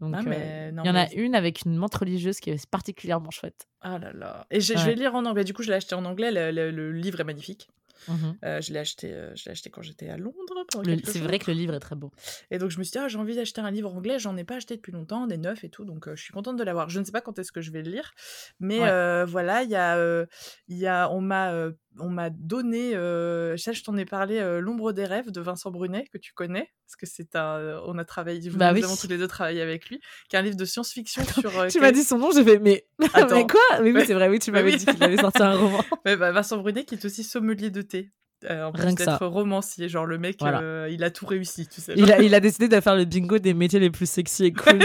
Donc, 0.00 0.14
euh, 0.14 0.70
il 0.72 0.86
y 0.86 0.90
en 0.90 0.94
a 0.94 1.12
une 1.12 1.34
avec 1.34 1.62
une 1.66 1.76
montre 1.76 2.00
religieuse 2.00 2.38
qui 2.38 2.50
est 2.50 2.66
particulièrement 2.70 3.30
chouette. 3.30 3.66
Ah 3.80 3.98
là 3.98 4.12
là. 4.12 4.46
Et 4.50 4.60
je 4.60 4.72
vais 4.74 4.94
lire 4.94 5.14
en 5.14 5.24
anglais. 5.26 5.44
Du 5.44 5.52
coup, 5.52 5.62
je 5.62 5.68
l'ai 5.68 5.74
acheté 5.74 5.94
en 5.94 6.04
anglais. 6.04 6.30
le 6.30 6.92
livre 6.92 7.20
est 7.20 7.24
magnifique. 7.24 7.68
Mmh 8.06 8.12
euh, 8.44 8.60
je 8.60 8.72
l'ai 8.72 8.78
acheté, 8.78 9.12
euh, 9.12 9.34
je 9.34 9.50
acheté 9.50 9.70
quand 9.70 9.82
j'étais 9.82 10.08
à 10.08 10.16
Londres. 10.16 10.64
C'est 11.04 11.18
vrai 11.18 11.38
que 11.38 11.50
le 11.50 11.56
livre 11.56 11.74
est 11.74 11.80
très 11.80 11.96
beau. 11.96 12.12
Et 12.50 12.58
donc 12.58 12.70
je 12.70 12.78
me 12.78 12.84
suis 12.84 12.92
dit, 12.92 12.98
ah, 12.98 13.08
j'ai 13.08 13.18
envie 13.18 13.34
d'acheter 13.34 13.60
un 13.60 13.70
livre 13.70 13.94
anglais. 13.94 14.18
J'en 14.18 14.36
ai 14.36 14.44
pas 14.44 14.56
acheté 14.56 14.76
depuis 14.76 14.92
longtemps, 14.92 15.26
des 15.26 15.38
neufs 15.38 15.64
et 15.64 15.68
tout. 15.68 15.84
Donc 15.84 16.08
euh, 16.08 16.16
je 16.16 16.22
suis 16.22 16.32
contente 16.32 16.56
de 16.56 16.64
l'avoir. 16.64 16.88
Je 16.88 17.00
ne 17.00 17.04
sais 17.04 17.12
pas 17.12 17.20
quand 17.20 17.38
est-ce 17.38 17.52
que 17.52 17.60
je 17.60 17.70
vais 17.70 17.82
le 17.82 17.90
lire, 17.90 18.14
mais 18.60 18.78
voilà, 19.24 19.62
il 19.62 19.70
y 19.70 19.76
a, 19.76 20.26
il 20.68 20.78
y 20.78 20.86
a, 20.86 21.10
on 21.10 21.20
m'a 21.20 21.70
on 22.00 22.08
m'a 22.08 22.30
donné, 22.30 22.94
euh, 22.94 23.56
je 23.56 23.82
t'en 23.82 23.96
ai 23.96 24.04
parlé, 24.04 24.58
L'ombre 24.60 24.92
des 24.92 25.04
rêves 25.04 25.30
de 25.30 25.40
Vincent 25.40 25.70
Brunet, 25.70 26.04
que 26.12 26.18
tu 26.18 26.32
connais, 26.32 26.70
parce 26.86 26.96
que 26.96 27.06
c'est 27.06 27.36
un, 27.36 27.80
on 27.86 27.98
a 27.98 28.04
travaillé, 28.04 28.50
bah 28.50 28.72
oui. 28.72 28.82
tous 29.00 29.08
les 29.08 29.18
deux 29.18 29.28
travaillé 29.28 29.62
avec 29.62 29.88
lui, 29.88 30.00
qui 30.28 30.36
est 30.36 30.38
un 30.38 30.42
livre 30.42 30.56
de 30.56 30.64
science-fiction 30.64 31.24
sur. 31.24 31.68
tu 31.68 31.80
m'as 31.80 31.92
dit 31.92 32.04
son 32.04 32.18
nom, 32.18 32.30
j'ai 32.30 32.44
fait, 32.44 32.58
mais, 32.58 32.86
mais 33.00 33.46
quoi? 33.46 33.80
Mais 33.82 33.92
oui, 33.92 34.02
c'est 34.06 34.14
vrai, 34.14 34.28
oui, 34.28 34.38
tu 34.38 34.50
m'avais 34.50 34.76
dit 34.76 34.86
qu'il 34.86 35.02
avait 35.02 35.16
sorti 35.16 35.42
un 35.42 35.54
roman. 35.58 35.84
bah, 36.04 36.32
Vincent 36.32 36.58
Brunet, 36.58 36.84
qui 36.84 36.94
est 36.94 37.04
aussi 37.04 37.24
sommelier 37.24 37.70
de 37.70 37.82
thé. 37.82 38.12
Euh, 38.44 38.66
en 38.66 38.72
plus 38.72 38.94
d'être 38.94 39.26
romancier, 39.26 39.88
genre 39.88 40.06
le 40.06 40.16
mec, 40.16 40.40
euh, 40.42 40.88
il 40.92 41.02
a 41.02 41.10
tout 41.10 41.26
réussi, 41.26 41.66
tu 41.66 41.80
sais. 41.80 41.94
Il, 41.96 42.12
a, 42.12 42.22
il 42.22 42.36
a, 42.36 42.40
décidé 42.40 42.68
de 42.68 42.80
faire 42.80 42.94
le 42.94 43.04
bingo 43.04 43.38
des 43.38 43.52
métiers 43.52 43.80
les 43.80 43.90
plus 43.90 44.08
sexy 44.08 44.44
et 44.44 44.52
cool. 44.54 44.78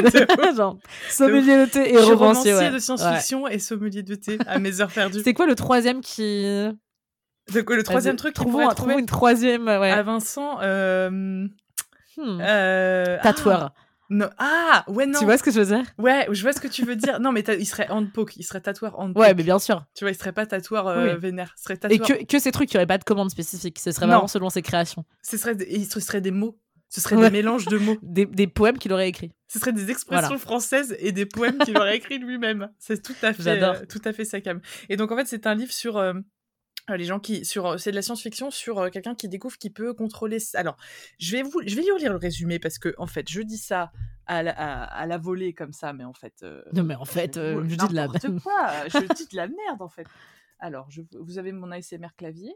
genre, 0.57 0.80
sommelier 1.07 1.64
de 1.64 1.70
thé 1.70 1.93
et 1.93 1.99
romancier. 1.99 2.53
romancier 2.53 2.72
de 2.72 2.80
science-fiction 2.80 3.47
et 3.47 3.59
sommelier 3.59 4.01
de 4.01 4.16
thé 4.16 4.39
à 4.47 4.57
mes 4.57 4.82
heures 4.82 4.91
perdues. 4.91 5.22
C'est 5.24 5.36
quoi 5.36 5.45
le 5.45 5.53
troisième 5.53 6.01
qui 6.01 6.47
le 7.54 7.84
troisième 7.84 8.16
truc 8.16 8.34
trouvons, 8.34 8.68
trouvons 8.70 9.00
une 9.00 9.06
troisième 9.06 9.66
ouais. 9.66 9.91
à 9.91 10.04
Vincent 10.04 10.60
euh... 10.62 11.10
Hmm. 11.10 12.39
Euh... 12.41 13.18
tatoueur 13.24 13.74
ah, 13.74 13.74
non. 14.10 14.30
ah 14.38 14.86
ouais 14.88 15.08
non 15.08 15.18
tu 15.18 15.26
vois 15.26 15.38
ce 15.38 15.44
que 15.44 15.50
je 15.50 15.60
veux 15.60 15.76
dire? 15.76 15.86
Ouais 15.98 16.28
je 16.30 16.41
vois 16.44 16.54
ce 16.54 16.60
que 16.60 16.68
tu 16.68 16.86
veux 16.86 16.96
dire 16.96 17.20
non 17.20 17.32
mais 17.32 17.41
il 17.41 17.66
serait 17.66 17.89
handpoke 17.89 18.36
il 18.38 18.44
serait 18.44 18.62
tatoueur 18.62 19.00
handpoke 19.00 19.22
ouais 19.22 19.34
mais 19.34 19.44
bien 19.44 19.58
sûr 19.58 19.84
tu 19.96 20.04
vois 20.04 20.12
il 20.12 20.16
serait 20.16 20.32
pas 20.32 20.46
tatoueur 20.46 20.88
euh, 20.88 21.16
vénère 21.16 21.56
serait 21.58 21.78
tatoueur... 21.78 22.12
et 22.12 22.20
que, 22.20 22.26
que 22.26 22.39
ces 22.39 22.52
trucs 22.52 22.72
il 22.72 22.78
n'y 22.78 22.80
aurait 22.80 22.88
pas 22.88 23.00
de 23.00 23.04
commande 23.04 23.32
spécifique 23.32 23.80
ce 23.80 23.91
serait 23.91 24.06
vraiment 24.06 24.28
selon 24.28 24.50
ses 24.50 24.62
créations 24.62 25.04
ce 25.24 25.38
serait 25.38 25.56
il 25.70 25.86
serait 25.88 26.22
des 26.22 26.32
mots 26.32 26.60
ce 26.94 27.02
serait 27.02 27.16
des 27.16 27.32
mélanges 27.32 27.66
de 27.66 27.80
mots. 27.80 27.98
Des, 28.04 28.28
des 28.28 28.46
poèmes 28.46 28.78
qu'il 28.78 28.94
aurait 28.94 29.10
écrits. 29.10 29.32
Ce 29.48 29.58
serait 29.58 29.74
des 29.74 29.89
expressions 29.89 30.38
françaises 30.38 30.96
et 31.00 31.12
des 31.12 31.26
poèmes 31.26 31.58
qu'il 31.58 31.76
aurait 31.76 31.98
écrits 31.98 32.20
lui-même. 32.20 32.70
C'est 32.78 33.02
tout 33.02 33.16
à 33.24 33.34
fait, 33.34 33.64
euh, 33.64 33.84
tout 33.89 34.02
à 34.06 34.14
fait 34.14 34.26
sa 34.26 34.41
cam. 34.41 34.62
Et 34.89 34.96
donc 34.96 35.12
en 35.12 35.16
fait, 35.18 35.26
c'est 35.26 35.48
un 35.48 35.56
livre 35.56 35.72
sur 35.72 35.98
euh, 35.98 36.14
les 36.90 37.06
gens 37.06 37.20
qui 37.20 37.46
sur 37.46 37.66
euh, 37.66 37.78
c'est 37.78 37.92
de 37.92 37.96
la 37.96 38.02
science-fiction 38.02 38.52
sur 38.52 38.80
euh, 38.80 38.90
quelqu'un 38.90 39.16
qui 39.16 39.30
découvre 39.30 39.58
qu'il 39.58 39.72
peut 39.72 39.94
contrôler 39.94 40.38
alors 40.56 40.76
je 41.18 41.32
vais 41.32 41.44
vous 41.44 41.62
je 41.66 41.76
vais 41.76 41.82
lire 41.82 42.12
le 42.12 42.18
résumé 42.18 42.60
parce 42.60 42.78
que 42.78 42.94
en 42.98 43.08
fait 43.08 43.30
je 43.30 43.42
dis 43.42 43.58
ça 43.58 43.92
à 44.26 44.44
la, 44.44 44.52
à, 44.52 45.06
la 45.06 45.18
volée 45.18 45.54
comme 45.54 45.74
ça 45.74 45.94
mais 45.94 46.04
en 46.04 46.14
fait 46.14 46.46
non 46.74 46.84
mais 46.84 46.96
en 46.96 47.06
fait 47.06 47.36
je 47.36 47.76
dis 47.76 47.88
de 47.88 47.96
la 47.96 48.08
merde 48.08 48.40
quoi 48.44 48.88
je 48.88 49.14
dis 49.14 49.28
de 49.28 49.36
la 49.36 49.48
merde 49.48 49.82
en 49.82 49.90
fait. 49.90 50.08
Alors 50.64 50.90
je, 50.90 51.02
vous 51.20 51.40
avez 51.40 51.52
mon 51.52 51.72
ASMR 51.72 52.16
clavier. 52.18 52.56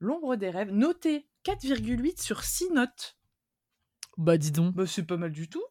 L'ombre 0.00 0.36
des 0.36 0.50
rêves. 0.50 0.70
Noté 0.70 1.26
4,8 1.46 2.20
sur 2.20 2.44
6 2.44 2.72
notes. 2.72 3.16
Bah 4.18 4.36
dis 4.36 4.52
donc. 4.52 4.74
Bah 4.74 4.86
c'est 4.86 5.02
pas 5.02 5.16
mal 5.16 5.32
du 5.32 5.48
tout 5.48 5.64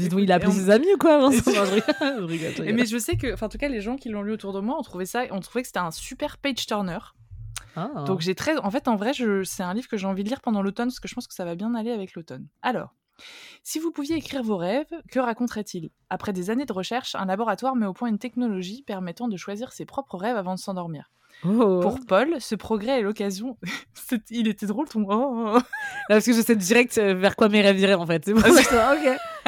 Dis 0.00 0.08
donc, 0.08 0.20
il 0.20 0.32
a 0.32 0.36
appelé 0.36 0.50
ses 0.50 0.70
amis 0.70 0.88
ou 0.94 0.98
quoi 0.98 1.30
Mais 2.72 2.86
je 2.86 2.98
sais 2.98 3.16
que, 3.16 3.42
en 3.44 3.48
tout 3.48 3.58
cas, 3.58 3.68
les 3.68 3.82
gens 3.82 3.96
qui 3.96 4.08
l'ont 4.08 4.22
lu 4.22 4.32
autour 4.32 4.54
de 4.54 4.60
moi 4.60 4.78
ont 4.78 4.82
trouvé 4.82 5.04
ça, 5.04 5.24
ont 5.30 5.40
trouvé 5.40 5.62
que 5.62 5.68
c'était 5.68 5.78
un 5.78 5.90
super 5.90 6.38
page 6.38 6.66
turner. 6.66 6.98
Ah. 7.76 8.04
Donc 8.06 8.20
j'ai 8.20 8.34
très, 8.34 8.56
en 8.56 8.70
fait, 8.70 8.88
en 8.88 8.96
vrai, 8.96 9.12
c'est 9.44 9.62
un 9.62 9.74
livre 9.74 9.88
que 9.88 9.98
j'ai 9.98 10.06
envie 10.06 10.24
de 10.24 10.28
lire 10.28 10.40
pendant 10.40 10.62
l'automne 10.62 10.88
parce 10.88 11.00
que 11.00 11.08
je 11.08 11.14
pense 11.14 11.26
que 11.26 11.34
ça 11.34 11.44
va 11.44 11.54
bien 11.54 11.74
aller 11.74 11.90
avec 11.90 12.14
l'automne. 12.14 12.48
Alors, 12.62 12.94
si 13.62 13.78
vous 13.78 13.90
pouviez 13.92 14.16
écrire 14.16 14.42
vos 14.42 14.56
rêves, 14.56 14.90
que 15.10 15.20
raconterait-il? 15.20 15.90
Après 16.08 16.32
des 16.32 16.48
années 16.48 16.64
de 16.64 16.72
recherche, 16.72 17.14
un 17.14 17.26
laboratoire 17.26 17.76
met 17.76 17.86
au 17.86 17.92
point 17.92 18.08
une 18.08 18.18
technologie 18.18 18.82
permettant 18.82 19.28
de 19.28 19.36
choisir 19.36 19.72
ses 19.72 19.84
propres 19.84 20.16
rêves 20.16 20.36
avant 20.36 20.54
de 20.54 20.60
s'endormir. 20.60 21.10
Oh. 21.44 21.80
Pour 21.80 22.00
Paul, 22.06 22.36
ce 22.38 22.54
progrès 22.54 22.98
est 22.98 23.02
l'occasion. 23.02 23.56
il 24.30 24.48
était 24.48 24.66
drôle 24.66 24.88
ton. 24.88 25.06
Oh. 25.08 25.58
parce 26.08 26.26
que 26.26 26.32
je 26.32 26.40
sais 26.42 26.56
direct 26.56 26.98
euh, 26.98 27.14
vers 27.14 27.36
quoi 27.36 27.48
mes 27.48 27.62
rêves 27.62 27.98
en 27.98 28.06
fait. 28.06 28.24
C'est 28.24 28.34
bon. 28.34 28.42
Ah, 28.44 28.94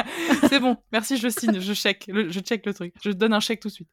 C'est 0.49 0.59
bon. 0.59 0.77
Merci, 0.91 1.17
je 1.17 1.29
signe, 1.29 1.59
je 1.59 1.73
check, 1.73 2.09
je 2.09 2.39
check 2.39 2.65
le 2.65 2.73
truc. 2.73 2.93
Je 3.03 3.11
donne 3.11 3.33
un 3.33 3.39
chèque 3.39 3.59
tout 3.59 3.67
de 3.67 3.73
suite. 3.73 3.89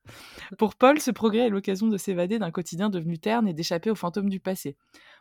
Pour 0.59 0.75
Paul, 0.75 1.01
ce 1.01 1.11
progrès 1.11 1.47
est 1.47 1.51
l'occasion 1.51 1.89
de 1.89 1.99
s'évader 1.99 2.39
d'un 2.39 2.51
quotidien 2.51 2.89
devenu 2.89 3.19
terne 3.19 3.47
et 3.47 3.53
d'échapper 3.53 3.91
aux 3.91 3.95
fantômes 3.95 4.31
du 4.31 4.41
passé. 4.41 4.77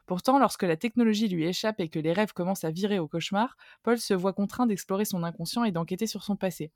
Pourtant, 0.10 0.40
lorsque 0.40 0.64
la 0.64 0.76
technologie 0.76 1.28
lui 1.28 1.46
échappe 1.46 1.80
et 1.80 1.88
que 1.88 2.00
les 2.00 2.14
rêves 2.14 2.34
commencent 2.34 2.64
à 2.64 2.72
virer 2.72 2.98
au 2.98 3.08
cauchemar, 3.08 3.56
Paul 3.84 4.00
se 4.00 4.16
voit 4.16 4.34
contraint 4.34 4.66
d'explorer 4.66 5.06
son 5.06 5.22
inconscient 5.22 5.64
et 5.66 5.72
d'enquêter 5.72 6.08
sur 6.08 6.24
son 6.24 6.36
passé. 6.36 6.72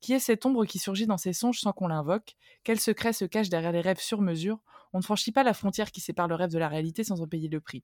Qui 0.00 0.12
est 0.12 0.20
cette 0.20 0.46
ombre 0.46 0.64
qui 0.66 0.78
surgit 0.78 1.08
dans 1.08 1.16
ses 1.16 1.32
songes 1.32 1.58
sans 1.58 1.72
qu'on 1.72 1.88
l'invoque? 1.88 2.36
Quel 2.62 2.78
secret 2.78 3.12
se 3.12 3.24
cache 3.24 3.48
derrière 3.48 3.72
les 3.72 3.80
rêves 3.80 3.98
sur 3.98 4.22
mesure? 4.22 4.60
On 4.92 4.98
ne 4.98 5.02
franchit 5.02 5.32
pas 5.32 5.42
la 5.42 5.52
frontière 5.52 5.90
qui 5.90 6.00
sépare 6.00 6.28
le 6.28 6.36
rêve 6.36 6.52
de 6.52 6.58
la 6.58 6.68
réalité 6.68 7.02
sans 7.02 7.20
en 7.20 7.26
payer 7.26 7.48
le 7.48 7.60
prix. 7.60 7.82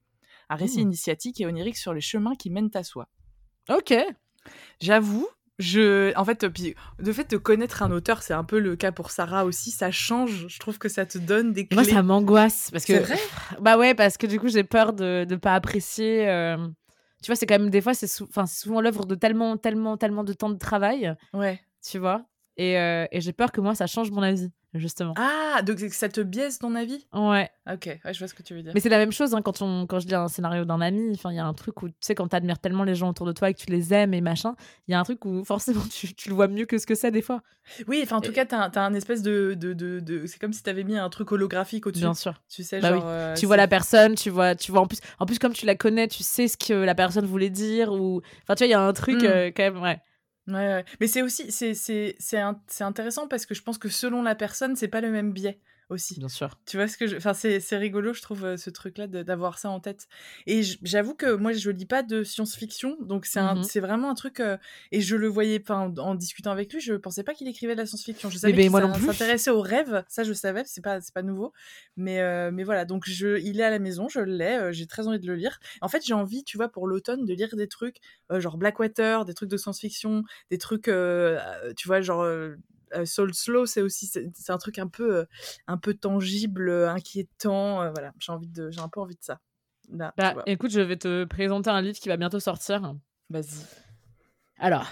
Un 0.48 0.55
récit 0.55 0.78
mmh. 0.78 0.82
initiatique 0.82 1.40
et 1.40 1.46
onirique 1.46 1.78
sur 1.78 1.92
les 1.92 2.00
chemins 2.00 2.36
qui 2.36 2.50
mènent 2.50 2.70
à 2.74 2.84
soi. 2.84 3.09
Ok. 3.70 3.92
J'avoue, 4.80 5.26
je 5.62 6.16
en 6.16 6.24
fait 6.24 6.48
puis 6.48 6.74
de 6.98 7.12
fait 7.12 7.30
de 7.30 7.36
connaître 7.36 7.82
un 7.82 7.90
auteur 7.90 8.22
c'est 8.22 8.34
un 8.34 8.44
peu 8.44 8.58
le 8.58 8.76
cas 8.76 8.92
pour 8.92 9.10
Sarah 9.10 9.44
aussi 9.44 9.70
ça 9.70 9.90
change. 9.90 10.46
Je 10.48 10.58
trouve 10.58 10.78
que 10.78 10.88
ça 10.88 11.06
te 11.06 11.18
donne 11.18 11.52
des 11.52 11.66
clés. 11.66 11.76
moi 11.76 11.84
ça 11.84 12.02
m'angoisse 12.02 12.70
parce 12.70 12.84
que 12.84 12.94
vrai? 12.94 13.18
Bah 13.60 13.78
ouais 13.78 13.94
parce 13.94 14.16
que 14.16 14.26
du 14.26 14.38
coup 14.40 14.48
j'ai 14.48 14.64
peur 14.64 14.92
de 14.92 15.26
ne 15.28 15.36
pas 15.36 15.54
apprécier 15.54 16.28
euh, 16.28 16.56
tu 17.22 17.26
vois 17.28 17.36
c'est 17.36 17.46
quand 17.46 17.58
même 17.58 17.70
des 17.70 17.80
fois 17.80 17.94
c'est 17.94 18.08
souvent 18.08 18.80
l'œuvre 18.80 19.06
de 19.06 19.14
tellement 19.14 19.56
tellement 19.56 19.96
tellement 19.96 20.24
de 20.24 20.32
temps 20.32 20.50
de 20.50 20.58
travail 20.58 21.14
ouais. 21.32 21.60
tu 21.86 21.98
vois 21.98 22.24
et, 22.56 22.78
euh, 22.78 23.06
et 23.12 23.20
j'ai 23.20 23.32
peur 23.32 23.52
que 23.52 23.60
moi 23.60 23.74
ça 23.74 23.86
change 23.86 24.10
mon 24.10 24.22
avis 24.22 24.50
justement. 24.74 25.14
Ah, 25.16 25.62
donc 25.62 25.78
ça 25.78 26.08
te 26.08 26.20
biaise 26.20 26.58
ton 26.58 26.74
avis? 26.74 27.06
Ouais. 27.12 27.50
Ok, 27.70 27.86
ouais, 27.86 28.12
je 28.12 28.18
vois 28.18 28.28
ce 28.28 28.34
que 28.34 28.42
tu 28.42 28.54
veux 28.54 28.62
dire. 28.62 28.72
Mais 28.74 28.80
c'est 28.80 28.88
la 28.88 28.98
même 28.98 29.12
chose 29.12 29.34
hein, 29.34 29.42
quand, 29.42 29.62
on, 29.62 29.86
quand 29.86 30.00
je 30.00 30.08
lis 30.08 30.14
un 30.14 30.28
scénario 30.28 30.64
d'un 30.64 30.80
ami. 30.80 31.12
Enfin, 31.14 31.30
il 31.30 31.36
y 31.36 31.38
a 31.38 31.46
un 31.46 31.54
truc 31.54 31.82
où, 31.82 31.88
tu 31.88 31.94
sais, 32.00 32.14
quand 32.14 32.28
tu 32.28 32.36
admires 32.36 32.58
tellement 32.58 32.84
les 32.84 32.94
gens 32.94 33.10
autour 33.10 33.26
de 33.26 33.32
toi 33.32 33.50
et 33.50 33.54
que 33.54 33.60
tu 33.60 33.70
les 33.70 33.94
aimes 33.94 34.14
et 34.14 34.20
machin, 34.20 34.54
il 34.88 34.92
y 34.92 34.94
a 34.94 35.00
un 35.00 35.04
truc 35.04 35.24
où 35.24 35.44
forcément 35.44 35.82
tu, 35.90 36.14
tu, 36.14 36.28
le 36.28 36.34
vois 36.34 36.48
mieux 36.48 36.66
que 36.66 36.78
ce 36.78 36.86
que 36.86 36.94
c'est 36.94 37.10
des 37.10 37.22
fois. 37.22 37.42
Oui, 37.86 38.00
enfin, 38.02 38.16
en 38.16 38.20
tout 38.20 38.32
cas, 38.32 38.46
tu 38.46 38.54
as, 38.54 38.70
un 38.82 38.94
espèce 38.94 39.22
de. 39.22 39.54
de, 39.54 39.72
de, 39.72 40.00
de... 40.00 40.26
C'est 40.26 40.40
comme 40.40 40.52
si 40.52 40.62
tu 40.62 40.70
avais 40.70 40.84
mis 40.84 40.96
un 40.96 41.08
truc 41.08 41.30
holographique 41.32 41.86
au-dessus. 41.86 42.02
Bien 42.02 42.14
sûr. 42.14 42.34
Tu 42.48 42.64
sais, 42.64 42.80
bah 42.80 42.90
genre. 42.90 43.04
Euh, 43.06 43.34
tu 43.34 43.46
vois 43.46 43.56
la 43.56 43.68
personne, 43.68 44.14
tu 44.14 44.30
vois, 44.30 44.54
tu 44.54 44.72
vois 44.72 44.80
en 44.80 44.86
plus, 44.86 44.98
en 45.18 45.26
plus, 45.26 45.38
comme 45.38 45.52
tu 45.52 45.66
la 45.66 45.76
connais, 45.76 46.08
tu 46.08 46.22
sais 46.22 46.48
ce 46.48 46.56
que 46.56 46.72
la 46.72 46.94
personne 46.94 47.26
voulait 47.26 47.50
dire. 47.50 47.92
ou 47.92 48.22
Enfin, 48.42 48.54
tu 48.54 48.64
vois, 48.64 48.66
il 48.66 48.70
y 48.70 48.74
a 48.74 48.80
un 48.80 48.92
truc 48.92 49.22
mm. 49.22 49.26
euh, 49.26 49.50
quand 49.54 49.62
même, 49.62 49.82
ouais. 49.82 50.00
Ouais, 50.49 50.55
ouais. 50.55 50.84
Mais 51.01 51.07
c'est 51.07 51.22
aussi 51.22 51.53
c'est 51.53 52.82
intéressant 52.82 53.28
parce 53.28 53.47
que 53.47 53.55
je 53.55 53.62
pense 53.62 53.78
que 53.78 53.88
selon 53.88 54.22
la 54.22 54.34
personne, 54.34 54.74
c'est 54.74 54.88
pas 54.88 55.01
le 55.01 55.11
même 55.11 55.32
biais 55.32 55.61
aussi. 55.93 56.18
Bien 56.18 56.28
sûr. 56.28 56.59
Tu 56.66 56.76
vois 56.76 56.88
ce 56.88 56.97
que 56.97 57.07
je. 57.07 57.16
Enfin, 57.16 57.34
c'est 57.34 57.76
rigolo, 57.76 58.12
je 58.12 58.22
trouve, 58.22 58.45
euh, 58.45 58.57
ce 58.57 58.70
truc-là, 58.70 59.07
d'avoir 59.07 59.59
ça 59.59 59.70
en 59.70 59.80
tête. 59.80 60.09
Et 60.47 60.62
j'avoue 60.82 61.14
que 61.14 61.34
moi, 61.34 61.53
je 61.53 61.70
lis 61.70 61.86
pas 61.86 62.03
de 62.03 62.24
science-fiction, 62.24 62.97
donc 63.01 63.26
c'est 63.26 63.40
mmh 63.40 63.62
c'est 63.62 63.80
vraiment 63.80 64.11
un 64.11 64.14
truc. 64.14 64.40
Euh, 64.40 64.57
et 64.90 65.01
je 65.01 65.16
le 65.16 65.28
voyais, 65.28 65.62
en, 65.70 65.97
en 65.97 66.14
discutant 66.14 66.51
avec 66.51 66.72
lui, 66.72 66.80
je 66.80 66.95
pensais 66.95 67.22
pas 67.22 67.34
qu'il 67.34 67.49
écrivait 67.49 67.74
de 67.74 67.80
la 67.80 67.86
science-fiction. 67.86 68.30
Je 68.30 68.38
savais 68.38 68.55
qu'il 68.55 68.70
s'intéressait 68.70 69.51
aux 69.51 69.61
rêves, 69.61 70.05
ça 70.09 70.24
je 70.24 70.32
savais, 70.32 70.62
c'est 70.66 70.82
pas, 70.82 70.99
pas 71.14 71.22
nouveau. 71.22 71.53
Mais, 71.97 72.20
euh, 72.20 72.51
mais 72.53 72.64
voilà, 72.64 72.84
donc 72.84 73.05
je, 73.07 73.38
il 73.40 73.61
est 73.61 73.64
à 73.64 73.70
la 73.70 73.78
maison, 73.78 74.09
je 74.09 74.20
l'ai, 74.20 74.72
j'ai 74.72 74.86
très 74.86 75.07
envie 75.09 75.20
de 75.20 75.26
le 75.26 75.36
lire. 75.36 75.59
En 75.80 75.88
fait, 75.88 76.05
j'ai 76.05 76.14
envie, 76.14 76.45
tu 76.45 76.57
vois, 76.57 76.68
pour 76.68 76.86
l'automne, 76.86 77.24
de 77.24 77.34
lire 77.34 77.55
des 77.55 77.68
trucs 77.68 77.99
genre 78.30 78.57
Blackwater, 78.57 79.24
des 79.24 79.34
trucs 79.34 79.51
de 79.51 79.57
science-fiction, 79.57 80.24
des 80.51 80.59
trucs, 80.59 80.90
tu 81.76 81.88
vois, 81.88 82.01
genre 82.01 82.26
Soul 83.05 83.34
Slow, 83.34 83.66
c'est 83.66 83.82
aussi 83.82 84.07
c'est 84.07 84.51
un 84.51 84.59
truc 84.59 84.78
un 84.78 84.88
peu 84.88 85.16
euh, 85.16 85.24
un 85.66 85.76
peu 85.76 85.95
tangible, 85.95 86.68
euh, 86.68 86.90
inquiétant. 86.90 87.90
voilà, 87.93 88.12
j'ai 88.18 88.32
envie 88.32 88.49
de 88.49 88.70
j'ai 88.70 88.80
un 88.80 88.88
peu 88.88 89.01
envie 89.01 89.16
de 89.16 89.22
ça. 89.22 89.40
bah, 89.88 90.12
écoute, 90.47 90.70
je 90.70 90.80
vais 90.80 90.97
te 90.97 91.24
présenter 91.24 91.70
un 91.70 91.80
livre 91.80 91.99
qui 91.99 92.09
va 92.09 92.16
bientôt 92.16 92.40
sortir. 92.40 92.95
Vas-y. 93.30 93.66
Alors, 94.59 94.86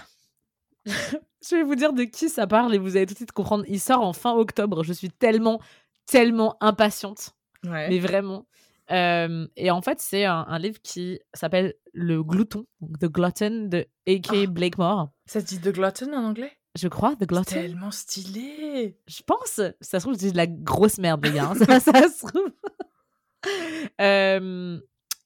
je 0.85 1.55
vais 1.55 1.63
vous 1.63 1.75
dire 1.75 1.93
de 1.93 2.03
qui 2.03 2.29
ça 2.29 2.47
parle 2.47 2.73
et 2.75 2.77
vous 2.77 2.97
allez 2.97 3.05
tout 3.05 3.13
de 3.13 3.19
suite 3.19 3.31
comprendre. 3.31 3.63
Il 3.67 3.79
sort 3.79 4.01
en 4.01 4.13
fin 4.13 4.33
octobre. 4.33 4.83
Je 4.83 4.93
suis 4.93 5.09
tellement, 5.09 5.61
tellement 6.05 6.57
impatiente. 6.61 7.35
Mais 7.63 7.99
vraiment. 7.99 8.47
et 8.89 9.71
en 9.71 9.81
fait, 9.81 9.99
c'est 10.01 10.25
un, 10.25 10.59
livre 10.59 10.81
qui 10.81 11.19
s'appelle 11.33 11.75
Le 11.93 12.23
Glouton, 12.23 12.65
The 12.99 13.05
Glutton 13.05 13.67
de 13.69 13.87
A.K. 14.07 14.31
Oh. 14.33 14.47
Blakemore. 14.47 15.09
Ça 15.25 15.39
se 15.39 15.45
dit 15.45 15.59
The 15.59 15.69
Glutton 15.69 16.13
en 16.13 16.25
anglais? 16.25 16.51
Je 16.77 16.87
crois, 16.87 17.15
The 17.15 17.25
Glutton. 17.25 17.43
Tellement 17.43 17.91
stylé. 17.91 18.97
Je 19.07 19.21
pense. 19.25 19.61
Ça 19.81 19.99
se 19.99 20.05
trouve, 20.05 20.13
je 20.13 20.19
dis 20.19 20.31
de 20.31 20.37
la 20.37 20.47
grosse 20.47 20.97
merde, 20.97 21.25
les 21.25 21.33
gars. 21.33 21.51
Hein. 21.51 21.55
ça, 21.65 21.79
ça, 21.79 22.07
se 22.09 22.25
trouve. 22.25 22.51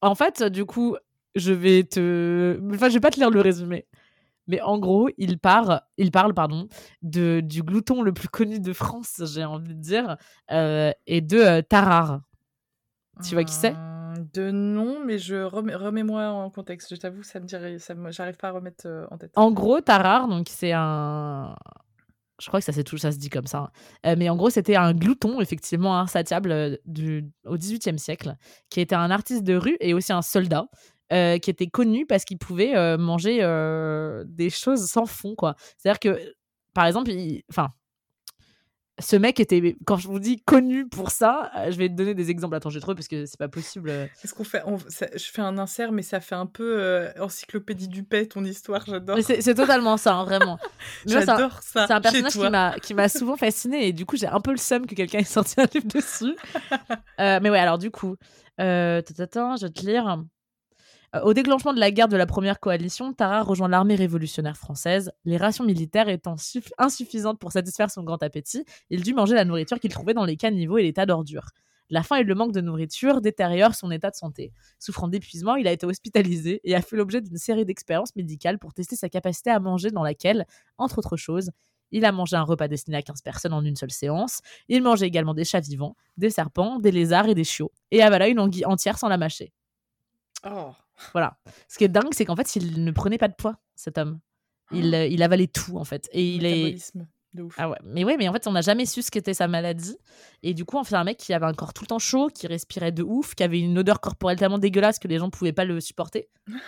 en 0.02 0.16
fait, 0.16 0.44
du 0.44 0.66
coup, 0.66 0.96
je 1.36 1.54
vais 1.54 1.84
te. 1.84 2.60
Enfin, 2.74 2.90
je 2.90 2.96
vais 2.96 3.00
pas 3.00 3.12
te 3.12 3.20
lire 3.20 3.30
le 3.30 3.42
résumé. 3.42 3.86
Mais 4.48 4.62
en 4.62 4.78
gros, 4.78 5.10
il, 5.18 5.40
part, 5.40 5.82
il 5.98 6.12
parle 6.12 6.34
pardon, 6.34 6.68
de, 7.02 7.42
du 7.44 7.64
glouton 7.64 8.02
le 8.02 8.14
plus 8.14 8.30
connu 8.30 8.60
de 8.60 8.74
France, 8.74 9.22
j'ai 9.34 9.44
envie 9.44 9.74
de 9.74 9.82
dire, 9.82 10.18
euh, 10.52 10.92
et 11.08 11.22
de 11.22 11.38
euh, 11.38 11.62
Tarare. 11.62 12.22
Tu 13.24 13.34
vois 13.34 13.44
qui 13.44 13.54
c'est? 13.54 13.76
De 14.34 14.52
nom, 14.52 15.04
mais 15.04 15.18
je 15.18 15.36
remets, 15.36 16.04
moi 16.04 16.28
en 16.30 16.50
contexte. 16.50 16.94
Je 16.94 17.00
t'avoue, 17.00 17.24
ça 17.24 17.40
me 17.40 17.46
dirait, 17.46 17.80
ça 17.80 17.94
j'arrive 18.10 18.38
pas 18.38 18.50
à 18.50 18.52
remettre 18.52 18.86
euh, 18.86 19.06
en 19.12 19.18
tête. 19.18 19.32
En 19.36 19.52
gros, 19.52 19.82
Tarar, 19.82 20.28
donc 20.28 20.48
c'est 20.50 20.72
un, 20.74 21.56
je 22.42 22.48
crois 22.48 22.60
que 22.60 22.66
ça 22.66 22.72
c'est 22.72 22.84
tout, 22.84 22.98
ça 22.98 23.12
se 23.12 23.18
dit 23.18 23.30
comme 23.30 23.48
ça. 23.48 23.60
Hein. 23.60 23.70
Euh, 24.06 24.16
mais 24.18 24.30
en 24.30 24.36
gros, 24.36 24.50
c'était 24.50 24.76
un 24.76 24.94
glouton, 24.94 25.42
effectivement 25.42 26.00
insatiable 26.00 26.52
euh, 26.52 26.78
du, 26.86 27.30
au 27.46 27.58
XVIIIe 27.58 28.00
siècle, 28.00 28.36
qui 28.70 28.80
était 28.80 28.96
un 28.96 29.12
artiste 29.12 29.44
de 29.44 29.56
rue 29.56 29.78
et 29.80 29.94
aussi 29.94 30.14
un 30.14 30.22
soldat. 30.22 30.68
qui 31.12 31.50
était 31.50 31.68
connu 31.68 32.06
parce 32.06 32.26
qu'il 32.26 32.38
pouvait 32.38 32.98
manger 32.98 33.38
des 34.26 34.50
choses 34.50 34.88
sans 34.88 35.06
fond 35.06 35.36
quoi 35.36 35.54
c'est 35.78 35.88
à 35.88 35.94
dire 35.94 36.00
que 36.00 36.20
par 36.74 36.88
exemple 36.88 37.12
enfin 37.52 37.70
ce 39.00 39.16
mec 39.18 39.40
était, 39.40 39.76
quand 39.86 39.98
je 39.98 40.08
vous 40.08 40.20
dis 40.20 40.42
connu 40.42 40.88
pour 40.88 41.12
ça, 41.12 41.52
euh, 41.58 41.72
je 41.72 41.78
vais 41.78 41.90
te 41.90 41.94
donner 41.94 42.14
des 42.14 42.30
exemples. 42.32 42.56
Attends, 42.56 42.70
j'ai 42.70 42.80
trouvé 42.80 42.96
parce 42.96 43.10
que 43.10 43.26
c'est 43.26 43.38
pas 43.38 43.50
possible. 43.50 43.90
Euh. 43.90 44.06
Qu'est-ce 44.22 44.34
qu'on 44.34 44.46
fait 44.46 44.64
Je 45.16 45.32
fais 45.32 45.42
un 45.42 45.58
insert, 45.58 45.92
mais 45.92 46.02
ça 46.02 46.22
fait 46.22 46.36
un 46.36 46.46
peu 46.46 46.78
euh, 46.80 47.12
encyclopédie 47.20 47.90
du 47.90 48.04
paix, 48.04 48.26
ton 48.26 48.44
histoire, 48.46 48.84
j'adore. 48.86 49.18
C'est 49.22 49.56
totalement 49.56 49.98
ça, 49.98 50.16
hein, 50.16 50.24
vraiment. 50.24 50.58
j'adore 51.06 51.62
ça. 51.62 51.88
C'est 51.88 51.94
un 51.94 52.02
personnage 52.02 52.80
qui 52.82 52.94
m'a 52.94 53.10
souvent 53.10 53.36
fasciné 53.36 53.88
et 53.88 53.94
du 53.94 54.06
coup, 54.06 54.16
j'ai 54.16 54.28
un 54.28 54.40
peu 54.40 54.52
le 54.52 54.58
seum 54.58 54.86
que 54.86 54.96
quelqu'un 54.96 55.20
ait 55.20 55.24
sorti 55.26 55.56
un 55.60 55.68
livre 55.74 55.88
dessus. 55.88 56.36
mais 57.20 57.50
ouais, 57.50 57.60
alors 57.60 57.78
du 57.78 57.92
coup, 57.92 58.16
euh, 58.62 59.02
je 59.06 59.66
vais 59.66 59.72
te 59.72 59.86
lire. 59.86 60.24
Euh, 61.16 61.22
au 61.22 61.34
déclenchement 61.34 61.74
de 61.74 61.80
la 61.80 61.92
guerre 61.92 62.08
de 62.08 62.18
la 62.18 62.26
première 62.26 62.60
coalition, 62.60 63.14
Tara 63.14 63.42
rejoint 63.42 63.68
l'armée 63.68 63.96
révolutionnaire 63.96 64.58
française. 64.58 65.12
Les 65.24 65.38
rations 65.38 65.64
militaires 65.64 66.10
étant 66.10 66.36
insuffisantes 66.78 67.40
pour 67.40 67.52
satisfaire 67.52 67.90
son 67.90 68.04
grand 68.04 68.22
appétit, 68.22 68.66
il 68.90 69.02
dut 69.02 69.14
manger 69.14 69.36
la 69.36 69.46
nourriture 69.46 69.80
qu'il 69.80 69.92
trouvait 69.92 70.14
dans 70.14 70.26
les 70.26 70.38
caniveaux 70.38 70.78
et 70.78 70.84
les 70.84 70.94
tas 70.94 71.06
d'ordures. 71.06 71.52
La 71.92 72.02
faim 72.02 72.16
et 72.16 72.24
le 72.24 72.34
manque 72.34 72.52
de 72.52 72.62
nourriture 72.62 73.22
détériorent 73.22 73.76
son 73.76 73.92
état 73.92 74.10
de 74.10 74.16
santé. 74.16 74.52
Souffrant 74.80 75.08
d'épuisement, 75.08 75.56
il 75.56 75.68
a 75.68 75.72
été 75.72 75.86
hospitalisé 75.86 76.60
et 76.64 76.76
a 76.76 76.82
fait 76.82 76.96
l'objet 76.96 77.22
d'une 77.22 77.38
série 77.38 77.64
d'expériences 77.64 78.16
médicales 78.16 78.58
pour 78.58 78.74
tester 78.74 78.96
sa 78.96 79.08
capacité 79.08 79.52
à 79.52 79.60
manger 79.60 79.92
dans 79.92 80.04
laquelle, 80.04 80.48
entre 80.80 80.98
autres 80.98 81.16
choses, 81.16 81.52
il 81.92 82.04
a 82.04 82.12
mangé 82.12 82.36
un 82.36 82.42
repas 82.42 82.68
destiné 82.68 82.98
à 82.98 83.04
15 83.04 83.22
personnes 83.22 83.54
en 83.54 83.64
une 83.64 83.76
seule 83.76 83.92
séance. 83.92 84.42
Il 84.68 84.82
mangeait 84.82 85.06
également 85.06 85.36
des 85.36 85.46
chats 85.46 85.60
vivants, 85.60 85.96
des 86.18 86.32
serpents, 86.32 86.80
des 86.80 86.92
lézards 86.92 87.30
et 87.30 87.36
des 87.36 87.44
chiots, 87.44 87.72
et 87.92 88.02
avala 88.02 88.28
une 88.28 88.40
anguille 88.40 88.66
entière 88.66 88.98
sans 88.98 89.08
la 89.08 89.18
mâcher. 89.18 89.54
Oh. 90.44 90.72
Voilà. 91.14 91.38
Ce 91.68 91.78
qui 91.78 91.84
est 91.84 91.90
dingue, 91.90 92.14
c'est 92.14 92.26
qu'en 92.26 92.36
fait, 92.36 92.56
il 92.56 92.84
ne 92.84 92.92
prenait 92.92 93.18
pas 93.18 93.28
de 93.28 93.36
poids, 93.36 93.58
cet 93.76 93.98
homme. 93.98 94.20
Il, 94.72 94.94
euh, 94.94 95.06
il 95.06 95.22
avalait 95.24 95.48
tout, 95.48 95.78
en 95.78 95.84
fait. 95.84 96.10
Et 96.12 96.36
il 96.36 96.46
est. 96.46 96.94
De 97.34 97.44
ouf. 97.44 97.56
Ah 97.58 97.70
ouais. 97.70 97.78
Mais 97.84 98.06
ouais, 98.06 98.16
mais 98.16 98.30
en 98.30 98.34
fait, 98.34 98.48
on 98.48 98.54
n'a 98.54 98.62
jamais 98.62 98.86
su 98.86 99.02
ce 99.02 99.12
qu'était 99.12 99.34
sa 99.34 99.50
maladie. 99.50 99.98
Et 100.42 100.54
du 100.54 100.64
coup, 100.64 100.78
on 100.78 100.86
fait 100.86 100.96
un 100.96 101.04
mec 101.04 101.18
qui 101.18 101.34
avait 101.34 101.46
un 101.46 101.54
corps 101.54 101.74
tout 101.74 101.84
le 101.84 101.88
temps 101.88 102.00
chaud, 102.00 102.30
qui 102.34 102.48
respirait 102.48 102.94
de 102.94 103.04
ouf, 103.04 103.36
qui 103.36 103.44
avait 103.44 103.60
une 103.60 103.78
odeur 103.78 104.00
corporelle 104.00 104.38
tellement 104.38 104.58
dégueulasse 104.58 105.00
que 105.00 105.10
les 105.10 105.18
gens 105.18 105.26
ne 105.26 105.32
pouvaient 105.32 105.52
pas 105.54 105.66
le 105.66 105.80
supporter. 105.80 106.30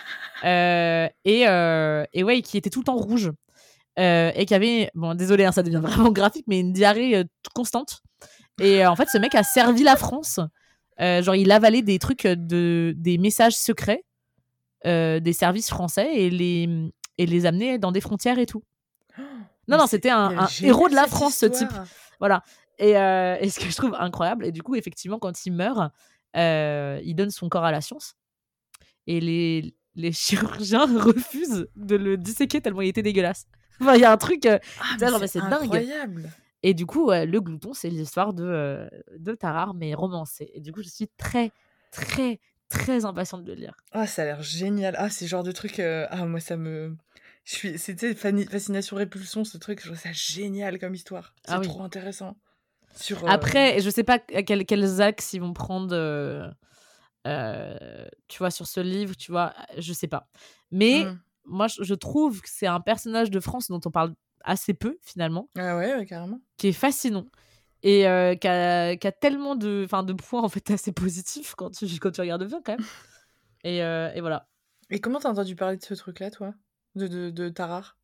Euh, 0.44 1.08
et, 1.24 1.48
euh, 1.48 2.04
et 2.12 2.22
ouais, 2.22 2.42
qui 2.42 2.56
était 2.58 2.70
tout 2.70 2.78
le 2.78 2.84
temps 2.84 2.96
rouge. 2.96 3.32
et 3.96 4.44
qui 4.46 4.54
avait, 4.54 4.88
bon, 4.94 5.16
désolé, 5.16 5.44
hein, 5.44 5.50
ça 5.50 5.64
devient 5.64 5.80
vraiment 5.82 6.12
graphique, 6.12 6.44
mais 6.46 6.60
une 6.60 6.72
diarrhée 6.72 7.24
constante. 7.56 8.02
Et 8.60 8.86
en 8.86 8.94
fait, 8.94 9.08
ce 9.08 9.18
mec 9.18 9.34
a 9.34 9.42
servi 9.42 9.82
la 9.82 9.96
France. 9.96 10.38
genre, 11.00 11.34
il 11.34 11.50
avalait 11.50 11.82
des 11.82 11.98
trucs, 11.98 12.24
de, 12.24 12.94
des 12.96 13.18
messages 13.18 13.56
secrets 13.56 14.04
euh, 14.04 14.07
des 14.84 15.32
services 15.32 15.68
français 15.68 16.14
et 16.14 16.30
les, 16.30 16.90
et 17.18 17.26
les 17.26 17.46
amener 17.46 17.78
dans 17.78 17.92
des 17.92 18.00
frontières 18.00 18.38
et 18.38 18.46
tout. 18.46 18.62
non, 19.66 19.76
non, 19.76 19.86
c'était 19.86 20.10
un, 20.10 20.46
héros 20.62 20.88
de 20.88 20.94
la 20.94 21.06
France, 21.06 21.36
ce 21.36 21.46
type. 21.46 21.72
Voilà. 22.20 22.42
Et, 22.78 22.96
euh, 22.96 23.36
et, 23.40 23.50
ce 23.50 23.58
que 23.58 23.68
je 23.68 23.76
trouve 23.76 23.94
incroyable, 23.98 24.46
et 24.46 24.52
du 24.52 24.62
coup, 24.62 24.76
effectivement, 24.76 25.18
quand 25.18 25.46
il 25.46 25.52
meurt, 25.52 25.92
euh, 26.36 27.00
il 27.02 27.14
donne 27.14 27.30
son 27.30 27.48
corps 27.48 27.64
à 27.64 27.72
la 27.72 27.80
science. 27.80 28.14
Et 29.06 29.20
les, 29.20 29.74
les 29.94 30.12
chirurgiens 30.12 30.86
refusent 30.98 31.66
de 31.74 31.96
le 31.96 32.16
disséquer 32.16 32.60
tellement 32.60 32.82
il 32.82 32.88
était 32.88 33.02
dégueulasse. 33.02 33.46
il 33.80 34.00
y 34.00 34.04
a 34.04 34.12
un 34.12 34.16
truc. 34.16 34.46
Ah, 34.46 34.58
c'est 35.26 35.40
dingue. 35.40 36.30
Et 36.62 36.74
du 36.74 36.86
coup, 36.86 37.10
le 37.10 37.38
glouton, 37.38 37.72
c'est 37.72 37.88
l'histoire 37.88 38.32
de, 38.32 38.88
de 39.16 39.34
Tarar, 39.34 39.74
mais 39.74 39.94
romancée. 39.94 40.50
Et 40.54 40.60
du 40.60 40.72
coup, 40.72 40.82
je 40.82 40.88
suis 40.88 41.08
très, 41.16 41.52
très, 41.92 42.40
très 42.68 43.04
impatiente 43.04 43.44
de 43.44 43.52
le 43.52 43.60
lire. 43.60 43.74
Ah, 43.92 44.06
ça 44.06 44.22
a 44.22 44.24
l'air 44.24 44.42
génial. 44.42 44.94
Ah, 44.98 45.10
c'est 45.10 45.26
genre 45.26 45.42
de 45.42 45.52
truc. 45.52 45.80
Ah, 45.80 46.26
moi, 46.26 46.40
ça 46.40 46.56
me. 46.56 46.96
Je 47.44 47.54
suis... 47.54 47.78
C'était 47.78 48.14
fascination 48.14 48.96
répulsion, 48.96 49.44
ce 49.44 49.56
truc. 49.56 49.80
Je 49.80 49.86
trouve 49.86 49.98
ça 49.98 50.12
génial 50.12 50.78
comme 50.78 50.94
histoire. 50.94 51.34
C'est 51.44 51.52
ah 51.54 51.60
trop 51.60 51.82
intéressant. 51.82 52.36
Sur, 52.94 53.28
Après, 53.28 53.80
je 53.80 53.90
sais 53.90 54.04
pas 54.04 54.18
quel, 54.18 54.66
quels 54.66 55.00
axes 55.00 55.32
ils 55.32 55.40
vont 55.40 55.52
prendre. 55.52 56.54
tu 57.24 58.38
vois, 58.38 58.50
sur 58.50 58.66
ce 58.66 58.80
livre, 58.80 59.16
tu 59.16 59.30
vois, 59.30 59.54
je 59.76 59.92
sais 59.92 60.08
pas. 60.08 60.28
Mais 60.70 61.04
mmh. 61.04 61.20
moi, 61.44 61.66
je 61.68 61.94
trouve 61.94 62.40
que 62.42 62.48
c'est 62.50 62.66
un 62.66 62.80
personnage 62.80 63.30
de 63.30 63.40
France 63.40 63.68
dont 63.68 63.80
on 63.84 63.90
parle 63.90 64.14
assez 64.42 64.74
peu, 64.74 64.98
finalement. 65.02 65.48
Ah 65.56 65.76
ouais, 65.76 66.06
carrément. 66.06 66.40
Qui 66.56 66.68
est 66.68 66.72
fascinant. 66.72 67.26
Et 67.82 68.00
qui, 68.40 68.48
a, 68.48 68.88
a, 68.90 69.12
tellement 69.12 69.54
de, 69.54 69.86
de 69.86 70.12
points, 70.12 70.42
en 70.42 70.48
fait, 70.48 70.70
assez 70.70 70.92
positifs 70.92 71.54
quand 71.54 71.70
tu, 71.70 71.86
quand 72.00 72.10
tu 72.10 72.20
regardes 72.20 72.46
bien, 72.46 72.60
quand 72.64 72.76
même. 72.76 72.86
Et, 73.64 73.78
et 73.78 74.20
voilà. 74.20 74.48
Et 74.88 75.00
comment 75.00 75.18
t'as 75.18 75.30
entendu 75.30 75.56
parler 75.56 75.76
de 75.76 75.82
ce 75.82 75.94
truc-là, 75.94 76.30
toi? 76.30 76.54
De, 76.94 77.08
de, 77.08 77.30
de 77.30 77.48
Tarar 77.48 77.97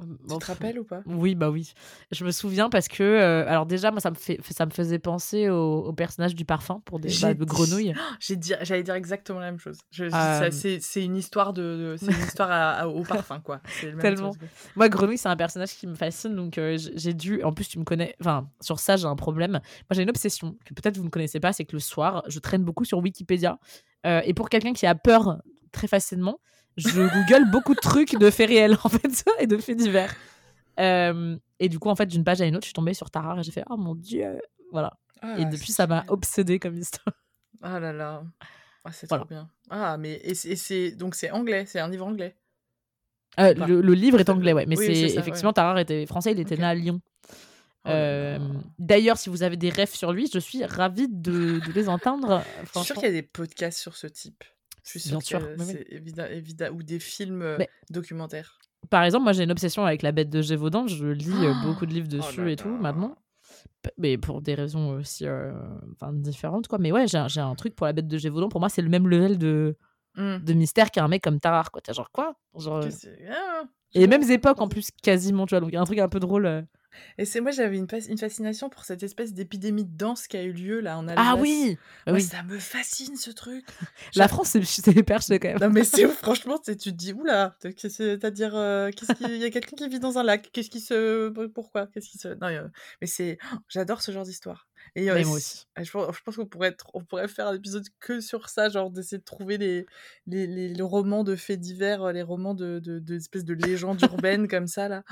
tu 0.00 0.38
te 0.38 0.46
rappelles 0.46 0.78
ou 0.78 0.84
pas? 0.84 1.02
Oui, 1.06 1.34
bah 1.34 1.50
oui. 1.50 1.72
Je 2.10 2.24
me 2.24 2.32
souviens 2.32 2.68
parce 2.68 2.88
que, 2.88 3.02
euh, 3.02 3.48
alors 3.48 3.64
déjà, 3.64 3.90
moi, 3.90 4.00
ça 4.00 4.10
me, 4.10 4.16
fait, 4.16 4.40
ça 4.50 4.66
me 4.66 4.70
faisait 4.70 4.98
penser 4.98 5.48
au, 5.48 5.92
personnage 5.92 6.34
du 6.34 6.44
parfum 6.44 6.82
pour 6.84 6.98
des 6.98 7.10
bah, 7.22 7.34
de 7.34 7.44
grenouilles. 7.44 7.94
J'allais 8.62 8.82
dire 8.82 8.94
exactement 8.94 9.38
la 9.38 9.52
même 9.52 9.60
chose. 9.60 9.78
Euh, 10.00 10.50
c'est 10.50 11.04
une 11.04 11.16
histoire, 11.16 11.52
de, 11.52 11.96
une 12.02 12.10
histoire 12.10 12.92
au 12.92 13.02
parfum, 13.02 13.40
quoi. 13.40 13.60
Tellement. 14.00 14.32
Moi, 14.74 14.88
grenouille, 14.88 15.18
c'est 15.18 15.28
un 15.28 15.36
personnage 15.36 15.74
qui 15.74 15.86
me 15.86 15.94
fascine, 15.94 16.34
donc 16.34 16.58
euh, 16.58 16.76
j'ai 16.76 17.14
dû. 17.14 17.42
En 17.42 17.52
plus, 17.52 17.68
tu 17.68 17.78
me 17.78 17.84
connais. 17.84 18.16
Enfin, 18.20 18.48
sur 18.60 18.80
ça, 18.80 18.96
j'ai 18.96 19.06
un 19.06 19.16
problème. 19.16 19.52
Moi, 19.52 19.60
j'ai 19.92 20.02
une 20.02 20.10
obsession 20.10 20.56
que 20.64 20.74
peut-être 20.74 20.96
vous 20.96 21.04
ne 21.04 21.10
connaissez 21.10 21.38
pas, 21.38 21.52
c'est 21.52 21.64
que 21.64 21.74
le 21.74 21.80
soir, 21.80 22.24
je 22.26 22.38
traîne 22.40 22.64
beaucoup 22.64 22.84
sur 22.84 22.98
Wikipédia. 22.98 23.58
et 24.04 24.34
pour 24.34 24.48
quelqu'un 24.48 24.72
qui 24.72 24.86
a 24.86 24.94
peur 24.96 25.38
très 25.70 25.86
facilement, 25.86 26.40
je 26.76 26.88
google 26.88 27.50
beaucoup 27.50 27.74
de 27.74 27.80
trucs 27.80 28.18
de 28.18 28.30
faits 28.30 28.48
réels 28.48 28.76
en 28.82 28.88
fait 28.88 29.24
et 29.38 29.46
de 29.46 29.56
faits 29.58 29.76
divers. 29.76 30.14
Euh, 30.80 31.36
et 31.60 31.68
du 31.68 31.78
coup, 31.78 31.88
en 31.88 31.96
fait, 31.96 32.06
d'une 32.06 32.24
page 32.24 32.40
à 32.40 32.46
une 32.46 32.56
autre, 32.56 32.64
je 32.64 32.68
suis 32.68 32.74
tombée 32.74 32.94
sur 32.94 33.10
Tarar 33.10 33.38
et 33.38 33.42
j'ai 33.42 33.52
fait 33.52 33.64
oh 33.70 33.76
mon 33.76 33.94
dieu, 33.94 34.40
voilà. 34.72 34.92
Ah, 35.22 35.38
et 35.38 35.44
depuis, 35.44 35.72
ça 35.72 35.86
m'a 35.86 36.04
obsédé 36.08 36.58
comme 36.58 36.76
histoire. 36.76 37.14
Ah 37.62 37.80
là 37.80 37.92
là, 37.92 38.24
ah, 38.84 38.92
c'est 38.92 39.06
trop 39.06 39.24
bien. 39.24 39.48
Ah 39.70 39.96
mais 39.96 40.20
et 40.22 40.34
c'est 40.34 40.90
donc 40.92 41.14
c'est 41.14 41.30
anglais, 41.30 41.64
c'est 41.66 41.80
un 41.80 41.88
livre 41.88 42.06
anglais? 42.06 42.36
Euh, 43.40 43.54
le, 43.54 43.94
livre 43.94 44.20
est 44.20 44.28
anglais, 44.28 44.52
ouais, 44.52 44.66
mais 44.66 44.76
c'est 44.76 45.16
effectivement 45.16 45.52
Tarar 45.52 45.78
était 45.78 46.06
français, 46.06 46.32
il 46.32 46.40
était 46.40 46.56
né 46.56 46.64
à 46.64 46.74
Lyon. 46.74 47.00
Oh 47.86 47.90
euh, 47.90 48.38
d'ailleurs, 48.78 49.18
si 49.18 49.28
vous 49.28 49.42
avez 49.42 49.56
des 49.56 49.68
rêves 49.68 49.94
sur 49.94 50.12
lui, 50.12 50.30
je 50.32 50.38
suis 50.38 50.64
ravie 50.64 51.08
de, 51.08 51.60
de 51.60 51.72
les 51.72 51.88
entendre. 51.88 52.42
Je 52.62 52.78
suis 52.78 52.86
sûre 52.86 52.94
qu'il 52.96 53.04
y 53.04 53.08
a 53.08 53.12
des 53.12 53.22
podcasts 53.22 53.78
sur 53.78 53.96
ce 53.96 54.06
type. 54.06 54.42
Je 54.84 54.98
suis 54.98 55.10
que 55.10 55.64
c'est 55.64 55.86
évident, 55.90 56.24
ou 56.72 56.82
des 56.82 56.98
films 56.98 57.56
documentaires. 57.90 58.58
Par 58.90 59.02
exemple, 59.02 59.24
moi 59.24 59.32
j'ai 59.32 59.44
une 59.44 59.50
obsession 59.50 59.84
avec 59.86 60.02
la 60.02 60.12
bête 60.12 60.28
de 60.28 60.42
Gévaudan. 60.42 60.86
Je 60.86 61.06
lis 61.06 61.32
beaucoup 61.64 61.86
de 61.86 61.92
livres 61.92 62.08
oh 62.12 62.16
dessus 62.16 62.52
et 62.52 62.56
tout 62.56 62.68
maintenant. 62.68 63.16
Mais 63.98 64.16
pour 64.18 64.40
des 64.40 64.54
raisons 64.54 64.90
aussi 64.90 65.26
différentes, 66.12 66.68
quoi. 66.68 66.78
Mais 66.78 66.92
ouais, 66.92 67.06
j'ai 67.06 67.40
un 67.40 67.54
truc 67.54 67.74
pour 67.74 67.86
la 67.86 67.92
bête 67.92 68.08
de 68.08 68.18
Gévaudan. 68.18 68.48
Pour 68.48 68.60
moi, 68.60 68.68
c'est 68.68 68.82
le 68.82 68.88
même 68.88 69.08
level 69.08 69.38
de, 69.38 69.76
mmh. 70.16 70.38
de 70.38 70.52
mystère 70.52 70.90
qu'un 70.90 71.08
mec 71.08 71.22
comme 71.22 71.40
Tarar, 71.40 71.70
quoi. 71.70 71.80
T'as 71.82 71.92
genre 71.92 72.10
quoi? 72.10 72.36
Genre, 72.56 72.84
ah, 73.30 73.62
Et 73.94 74.00
les 74.00 74.06
mêmes 74.06 74.30
époques 74.30 74.60
en 74.60 74.68
plus, 74.68 74.90
quasiment, 75.02 75.46
tu 75.46 75.50
vois. 75.54 75.60
Donc 75.60 75.70
il 75.70 75.74
y 75.74 75.78
a 75.78 75.80
un 75.80 75.86
truc 75.86 75.98
un 75.98 76.08
peu 76.08 76.20
drôle. 76.20 76.66
Et 77.18 77.24
c'est 77.24 77.40
moi, 77.40 77.50
j'avais 77.50 77.76
une, 77.76 77.86
une, 78.08 78.18
fascination 78.18 78.68
pour 78.68 78.84
cette 78.84 79.02
espèce 79.02 79.32
d'épidémie 79.32 79.84
de 79.84 79.96
danse 79.96 80.26
qui 80.26 80.36
a 80.36 80.42
eu 80.42 80.52
lieu 80.52 80.80
là 80.80 80.98
en 80.98 81.08
Alsace. 81.08 81.26
Ah 81.26 81.36
oui, 81.36 81.78
oui. 82.06 82.22
Ça 82.22 82.42
me 82.42 82.58
fascine 82.58 83.16
ce 83.16 83.30
truc. 83.30 83.64
La 84.14 84.28
France, 84.28 84.56
c'est 84.62 85.02
perché 85.02 85.38
quand 85.38 85.48
même. 85.48 85.58
Non, 85.58 85.70
mais 85.70 85.84
c'est 85.84 86.06
franchement, 86.08 86.58
tu 86.58 86.76
te 86.76 86.90
dis, 86.90 87.12
oula, 87.12 87.56
c'est-à-dire, 87.60 88.54
euh, 88.54 88.90
qu'est-ce 88.90 89.12
qu'il 89.12 89.36
y 89.36 89.44
a 89.44 89.50
quelqu'un 89.50 89.76
qui 89.76 89.88
vit 89.88 90.00
dans 90.00 90.18
un 90.18 90.22
lac, 90.22 90.50
qu'est-ce 90.52 90.70
qui 90.70 90.80
se. 90.80 91.28
Pourquoi 91.48 91.86
Qu'est-ce 91.86 92.08
qui 92.08 92.18
se. 92.18 92.28
Non, 92.28 92.70
mais 93.00 93.06
c'est. 93.06 93.38
J'adore 93.68 94.02
ce 94.02 94.12
genre 94.12 94.24
d'histoire. 94.24 94.66
Et 94.96 95.06
moi 95.24 95.36
aussi. 95.36 95.66
Je, 95.76 95.90
pense 95.90 96.36
qu'on 96.36 96.46
pourrait, 96.46 96.76
on 96.92 97.02
pourrait 97.02 97.28
faire 97.28 97.48
un 97.48 97.54
épisode 97.54 97.84
que 98.00 98.20
sur 98.20 98.48
ça, 98.48 98.68
genre 98.68 98.90
d'essayer 98.90 99.18
de 99.18 99.24
trouver 99.24 99.58
les, 99.58 99.86
les, 100.26 100.46
les, 100.46 100.82
romans 100.82 101.24
de 101.24 101.36
faits 101.36 101.60
divers, 101.60 102.12
les 102.12 102.22
romans 102.22 102.54
de, 102.54 102.78
de, 102.78 102.98
de, 102.98 103.16
espèces 103.16 103.44
de 103.44 103.54
légendes 103.54 104.00
urbaines 104.02 104.46
comme 104.48 104.66
ça, 104.66 104.88
là. 104.88 105.02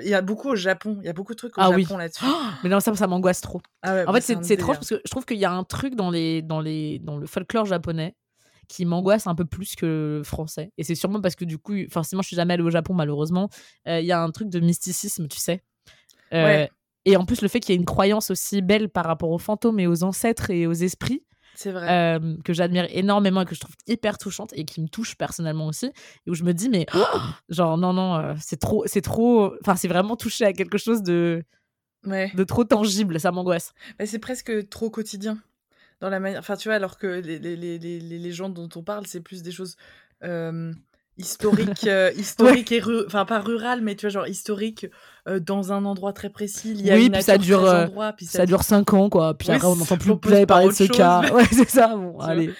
Il 0.00 0.08
y 0.08 0.14
a 0.14 0.22
beaucoup 0.22 0.50
au 0.50 0.56
Japon, 0.56 0.98
il 1.00 1.06
y 1.06 1.08
a 1.08 1.12
beaucoup 1.12 1.32
de 1.32 1.38
trucs 1.38 1.56
au 1.58 1.60
ah 1.60 1.70
Japon 1.76 1.96
là-dessus. 1.96 2.24
mais 2.64 2.70
non, 2.70 2.80
ça, 2.80 2.94
ça 2.94 3.06
m'angoisse 3.06 3.40
trop. 3.40 3.60
Ah 3.82 4.04
en 4.06 4.12
fait, 4.12 4.20
c'est 4.42 4.56
trop 4.56 4.72
parce 4.72 4.88
que 4.88 5.00
je 5.04 5.10
trouve 5.10 5.24
qu'il 5.24 5.38
y 5.38 5.44
a 5.44 5.52
un 5.52 5.64
truc 5.64 5.94
dans, 5.94 6.10
les, 6.10 6.42
dans, 6.42 6.60
les, 6.60 6.98
dans 7.00 7.16
le 7.16 7.26
folklore 7.26 7.66
japonais 7.66 8.14
qui 8.68 8.84
m'angoisse 8.84 9.26
un 9.26 9.34
peu 9.34 9.44
plus 9.44 9.74
que 9.76 10.16
le 10.18 10.24
français. 10.24 10.72
Et 10.78 10.84
c'est 10.84 10.94
sûrement 10.94 11.20
parce 11.20 11.36
que 11.36 11.44
du 11.44 11.58
coup, 11.58 11.74
forcément, 11.90 12.22
je 12.22 12.28
suis 12.28 12.36
jamais 12.36 12.54
allée 12.54 12.62
au 12.62 12.70
Japon, 12.70 12.94
malheureusement. 12.94 13.50
Euh, 13.86 14.00
il 14.00 14.06
y 14.06 14.12
a 14.12 14.22
un 14.22 14.30
truc 14.30 14.48
de 14.48 14.60
mysticisme, 14.60 15.28
tu 15.28 15.38
sais. 15.38 15.62
Euh, 16.32 16.66
et 17.04 17.16
en 17.16 17.26
plus, 17.26 17.42
le 17.42 17.48
fait 17.48 17.60
qu'il 17.60 17.74
y 17.74 17.76
ait 17.76 17.80
une 17.80 17.84
croyance 17.84 18.30
aussi 18.30 18.62
belle 18.62 18.88
par 18.88 19.04
rapport 19.04 19.30
aux 19.30 19.38
fantômes 19.38 19.80
et 19.80 19.86
aux 19.86 20.04
ancêtres 20.04 20.50
et 20.50 20.66
aux 20.66 20.72
esprits, 20.72 21.22
vrai. 21.70 22.18
Euh, 22.18 22.36
que 22.44 22.52
j'admire 22.52 22.86
énormément 22.90 23.42
et 23.42 23.44
que 23.44 23.54
je 23.54 23.60
trouve 23.60 23.74
hyper 23.86 24.18
touchante 24.18 24.52
et 24.54 24.64
qui 24.64 24.80
me 24.80 24.88
touche 24.88 25.16
personnellement 25.16 25.66
aussi. 25.66 25.86
Et 26.26 26.30
où 26.30 26.34
je 26.34 26.44
me 26.44 26.52
dis, 26.52 26.68
mais 26.68 26.86
oh 26.94 27.04
genre, 27.48 27.78
non, 27.78 27.92
non, 27.92 28.16
euh, 28.16 28.34
c'est 28.40 28.58
trop, 28.58 28.84
c'est 28.86 29.02
trop. 29.02 29.54
Enfin, 29.60 29.76
c'est 29.76 29.88
vraiment 29.88 30.16
touché 30.16 30.44
à 30.44 30.52
quelque 30.52 30.78
chose 30.78 31.02
de, 31.02 31.44
de 32.04 32.44
trop 32.44 32.64
tangible. 32.64 33.20
Ça 33.20 33.32
m'angoisse. 33.32 33.72
mais 33.98 34.06
c'est 34.06 34.18
presque 34.18 34.68
trop 34.68 34.90
quotidien. 34.90 35.38
Dans 36.00 36.08
la 36.08 36.18
manière. 36.18 36.40
Enfin, 36.40 36.56
tu 36.56 36.68
vois, 36.68 36.74
alors 36.74 36.98
que 36.98 37.06
les, 37.06 37.38
les, 37.38 37.56
les, 37.56 37.78
les, 37.78 38.18
légendes 38.18 38.54
dont 38.54 38.68
on 38.74 38.82
parle, 38.82 39.06
c'est 39.06 39.20
plus 39.20 39.42
des 39.42 39.52
choses. 39.52 39.76
Euh, 40.24 40.72
historiques 41.18 41.86
historique 42.16 42.72
et 42.72 42.82
enfin 43.06 43.26
pas 43.26 43.40
rural 43.40 43.82
mais 43.82 43.96
tu 43.96 44.06
vois 44.06 44.10
genre 44.10 44.26
historique 44.26 44.86
euh, 45.28 45.38
dans 45.38 45.72
un 45.72 45.84
endroit 45.84 46.12
très 46.12 46.30
précis. 46.30 46.72
Il 46.72 46.84
y 46.84 46.90
a 46.90 46.96
oui, 46.96 47.08
puis 47.08 47.22
ça 47.22 47.38
dure, 47.38 47.64
euh, 47.64 47.86
puis 48.16 48.26
ça, 48.26 48.44
dure 48.44 48.64
5 48.64 48.92
ans, 48.92 49.08
quoi. 49.08 49.34
Puis 49.34 49.52
après, 49.52 49.68
on 49.68 49.76
n'entend 49.76 49.96
plus 49.96 50.18
parler 50.46 50.66
de 50.66 50.72
ce 50.72 50.84
cas. 50.84 51.22
Ouais, 51.32 51.44
c'est 51.50 51.70
ça. 51.70 51.94
Bon, 51.94 52.18
allez. 52.20 52.52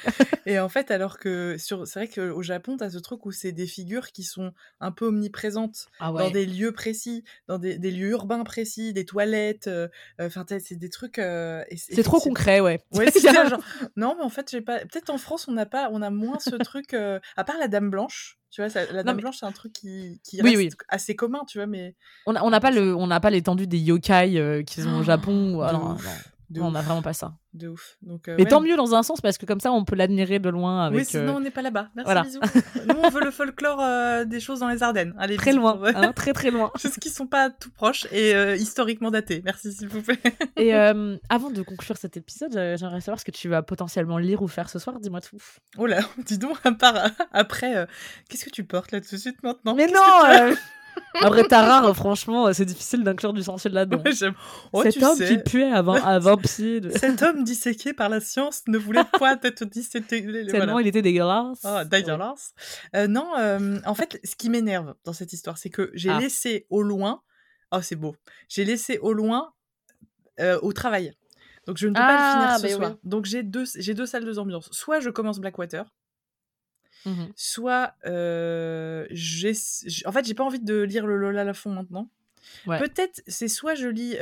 Et 0.47 0.61
en 0.61 0.69
fait, 0.69 0.93
alors 0.93 1.19
que 1.19 1.57
sur... 1.59 1.87
c'est 1.89 1.99
vrai 1.99 2.09
qu'au 2.09 2.41
Japon, 2.43 2.77
tu 2.77 2.85
as 2.85 2.91
ce 2.91 2.99
truc 2.99 3.27
où 3.27 3.33
c'est 3.33 3.51
des 3.51 3.67
figures 3.67 4.13
qui 4.13 4.23
sont 4.23 4.53
un 4.81 4.93
peu 4.93 5.07
omniprésentes 5.07 5.89
ah 5.99 6.13
dans 6.13 6.31
des 6.31 6.47
lieux 6.47 6.71
précis, 6.71 7.25
dans 7.49 7.59
des, 7.59 7.79
des, 7.79 7.91
lieux 7.91 8.11
urbains 8.11 8.45
précis, 8.45 8.93
des 8.93 9.05
toilettes. 9.05 9.67
Euh, 9.67 9.89
enfin, 10.21 10.45
c'est 10.47 10.77
des 10.77 10.89
trucs. 10.89 11.17
c'est 11.17 12.03
trop 12.05 12.21
concret, 12.21 12.61
ouais. 12.61 12.81
Ouais, 12.93 13.11
c'est 13.11 13.21
ça. 13.21 13.49
Genre... 13.49 13.63
Non, 13.97 14.15
mais 14.17 14.23
en 14.23 14.31
fait, 14.31 14.49
j'ai 14.51 14.61
pas. 14.61 14.79
Peut-être 14.79 15.11
en 15.11 15.19
France, 15.19 15.49
on 15.49 15.53
n'a 15.53 15.67
pas, 15.67 15.91
on 15.93 16.01
a 16.01 16.11
moins 16.11 16.39
ce 16.39 16.55
truc. 16.57 16.95
À 16.95 17.45
part 17.45 17.59
la 17.59 17.67
Dame 17.67 17.91
Blanche. 17.91 18.39
Tu 18.53 18.63
vois, 18.63 18.69
la 18.93 19.03
Dame 19.03 19.17
Blanche, 19.17 19.39
c'est 19.41 19.47
un 19.47 19.53
truc 19.53 19.73
qui, 19.73 20.21
qui 20.23 20.43
reste 20.43 20.77
assez 20.89 21.17
commun, 21.17 21.41
tu 21.49 21.57
vois, 21.57 21.67
mais... 21.67 21.97
On 22.27 22.52
n'a 22.53 22.61
pas 22.61 22.71
le, 22.71 22.95
on 22.95 23.07
n'a 23.07 23.21
pas 23.21 23.31
l'étendue 23.31 23.67
des 23.67 23.79
yokai 23.79 24.39
euh, 24.39 24.63
qu'ils 24.63 24.87
ont 24.89 25.01
au 25.01 25.03
Japon. 25.03 25.57
Ou... 25.57 25.63
Alors, 25.63 25.97
on 26.61 26.71
n'a 26.71 26.83
vraiment 26.83 27.03
pas 27.03 27.15
ça. 27.15 27.35
De 27.55 27.69
ouf. 27.69 27.97
Donc, 28.03 28.29
euh, 28.29 28.37
Mais 28.39 28.45
tant 28.45 28.61
mieux 28.61 28.77
dans 28.77 28.95
un 28.95 29.03
sens 29.03 29.21
parce 29.21 29.39
que 29.39 29.47
comme 29.47 29.61
ça 29.61 29.73
on 29.73 29.85
peut 29.85 29.97
l'admirer 29.97 30.39
de 30.39 30.49
loin. 30.49 30.87
Avec, 30.87 31.01
oui, 31.01 31.05
sinon 31.05 31.35
euh, 31.35 31.37
on 31.37 31.41
n'est 31.41 31.51
pas 31.51 31.63
là-bas. 31.63 31.89
Merci, 31.97 32.39
bisous. 32.39 32.41
Nous 32.89 32.95
on 33.03 33.09
veut 33.11 33.25
le 33.25 33.31
folklore 33.31 34.27
des 34.27 34.41
choses 34.41 34.61
dans 34.61 34.69
les 34.69 34.83
Ardennes. 34.83 35.15
Allez, 35.19 35.37
très 35.37 35.53
loin, 35.53 35.81
hein, 35.95 36.13
très 36.13 36.33
très 36.33 36.51
loin. 36.51 36.71
Choses 36.77 36.97
qui 36.97 37.09
sont 37.11 37.27
pas 37.27 37.51
tout 37.51 37.71
proches 37.71 38.07
et 38.13 38.55
historiquement 38.55 39.11
datées. 39.11 39.43
Merci 39.45 39.73
s'il 39.73 39.89
vous 39.89 40.03
plaît. 40.03 40.21
et 40.57 40.75
avant 40.75 41.51
de 41.51 41.63
conclure 41.63 41.97
cet 41.97 42.17
épisode, 42.17 42.53
j'aimerais 42.53 43.01
savoir 43.01 43.21
ce 43.21 43.25
que 43.25 43.33
tu 43.33 43.49
vas 43.49 43.63
potentiellement 43.63 44.19
lire 44.19 44.43
ou 44.43 44.49
faire 44.49 44.69
ce 44.69 44.79
soir. 44.79 44.99
Dis-moi 45.01 45.21
tout. 45.21 45.39
Oh 45.79 45.87
là, 45.87 46.01
dis 46.27 46.39
donc, 46.39 46.59
à 46.65 46.73
part 46.73 47.11
après, 47.33 47.87
qu'est-ce 48.29 48.45
que 48.45 48.51
tu 48.51 48.65
portes 48.65 48.93
là 48.93 49.01
tout 49.01 49.15
de 49.15 49.21
suite 49.21 49.43
maintenant? 49.43 49.75
Mais 49.75 49.87
non 49.87 50.55
après, 51.21 51.45
Tarare, 51.45 51.95
franchement, 51.95 52.53
c'est 52.53 52.65
difficile 52.65 53.05
d'inclure 53.05 53.33
du 53.33 53.43
sensuel 53.43 53.73
là-dedans. 53.75 54.03
Oh, 54.73 54.83
Cet 54.83 55.03
homme 55.03 55.19
qui 55.19 55.39
puait 55.39 55.71
à 55.71 55.83
20, 55.83 55.95
à 55.95 56.19
20 56.19 56.37
pieds. 56.39 56.81
Cet 56.97 57.23
homme 57.23 57.45
disséqué 57.45 57.93
par 57.93 58.09
la 58.09 58.21
science 58.21 58.63
ne 58.69 58.79
voulait 58.79 59.05
pas 59.19 59.37
être 59.43 59.65
disséqué. 59.65 60.47
Tellement 60.47 60.79
il 60.79 60.87
était 60.87 61.03
dégueulasse. 61.03 61.61
Oh, 61.65 61.85
dégueulasse. 61.85 62.55
Euh, 62.97 63.07
non, 63.07 63.29
euh, 63.39 63.79
en 63.85 63.95
fait, 63.95 64.21
ce 64.25 64.37
qui 64.37 64.51
m'énerve 64.51 64.95
dans 65.05 65.13
cette 65.13 65.33
histoire, 65.33 65.59
c'est 65.59 65.71
que 65.71 65.91
j'ai 65.95 66.11
ah. 66.11 66.19
laissé 66.19 66.67
au 66.71 66.83
loin. 66.83 67.23
Oh, 67.71 67.79
c'est 67.83 67.97
beau. 67.97 68.15
J'ai 68.49 68.65
laissé 68.65 68.99
au 68.99 69.13
loin 69.13 69.53
euh, 70.41 70.59
au 70.63 70.73
travail. 70.73 71.13
Donc 71.67 71.79
je 71.79 71.87
ne 71.87 71.93
peux 71.93 72.01
pas 72.01 72.13
le 72.13 72.19
ah, 72.19 72.57
finir 72.57 72.71
ce 72.71 72.77
soir. 72.77 72.97
Donc 73.05 73.25
j'ai 73.25 73.43
deux, 73.43 73.65
j'ai 73.77 73.95
deux 73.95 74.07
salles 74.07 74.25
de 74.25 74.39
ambiance. 74.39 74.69
Soit 74.73 75.01
je 75.01 75.11
commence 75.11 75.39
Blackwater, 75.39 75.85
Mmh 77.05 77.25
soit 77.35 77.95
j'ai 79.11 79.53
en 80.05 80.13
fait 80.13 80.25
j'ai 80.25 80.35
pas 80.35 80.45
envie 80.45 80.61
de 80.61 80.83
lire 80.83 81.07
le 81.07 81.17
Lola 81.17 81.45
la 81.45 81.55
fond 81.55 81.71
maintenant 81.71 82.09
peut-être 82.67 83.23
c'est 83.27 83.49
soit 83.49 83.75
je 83.75 83.89
lis 83.89 84.13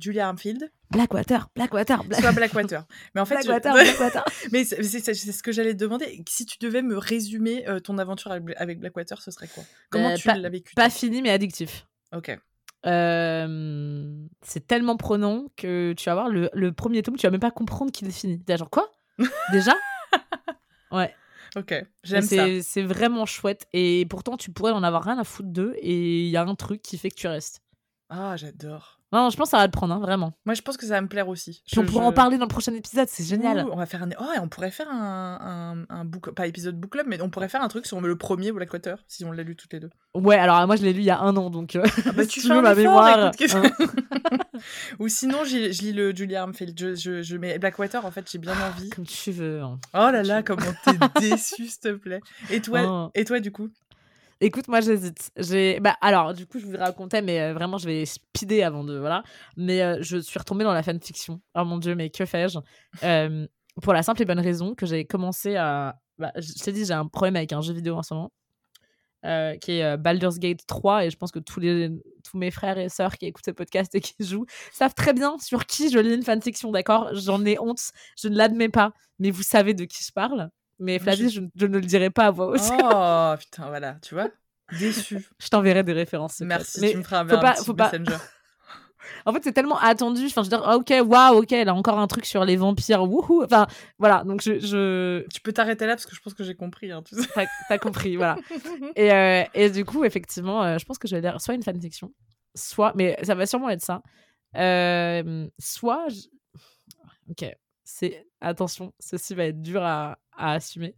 Julia 0.00 0.28
Armfield. 0.28 0.70
Blackwater 0.90 1.48
Blackwater 1.54 2.02
Black... 2.04 2.20
soit 2.20 2.32
Blackwater. 2.32 2.84
Mais 3.14 3.20
en 3.20 3.24
fait 3.24 3.34
Blackwater, 3.44 3.74
Blackwater. 3.74 4.24
mais 4.52 4.64
c'est 4.64 4.82
ce 4.82 5.42
que 5.42 5.52
j'allais 5.52 5.74
te 5.74 5.78
demander. 5.78 6.22
Si 6.28 6.46
tu 6.46 6.58
devais 6.58 6.82
me 6.82 6.98
résumer 6.98 7.64
ton 7.84 7.98
aventure 7.98 8.32
avec 8.32 8.80
Blackwater 8.80 9.22
ce 9.22 9.30
serait 9.30 9.48
quoi? 9.48 9.62
Comment 9.90 10.14
tu 10.14 10.26
l'as 10.28 10.48
vécu 10.48 10.74
pas 10.74 10.90
fini 10.90 11.22
mais 11.22 11.30
addictif. 11.30 11.86
Ok. 12.12 12.36
C'est 12.82 14.66
tellement 14.66 14.96
prenant 14.96 15.46
que 15.56 15.92
tu 15.92 16.04
vas 16.06 16.14
voir 16.14 16.28
le, 16.28 16.50
le, 16.52 16.72
premier 16.72 17.02
tome, 17.02 17.16
tu 17.16 17.26
vas 17.26 17.30
même 17.30 17.40
pas 17.40 17.50
comprendre 17.50 17.92
qu'il 17.92 18.08
est 18.08 18.12
fini. 18.12 18.40
T'es 18.40 18.56
genre 18.56 18.70
quoi? 18.70 18.90
Déjà? 19.52 19.74
Ouais. 20.92 21.14
Ok, 21.56 21.74
j'aime 22.04 22.22
ça. 22.22 22.46
C'est 22.62 22.82
vraiment 22.82 23.26
chouette. 23.26 23.66
Et 23.72 24.06
pourtant, 24.08 24.36
tu 24.36 24.50
pourrais 24.50 24.72
en 24.72 24.82
avoir 24.82 25.04
rien 25.04 25.18
à 25.18 25.24
foutre 25.24 25.48
d'eux. 25.48 25.74
Et 25.78 26.24
il 26.24 26.30
y 26.30 26.36
a 26.36 26.42
un 26.42 26.54
truc 26.54 26.82
qui 26.82 26.96
fait 26.98 27.10
que 27.10 27.16
tu 27.16 27.26
restes. 27.26 27.62
Ah, 28.10 28.36
j'adore. 28.36 29.00
Non, 29.12 29.28
je 29.28 29.36
pense 29.36 29.48
que 29.48 29.50
ça 29.52 29.58
va 29.58 29.66
te 29.66 29.72
prendre, 29.72 29.94
hein, 29.94 29.98
vraiment. 29.98 30.32
Moi, 30.44 30.54
je 30.54 30.62
pense 30.62 30.76
que 30.76 30.86
ça 30.86 30.94
va 30.94 31.00
me 31.00 31.08
plaire 31.08 31.28
aussi. 31.28 31.64
on 31.76 31.84
pourra 31.84 32.04
en 32.04 32.12
parler 32.12 32.38
dans 32.38 32.44
le 32.44 32.50
prochain 32.50 32.72
épisode, 32.74 33.08
c'est 33.08 33.24
génial. 33.24 33.66
on 33.70 33.76
va 33.76 33.86
faire 33.86 34.02
un... 34.04 34.10
oh, 34.20 34.24
on 34.40 34.48
pourrait 34.48 34.70
faire 34.70 34.88
un, 34.88 35.84
un, 35.88 35.94
un 35.94 36.04
book... 36.04 36.30
pas 36.30 36.46
épisode 36.46 36.76
book 36.78 36.92
club, 36.92 37.06
mais 37.08 37.20
on 37.20 37.28
pourrait 37.28 37.48
faire 37.48 37.62
un 37.62 37.68
truc 37.68 37.86
sur 37.86 38.00
le 38.00 38.16
premier 38.16 38.52
Blackwater, 38.52 39.02
si 39.08 39.24
on 39.24 39.32
l'a 39.32 39.42
lu 39.42 39.56
toutes 39.56 39.72
les 39.72 39.80
deux. 39.80 39.90
Ouais, 40.14 40.36
alors 40.36 40.64
moi, 40.66 40.76
je 40.76 40.82
l'ai 40.82 40.92
lu 40.92 41.00
il 41.00 41.06
y 41.06 41.10
a 41.10 41.20
un 41.20 41.36
an, 41.36 41.50
donc 41.50 41.74
euh, 41.74 41.84
ah 42.06 42.12
bah, 42.12 42.26
tu 42.28 42.40
fais 42.40 42.60
ma 42.60 42.74
mémoire. 42.74 43.18
Hein. 43.18 43.30
Ou 45.00 45.08
sinon, 45.08 45.44
je 45.44 45.56
lis 45.82 45.92
le 45.92 46.14
Julia 46.14 46.42
Armfield. 46.42 46.78
Je, 46.78 46.94
je, 46.94 47.22
je... 47.22 47.36
Mais 47.36 47.58
Blackwater, 47.58 48.04
en 48.04 48.10
fait, 48.10 48.30
j'ai 48.30 48.38
bien 48.38 48.54
envie. 48.60 48.90
Comme 48.90 49.06
tu 49.06 49.32
veux. 49.32 49.60
Hein. 49.60 49.80
Oh 49.94 50.10
là 50.12 50.22
là, 50.22 50.42
comment 50.42 50.62
t'es 50.84 51.20
déçu, 51.20 51.66
s'il 51.66 51.80
te 51.80 51.92
plaît. 51.94 52.20
Et 52.50 52.60
toi, 52.60 52.80
oh. 52.86 53.10
et 53.14 53.24
toi, 53.24 53.40
du 53.40 53.50
coup? 53.50 53.70
Écoute, 54.42 54.68
moi 54.68 54.80
j'hésite. 54.80 55.30
J'ai, 55.36 55.80
bah 55.80 55.96
alors, 56.00 56.32
du 56.32 56.46
coup, 56.46 56.58
je 56.58 56.66
vous 56.66 56.76
racontais, 56.76 57.20
mais 57.20 57.40
euh, 57.42 57.52
vraiment, 57.52 57.76
je 57.76 57.86
vais 57.86 58.06
speeder 58.06 58.64
avant 58.64 58.84
de 58.84 58.98
voilà. 58.98 59.22
Mais 59.56 59.82
euh, 59.82 59.98
je 60.00 60.16
suis 60.16 60.38
retombée 60.38 60.64
dans 60.64 60.72
la 60.72 60.82
fanfiction. 60.82 61.42
Oh 61.54 61.64
mon 61.64 61.76
dieu, 61.78 61.94
mais 61.94 62.08
que 62.08 62.24
fais-je? 62.24 62.58
Euh, 63.02 63.46
Pour 63.82 63.92
la 63.92 64.02
simple 64.02 64.22
et 64.22 64.24
bonne 64.24 64.40
raison 64.40 64.74
que 64.74 64.86
j'ai 64.86 65.04
commencé 65.04 65.56
à. 65.56 65.96
Bah, 66.18 66.32
je 66.36 66.52
t'ai 66.54 66.72
dit, 66.72 66.84
j'ai 66.86 66.94
un 66.94 67.06
problème 67.06 67.36
avec 67.36 67.52
un 67.52 67.60
jeu 67.60 67.74
vidéo 67.74 67.96
en 67.96 68.02
ce 68.02 68.14
moment. 68.14 68.32
qui 69.60 69.72
est 69.72 69.96
Baldur's 69.98 70.38
Gate 70.38 70.66
3 70.66 71.04
et 71.04 71.10
je 71.10 71.16
pense 71.16 71.30
que 71.32 71.38
tous 71.38 71.60
les 71.60 71.90
tous 72.24 72.38
mes 72.38 72.50
frères 72.50 72.78
et 72.78 72.88
sœurs 72.88 73.16
qui 73.18 73.26
écoutent 73.26 73.44
ce 73.44 73.50
podcast 73.50 73.94
et 73.94 74.00
qui 74.00 74.14
jouent 74.20 74.46
savent 74.72 74.94
très 74.94 75.12
bien 75.12 75.36
sur 75.38 75.66
qui 75.66 75.90
je 75.90 75.98
lis 75.98 76.14
une 76.14 76.22
fanfiction 76.22 76.70
d'accord? 76.70 77.10
J'en 77.14 77.44
ai 77.44 77.58
honte 77.58 77.80
je 78.16 78.28
ne 78.28 78.36
l'admets 78.36 78.70
pas 78.70 78.92
mais 79.18 79.30
vous 79.30 79.42
savez 79.42 79.74
de 79.74 79.84
qui 79.84 80.02
je 80.04 80.12
parle 80.12 80.50
mais 80.80 80.98
Flavie, 80.98 81.30
je... 81.30 81.40
ne 81.40 81.78
le 81.78 81.80
dirai 81.82 82.10
pas 82.10 82.26
à 82.26 82.30
voix 82.30 82.48
haute. 82.48 82.60
Oh 82.82 83.34
putain, 83.38 83.68
voilà, 83.68 83.96
tu 84.02 84.14
vois 84.14 84.28
Déçu. 84.78 85.18
je 85.38 85.48
t'enverrai 85.48 85.82
des 85.82 85.92
références. 85.92 86.40
Merci, 86.40 86.80
mais 86.80 86.92
tu 86.92 86.98
me 86.98 87.02
feras 87.02 87.20
un, 87.20 87.28
faut 87.28 87.38
pas, 87.38 87.54
faut 87.54 87.74
pas... 87.74 87.90
messenger. 87.92 88.16
en 89.26 89.32
fait, 89.32 89.42
c'est 89.42 89.52
tellement 89.52 89.78
attendu. 89.78 90.26
Enfin, 90.26 90.42
je 90.42 90.50
veux 90.50 90.56
dire, 90.56 90.62
ah, 90.64 90.76
ok, 90.76 90.92
waouh, 91.04 91.42
ok, 91.42 91.52
elle 91.52 91.68
a 91.68 91.74
encore 91.74 91.98
un 91.98 92.06
truc 92.06 92.24
sur 92.26 92.44
les 92.44 92.56
vampires, 92.56 93.02
wouhou. 93.02 93.42
Enfin, 93.44 93.66
voilà, 93.98 94.24
donc 94.24 94.42
je. 94.42 94.58
je... 94.58 95.26
Tu 95.28 95.40
peux 95.40 95.52
t'arrêter 95.52 95.86
là 95.86 95.94
parce 95.94 96.06
que 96.06 96.14
je 96.14 96.20
pense 96.20 96.34
que 96.34 96.44
j'ai 96.44 96.54
compris. 96.54 96.90
Hein, 96.90 97.02
tu 97.02 97.16
sais. 97.16 97.28
T'as, 97.68 97.78
compris, 97.78 98.16
voilà. 98.16 98.36
et, 98.96 99.12
euh, 99.12 99.44
et, 99.54 99.70
du 99.70 99.84
coup, 99.84 100.04
effectivement, 100.04 100.62
euh, 100.62 100.78
je 100.78 100.84
pense 100.84 100.98
que 100.98 101.08
je 101.08 101.16
vais 101.16 101.22
lire 101.22 101.40
soit 101.40 101.54
une 101.54 101.62
fanfiction, 101.62 102.12
soit. 102.54 102.92
Mais 102.94 103.16
ça 103.22 103.34
va 103.34 103.46
sûrement 103.46 103.70
être 103.70 103.82
ça. 103.82 104.02
Euh, 104.56 105.46
soit. 105.58 106.06
Ok, 107.30 107.44
c'est. 107.90 108.26
Attention, 108.40 108.92
ceci 108.98 109.34
va 109.34 109.44
être 109.44 109.60
dur 109.60 109.82
à, 109.82 110.18
à 110.36 110.52
assumer. 110.52 110.94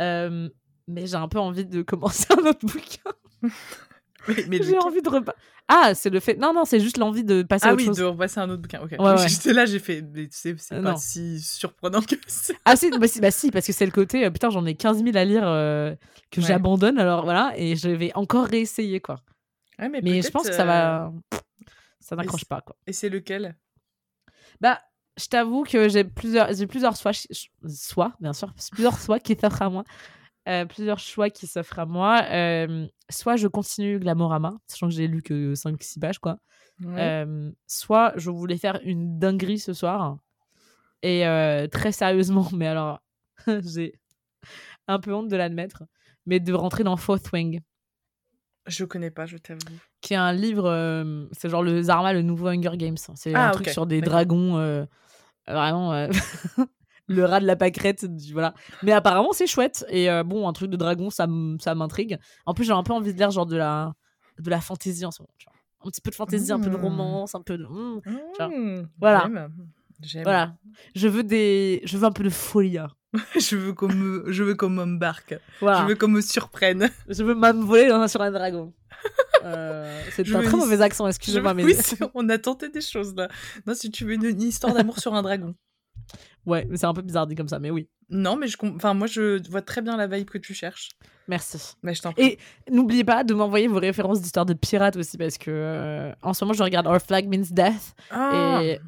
Euh, 0.00 0.48
mais 0.86 1.06
j'ai 1.06 1.14
un 1.14 1.28
peu 1.28 1.38
envie 1.38 1.64
de 1.64 1.82
commencer 1.82 2.26
un 2.38 2.44
autre 2.44 2.66
bouquin. 2.66 3.12
mais, 4.48 4.62
j'ai 4.62 4.78
envie 4.78 5.00
de 5.00 5.08
repas. 5.08 5.34
Ah, 5.68 5.94
c'est 5.94 6.10
le 6.10 6.20
fait. 6.20 6.36
Non, 6.36 6.52
non, 6.52 6.64
c'est 6.64 6.80
juste 6.80 6.98
l'envie 6.98 7.24
de 7.24 7.42
passer 7.42 7.66
ah 7.66 7.70
à 7.70 7.72
autre 7.72 7.82
oui, 7.82 7.86
chose. 7.86 7.96
de 7.98 8.04
repasser 8.04 8.40
un 8.40 8.50
autre 8.50 8.60
bouquin. 8.60 8.82
Ok. 8.82 8.96
Ouais, 8.98 9.28
J'étais 9.28 9.54
là, 9.54 9.64
j'ai 9.64 9.78
fait. 9.78 10.04
C'est 10.30 10.56
euh, 10.72 10.82
pas 10.82 10.96
si 10.96 11.40
surprenant 11.40 12.02
que 12.02 12.16
ça. 12.26 12.52
Ah 12.64 12.76
si, 12.76 12.90
bah, 12.90 13.08
si, 13.08 13.20
bah, 13.20 13.30
si 13.30 13.50
parce 13.50 13.66
que 13.66 13.72
c'est 13.72 13.86
le 13.86 13.92
côté. 13.92 14.26
Euh, 14.26 14.30
putain, 14.30 14.50
j'en 14.50 14.66
ai 14.66 14.74
15 14.74 15.02
000 15.02 15.16
à 15.16 15.24
lire 15.24 15.42
que 16.30 16.40
j'abandonne. 16.40 16.98
Alors 16.98 17.24
voilà, 17.24 17.52
et 17.56 17.76
je 17.76 17.88
vais 17.88 18.12
encore 18.14 18.46
réessayer 18.46 19.00
quoi. 19.00 19.20
mais, 19.78 20.00
mais 20.02 20.20
je 20.20 20.30
pense 20.30 20.48
que 20.48 20.54
ça 20.54 20.64
va. 20.64 21.12
Ça 22.00 22.16
n'accroche 22.16 22.44
pas 22.44 22.60
quoi. 22.60 22.76
Et 22.86 22.92
c'est 22.92 23.08
lequel? 23.08 23.56
Bah, 24.60 24.80
je 25.16 25.26
t'avoue 25.26 25.64
que 25.64 25.88
j'ai 25.88 26.04
plusieurs, 26.04 26.52
j'ai 26.52 26.66
plusieurs 26.66 26.96
choix, 26.96 27.12
soit, 27.66 28.12
bien 28.20 28.32
sûr, 28.32 28.52
plusieurs 28.72 28.98
choix 28.98 29.20
qui 29.20 29.36
s'offrent 29.36 29.62
à 29.62 29.70
moi. 29.70 29.84
Euh, 30.46 30.66
plusieurs 30.66 30.98
choix 30.98 31.30
qui 31.30 31.46
s'offrent 31.46 31.78
à 31.78 31.86
moi. 31.86 32.22
Euh, 32.30 32.86
soit 33.08 33.36
je 33.36 33.48
continue 33.48 33.98
Glamorama, 33.98 34.54
sachant 34.66 34.88
que 34.88 34.94
j'ai 34.94 35.06
lu 35.06 35.22
que 35.22 35.54
5-6 35.54 35.98
pages, 36.00 36.18
quoi. 36.18 36.38
Euh, 36.84 37.50
soit 37.66 38.12
je 38.16 38.30
voulais 38.30 38.58
faire 38.58 38.80
une 38.84 39.18
dinguerie 39.18 39.58
ce 39.58 39.72
soir. 39.72 40.18
Et 41.02 41.22
très 41.70 41.92
sérieusement, 41.92 42.48
mais 42.54 42.66
alors, 42.66 43.00
j'ai 43.64 43.94
un 44.86 44.98
peu 44.98 45.14
honte 45.14 45.28
de 45.28 45.36
l'admettre, 45.36 45.84
mais 46.26 46.40
de 46.40 46.52
rentrer 46.52 46.84
dans 46.84 46.96
Fourth 46.96 47.32
Wing. 47.32 47.60
Je 48.66 48.84
connais 48.84 49.10
pas, 49.10 49.26
je 49.26 49.36
t'avoue. 49.36 49.60
Qui 50.00 50.14
est 50.14 50.18
un 50.18 50.32
livre, 50.32 51.26
c'est 51.32 51.48
genre 51.48 51.62
le 51.62 51.82
Zarma, 51.82 52.12
le 52.12 52.22
nouveau 52.22 52.48
Hunger 52.48 52.76
Games. 52.76 52.96
C'est 53.14 53.34
un 53.34 53.48
ah, 53.48 53.50
truc 53.50 53.68
sur 53.68 53.86
des 53.86 54.02
dragons 54.02 54.86
Vraiment, 55.46 55.92
euh, 55.92 56.08
le 57.06 57.24
rat 57.24 57.40
de 57.40 57.46
la 57.46 57.56
pâquerette. 57.56 58.06
Voilà. 58.32 58.54
Mais 58.82 58.92
apparemment, 58.92 59.32
c'est 59.32 59.46
chouette. 59.46 59.84
Et 59.88 60.10
euh, 60.10 60.24
bon, 60.24 60.48
un 60.48 60.52
truc 60.52 60.70
de 60.70 60.76
dragon, 60.76 61.10
ça 61.10 61.26
m'intrigue. 61.26 62.18
En 62.46 62.54
plus, 62.54 62.64
j'ai 62.64 62.72
un 62.72 62.82
peu 62.82 62.92
envie 62.92 63.12
de 63.12 63.18
lire 63.18 63.30
genre 63.30 63.46
de 63.46 63.56
la, 63.56 63.94
de 64.38 64.50
la 64.50 64.60
fantaisie 64.60 65.04
en 65.04 65.10
ce 65.10 65.22
moment. 65.22 65.30
Un 65.84 65.90
petit 65.90 66.00
peu 66.00 66.10
de 66.10 66.16
fantaisie, 66.16 66.50
un 66.50 66.60
peu 66.60 66.70
de 66.70 66.76
mmh. 66.76 66.82
romance, 66.82 67.34
un 67.34 67.42
peu 67.42 67.58
de. 67.58 67.64
Mmh, 67.64 68.00
mmh, 68.40 68.88
voilà. 68.98 69.30
Voilà. 70.22 70.56
Je 70.94 71.08
veux 71.08 71.22
des, 71.22 71.82
je 71.84 71.98
veux 71.98 72.04
un 72.04 72.12
peu 72.12 72.24
de 72.24 72.30
folie. 72.30 72.78
Hein. 72.78 72.88
je 73.38 73.56
veux 73.56 73.72
qu'on 73.72 73.88
me, 73.88 74.24
je 74.28 74.42
veux 74.42 74.54
qu'on 74.54 74.70
m'embarque. 74.70 75.38
Je 75.60 75.86
veux 75.86 75.94
qu'on 75.94 76.08
me 76.08 76.20
surprenne. 76.20 76.90
Je 77.08 77.22
veux 77.22 77.34
m'envoler 77.34 77.90
sur 78.08 78.20
un 78.22 78.30
dragon. 78.30 78.72
Euh, 79.44 80.02
c'est 80.12 80.34
un 80.34 80.42
très 80.42 80.56
mauvais 80.56 80.80
accent, 80.80 81.06
excusez-moi. 81.06 81.52
Mais... 81.54 81.64
Oui, 81.64 81.76
on 82.14 82.28
a 82.30 82.38
tenté 82.38 82.70
des 82.70 82.80
choses 82.80 83.14
là. 83.14 83.28
Non, 83.66 83.74
si 83.74 83.90
tu 83.90 84.04
veux 84.04 84.14
une, 84.14 84.40
histoire 84.40 84.72
d'amour 84.72 84.98
sur 84.98 85.14
un 85.14 85.22
dragon. 85.22 85.54
Ouais, 86.46 86.66
mais 86.68 86.76
c'est 86.76 86.86
un 86.86 86.94
peu 86.94 87.02
bizarre 87.02 87.26
dit 87.26 87.34
comme 87.34 87.48
ça, 87.48 87.58
mais 87.58 87.70
oui. 87.70 87.88
Non, 88.10 88.36
mais 88.36 88.48
je, 88.48 88.56
enfin, 88.62 88.94
moi, 88.94 89.06
je 89.06 89.46
vois 89.50 89.62
très 89.62 89.82
bien 89.82 89.96
la 89.96 90.06
vibe 90.06 90.28
que 90.28 90.38
tu 90.38 90.54
cherches. 90.54 90.90
Merci. 91.26 91.58
Mais 91.82 91.94
je 91.94 92.02
t'en 92.02 92.12
Et 92.16 92.38
n'oubliez 92.70 93.04
pas 93.04 93.24
de 93.24 93.32
m'envoyer 93.32 93.66
vos 93.66 93.78
références 93.78 94.20
d'histoires 94.20 94.46
de 94.46 94.54
pirates 94.54 94.96
aussi, 94.96 95.16
parce 95.16 95.38
que 95.38 95.50
euh, 95.50 96.12
en 96.22 96.34
ce 96.34 96.44
moment, 96.44 96.54
je 96.54 96.62
regarde 96.62 96.86
Our 96.86 97.00
Flag 97.00 97.28
Means 97.28 97.46
Death. 97.50 97.94
Ah. 98.10 98.60
et 98.62 98.78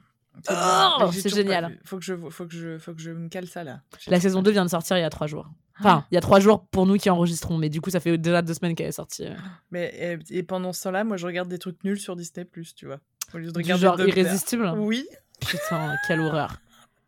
Oh, 0.51 1.11
c'est 1.13 1.35
génial. 1.35 1.79
Faut 1.85 1.99
que, 1.99 2.05
je, 2.05 2.15
faut, 2.15 2.47
que 2.47 2.55
je, 2.55 2.79
faut 2.79 2.95
que 2.95 3.01
je 3.01 3.11
me 3.11 3.29
cale 3.29 3.47
ça 3.47 3.65
là. 3.65 3.81
La 4.07 4.21
saison 4.21 4.43
2 4.43 4.51
vient 4.51 4.65
de 4.65 4.71
sortir 4.71 4.97
il 4.99 5.01
y 5.01 5.05
a 5.05 5.11
trois 5.11 5.27
jours. 5.27 5.49
Enfin, 5.79 6.07
il 6.11 6.15
y 6.15 6.19
a 6.19 6.21
trois 6.21 6.41
jours 6.41 6.67
pour 6.67 6.87
nous 6.87 6.97
qui 6.97 7.11
enregistrons, 7.11 7.59
mais 7.59 7.69
du 7.69 7.81
coup, 7.81 7.91
ça 7.91 8.01
fait 8.01 8.17
déjà 8.17 8.41
deux 8.43 8.55
semaines 8.55 8.75
qu'elle 8.75 8.89
est 8.89 8.93
sortie. 8.93 9.27
Euh. 9.27 9.35
Mais 9.71 10.19
et, 10.31 10.43
pendant 10.43 10.73
ce 10.73 10.85
temps-là, 10.85 11.05
moi, 11.05 11.17
je 11.17 11.27
regarde 11.27 11.49
des 11.49 11.59
trucs 11.59 11.83
nuls 11.85 12.01
sur 12.01 12.17
Disney, 12.17 12.47
tu 12.75 12.87
vois. 12.87 12.99
Au 13.35 13.39
lieu 13.39 13.51
de 13.51 13.59
regarder 13.59 13.83
genre 13.83 14.01
irrésistible? 14.01 14.73
Oui. 14.77 15.07
Putain, 15.41 15.95
quelle 16.07 16.21
horreur. 16.21 16.57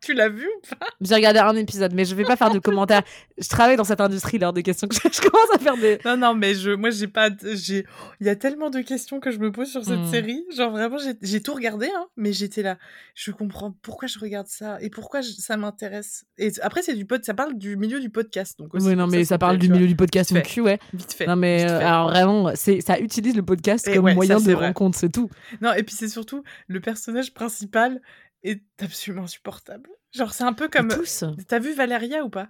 Tu 0.01 0.13
l'as 0.13 0.29
vu 0.29 0.45
ou 0.45 0.75
pas 0.75 0.87
J'ai 1.01 1.15
regardé 1.15 1.39
un 1.39 1.55
épisode, 1.55 1.93
mais 1.93 2.05
je 2.05 2.15
vais 2.15 2.23
pas 2.23 2.37
faire 2.37 2.51
de 2.51 2.59
commentaires. 2.59 3.03
je 3.37 3.49
travaille 3.49 3.75
dans 3.75 3.83
cette 3.83 3.99
industrie 3.99 4.39
lors 4.39 4.53
des 4.53 4.63
questions 4.63 4.87
que 4.87 4.95
je, 5.13 5.21
commence 5.21 5.53
à 5.53 5.59
faire 5.59 5.75
des. 5.75 5.99
Non, 6.05 6.15
non, 6.15 6.35
mais 6.35 6.55
je, 6.55 6.71
moi, 6.71 6.89
j'ai 6.89 7.07
pas. 7.07 7.29
j'ai 7.43 7.85
Il 8.21 8.27
y 8.27 8.29
a 8.29 8.35
tellement 8.37 8.69
de 8.69 8.79
questions 8.79 9.19
que 9.19 9.31
je 9.31 9.39
me 9.39 9.51
pose 9.51 9.69
sur 9.69 9.83
cette 9.83 9.99
hmm. 9.99 10.11
série. 10.11 10.45
Genre, 10.55 10.71
vraiment, 10.71 10.97
j'ai 11.21 11.41
tout 11.41 11.53
regardé, 11.53 11.87
hein, 11.87 12.05
mais 12.15 12.31
j'étais 12.31 12.61
là. 12.61 12.77
Je 13.13 13.31
comprends 13.31 13.75
pourquoi 13.81 14.07
je 14.07 14.19
regarde 14.19 14.47
ça 14.47 14.77
et 14.81 14.89
pourquoi 14.89 15.21
ça 15.21 15.57
m'intéresse. 15.57 16.25
Et 16.37 16.51
après, 16.61 16.81
c'est 16.81 16.95
du 16.95 17.05
pod... 17.05 17.23
ça 17.25 17.33
parle 17.33 17.57
du 17.57 17.75
milieu 17.75 17.99
du 17.99 18.09
podcast. 18.09 18.57
Donc 18.57 18.69
oui, 18.73 18.95
non, 18.95 19.07
mais 19.07 19.25
ça, 19.25 19.37
parle 19.37 19.57
du 19.57 19.69
milieu 19.69 19.87
du 19.87 19.95
podcast 19.95 20.33
donc, 20.33 20.59
ouais. 20.63 20.79
Vite 20.93 21.13
fait. 21.13 21.27
Non, 21.27 21.35
mais 21.35 21.69
euh, 21.69 21.79
alors 21.79 22.09
vraiment, 22.09 22.53
ça 22.55 22.99
utilise 22.99 23.35
le 23.35 23.43
podcast 23.43 23.93
comme 23.93 24.13
moyen 24.13 24.39
de 24.39 24.53
rencontre, 24.53 24.97
c'est 24.97 25.11
tout. 25.11 25.29
Non, 25.61 25.73
et 25.73 25.83
puis 25.83 25.95
c'est 25.95 26.07
surtout 26.07 26.43
le 26.67 26.79
personnage 26.79 27.33
principal 27.33 28.01
est 28.43 28.63
absolument 28.81 29.23
insupportable. 29.23 29.89
Genre, 30.11 30.33
c'est 30.33 30.43
un 30.43 30.53
peu 30.53 30.67
comme. 30.67 30.89
Tous. 30.89 31.23
T'as 31.47 31.59
vu 31.59 31.73
Valeria 31.73 32.23
ou 32.23 32.29
pas? 32.29 32.49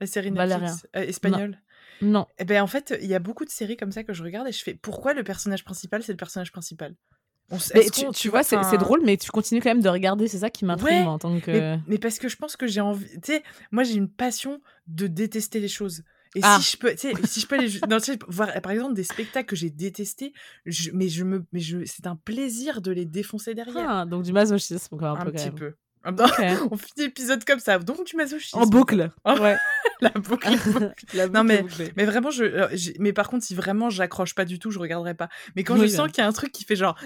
La 0.00 0.06
série 0.06 0.30
Netflix 0.30 0.86
euh, 0.96 1.00
espagnole? 1.00 1.60
Non. 2.02 2.26
Et 2.38 2.42
eh 2.42 2.44
ben 2.44 2.62
en 2.62 2.66
fait, 2.66 2.96
il 3.00 3.06
y 3.06 3.14
a 3.14 3.20
beaucoup 3.20 3.44
de 3.44 3.50
séries 3.50 3.76
comme 3.76 3.92
ça 3.92 4.02
que 4.02 4.12
je 4.12 4.22
regarde 4.22 4.48
et 4.48 4.52
je 4.52 4.62
fais 4.62 4.74
pourquoi 4.74 5.14
le 5.14 5.22
personnage 5.22 5.64
principal 5.64 6.02
c'est 6.02 6.12
le 6.12 6.16
personnage 6.16 6.50
principal? 6.50 6.96
Mais 7.74 7.90
tu, 7.90 8.08
tu, 8.10 8.28
vois, 8.28 8.42
c'est 8.42 8.56
drôle, 8.78 9.02
mais 9.04 9.16
tu 9.16 9.30
continues 9.30 9.60
quand 9.60 9.70
même 9.70 9.82
de 9.82 9.88
regarder. 9.88 10.28
C'est 10.28 10.38
ça 10.38 10.50
qui 10.50 10.64
m'intrigue 10.64 11.06
en 11.06 11.18
tant 11.18 11.38
que. 11.40 11.76
Mais, 11.86 11.98
parce 11.98 12.18
que 12.18 12.28
je 12.28 12.36
pense 12.36 12.56
que 12.56 12.66
j'ai 12.66 12.80
envie. 12.80 13.06
Tu 13.20 13.32
sais, 13.32 13.42
moi 13.70 13.84
j'ai 13.84 13.94
une 13.94 14.08
passion 14.08 14.60
de 14.86 15.06
détester 15.06 15.60
les 15.60 15.68
choses. 15.68 16.02
Et 16.34 16.40
ah. 16.42 16.58
si 16.60 16.72
je 16.72 16.76
peux, 16.76 16.94
si 16.96 17.40
je 17.40 17.46
peux 17.46 17.56
aller, 17.56 17.70
non, 17.88 17.98
voir 18.28 18.60
par 18.60 18.72
exemple 18.72 18.94
des 18.94 19.04
spectacles 19.04 19.46
que 19.46 19.56
j'ai 19.56 19.70
détestés, 19.70 20.32
mais 20.92 21.08
je 21.08 21.24
me, 21.24 21.44
mais 21.52 21.60
je, 21.60 21.84
c'est 21.86 22.06
un 22.06 22.16
plaisir 22.16 22.80
de 22.80 22.90
les 22.90 23.04
défoncer 23.04 23.54
derrière. 23.54 23.88
Ah, 23.88 24.06
donc 24.06 24.24
du 24.24 24.32
masochisme 24.32 24.94
encore 24.94 25.16
un, 25.16 25.20
un 25.20 25.24
peu. 25.24 25.32
petit 25.32 25.50
quand 25.50 25.56
peu. 25.56 25.74
on 26.70 26.76
finit 26.76 27.06
l'épisode 27.06 27.44
comme 27.44 27.60
ça, 27.60 27.78
donc 27.78 28.04
du 28.04 28.16
masochisme. 28.16 28.58
En 28.58 28.66
boucle. 28.66 29.10
Ouais. 29.24 29.56
la 30.00 30.10
boucle. 30.10 30.48
la 31.14 31.28
boucle 31.28 31.32
non 31.32 31.44
mais, 31.44 31.64
mais 31.96 32.04
vraiment, 32.04 32.30
je, 32.30 32.44
euh, 32.44 32.68
mais 32.98 33.12
par 33.12 33.28
contre, 33.28 33.44
si 33.44 33.54
vraiment 33.54 33.88
j'accroche 33.90 34.34
pas 34.34 34.44
du 34.44 34.58
tout, 34.58 34.70
je 34.70 34.78
regarderai 34.78 35.14
pas. 35.14 35.28
Mais 35.56 35.64
quand 35.64 35.76
je 35.76 35.86
sens 35.86 36.08
qu'il 36.08 36.18
y 36.18 36.20
a 36.24 36.28
un 36.28 36.32
truc 36.32 36.52
qui 36.52 36.64
fait 36.64 36.76
genre, 36.76 36.98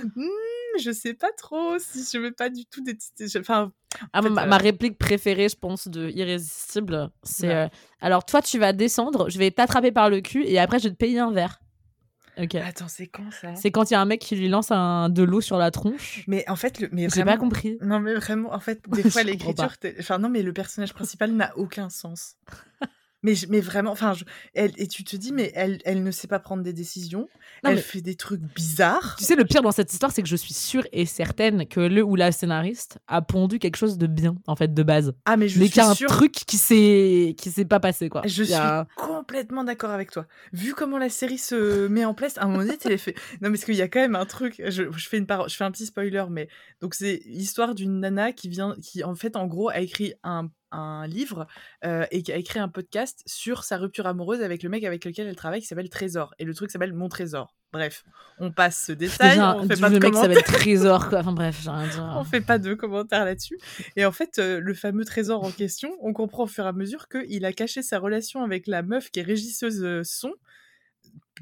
je 0.81 0.91
sais 0.91 1.15
pas 1.15 1.31
trop 1.37 1.79
si 1.79 2.05
je 2.13 2.19
vais 2.19 2.33
pas 2.33 2.51
du 2.51 2.65
tout 2.67 2.83
détester. 2.83 3.27
Enfin, 3.39 3.73
ah, 4.13 4.23
ma, 4.23 4.43
euh, 4.43 4.57
réplique 4.57 4.99
préférée, 4.99 5.49
je 5.49 5.57
pense, 5.57 5.89
de 5.89 6.11
Irrésistible, 6.11 7.11
c'est 7.23 7.55
euh, 7.55 7.69
alors 8.01 8.25
toi, 8.25 8.43
tu 8.43 8.59
vas 8.59 8.73
descendre, 8.73 9.29
je 9.31 9.39
vais 9.39 9.51
t'attraper 9.51 9.93
par 9.93 10.11
le 10.11 10.21
cul 10.21 10.45
et 10.45 10.59
après, 10.59 10.79
je 10.79 10.85
vais 10.85 10.95
te 10.95 10.97
payer 10.97 11.19
un 11.19 11.33
verre. 11.33 11.61
Attends, 12.39 12.89
c'est 12.89 13.09
quand 13.09 13.31
ça? 13.33 13.55
C'est 13.57 13.71
quand 13.71 13.91
il 13.91 13.95
y 13.95 13.97
a 13.97 14.01
un 14.01 14.05
mec 14.05 14.21
qui 14.21 14.37
lui 14.37 14.49
lance 14.49 14.71
un, 14.71 15.09
de 15.09 15.23
l'eau 15.25 15.41
sur 15.41 15.59
la 15.59 15.71
tronche. 15.71 16.23
Mais 16.29 16.49
en 16.49 16.55
fait, 16.55 16.79
le, 16.79 16.89
mais 16.93 17.09
j'ai 17.13 17.25
pas 17.25 17.37
compris. 17.37 17.79
Non, 17.81 17.99
mais 17.99 18.15
vraiment, 18.15 18.53
en 18.53 18.61
fait, 18.61 18.81
des 18.89 19.03
fois 19.11 19.25
l'écriture, 19.25 19.75
enfin 19.99 20.19
non, 20.19 20.29
mais 20.29 20.43
le 20.43 20.53
personnage 20.53 20.95
principal 20.95 21.33
n'a 21.33 21.57
aucun 21.57 21.91
sens. 21.91 22.37
Mais, 23.23 23.35
mais 23.49 23.61
vraiment, 23.61 23.91
enfin, 23.91 24.15
elle, 24.55 24.73
et 24.77 24.87
tu 24.87 25.03
te 25.03 25.17
dis, 25.17 25.33
mais 25.33 25.51
elle, 25.57 25.81
elle 25.85 26.05
ne 26.05 26.11
sait 26.13 26.29
pas 26.29 26.39
prendre 26.39 26.63
des 26.63 26.73
décisions. 26.73 27.29
elle 27.65 27.79
fait 27.81 28.01
des 28.01 28.15
trucs 28.15 28.41
bizarres. 28.41 29.17
Tu 29.19 29.25
sais, 29.25 29.35
le 29.35 29.45
pire 29.45 29.63
dans 29.63 29.73
cette 29.73 29.93
histoire, 29.93 30.13
c'est 30.13 30.23
que 30.23 30.29
je 30.29 30.37
suis 30.37 30.55
sûre 30.55 30.87
et 30.93 31.05
certaine 31.05 31.67
que 31.67 31.81
le 31.81 32.05
ou 32.05 32.15
la 32.15 32.31
scénariste 32.31 32.99
a 33.09 33.21
pondu 33.21 33.59
quelque 33.59 33.77
chose 33.77 33.99
de 33.99 34.07
bien, 34.07 34.37
en 34.47 34.55
fait, 34.55 34.73
de 34.73 34.83
base. 34.85 35.15
Ah, 35.25 35.37
mais 35.37 35.49
je 35.49 35.59
mais 35.59 35.67
qu'il 35.67 35.79
y 35.79 35.81
a 35.81 35.89
un 35.89 35.95
truc 35.95 36.33
qui 36.33 36.57
s'est, 36.57 37.35
pas 37.69 37.81
passé, 37.81 38.09
quoi. 38.09 38.23
Je 38.25 38.45
suis 38.45 38.55
complètement 38.97 39.65
d'accord 39.65 39.91
avec 39.91 40.13
toi. 40.13 40.27
Vu 40.53 40.75
comment 40.75 40.99
la 40.99 41.09
série 41.09 41.39
se 41.39 41.89
met 41.89 42.05
en 42.05 42.15
place, 42.15 42.39
à 42.39 42.45
un 42.45 42.47
moment 42.47 42.61
donné, 42.61 42.79
tu 42.79 42.97
fait. 42.99 43.15
Non, 43.41 43.51
mais 43.51 43.51
parce 43.51 43.65
qu'il 43.65 43.75
y 43.75 43.83
a 43.83 43.89
quand 43.89 44.01
même 44.01 44.17
un 44.17 44.27
truc. 44.27 44.63
Je, 44.65 44.85
je 44.91 45.09
fais 45.09 45.19
une 45.19 45.27
je 45.49 45.57
fais 45.57 45.65
un 45.65 45.71
petit 45.71 45.87
spoiler, 45.87 46.25
mais 46.31 46.49
donc 46.81 46.95
c'est 46.95 47.21
l'histoire 47.27 47.75
d'une 47.75 48.01
nana 48.01 48.33
qui 48.33 48.49
vient, 48.49 48.77
qui 48.81 49.03
en 49.03 49.15
fait, 49.15 49.37
en 49.37 49.47
gros, 49.47 49.69
a 49.69 49.81
écrit 49.81 50.15
un 50.23 50.51
un 50.71 51.07
livre 51.07 51.47
et 51.83 52.23
qui 52.23 52.33
a 52.33 52.37
écrit 52.37 52.59
un 52.59 52.69
podcast 52.69 53.23
sur 53.27 53.65
sa 53.65 53.77
rupture 53.77 54.07
amoureuse 54.07 54.43
avec 54.43 54.63
le 54.63 54.69
mec 54.69 54.85
avec 54.85 55.05
lequel 55.05 55.27
elle 55.27 55.37
travaille 55.37 55.61
qui 55.61 55.67
s'appelle 55.67 55.89
Trésor. 55.89 56.35
Et 56.39 56.45
le 56.45 56.55
truc 56.55 56.71
s'appelle 56.71 56.93
Mon 56.93 57.09
Trésor. 57.09 57.55
Bref, 57.73 58.05
on 58.39 58.51
passe 58.51 58.87
ce 58.87 58.93
détail. 58.93 59.39
on 59.41 59.69
fait 59.69 59.81
pas 59.81 59.91
de 59.91 59.99
mec 59.99 60.15
s'appelle 60.15 60.43
Trésor, 60.43 61.09
quoi. 61.11 61.21
Enfin 61.21 61.33
bref. 61.33 61.67
On 62.17 62.25
fait 62.25 62.41
pas 62.41 62.59
de 62.59 62.75
commentaires 62.75 63.25
là-dessus. 63.25 63.59
Et 63.97 64.05
en 64.05 64.13
fait, 64.13 64.39
le 64.39 64.75
fameux 64.75 65.05
Trésor 65.05 65.45
en 65.45 65.51
question, 65.51 65.91
on 66.01 66.13
comprend 66.13 66.45
au 66.45 66.47
fur 66.47 66.65
et 66.65 66.69
à 66.69 66.73
mesure 66.73 67.09
qu'il 67.09 67.45
a 67.45 67.53
caché 67.53 67.83
sa 67.83 67.99
relation 67.99 68.43
avec 68.43 68.67
la 68.67 68.83
meuf 68.83 69.11
qui 69.11 69.21
est 69.21 69.25
régisseuse 69.25 70.03
son 70.09 70.33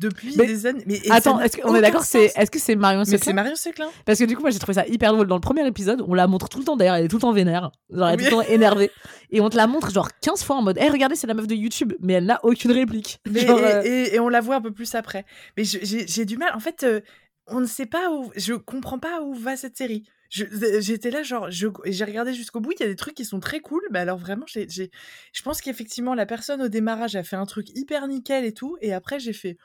depuis 0.01 0.36
des 0.36 0.66
années. 0.66 0.85
Mais 0.86 1.01
attends, 1.10 1.40
est-ce 1.40 1.56
qu'on 1.56 1.74
est, 1.74 1.81
d'accord 1.81 2.05
c'est 2.05 2.32
est-ce 2.36 2.51
que 2.51 2.59
c'est 2.59 2.77
Marion 2.77 3.05
Seclin 3.05 3.18
c'est 3.24 3.32
Marion 3.32 3.56
Seclin. 3.56 3.89
Parce 4.05 4.18
que 4.18 4.24
du 4.24 4.36
coup 4.36 4.43
moi 4.43 4.51
j'ai 4.51 4.59
trouvé 4.59 4.74
ça 4.74 4.86
hyper 4.86 5.12
drôle 5.12 5.27
dans 5.27 5.36
le 5.36 5.40
premier 5.40 5.66
épisode, 5.66 6.02
on 6.06 6.14
la 6.14 6.27
montre 6.27 6.48
tout 6.48 6.59
le 6.59 6.64
temps 6.64 6.77
d'ailleurs, 6.77 6.97
elle 6.97 7.05
est 7.05 7.09
tout 7.09 7.16
le 7.16 7.23
temps 7.23 7.32
vénère, 7.32 7.70
genre 7.90 8.09
elle 8.09 8.20
est 8.20 8.28
tout 8.28 8.36
le 8.36 8.44
temps 8.44 8.51
énervée 8.51 8.90
et 9.31 9.40
on 9.40 9.48
te 9.48 9.56
la 9.56 9.66
montre 9.66 9.90
genre 9.90 10.09
15 10.20 10.43
fois 10.43 10.56
en 10.56 10.62
mode 10.62 10.78
"Eh 10.81 10.89
regardez, 10.89 11.16
c'est 11.16 11.27
la 11.27 11.35
meuf 11.35 11.47
de 11.47 11.55
YouTube" 11.55 11.93
mais 12.01 12.14
elle 12.14 12.27
n'a 12.27 12.40
aucune 12.43 12.73
réplique. 12.73 13.20
Euh, 13.47 13.82
et, 13.82 14.18
on 14.18 14.28
la 14.28 14.40
voit 14.40 14.56
un 14.56 14.60
peu 14.60 14.73
plus 14.73 14.94
après. 14.94 15.24
Mais 15.56 15.62
j'ai 15.64 16.24
du 16.24 16.36
mal 16.36 16.52
en 16.55 16.59
fait 16.59 16.82
euh, 16.85 17.01
on 17.47 17.60
ne 17.60 17.66
sait 17.66 17.86
pas 17.86 18.10
où 18.10 18.32
je 18.36 18.55
comprends 18.55 18.98
pas 18.98 19.23
où 19.23 19.35
va 19.35 19.56
cette 19.56 19.77
série. 19.77 20.05
J'étais 20.28 21.10
là, 21.10 21.23
genre, 21.23 21.48
j'ai 21.51 22.05
regardé 22.05 22.35
jusqu'au 22.35 22.60
bout. 22.60 22.73
Il 22.73 22.81
y 22.81 22.82
a 22.82 22.89
des 22.89 22.97
trucs 22.97 23.14
qui 23.14 23.24
sont 23.24 23.40
très 23.40 23.60
cool, 23.60 23.82
mais 23.90 24.01
alors 24.01 24.18
vraiment, 24.18 24.47
j'ai, 24.47 24.66
je 24.68 25.43
pense 25.43 25.60
qu'effectivement, 25.60 26.14
la 26.14 26.27
personne 26.27 26.62
au 26.62 26.68
démarrage 26.68 27.16
a 27.16 27.23
fait 27.23 27.36
un 27.36 27.47
truc 27.47 27.68
hyper 27.77 28.09
nickel 28.09 28.44
et 28.44 28.52
tout, 28.52 28.77
et 28.81 28.93
après, 28.93 29.20
j'ai 29.20 29.32
fait, 29.32 29.56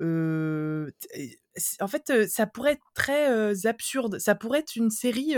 en 0.00 1.88
fait, 1.88 2.28
ça 2.28 2.46
pourrait 2.46 2.72
être 2.72 2.86
très 2.94 3.66
absurde. 3.66 4.18
Ça 4.18 4.34
pourrait 4.34 4.60
être 4.60 4.76
une 4.76 4.90
série 4.90 5.34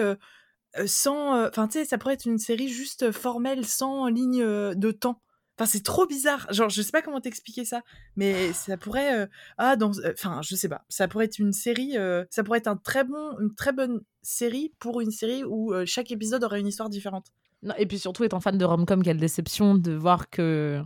sans. 0.87 1.47
Enfin, 1.49 1.69
tu 1.69 1.79
sais, 1.79 1.85
ça 1.85 1.99
pourrait 1.99 2.15
être 2.15 2.27
une 2.27 2.39
série 2.39 2.69
juste 2.69 3.11
formelle, 3.11 3.67
sans 3.67 4.07
ligne 4.07 4.43
de 4.43 4.91
temps. 4.91 5.21
Enfin, 5.59 5.67
c'est 5.67 5.83
trop 5.83 6.07
bizarre. 6.07 6.47
Genre, 6.51 6.71
je 6.71 6.81
sais 6.81 6.93
pas 6.93 7.03
comment 7.03 7.21
t'expliquer 7.21 7.65
ça, 7.65 7.83
mais 8.17 8.53
ça 8.53 8.77
pourrait. 8.77 9.29
ah, 9.59 9.77
dans. 9.77 9.93
Enfin, 10.13 10.41
je 10.43 10.55
sais 10.55 10.69
pas. 10.69 10.85
Ça 10.89 11.09
pourrait 11.09 11.27
être 11.27 11.39
une 11.39 11.53
série. 11.53 11.97
ça 12.31 12.43
pourrait 12.45 12.59
être 12.59 12.69
un 12.69 12.77
très 12.77 13.05
bon, 13.05 13.39
une 13.41 13.55
très 13.55 13.73
bonne 13.73 14.01
série 14.23 14.73
pour 14.79 15.01
une 15.01 15.11
série 15.11 15.45
où 15.45 15.75
chaque 15.85 16.11
épisode 16.11 16.45
aurait 16.45 16.61
une 16.61 16.69
histoire 16.69 16.89
différente. 16.89 17.27
Non, 17.63 17.75
et 17.79 17.87
puis 17.87 17.99
surtout, 17.99 18.25
étant 18.25 18.41
fan 18.41 18.59
de 18.59 18.65
rom-com, 18.65 19.03
quelle 19.03 19.19
déception 19.19 19.75
de 19.75 19.93
voir 19.93 20.31
que. 20.31 20.83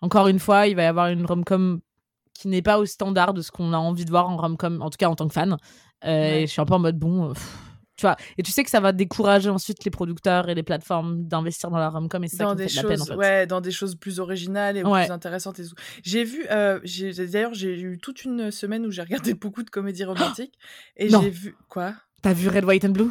Encore 0.00 0.28
une 0.28 0.38
fois, 0.38 0.68
il 0.68 0.76
va 0.76 0.84
y 0.84 0.86
avoir 0.86 1.08
une 1.08 1.26
rom-com 1.26 1.80
qui 2.38 2.46
n'est 2.46 2.62
pas 2.62 2.78
au 2.78 2.86
standard 2.86 3.34
de 3.34 3.42
ce 3.42 3.50
qu'on 3.50 3.72
a 3.72 3.78
envie 3.78 4.04
de 4.04 4.10
voir 4.10 4.28
en 4.28 4.36
rom-com, 4.36 4.80
en 4.80 4.90
tout 4.90 4.96
cas 4.96 5.08
en 5.08 5.16
tant 5.16 5.26
que 5.26 5.34
fan. 5.34 5.56
Euh, 6.04 6.34
et 6.34 6.46
je 6.46 6.52
suis 6.52 6.60
un 6.60 6.64
peu 6.64 6.74
en 6.74 6.78
mode 6.78 6.96
bon. 6.96 7.30
Euh, 7.30 7.32
tu 7.96 8.02
vois, 8.02 8.16
et 8.36 8.44
tu 8.44 8.52
sais 8.52 8.62
que 8.62 8.70
ça 8.70 8.78
va 8.78 8.92
décourager 8.92 9.50
ensuite 9.50 9.84
les 9.84 9.90
producteurs 9.90 10.48
et 10.48 10.54
les 10.54 10.62
plateformes 10.62 11.24
d'investir 11.24 11.68
dans 11.68 11.78
la 11.78 11.90
rom-com 11.90 12.22
et 12.22 12.28
c'est 12.28 12.36
ça 12.36 12.54
qui 12.54 12.68
fait 12.68 12.82
la 12.82 12.88
peine 12.88 13.02
en 13.02 13.06
fait. 13.06 13.14
Ouais, 13.16 13.46
dans 13.48 13.60
des 13.60 13.72
choses 13.72 13.96
plus 13.96 14.20
originales 14.20 14.76
et 14.76 14.82
plus 14.82 15.10
intéressantes. 15.10 15.58
Et 15.58 15.64
j'ai 16.04 16.22
vu, 16.22 16.46
euh, 16.48 16.78
d'ailleurs, 17.32 17.54
j'ai 17.54 17.80
eu 17.80 17.98
toute 17.98 18.22
une 18.22 18.52
semaine 18.52 18.86
où 18.86 18.92
j'ai 18.92 19.02
regardé 19.02 19.34
beaucoup 19.34 19.64
de 19.64 19.70
comédies 19.70 20.04
romantiques 20.04 20.54
et 20.96 21.08
j'ai 21.08 21.30
vu 21.30 21.56
quoi? 21.68 21.94
T'as 22.22 22.34
vu 22.34 22.48
Red, 22.48 22.64
White 22.64 22.84
and 22.84 22.90
Blue? 22.90 23.10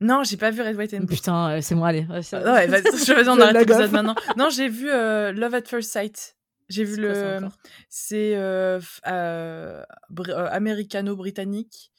Non, 0.00 0.22
j'ai 0.22 0.36
pas 0.36 0.52
vu 0.52 0.62
Red, 0.62 0.76
White 0.76 0.94
and 0.94 0.98
Blue. 0.98 1.16
Putain, 1.16 1.60
c'est 1.60 1.74
moi, 1.74 1.88
allez. 1.88 2.02
Ouais, 2.02 2.20
bah, 2.30 2.60
je 2.70 3.12
vais 3.12 3.28
en 3.28 3.40
arrêter 3.40 3.88
maintenant. 3.88 4.14
Non, 4.36 4.50
j'ai 4.50 4.68
vu 4.68 4.86
Love 4.86 5.54
at 5.54 5.62
First 5.62 5.90
Sight. 5.90 6.37
J'ai 6.68 6.84
vu 6.84 6.96
le. 6.96 7.40
C'est 7.88 8.36
euh, 8.36 8.80
euh, 9.06 9.82
euh, 10.18 10.48
américano-britannique. 10.50 11.92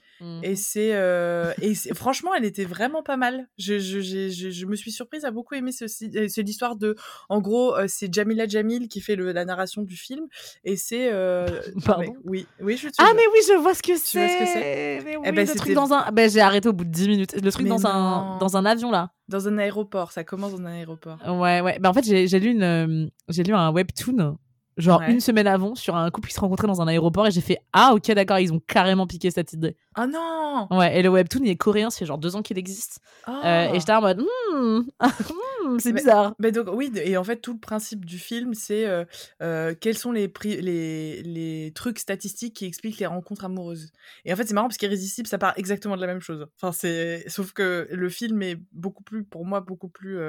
Et 0.44 0.52
mmh. 0.52 0.56
c'est 0.58 1.54
et 1.62 1.94
franchement, 1.94 2.32
elle 2.36 2.44
était 2.44 2.66
vraiment 2.66 3.02
pas 3.02 3.16
mal. 3.16 3.48
Je, 3.58 3.80
je, 3.80 4.02
je, 4.02 4.28
je 4.30 4.66
me 4.66 4.76
suis 4.76 4.92
surprise 4.92 5.24
à 5.24 5.32
beaucoup 5.32 5.56
aimer 5.56 5.72
ceci. 5.72 6.12
C'est 6.28 6.42
l'histoire 6.42 6.76
de, 6.76 6.98
en 7.30 7.40
gros, 7.40 7.74
c'est 7.88 8.14
Jamila 8.14 8.46
Jamil 8.46 8.90
qui 8.90 9.00
fait 9.00 9.16
le, 9.16 9.32
la 9.32 9.46
narration 9.46 9.82
du 9.82 9.96
film 9.96 10.28
et 10.66 10.76
c'est. 10.76 11.10
Pardon? 11.86 12.18
oui, 12.26 12.46
oui, 12.60 12.76
je. 12.76 12.90
Ah 12.98 13.14
mais 13.16 13.22
oui, 13.32 13.40
je 13.48 13.54
vois 13.62 13.74
ce 13.74 13.82
que 13.82 13.96
c'est. 13.96 14.12
Tu 14.12 14.18
vois 14.18 14.28
ce 14.28 14.40
que 14.40 14.46
c'est? 14.46 15.04
oui, 15.06 15.24
eh 15.24 15.32
ben, 15.32 15.48
le 15.48 15.56
truc 15.56 15.74
dans 15.74 15.94
un. 15.94 16.12
Ben, 16.12 16.30
j'ai 16.30 16.42
arrêté 16.42 16.68
au 16.68 16.74
bout 16.74 16.84
de 16.84 16.92
10 16.92 17.08
minutes. 17.08 17.42
Le 17.42 17.52
truc 17.54 17.68
dans 17.68 17.88
un 17.88 18.38
dans 18.40 18.58
un 18.58 18.66
avion 18.66 18.92
là. 18.92 19.14
Dans 19.30 19.48
un 19.48 19.58
aéroport. 19.58 20.12
Ça 20.12 20.26
commence 20.26 20.52
dans 20.52 20.60
un 20.60 20.66
aéroport. 20.66 21.18
Ouais 21.26 21.62
ouais. 21.62 21.80
Ben, 21.80 21.92
en 21.92 21.94
fait, 21.94 22.04
j'ai 22.04 22.40
lu 22.42 22.50
une 22.50 23.10
j'ai 23.30 23.44
lu 23.44 23.54
un 23.54 23.72
webtoon 23.72 24.38
genre 24.80 25.02
une 25.02 25.20
semaine 25.20 25.48
avant 25.48 25.76
sur 25.76 25.96
un 25.96 26.10
couple 26.10 26.30
qui 26.30 26.34
se 26.34 26.40
rencontrait 26.40 26.68
dans 26.68 26.82
un 26.82 26.88
aéroport 26.88 27.28
et 27.28 27.32
j'ai 27.32 27.42
fait 27.42 27.60
ah 27.74 27.94
ok 27.94 28.12
d'accord 28.12 28.40
ils 28.40 28.54
ont 28.54 28.62
carrément 28.66 29.08
piqué 29.08 29.30
cette 29.30 29.54
idée 29.54 29.76
ah 29.96 30.08
non! 30.08 30.68
Ouais 30.72 30.98
et 30.98 31.04
le 31.04 31.10
webtoon 31.10 31.42
il 31.44 31.50
est 31.50 31.56
coréen 31.56 31.90
c'est 31.90 32.06
genre 32.06 32.18
deux 32.18 32.36
ans 32.36 32.42
qu'il 32.42 32.58
existe. 32.58 33.02
Euh, 33.28 33.74
et 33.74 33.80
j'étais 33.80 33.92
en 33.92 34.02
mode 34.02 34.22
hmm, 34.22 34.80
hmm, 35.02 35.80
c'est 35.80 35.92
bizarre 35.92 36.36
mais 36.40 36.52
donc 36.52 36.68
oui 36.72 36.92
et 36.96 37.18
en 37.18 37.24
fait 37.24 37.38
tout 37.38 37.54
le 37.54 37.60
principe 37.60 38.06
du 38.06 38.18
film 38.18 38.54
c'est 38.54 38.86
euh, 38.88 39.04
euh, 39.42 39.76
quels 39.80 39.98
sont 39.98 40.12
les, 40.12 40.32
les 40.44 41.22
les 41.22 41.72
trucs 41.76 42.00
statistiques 42.00 42.56
qui 42.56 42.66
expliquent 42.66 43.00
les 43.00 43.06
rencontres 43.06 43.46
amoureuses. 43.46 43.92
Et 44.26 44.34
en 44.34 44.36
fait 44.36 44.46
c'est 44.46 44.54
marrant 44.54 44.68
parce 44.68 44.78
qu'Irrésistible 44.78 45.28
ça 45.28 45.38
part 45.38 45.54
exactement 45.58 45.96
de 45.96 46.02
la 46.02 46.08
même 46.08 46.22
chose. 46.22 46.48
Enfin 46.56 46.72
c'est 46.72 47.28
sauf 47.28 47.52
que 47.52 47.88
le 47.92 48.10
film 48.10 48.42
est 48.42 48.58
beaucoup 48.72 49.04
plus 49.04 49.24
pour 49.24 49.46
moi 49.46 49.60
beaucoup 49.60 49.90
plus 49.90 50.20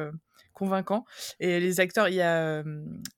convaincant. 0.60 1.04
Et 1.40 1.58
les 1.58 1.80
acteurs, 1.80 2.08
il 2.08 2.16
y 2.16 2.22
a 2.22 2.62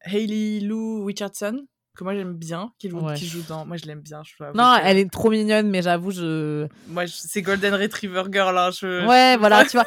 Hayley 0.04 0.60
Lou 0.60 1.04
Richardson, 1.04 1.66
que 1.96 2.04
moi 2.04 2.14
j'aime 2.14 2.34
bien, 2.34 2.70
qui 2.78 2.88
joue, 2.88 3.04
qui 3.14 3.26
joue 3.26 3.42
dans. 3.48 3.66
Moi 3.66 3.76
je 3.76 3.86
l'aime 3.86 4.00
bien. 4.00 4.22
Je 4.24 4.32
non, 4.54 4.76
elle 4.82 4.96
est 4.96 5.10
trop 5.10 5.28
mignonne, 5.28 5.68
mais 5.68 5.82
j'avoue, 5.82 6.10
je. 6.10 6.66
Moi, 6.88 7.04
c'est 7.06 7.42
Golden 7.42 7.74
Retriever 7.74 8.22
Girl. 8.30 8.56
Hein, 8.56 8.70
je... 8.70 9.06
Ouais, 9.06 9.36
voilà, 9.36 9.64
tu 9.64 9.76
vois. 9.76 9.86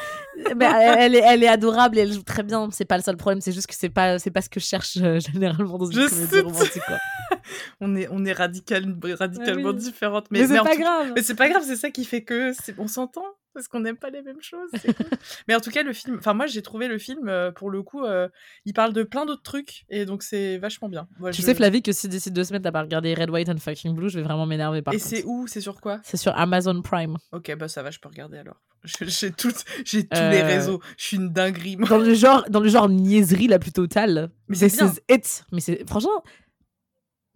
mais 0.55 0.65
elle, 0.99 1.15
est, 1.15 1.23
elle 1.25 1.43
est 1.43 1.47
adorable 1.47 1.97
et 1.97 2.01
elle 2.01 2.11
joue 2.11 2.23
très 2.23 2.43
bien. 2.43 2.69
C'est 2.71 2.85
pas 2.85 2.97
le 2.97 3.03
seul 3.03 3.17
problème, 3.17 3.41
c'est 3.41 3.53
juste 3.53 3.67
que 3.67 3.75
c'est 3.75 3.89
pas, 3.89 4.19
c'est 4.19 4.31
pas 4.31 4.41
ce 4.41 4.49
que 4.49 4.59
je 4.59 4.65
cherche 4.65 4.97
euh, 5.01 5.19
généralement 5.19 5.77
dans 5.77 5.85
une 5.85 6.01
je 6.01 6.09
comédie 6.09 6.39
romantique. 6.41 6.83
Quoi. 6.85 6.97
on 7.81 7.95
est, 7.95 8.07
on 8.11 8.25
est 8.25 8.33
radical, 8.33 8.95
radicalement 9.17 9.73
différentes. 9.73 10.27
Mais, 10.29 10.41
mais 10.41 10.47
c'est 10.47 10.63
pas 10.63 10.75
grave. 10.75 11.11
Mais 11.15 11.23
c'est 11.23 11.35
pas 11.35 11.49
grave, 11.49 11.63
c'est 11.65 11.77
ça 11.77 11.89
qui 11.89 12.05
fait 12.05 12.23
que 12.23 12.51
on 12.77 12.87
s'entend 12.87 13.25
parce 13.55 13.69
qu'on 13.69 13.79
n'aime 13.79 13.97
pas 13.97 14.11
les 14.11 14.21
mêmes 14.21 14.41
choses. 14.41 14.69
mais 15.47 15.55
en 15.55 15.61
tout 15.61 15.71
cas, 15.71 15.81
le 15.81 15.93
film, 15.93 16.17
enfin 16.19 16.33
moi 16.33 16.45
j'ai 16.45 16.61
trouvé 16.61 16.87
le 16.87 16.99
film 16.99 17.27
euh, 17.27 17.51
pour 17.51 17.71
le 17.71 17.81
coup, 17.81 18.03
euh, 18.03 18.27
il 18.65 18.73
parle 18.73 18.93
de 18.93 19.03
plein 19.03 19.25
d'autres 19.25 19.41
trucs 19.41 19.85
et 19.89 20.05
donc 20.05 20.21
c'est 20.21 20.57
vachement 20.57 20.89
bien. 20.89 21.07
tu 21.31 21.41
sais 21.41 21.55
Flavie 21.55 21.81
que 21.81 21.93
si 21.93 22.07
d'ici 22.07 22.29
deux 22.29 22.43
semaines 22.43 22.61
t'as 22.61 22.71
pas 22.71 22.81
regardé 22.81 23.13
Red, 23.15 23.29
White 23.29 23.49
and 23.49 23.57
Fucking 23.57 23.95
Blue, 23.95 24.09
je 24.09 24.19
vais 24.19 24.23
vraiment 24.23 24.45
m'énerver 24.45 24.81
par 24.81 24.93
Et 24.93 24.99
c'est 24.99 25.23
où? 25.23 25.47
C'est 25.47 25.61
sur 25.61 25.79
quoi? 25.79 26.01
C'est 26.03 26.17
sur 26.17 26.37
Amazon 26.37 26.81
Prime. 26.81 27.17
Ok 27.31 27.55
bah 27.55 27.69
ça 27.69 27.81
va, 27.81 27.89
je 27.89 27.99
peux 27.99 28.09
regarder 28.09 28.37
alors. 28.37 28.61
J'ai 29.01 29.31
toutes, 29.31 29.65
j'ai 29.83 30.03
tous 30.03 30.19
les 30.29 30.41
euh, 30.41 30.45
réseaux. 30.45 30.79
Je 30.95 31.05
suis 31.05 31.17
une 31.17 31.29
dinguerie. 31.29 31.75
Dans 31.75 31.97
le 31.97 32.13
genre, 32.13 32.45
dans 32.49 32.59
le 32.59 32.69
genre 32.69 32.87
niaiserie 32.87 33.47
la 33.47 33.57
plus 33.57 33.71
totale. 33.71 34.29
Mais 34.47 34.55
c'est 34.55 34.71
it. 35.09 35.43
Mais 35.51 35.59
c'est 35.59 35.89
franchement. 35.89 36.23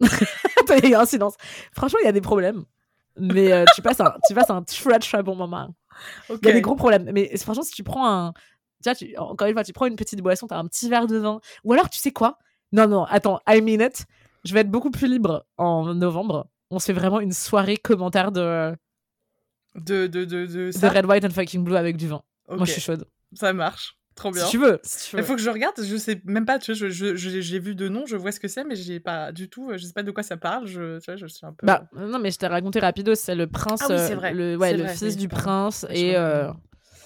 il 0.00 0.90
y 0.90 0.94
a 0.94 1.00
un 1.00 1.06
silence. 1.06 1.34
Franchement, 1.72 1.98
il 2.02 2.06
y 2.06 2.08
a 2.08 2.12
des 2.12 2.20
problèmes. 2.20 2.62
Mais 3.18 3.64
tu 3.74 3.82
passes 3.82 3.98
un, 3.98 4.14
tu 4.28 4.34
passes 4.34 4.50
un 4.50 4.62
très 4.62 5.00
très 5.00 5.24
bon 5.24 5.34
moment. 5.34 5.74
Il 6.28 6.46
y 6.46 6.50
a 6.50 6.52
des 6.52 6.60
gros 6.60 6.76
problèmes. 6.76 7.10
Mais 7.12 7.36
franchement, 7.38 7.62
si 7.62 7.72
tu 7.72 7.82
prends 7.82 8.08
un. 8.08 8.32
Tu 8.84 8.94
tu, 8.94 9.16
encore 9.18 9.46
une 9.48 9.54
fois, 9.54 9.64
tu 9.64 9.72
prends 9.72 9.86
une 9.86 9.96
petite 9.96 10.20
boisson, 10.22 10.46
tu 10.46 10.54
as 10.54 10.58
un 10.58 10.66
petit 10.66 10.88
verre 10.88 11.06
de 11.06 11.18
vin. 11.18 11.40
Ou 11.64 11.72
alors, 11.72 11.90
tu 11.90 11.98
sais 11.98 12.12
quoi? 12.12 12.38
Non, 12.72 12.86
non, 12.86 13.04
attends, 13.04 13.40
I 13.48 13.60
mean 13.60 13.84
it. 13.84 14.06
Je 14.44 14.54
vais 14.54 14.60
être 14.60 14.70
beaucoup 14.70 14.90
plus 14.90 15.06
libre 15.08 15.44
en 15.58 15.94
novembre. 15.94 16.48
On 16.70 16.78
se 16.78 16.86
fait 16.86 16.92
vraiment 16.92 17.20
une 17.20 17.32
soirée 17.32 17.76
commentaire 17.76 18.32
de. 18.32 18.74
De, 19.74 20.06
de, 20.06 20.24
de, 20.24 20.46
de, 20.46 20.70
de 20.70 20.86
Red, 20.86 21.06
White 21.06 21.24
and 21.24 21.30
Fucking 21.30 21.62
Blue 21.62 21.76
avec 21.76 21.96
du 21.96 22.08
vin. 22.08 22.22
Moi, 22.48 22.64
je 22.64 22.72
suis 22.72 22.80
chaude. 22.80 23.06
Ça 23.34 23.52
marche. 23.52 23.96
Trop 24.20 24.30
bien. 24.32 24.44
Si 24.44 24.50
tu 24.50 24.58
veux. 24.58 24.80
Il 25.14 25.24
faut 25.24 25.34
que 25.34 25.40
je 25.40 25.48
regarde. 25.48 25.74
Je 25.82 25.96
sais 25.96 26.20
même 26.26 26.44
pas. 26.44 26.58
Tu 26.58 26.72
vois, 26.72 26.88
je, 26.90 27.16
je, 27.16 27.40
j'ai 27.40 27.58
vu 27.58 27.74
de 27.74 27.88
nom, 27.88 28.04
je 28.04 28.16
vois 28.16 28.32
ce 28.32 28.38
que 28.38 28.48
c'est, 28.48 28.64
mais 28.64 28.76
j'ai 28.76 29.00
pas 29.00 29.32
du 29.32 29.48
tout. 29.48 29.70
Je 29.72 29.82
sais 29.82 29.94
pas 29.94 30.02
de 30.02 30.10
quoi 30.10 30.22
ça 30.22 30.36
parle. 30.36 30.66
Je, 30.66 30.98
tu 30.98 31.06
vois, 31.06 31.16
je 31.16 31.26
suis 31.26 31.46
un 31.46 31.54
peu. 31.54 31.66
Bah 31.66 31.88
non, 31.96 32.18
mais 32.18 32.30
je 32.30 32.36
t'ai 32.36 32.46
raconté 32.46 32.80
rapido. 32.80 33.14
C'est 33.14 33.34
le 33.34 33.46
prince, 33.46 33.80
ah 33.82 33.86
oui, 33.88 34.14
vrai. 34.14 34.34
le, 34.34 34.56
ouais, 34.58 34.76
le 34.76 34.86
fils 34.88 35.16
du 35.16 35.28
prince 35.28 35.86
et. 35.88 36.16
Euh... 36.16 36.50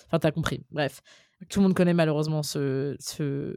Enfin, 0.07 0.19
t'as 0.19 0.33
compris. 0.33 0.65
Bref, 0.73 1.03
tout 1.49 1.61
le 1.61 1.65
monde 1.65 1.75
connaît 1.75 1.95
malheureusement 1.95 2.43
ce, 2.43 2.97
ce, 2.99 3.55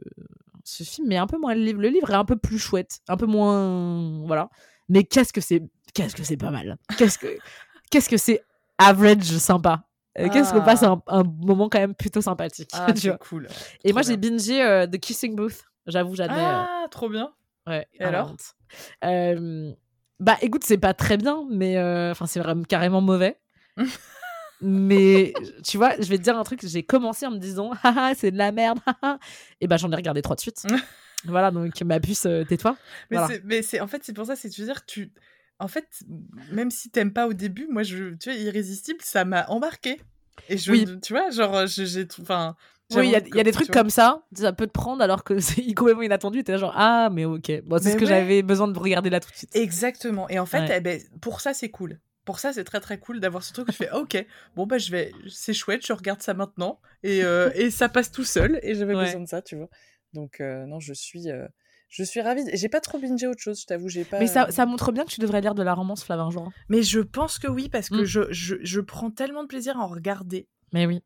ce 0.62 0.82
film, 0.84 1.08
mais 1.08 1.16
un 1.16 1.26
peu 1.26 1.38
moins 1.38 1.54
le 1.54 1.62
livre. 1.62 1.80
Le 1.80 1.88
livre 1.88 2.10
est 2.10 2.14
un 2.14 2.24
peu 2.24 2.36
plus 2.36 2.58
chouette, 2.60 3.00
un 3.08 3.16
peu 3.16 3.26
moins, 3.26 4.24
voilà. 4.24 4.50
mais 4.88 5.02
qu'est-ce 5.02 5.32
que 5.32 5.40
c'est, 5.40 5.62
qu'est-ce 5.94 6.14
que 6.14 6.22
c'est 6.22 6.36
pas 6.36 6.50
mal. 6.50 6.78
Qu'est-ce 6.96 7.18
que, 7.18 7.36
qu'est-ce 7.90 8.08
que 8.08 8.16
c'est 8.16 8.42
average 8.78 9.36
sympa. 9.38 9.87
Qu'est-ce 10.32 10.52
qu'on 10.52 10.62
passe 10.62 10.82
Ah. 10.82 11.00
un, 11.06 11.18
un 11.20 11.22
moment 11.22 11.68
quand 11.68 11.78
même 11.78 11.94
plutôt 11.94 12.20
sympathique. 12.20 12.70
Ah, 12.72 12.92
tu 12.94 13.08
vois. 13.08 13.18
cool. 13.18 13.46
Et 13.84 13.88
Trop 13.90 13.92
moi, 13.94 14.02
j'ai 14.02 14.16
bingé 14.16 14.62
euh, 14.62 14.86
The 14.86 14.98
Kissing 14.98 15.36
Booth. 15.36 15.64
J'avoue, 15.86 16.14
j'admets. 16.14 16.36
euh, 16.38 16.64
Ah, 16.66 16.86
trop 16.90 17.08
bien. 17.08 17.32
Ouais, 17.66 17.86
Et 17.94 18.02
alors? 18.04 18.34
Euh, 19.04 19.72
Bah 20.20 20.36
écoute, 20.42 20.64
c'est 20.64 20.78
pas 20.78 20.94
très 20.94 21.16
bien, 21.16 21.46
mais 21.50 21.78
enfin 22.10 22.26
c'est 22.26 22.40
vraiment 22.40 22.62
carrément 22.64 23.00
mauvais. 23.00 23.38
mais 24.60 25.32
tu 25.64 25.76
vois, 25.76 25.92
je 26.00 26.08
vais 26.08 26.18
te 26.18 26.22
dire 26.22 26.36
un 26.36 26.42
truc, 26.44 26.60
j'ai 26.66 26.82
commencé 26.82 27.26
en 27.26 27.30
me 27.30 27.38
disant 27.38 27.70
haha, 27.84 28.14
c'est 28.14 28.30
de 28.30 28.38
la 28.38 28.50
merde. 28.52 28.80
Et 29.60 29.66
bah 29.68 29.76
j'en 29.76 29.90
ai 29.92 29.96
regardé 29.96 30.20
trois 30.22 30.34
de 30.36 30.40
suite. 30.40 30.66
voilà, 31.24 31.50
donc 31.50 31.80
ma 31.82 32.00
puce, 32.00 32.26
tais-toi. 32.48 32.76
Mais 33.10 33.16
Voilà. 33.18 33.34
c'est, 33.34 33.42
mais 33.44 33.62
c'est, 33.62 33.80
en 33.80 33.86
fait, 33.86 34.02
c'est 34.04 34.12
pour 34.12 34.26
ça, 34.26 34.34
c'est, 34.36 34.48
tu 34.50 34.60
veux 34.62 34.66
dire, 34.66 34.84
tu, 34.86 35.12
en 35.58 35.68
fait, 35.68 35.86
même 36.52 36.70
si 36.70 36.90
t'aimes 36.90 37.12
pas 37.12 37.26
au 37.26 37.32
début, 37.32 37.66
moi, 37.68 37.82
je, 37.82 38.14
tu 38.14 38.30
vois, 38.30 38.38
Irrésistible, 38.38 39.00
ça 39.02 39.24
m'a 39.24 39.46
embarqué. 39.48 40.00
Et 40.48 40.56
je, 40.56 40.70
Oui. 40.72 40.86
tu 41.02 41.12
vois, 41.12 41.30
genre, 41.30 41.66
je- 41.66 41.84
j'ai, 41.84 42.06
tout- 42.06 42.22
enfin. 42.22 42.56
Oui, 42.94 43.06
il 43.08 43.10
y 43.10 43.16
a, 43.16 43.40
y 43.40 43.44
des 43.44 43.52
trucs 43.52 43.70
comme 43.70 43.90
ça, 43.90 44.22
ça 44.34 44.52
peut 44.54 44.66
te 44.66 44.72
prendre 44.72 45.02
alors 45.02 45.22
que 45.22 45.38
c'est 45.40 45.74
complètement 45.74 46.02
inattendu. 46.02 46.42
T'es 46.42 46.52
là 46.52 46.58
genre 46.58 46.72
ah, 46.74 47.10
mais 47.12 47.26
ok, 47.26 47.62
bon, 47.64 47.78
c'est 47.82 47.90
ce 47.92 47.96
que 47.96 48.06
j'avais 48.06 48.42
besoin 48.42 48.66
de 48.68 48.78
regarder 48.78 49.10
là 49.10 49.20
tout 49.20 49.30
de 49.30 49.36
suite. 49.36 49.54
Exactement. 49.54 50.26
Et 50.30 50.38
en 50.38 50.46
fait, 50.46 50.60
Ouais. 50.60 50.76
eh 50.78 50.80
ben, 50.80 51.00
pour 51.20 51.40
ça, 51.42 51.52
c'est 51.52 51.68
cool. 51.70 52.00
Pour 52.24 52.38
ça, 52.38 52.52
c'est 52.54 52.64
très 52.64 52.80
très 52.80 52.98
cool 52.98 53.20
d'avoir 53.20 53.42
ce 53.42 53.52
truc 53.52 53.68
où 53.68 53.72
je 53.72 53.76
fais 53.76 53.90
ok, 53.90 54.24
bon 54.54 54.66
bah 54.66 54.76
je 54.78 54.90
vais, 54.90 55.12
c'est 55.30 55.54
chouette, 55.54 55.86
je 55.86 55.94
regarde 55.94 56.20
ça 56.22 56.34
maintenant 56.34 56.78
et, 57.02 57.24
euh, 57.24 57.50
et 57.54 57.70
ça 57.70 57.88
passe 57.88 58.10
tout 58.12 58.24
seul 58.24 58.58
et 58.62 58.74
j'avais 58.74 58.94
Ouais. 58.94 59.04
besoin 59.06 59.20
de 59.22 59.28
ça, 59.28 59.40
tu 59.40 59.56
vois. 59.56 59.68
Donc 60.12 60.40
euh, 60.40 60.66
non, 60.66 60.78
je 60.78 60.92
suis, 60.92 61.30
euh, 61.30 61.46
je 61.88 62.02
suis 62.04 62.20
ravie. 62.20 62.42
J'ai 62.52 62.68
pas 62.68 62.80
trop 62.80 62.98
bingé 62.98 63.26
autre 63.26 63.40
chose, 63.40 63.60
je 63.60 63.66
t'avoue, 63.66 63.88
j'ai 63.88 64.04
pas. 64.04 64.18
Mais 64.18 64.26
ça, 64.26 64.50
ça 64.50 64.66
montre 64.66 64.92
bien 64.92 65.04
que 65.04 65.10
tu 65.10 65.20
devrais 65.20 65.40
lire 65.40 65.54
de 65.54 65.62
la 65.62 65.74
romance 65.74 66.04
Flavin 66.04 66.30
Jour. 66.30 66.50
Mais 66.68 66.82
je 66.82 67.00
pense 67.00 67.38
que 67.38 67.48
oui 67.48 67.68
parce 67.68 67.88
que 67.88 68.02
Mm. 68.02 68.04
je, 68.04 68.20
je, 68.30 68.56
je 68.62 68.80
prends 68.80 69.10
tellement 69.10 69.42
de 69.42 69.48
plaisir 69.48 69.76
à 69.78 69.84
en 69.84 69.88
regarder. 69.88 70.48
Mais 70.72 70.86
oui. 70.86 71.02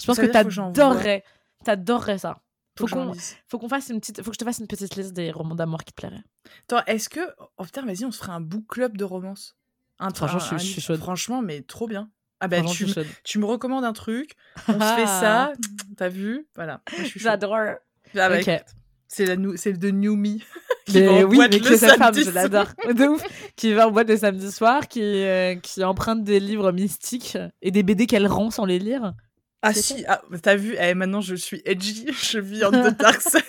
Je 0.00 0.06
pense 0.06 0.16
Ça 0.16 0.26
que 0.26 0.30
t'adorerais, 0.32 1.22
t'adorerais 1.64 2.18
ça. 2.18 2.42
Faut 2.78 2.86
Faut 2.86 2.94
que 2.96 3.00
j'en 3.00 3.12
qu'on, 3.12 3.18
faut 3.48 3.58
qu'on 3.58 3.68
fasse 3.68 3.88
une 3.88 4.00
petite, 4.00 4.22
faut 4.22 4.30
que 4.30 4.34
je 4.34 4.38
te 4.38 4.44
fasse 4.44 4.58
une 4.58 4.66
petite 4.66 4.96
liste 4.96 5.12
des 5.14 5.30
romans 5.30 5.54
d'amour 5.54 5.82
qui 5.84 5.92
te 5.94 6.00
plairaient. 6.02 6.22
Attends, 6.68 6.84
est-ce 6.86 7.08
que 7.08 7.20
oh 7.56 7.64
putain, 7.64 7.86
vas-y, 7.86 8.04
on 8.04 8.10
se 8.10 8.18
ferait 8.18 8.32
un 8.32 8.40
book 8.42 8.64
club 8.68 8.96
de 8.98 9.04
romance? 9.04 9.56
Un, 9.98 10.10
Franchement, 10.12 10.36
un- 10.36 10.40
je 10.40 10.44
suis- 10.44 10.54
un 10.56 10.58
je 10.58 10.64
suis 10.64 10.74
livre. 10.74 10.86
chaude. 10.88 11.00
Franchement, 11.00 11.40
mais 11.40 11.62
trop 11.62 11.86
bien. 11.86 12.10
Ah 12.40 12.48
bah 12.48 12.60
tu, 12.60 12.86
tu 13.24 13.38
me 13.38 13.46
recommandes 13.46 13.84
un 13.86 13.94
truc, 13.94 14.32
on 14.68 14.78
se 14.78 14.92
fait 14.94 15.06
ça, 15.06 15.52
t'as 15.96 16.10
vu, 16.10 16.46
voilà. 16.54 16.82
Moi, 16.92 17.02
je 17.04 17.08
suis 17.08 17.18
chaude. 17.20 17.30
J'adore. 17.30 17.54
Ah 17.54 17.78
bah, 18.14 18.36
Ok. 18.40 18.48
écoute, 18.48 18.66
C'est 19.08 19.26
la 19.26 19.36
c'est 19.56 19.72
de 19.72 19.90
New 19.90 20.16
Me. 20.16 20.38
qui 20.86 21.00
Mais 21.00 21.24
oui, 21.24 21.38
mais 21.38 21.60
qui 21.60 21.72
est 21.72 21.76
sa 21.76 21.96
femme, 21.96 22.14
je 22.14 22.30
l'adore. 22.30 22.66
De 22.94 23.06
ouf. 23.08 23.22
Qui 23.56 23.72
va 23.72 23.88
en 23.88 23.90
boîte 23.90 24.08
le 24.08 24.16
samedi 24.16 24.50
soir, 24.50 24.88
qui, 24.88 25.00
euh, 25.02 25.54
qui 25.56 25.82
emprunte 25.84 26.24
des 26.24 26.40
livres 26.40 26.72
mystiques 26.72 27.38
et 27.62 27.70
des 27.70 27.82
BD 27.82 28.06
qu'elle 28.06 28.26
rend 28.26 28.50
sans 28.50 28.64
les 28.64 28.78
lire. 28.78 29.14
Ah 29.62 29.72
si, 29.72 30.04
ah, 30.06 30.22
t'as 30.42 30.56
vu, 30.56 30.76
eh, 30.78 30.94
maintenant 30.94 31.20
je 31.20 31.34
suis 31.34 31.62
edgy, 31.64 32.06
je 32.22 32.38
vis 32.38 32.64
en 32.64 32.70
the 32.70 32.96
dark 32.96 33.20
side. 33.20 33.42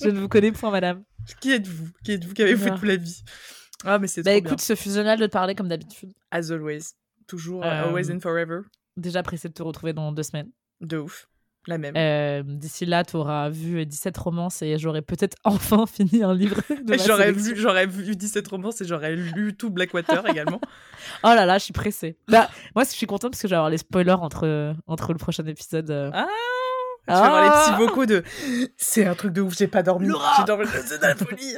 Je 0.00 0.08
ne 0.08 0.20
vous 0.20 0.28
connais 0.28 0.52
point, 0.52 0.70
madame. 0.70 1.02
Qui 1.40 1.52
êtes-vous? 1.52 1.88
Qui 2.04 2.12
êtes-vous? 2.12 2.34
Qui 2.34 2.42
avez 2.42 2.56
fait 2.56 2.70
Non. 2.70 2.76
toute 2.76 2.88
la 2.88 2.96
vie? 2.96 3.22
Ah 3.84 3.98
mais 3.98 4.08
c'est 4.08 4.22
Bah 4.22 4.32
trop 4.32 4.38
écoute, 4.38 4.60
ce 4.60 4.74
génial 4.74 5.18
de 5.18 5.26
te 5.26 5.30
parler 5.32 5.54
comme 5.54 5.68
d'habitude. 5.68 6.12
As 6.30 6.50
always. 6.50 6.94
Toujours, 7.26 7.64
Euh, 7.64 7.84
always 7.84 8.10
and 8.12 8.20
forever. 8.20 8.60
Déjà 8.96 9.22
pressé 9.22 9.48
de 9.48 9.54
te 9.54 9.62
retrouver 9.62 9.92
dans 9.92 10.12
deux 10.12 10.22
semaines. 10.22 10.50
De 10.80 10.98
ouf. 10.98 11.28
La 11.68 11.76
même. 11.78 11.94
Euh, 11.96 12.42
D'ici 12.44 12.86
là, 12.86 13.04
tu 13.04 13.16
auras 13.16 13.50
vu 13.50 13.84
17 13.84 14.16
romances 14.16 14.62
et 14.62 14.78
j'aurai 14.78 15.02
peut-être 15.02 15.36
enfin 15.44 15.84
fini 15.86 16.22
un 16.22 16.34
livre 16.34 16.60
J'aurais 17.06 17.30
vu, 17.30 17.54
j'aurais 17.56 17.86
vu 17.86 18.16
17 18.16 18.48
romances 18.48 18.80
et 18.80 18.86
j'aurais 18.86 19.14
lu 19.14 19.54
tout 19.54 19.68
Blackwater 19.70 20.26
également. 20.30 20.60
Oh 21.22 21.28
là 21.28 21.44
là, 21.46 21.58
je 21.58 21.64
suis 21.64 21.72
pressée. 21.74 22.16
Bah, 22.26 22.48
moi, 22.74 22.84
je 22.84 22.88
suis 22.90 23.06
contente 23.06 23.32
parce 23.32 23.42
que 23.42 23.48
je 23.48 23.52
vais 23.52 23.56
avoir 23.56 23.70
les 23.70 23.78
spoilers 23.78 24.12
entre, 24.12 24.74
entre 24.86 25.12
le 25.12 25.18
prochain 25.18 25.44
épisode. 25.44 25.90
euh. 25.90 26.10
Ah 26.14 26.26
Tu 27.06 27.12
vas 27.12 27.24
avoir 27.24 27.42
les 27.42 27.50
Ah. 27.52 27.64
petits 27.66 27.78
vocaux 27.86 28.06
de 28.06 28.22
c'est 28.78 29.04
un 29.04 29.14
truc 29.14 29.32
de 29.34 29.42
ouf, 29.42 29.54
j'ai 29.56 29.68
pas 29.68 29.82
dormi. 29.82 30.08
J'ai 30.38 30.44
dormi, 30.44 30.64
c'est 30.86 30.98
de 30.98 31.02
la 31.06 31.14
folie. 31.16 31.54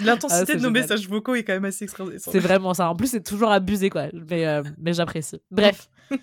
L'intensité 0.00 0.52
Ah, 0.52 0.54
de 0.56 0.60
nos 0.60 0.68
génial. 0.68 0.72
messages 0.82 1.08
vocaux 1.08 1.34
est 1.36 1.44
quand 1.44 1.52
même 1.54 1.64
assez 1.64 1.84
extraordinaire. 1.84 2.20
C'est 2.24 2.38
vraiment 2.40 2.74
ça. 2.74 2.88
En 2.90 2.96
plus, 2.96 3.06
c'est 3.08 3.22
toujours 3.22 3.50
abusé, 3.52 3.90
quoi. 3.90 4.06
Mais, 4.28 4.44
euh, 4.46 4.62
mais 4.78 4.92
j'apprécie. 4.92 5.40
Bref. 5.52 5.88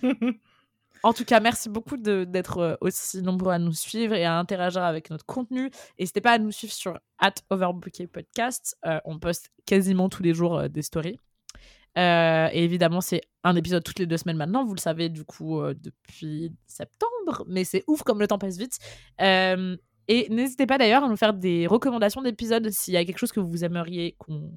En 1.04 1.12
tout 1.12 1.26
cas, 1.26 1.38
merci 1.38 1.68
beaucoup 1.68 1.98
d'être 1.98 2.58
euh, 2.58 2.76
aussi 2.80 3.20
nombreux 3.20 3.52
à 3.52 3.58
nous 3.58 3.74
suivre 3.74 4.14
et 4.14 4.24
à 4.24 4.38
interagir 4.38 4.82
avec 4.82 5.10
notre 5.10 5.26
contenu. 5.26 5.70
N'hésitez 5.98 6.22
pas 6.22 6.32
à 6.32 6.38
nous 6.38 6.50
suivre 6.50 6.72
sur 6.72 6.98
at 7.18 7.34
Podcast. 8.10 8.78
Euh, 8.86 8.98
on 9.04 9.18
poste 9.18 9.50
quasiment 9.66 10.08
tous 10.08 10.22
les 10.22 10.32
jours 10.32 10.58
euh, 10.58 10.68
des 10.68 10.80
stories. 10.80 11.18
Et 11.96 12.64
évidemment, 12.64 13.02
c'est 13.02 13.20
un 13.42 13.54
épisode 13.54 13.84
toutes 13.84 13.98
les 13.98 14.06
deux 14.06 14.16
semaines 14.16 14.38
maintenant. 14.38 14.64
Vous 14.64 14.74
le 14.74 14.80
savez, 14.80 15.10
du 15.10 15.24
coup, 15.24 15.62
depuis 15.74 16.50
septembre. 16.66 17.44
Mais 17.46 17.64
c'est 17.64 17.84
ouf 17.86 18.02
comme 18.02 18.18
le 18.18 18.26
temps 18.26 18.38
passe 18.38 18.56
vite. 18.56 18.78
Et 19.20 20.28
n'hésitez 20.30 20.66
pas 20.66 20.78
d'ailleurs 20.78 21.04
à 21.04 21.08
nous 21.08 21.16
faire 21.16 21.34
des 21.34 21.66
recommandations 21.66 22.22
d'épisodes 22.22 22.68
s'il 22.70 22.94
y 22.94 22.96
a 22.96 23.04
quelque 23.04 23.18
chose 23.18 23.30
que 23.30 23.40
vous 23.40 23.62
aimeriez 23.62 24.16
qu'on 24.18 24.50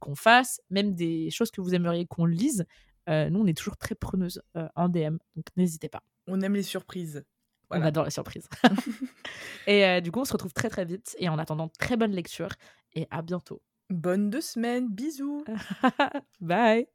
qu'on 0.00 0.16
fasse, 0.16 0.60
même 0.68 0.94
des 0.94 1.30
choses 1.30 1.50
que 1.50 1.60
vous 1.60 1.74
aimeriez 1.74 2.06
qu'on 2.06 2.26
lise. 2.26 2.66
Euh, 3.08 3.30
nous, 3.30 3.40
on 3.40 3.46
est 3.46 3.56
toujours 3.56 3.76
très 3.76 3.94
preneuses 3.94 4.42
euh, 4.56 4.68
en 4.76 4.88
DM, 4.88 5.16
donc 5.36 5.46
n'hésitez 5.56 5.88
pas. 5.88 6.02
On 6.26 6.40
aime 6.40 6.54
les 6.54 6.62
surprises. 6.62 7.24
On 7.70 7.82
adore 7.82 8.04
la 8.04 8.10
surprise. 8.10 8.48
et 9.66 9.84
euh, 9.84 10.00
du 10.00 10.10
coup, 10.12 10.20
on 10.20 10.24
se 10.24 10.32
retrouve 10.32 10.52
très 10.52 10.68
très 10.68 10.84
vite. 10.84 11.16
Et 11.18 11.28
en 11.28 11.38
attendant, 11.38 11.68
très 11.68 11.96
bonne 11.96 12.12
lecture 12.12 12.50
et 12.94 13.06
à 13.10 13.22
bientôt. 13.22 13.60
Bonne 13.90 14.30
deux 14.30 14.40
semaines, 14.40 14.88
bisous. 14.88 15.44
Bye 16.40 16.86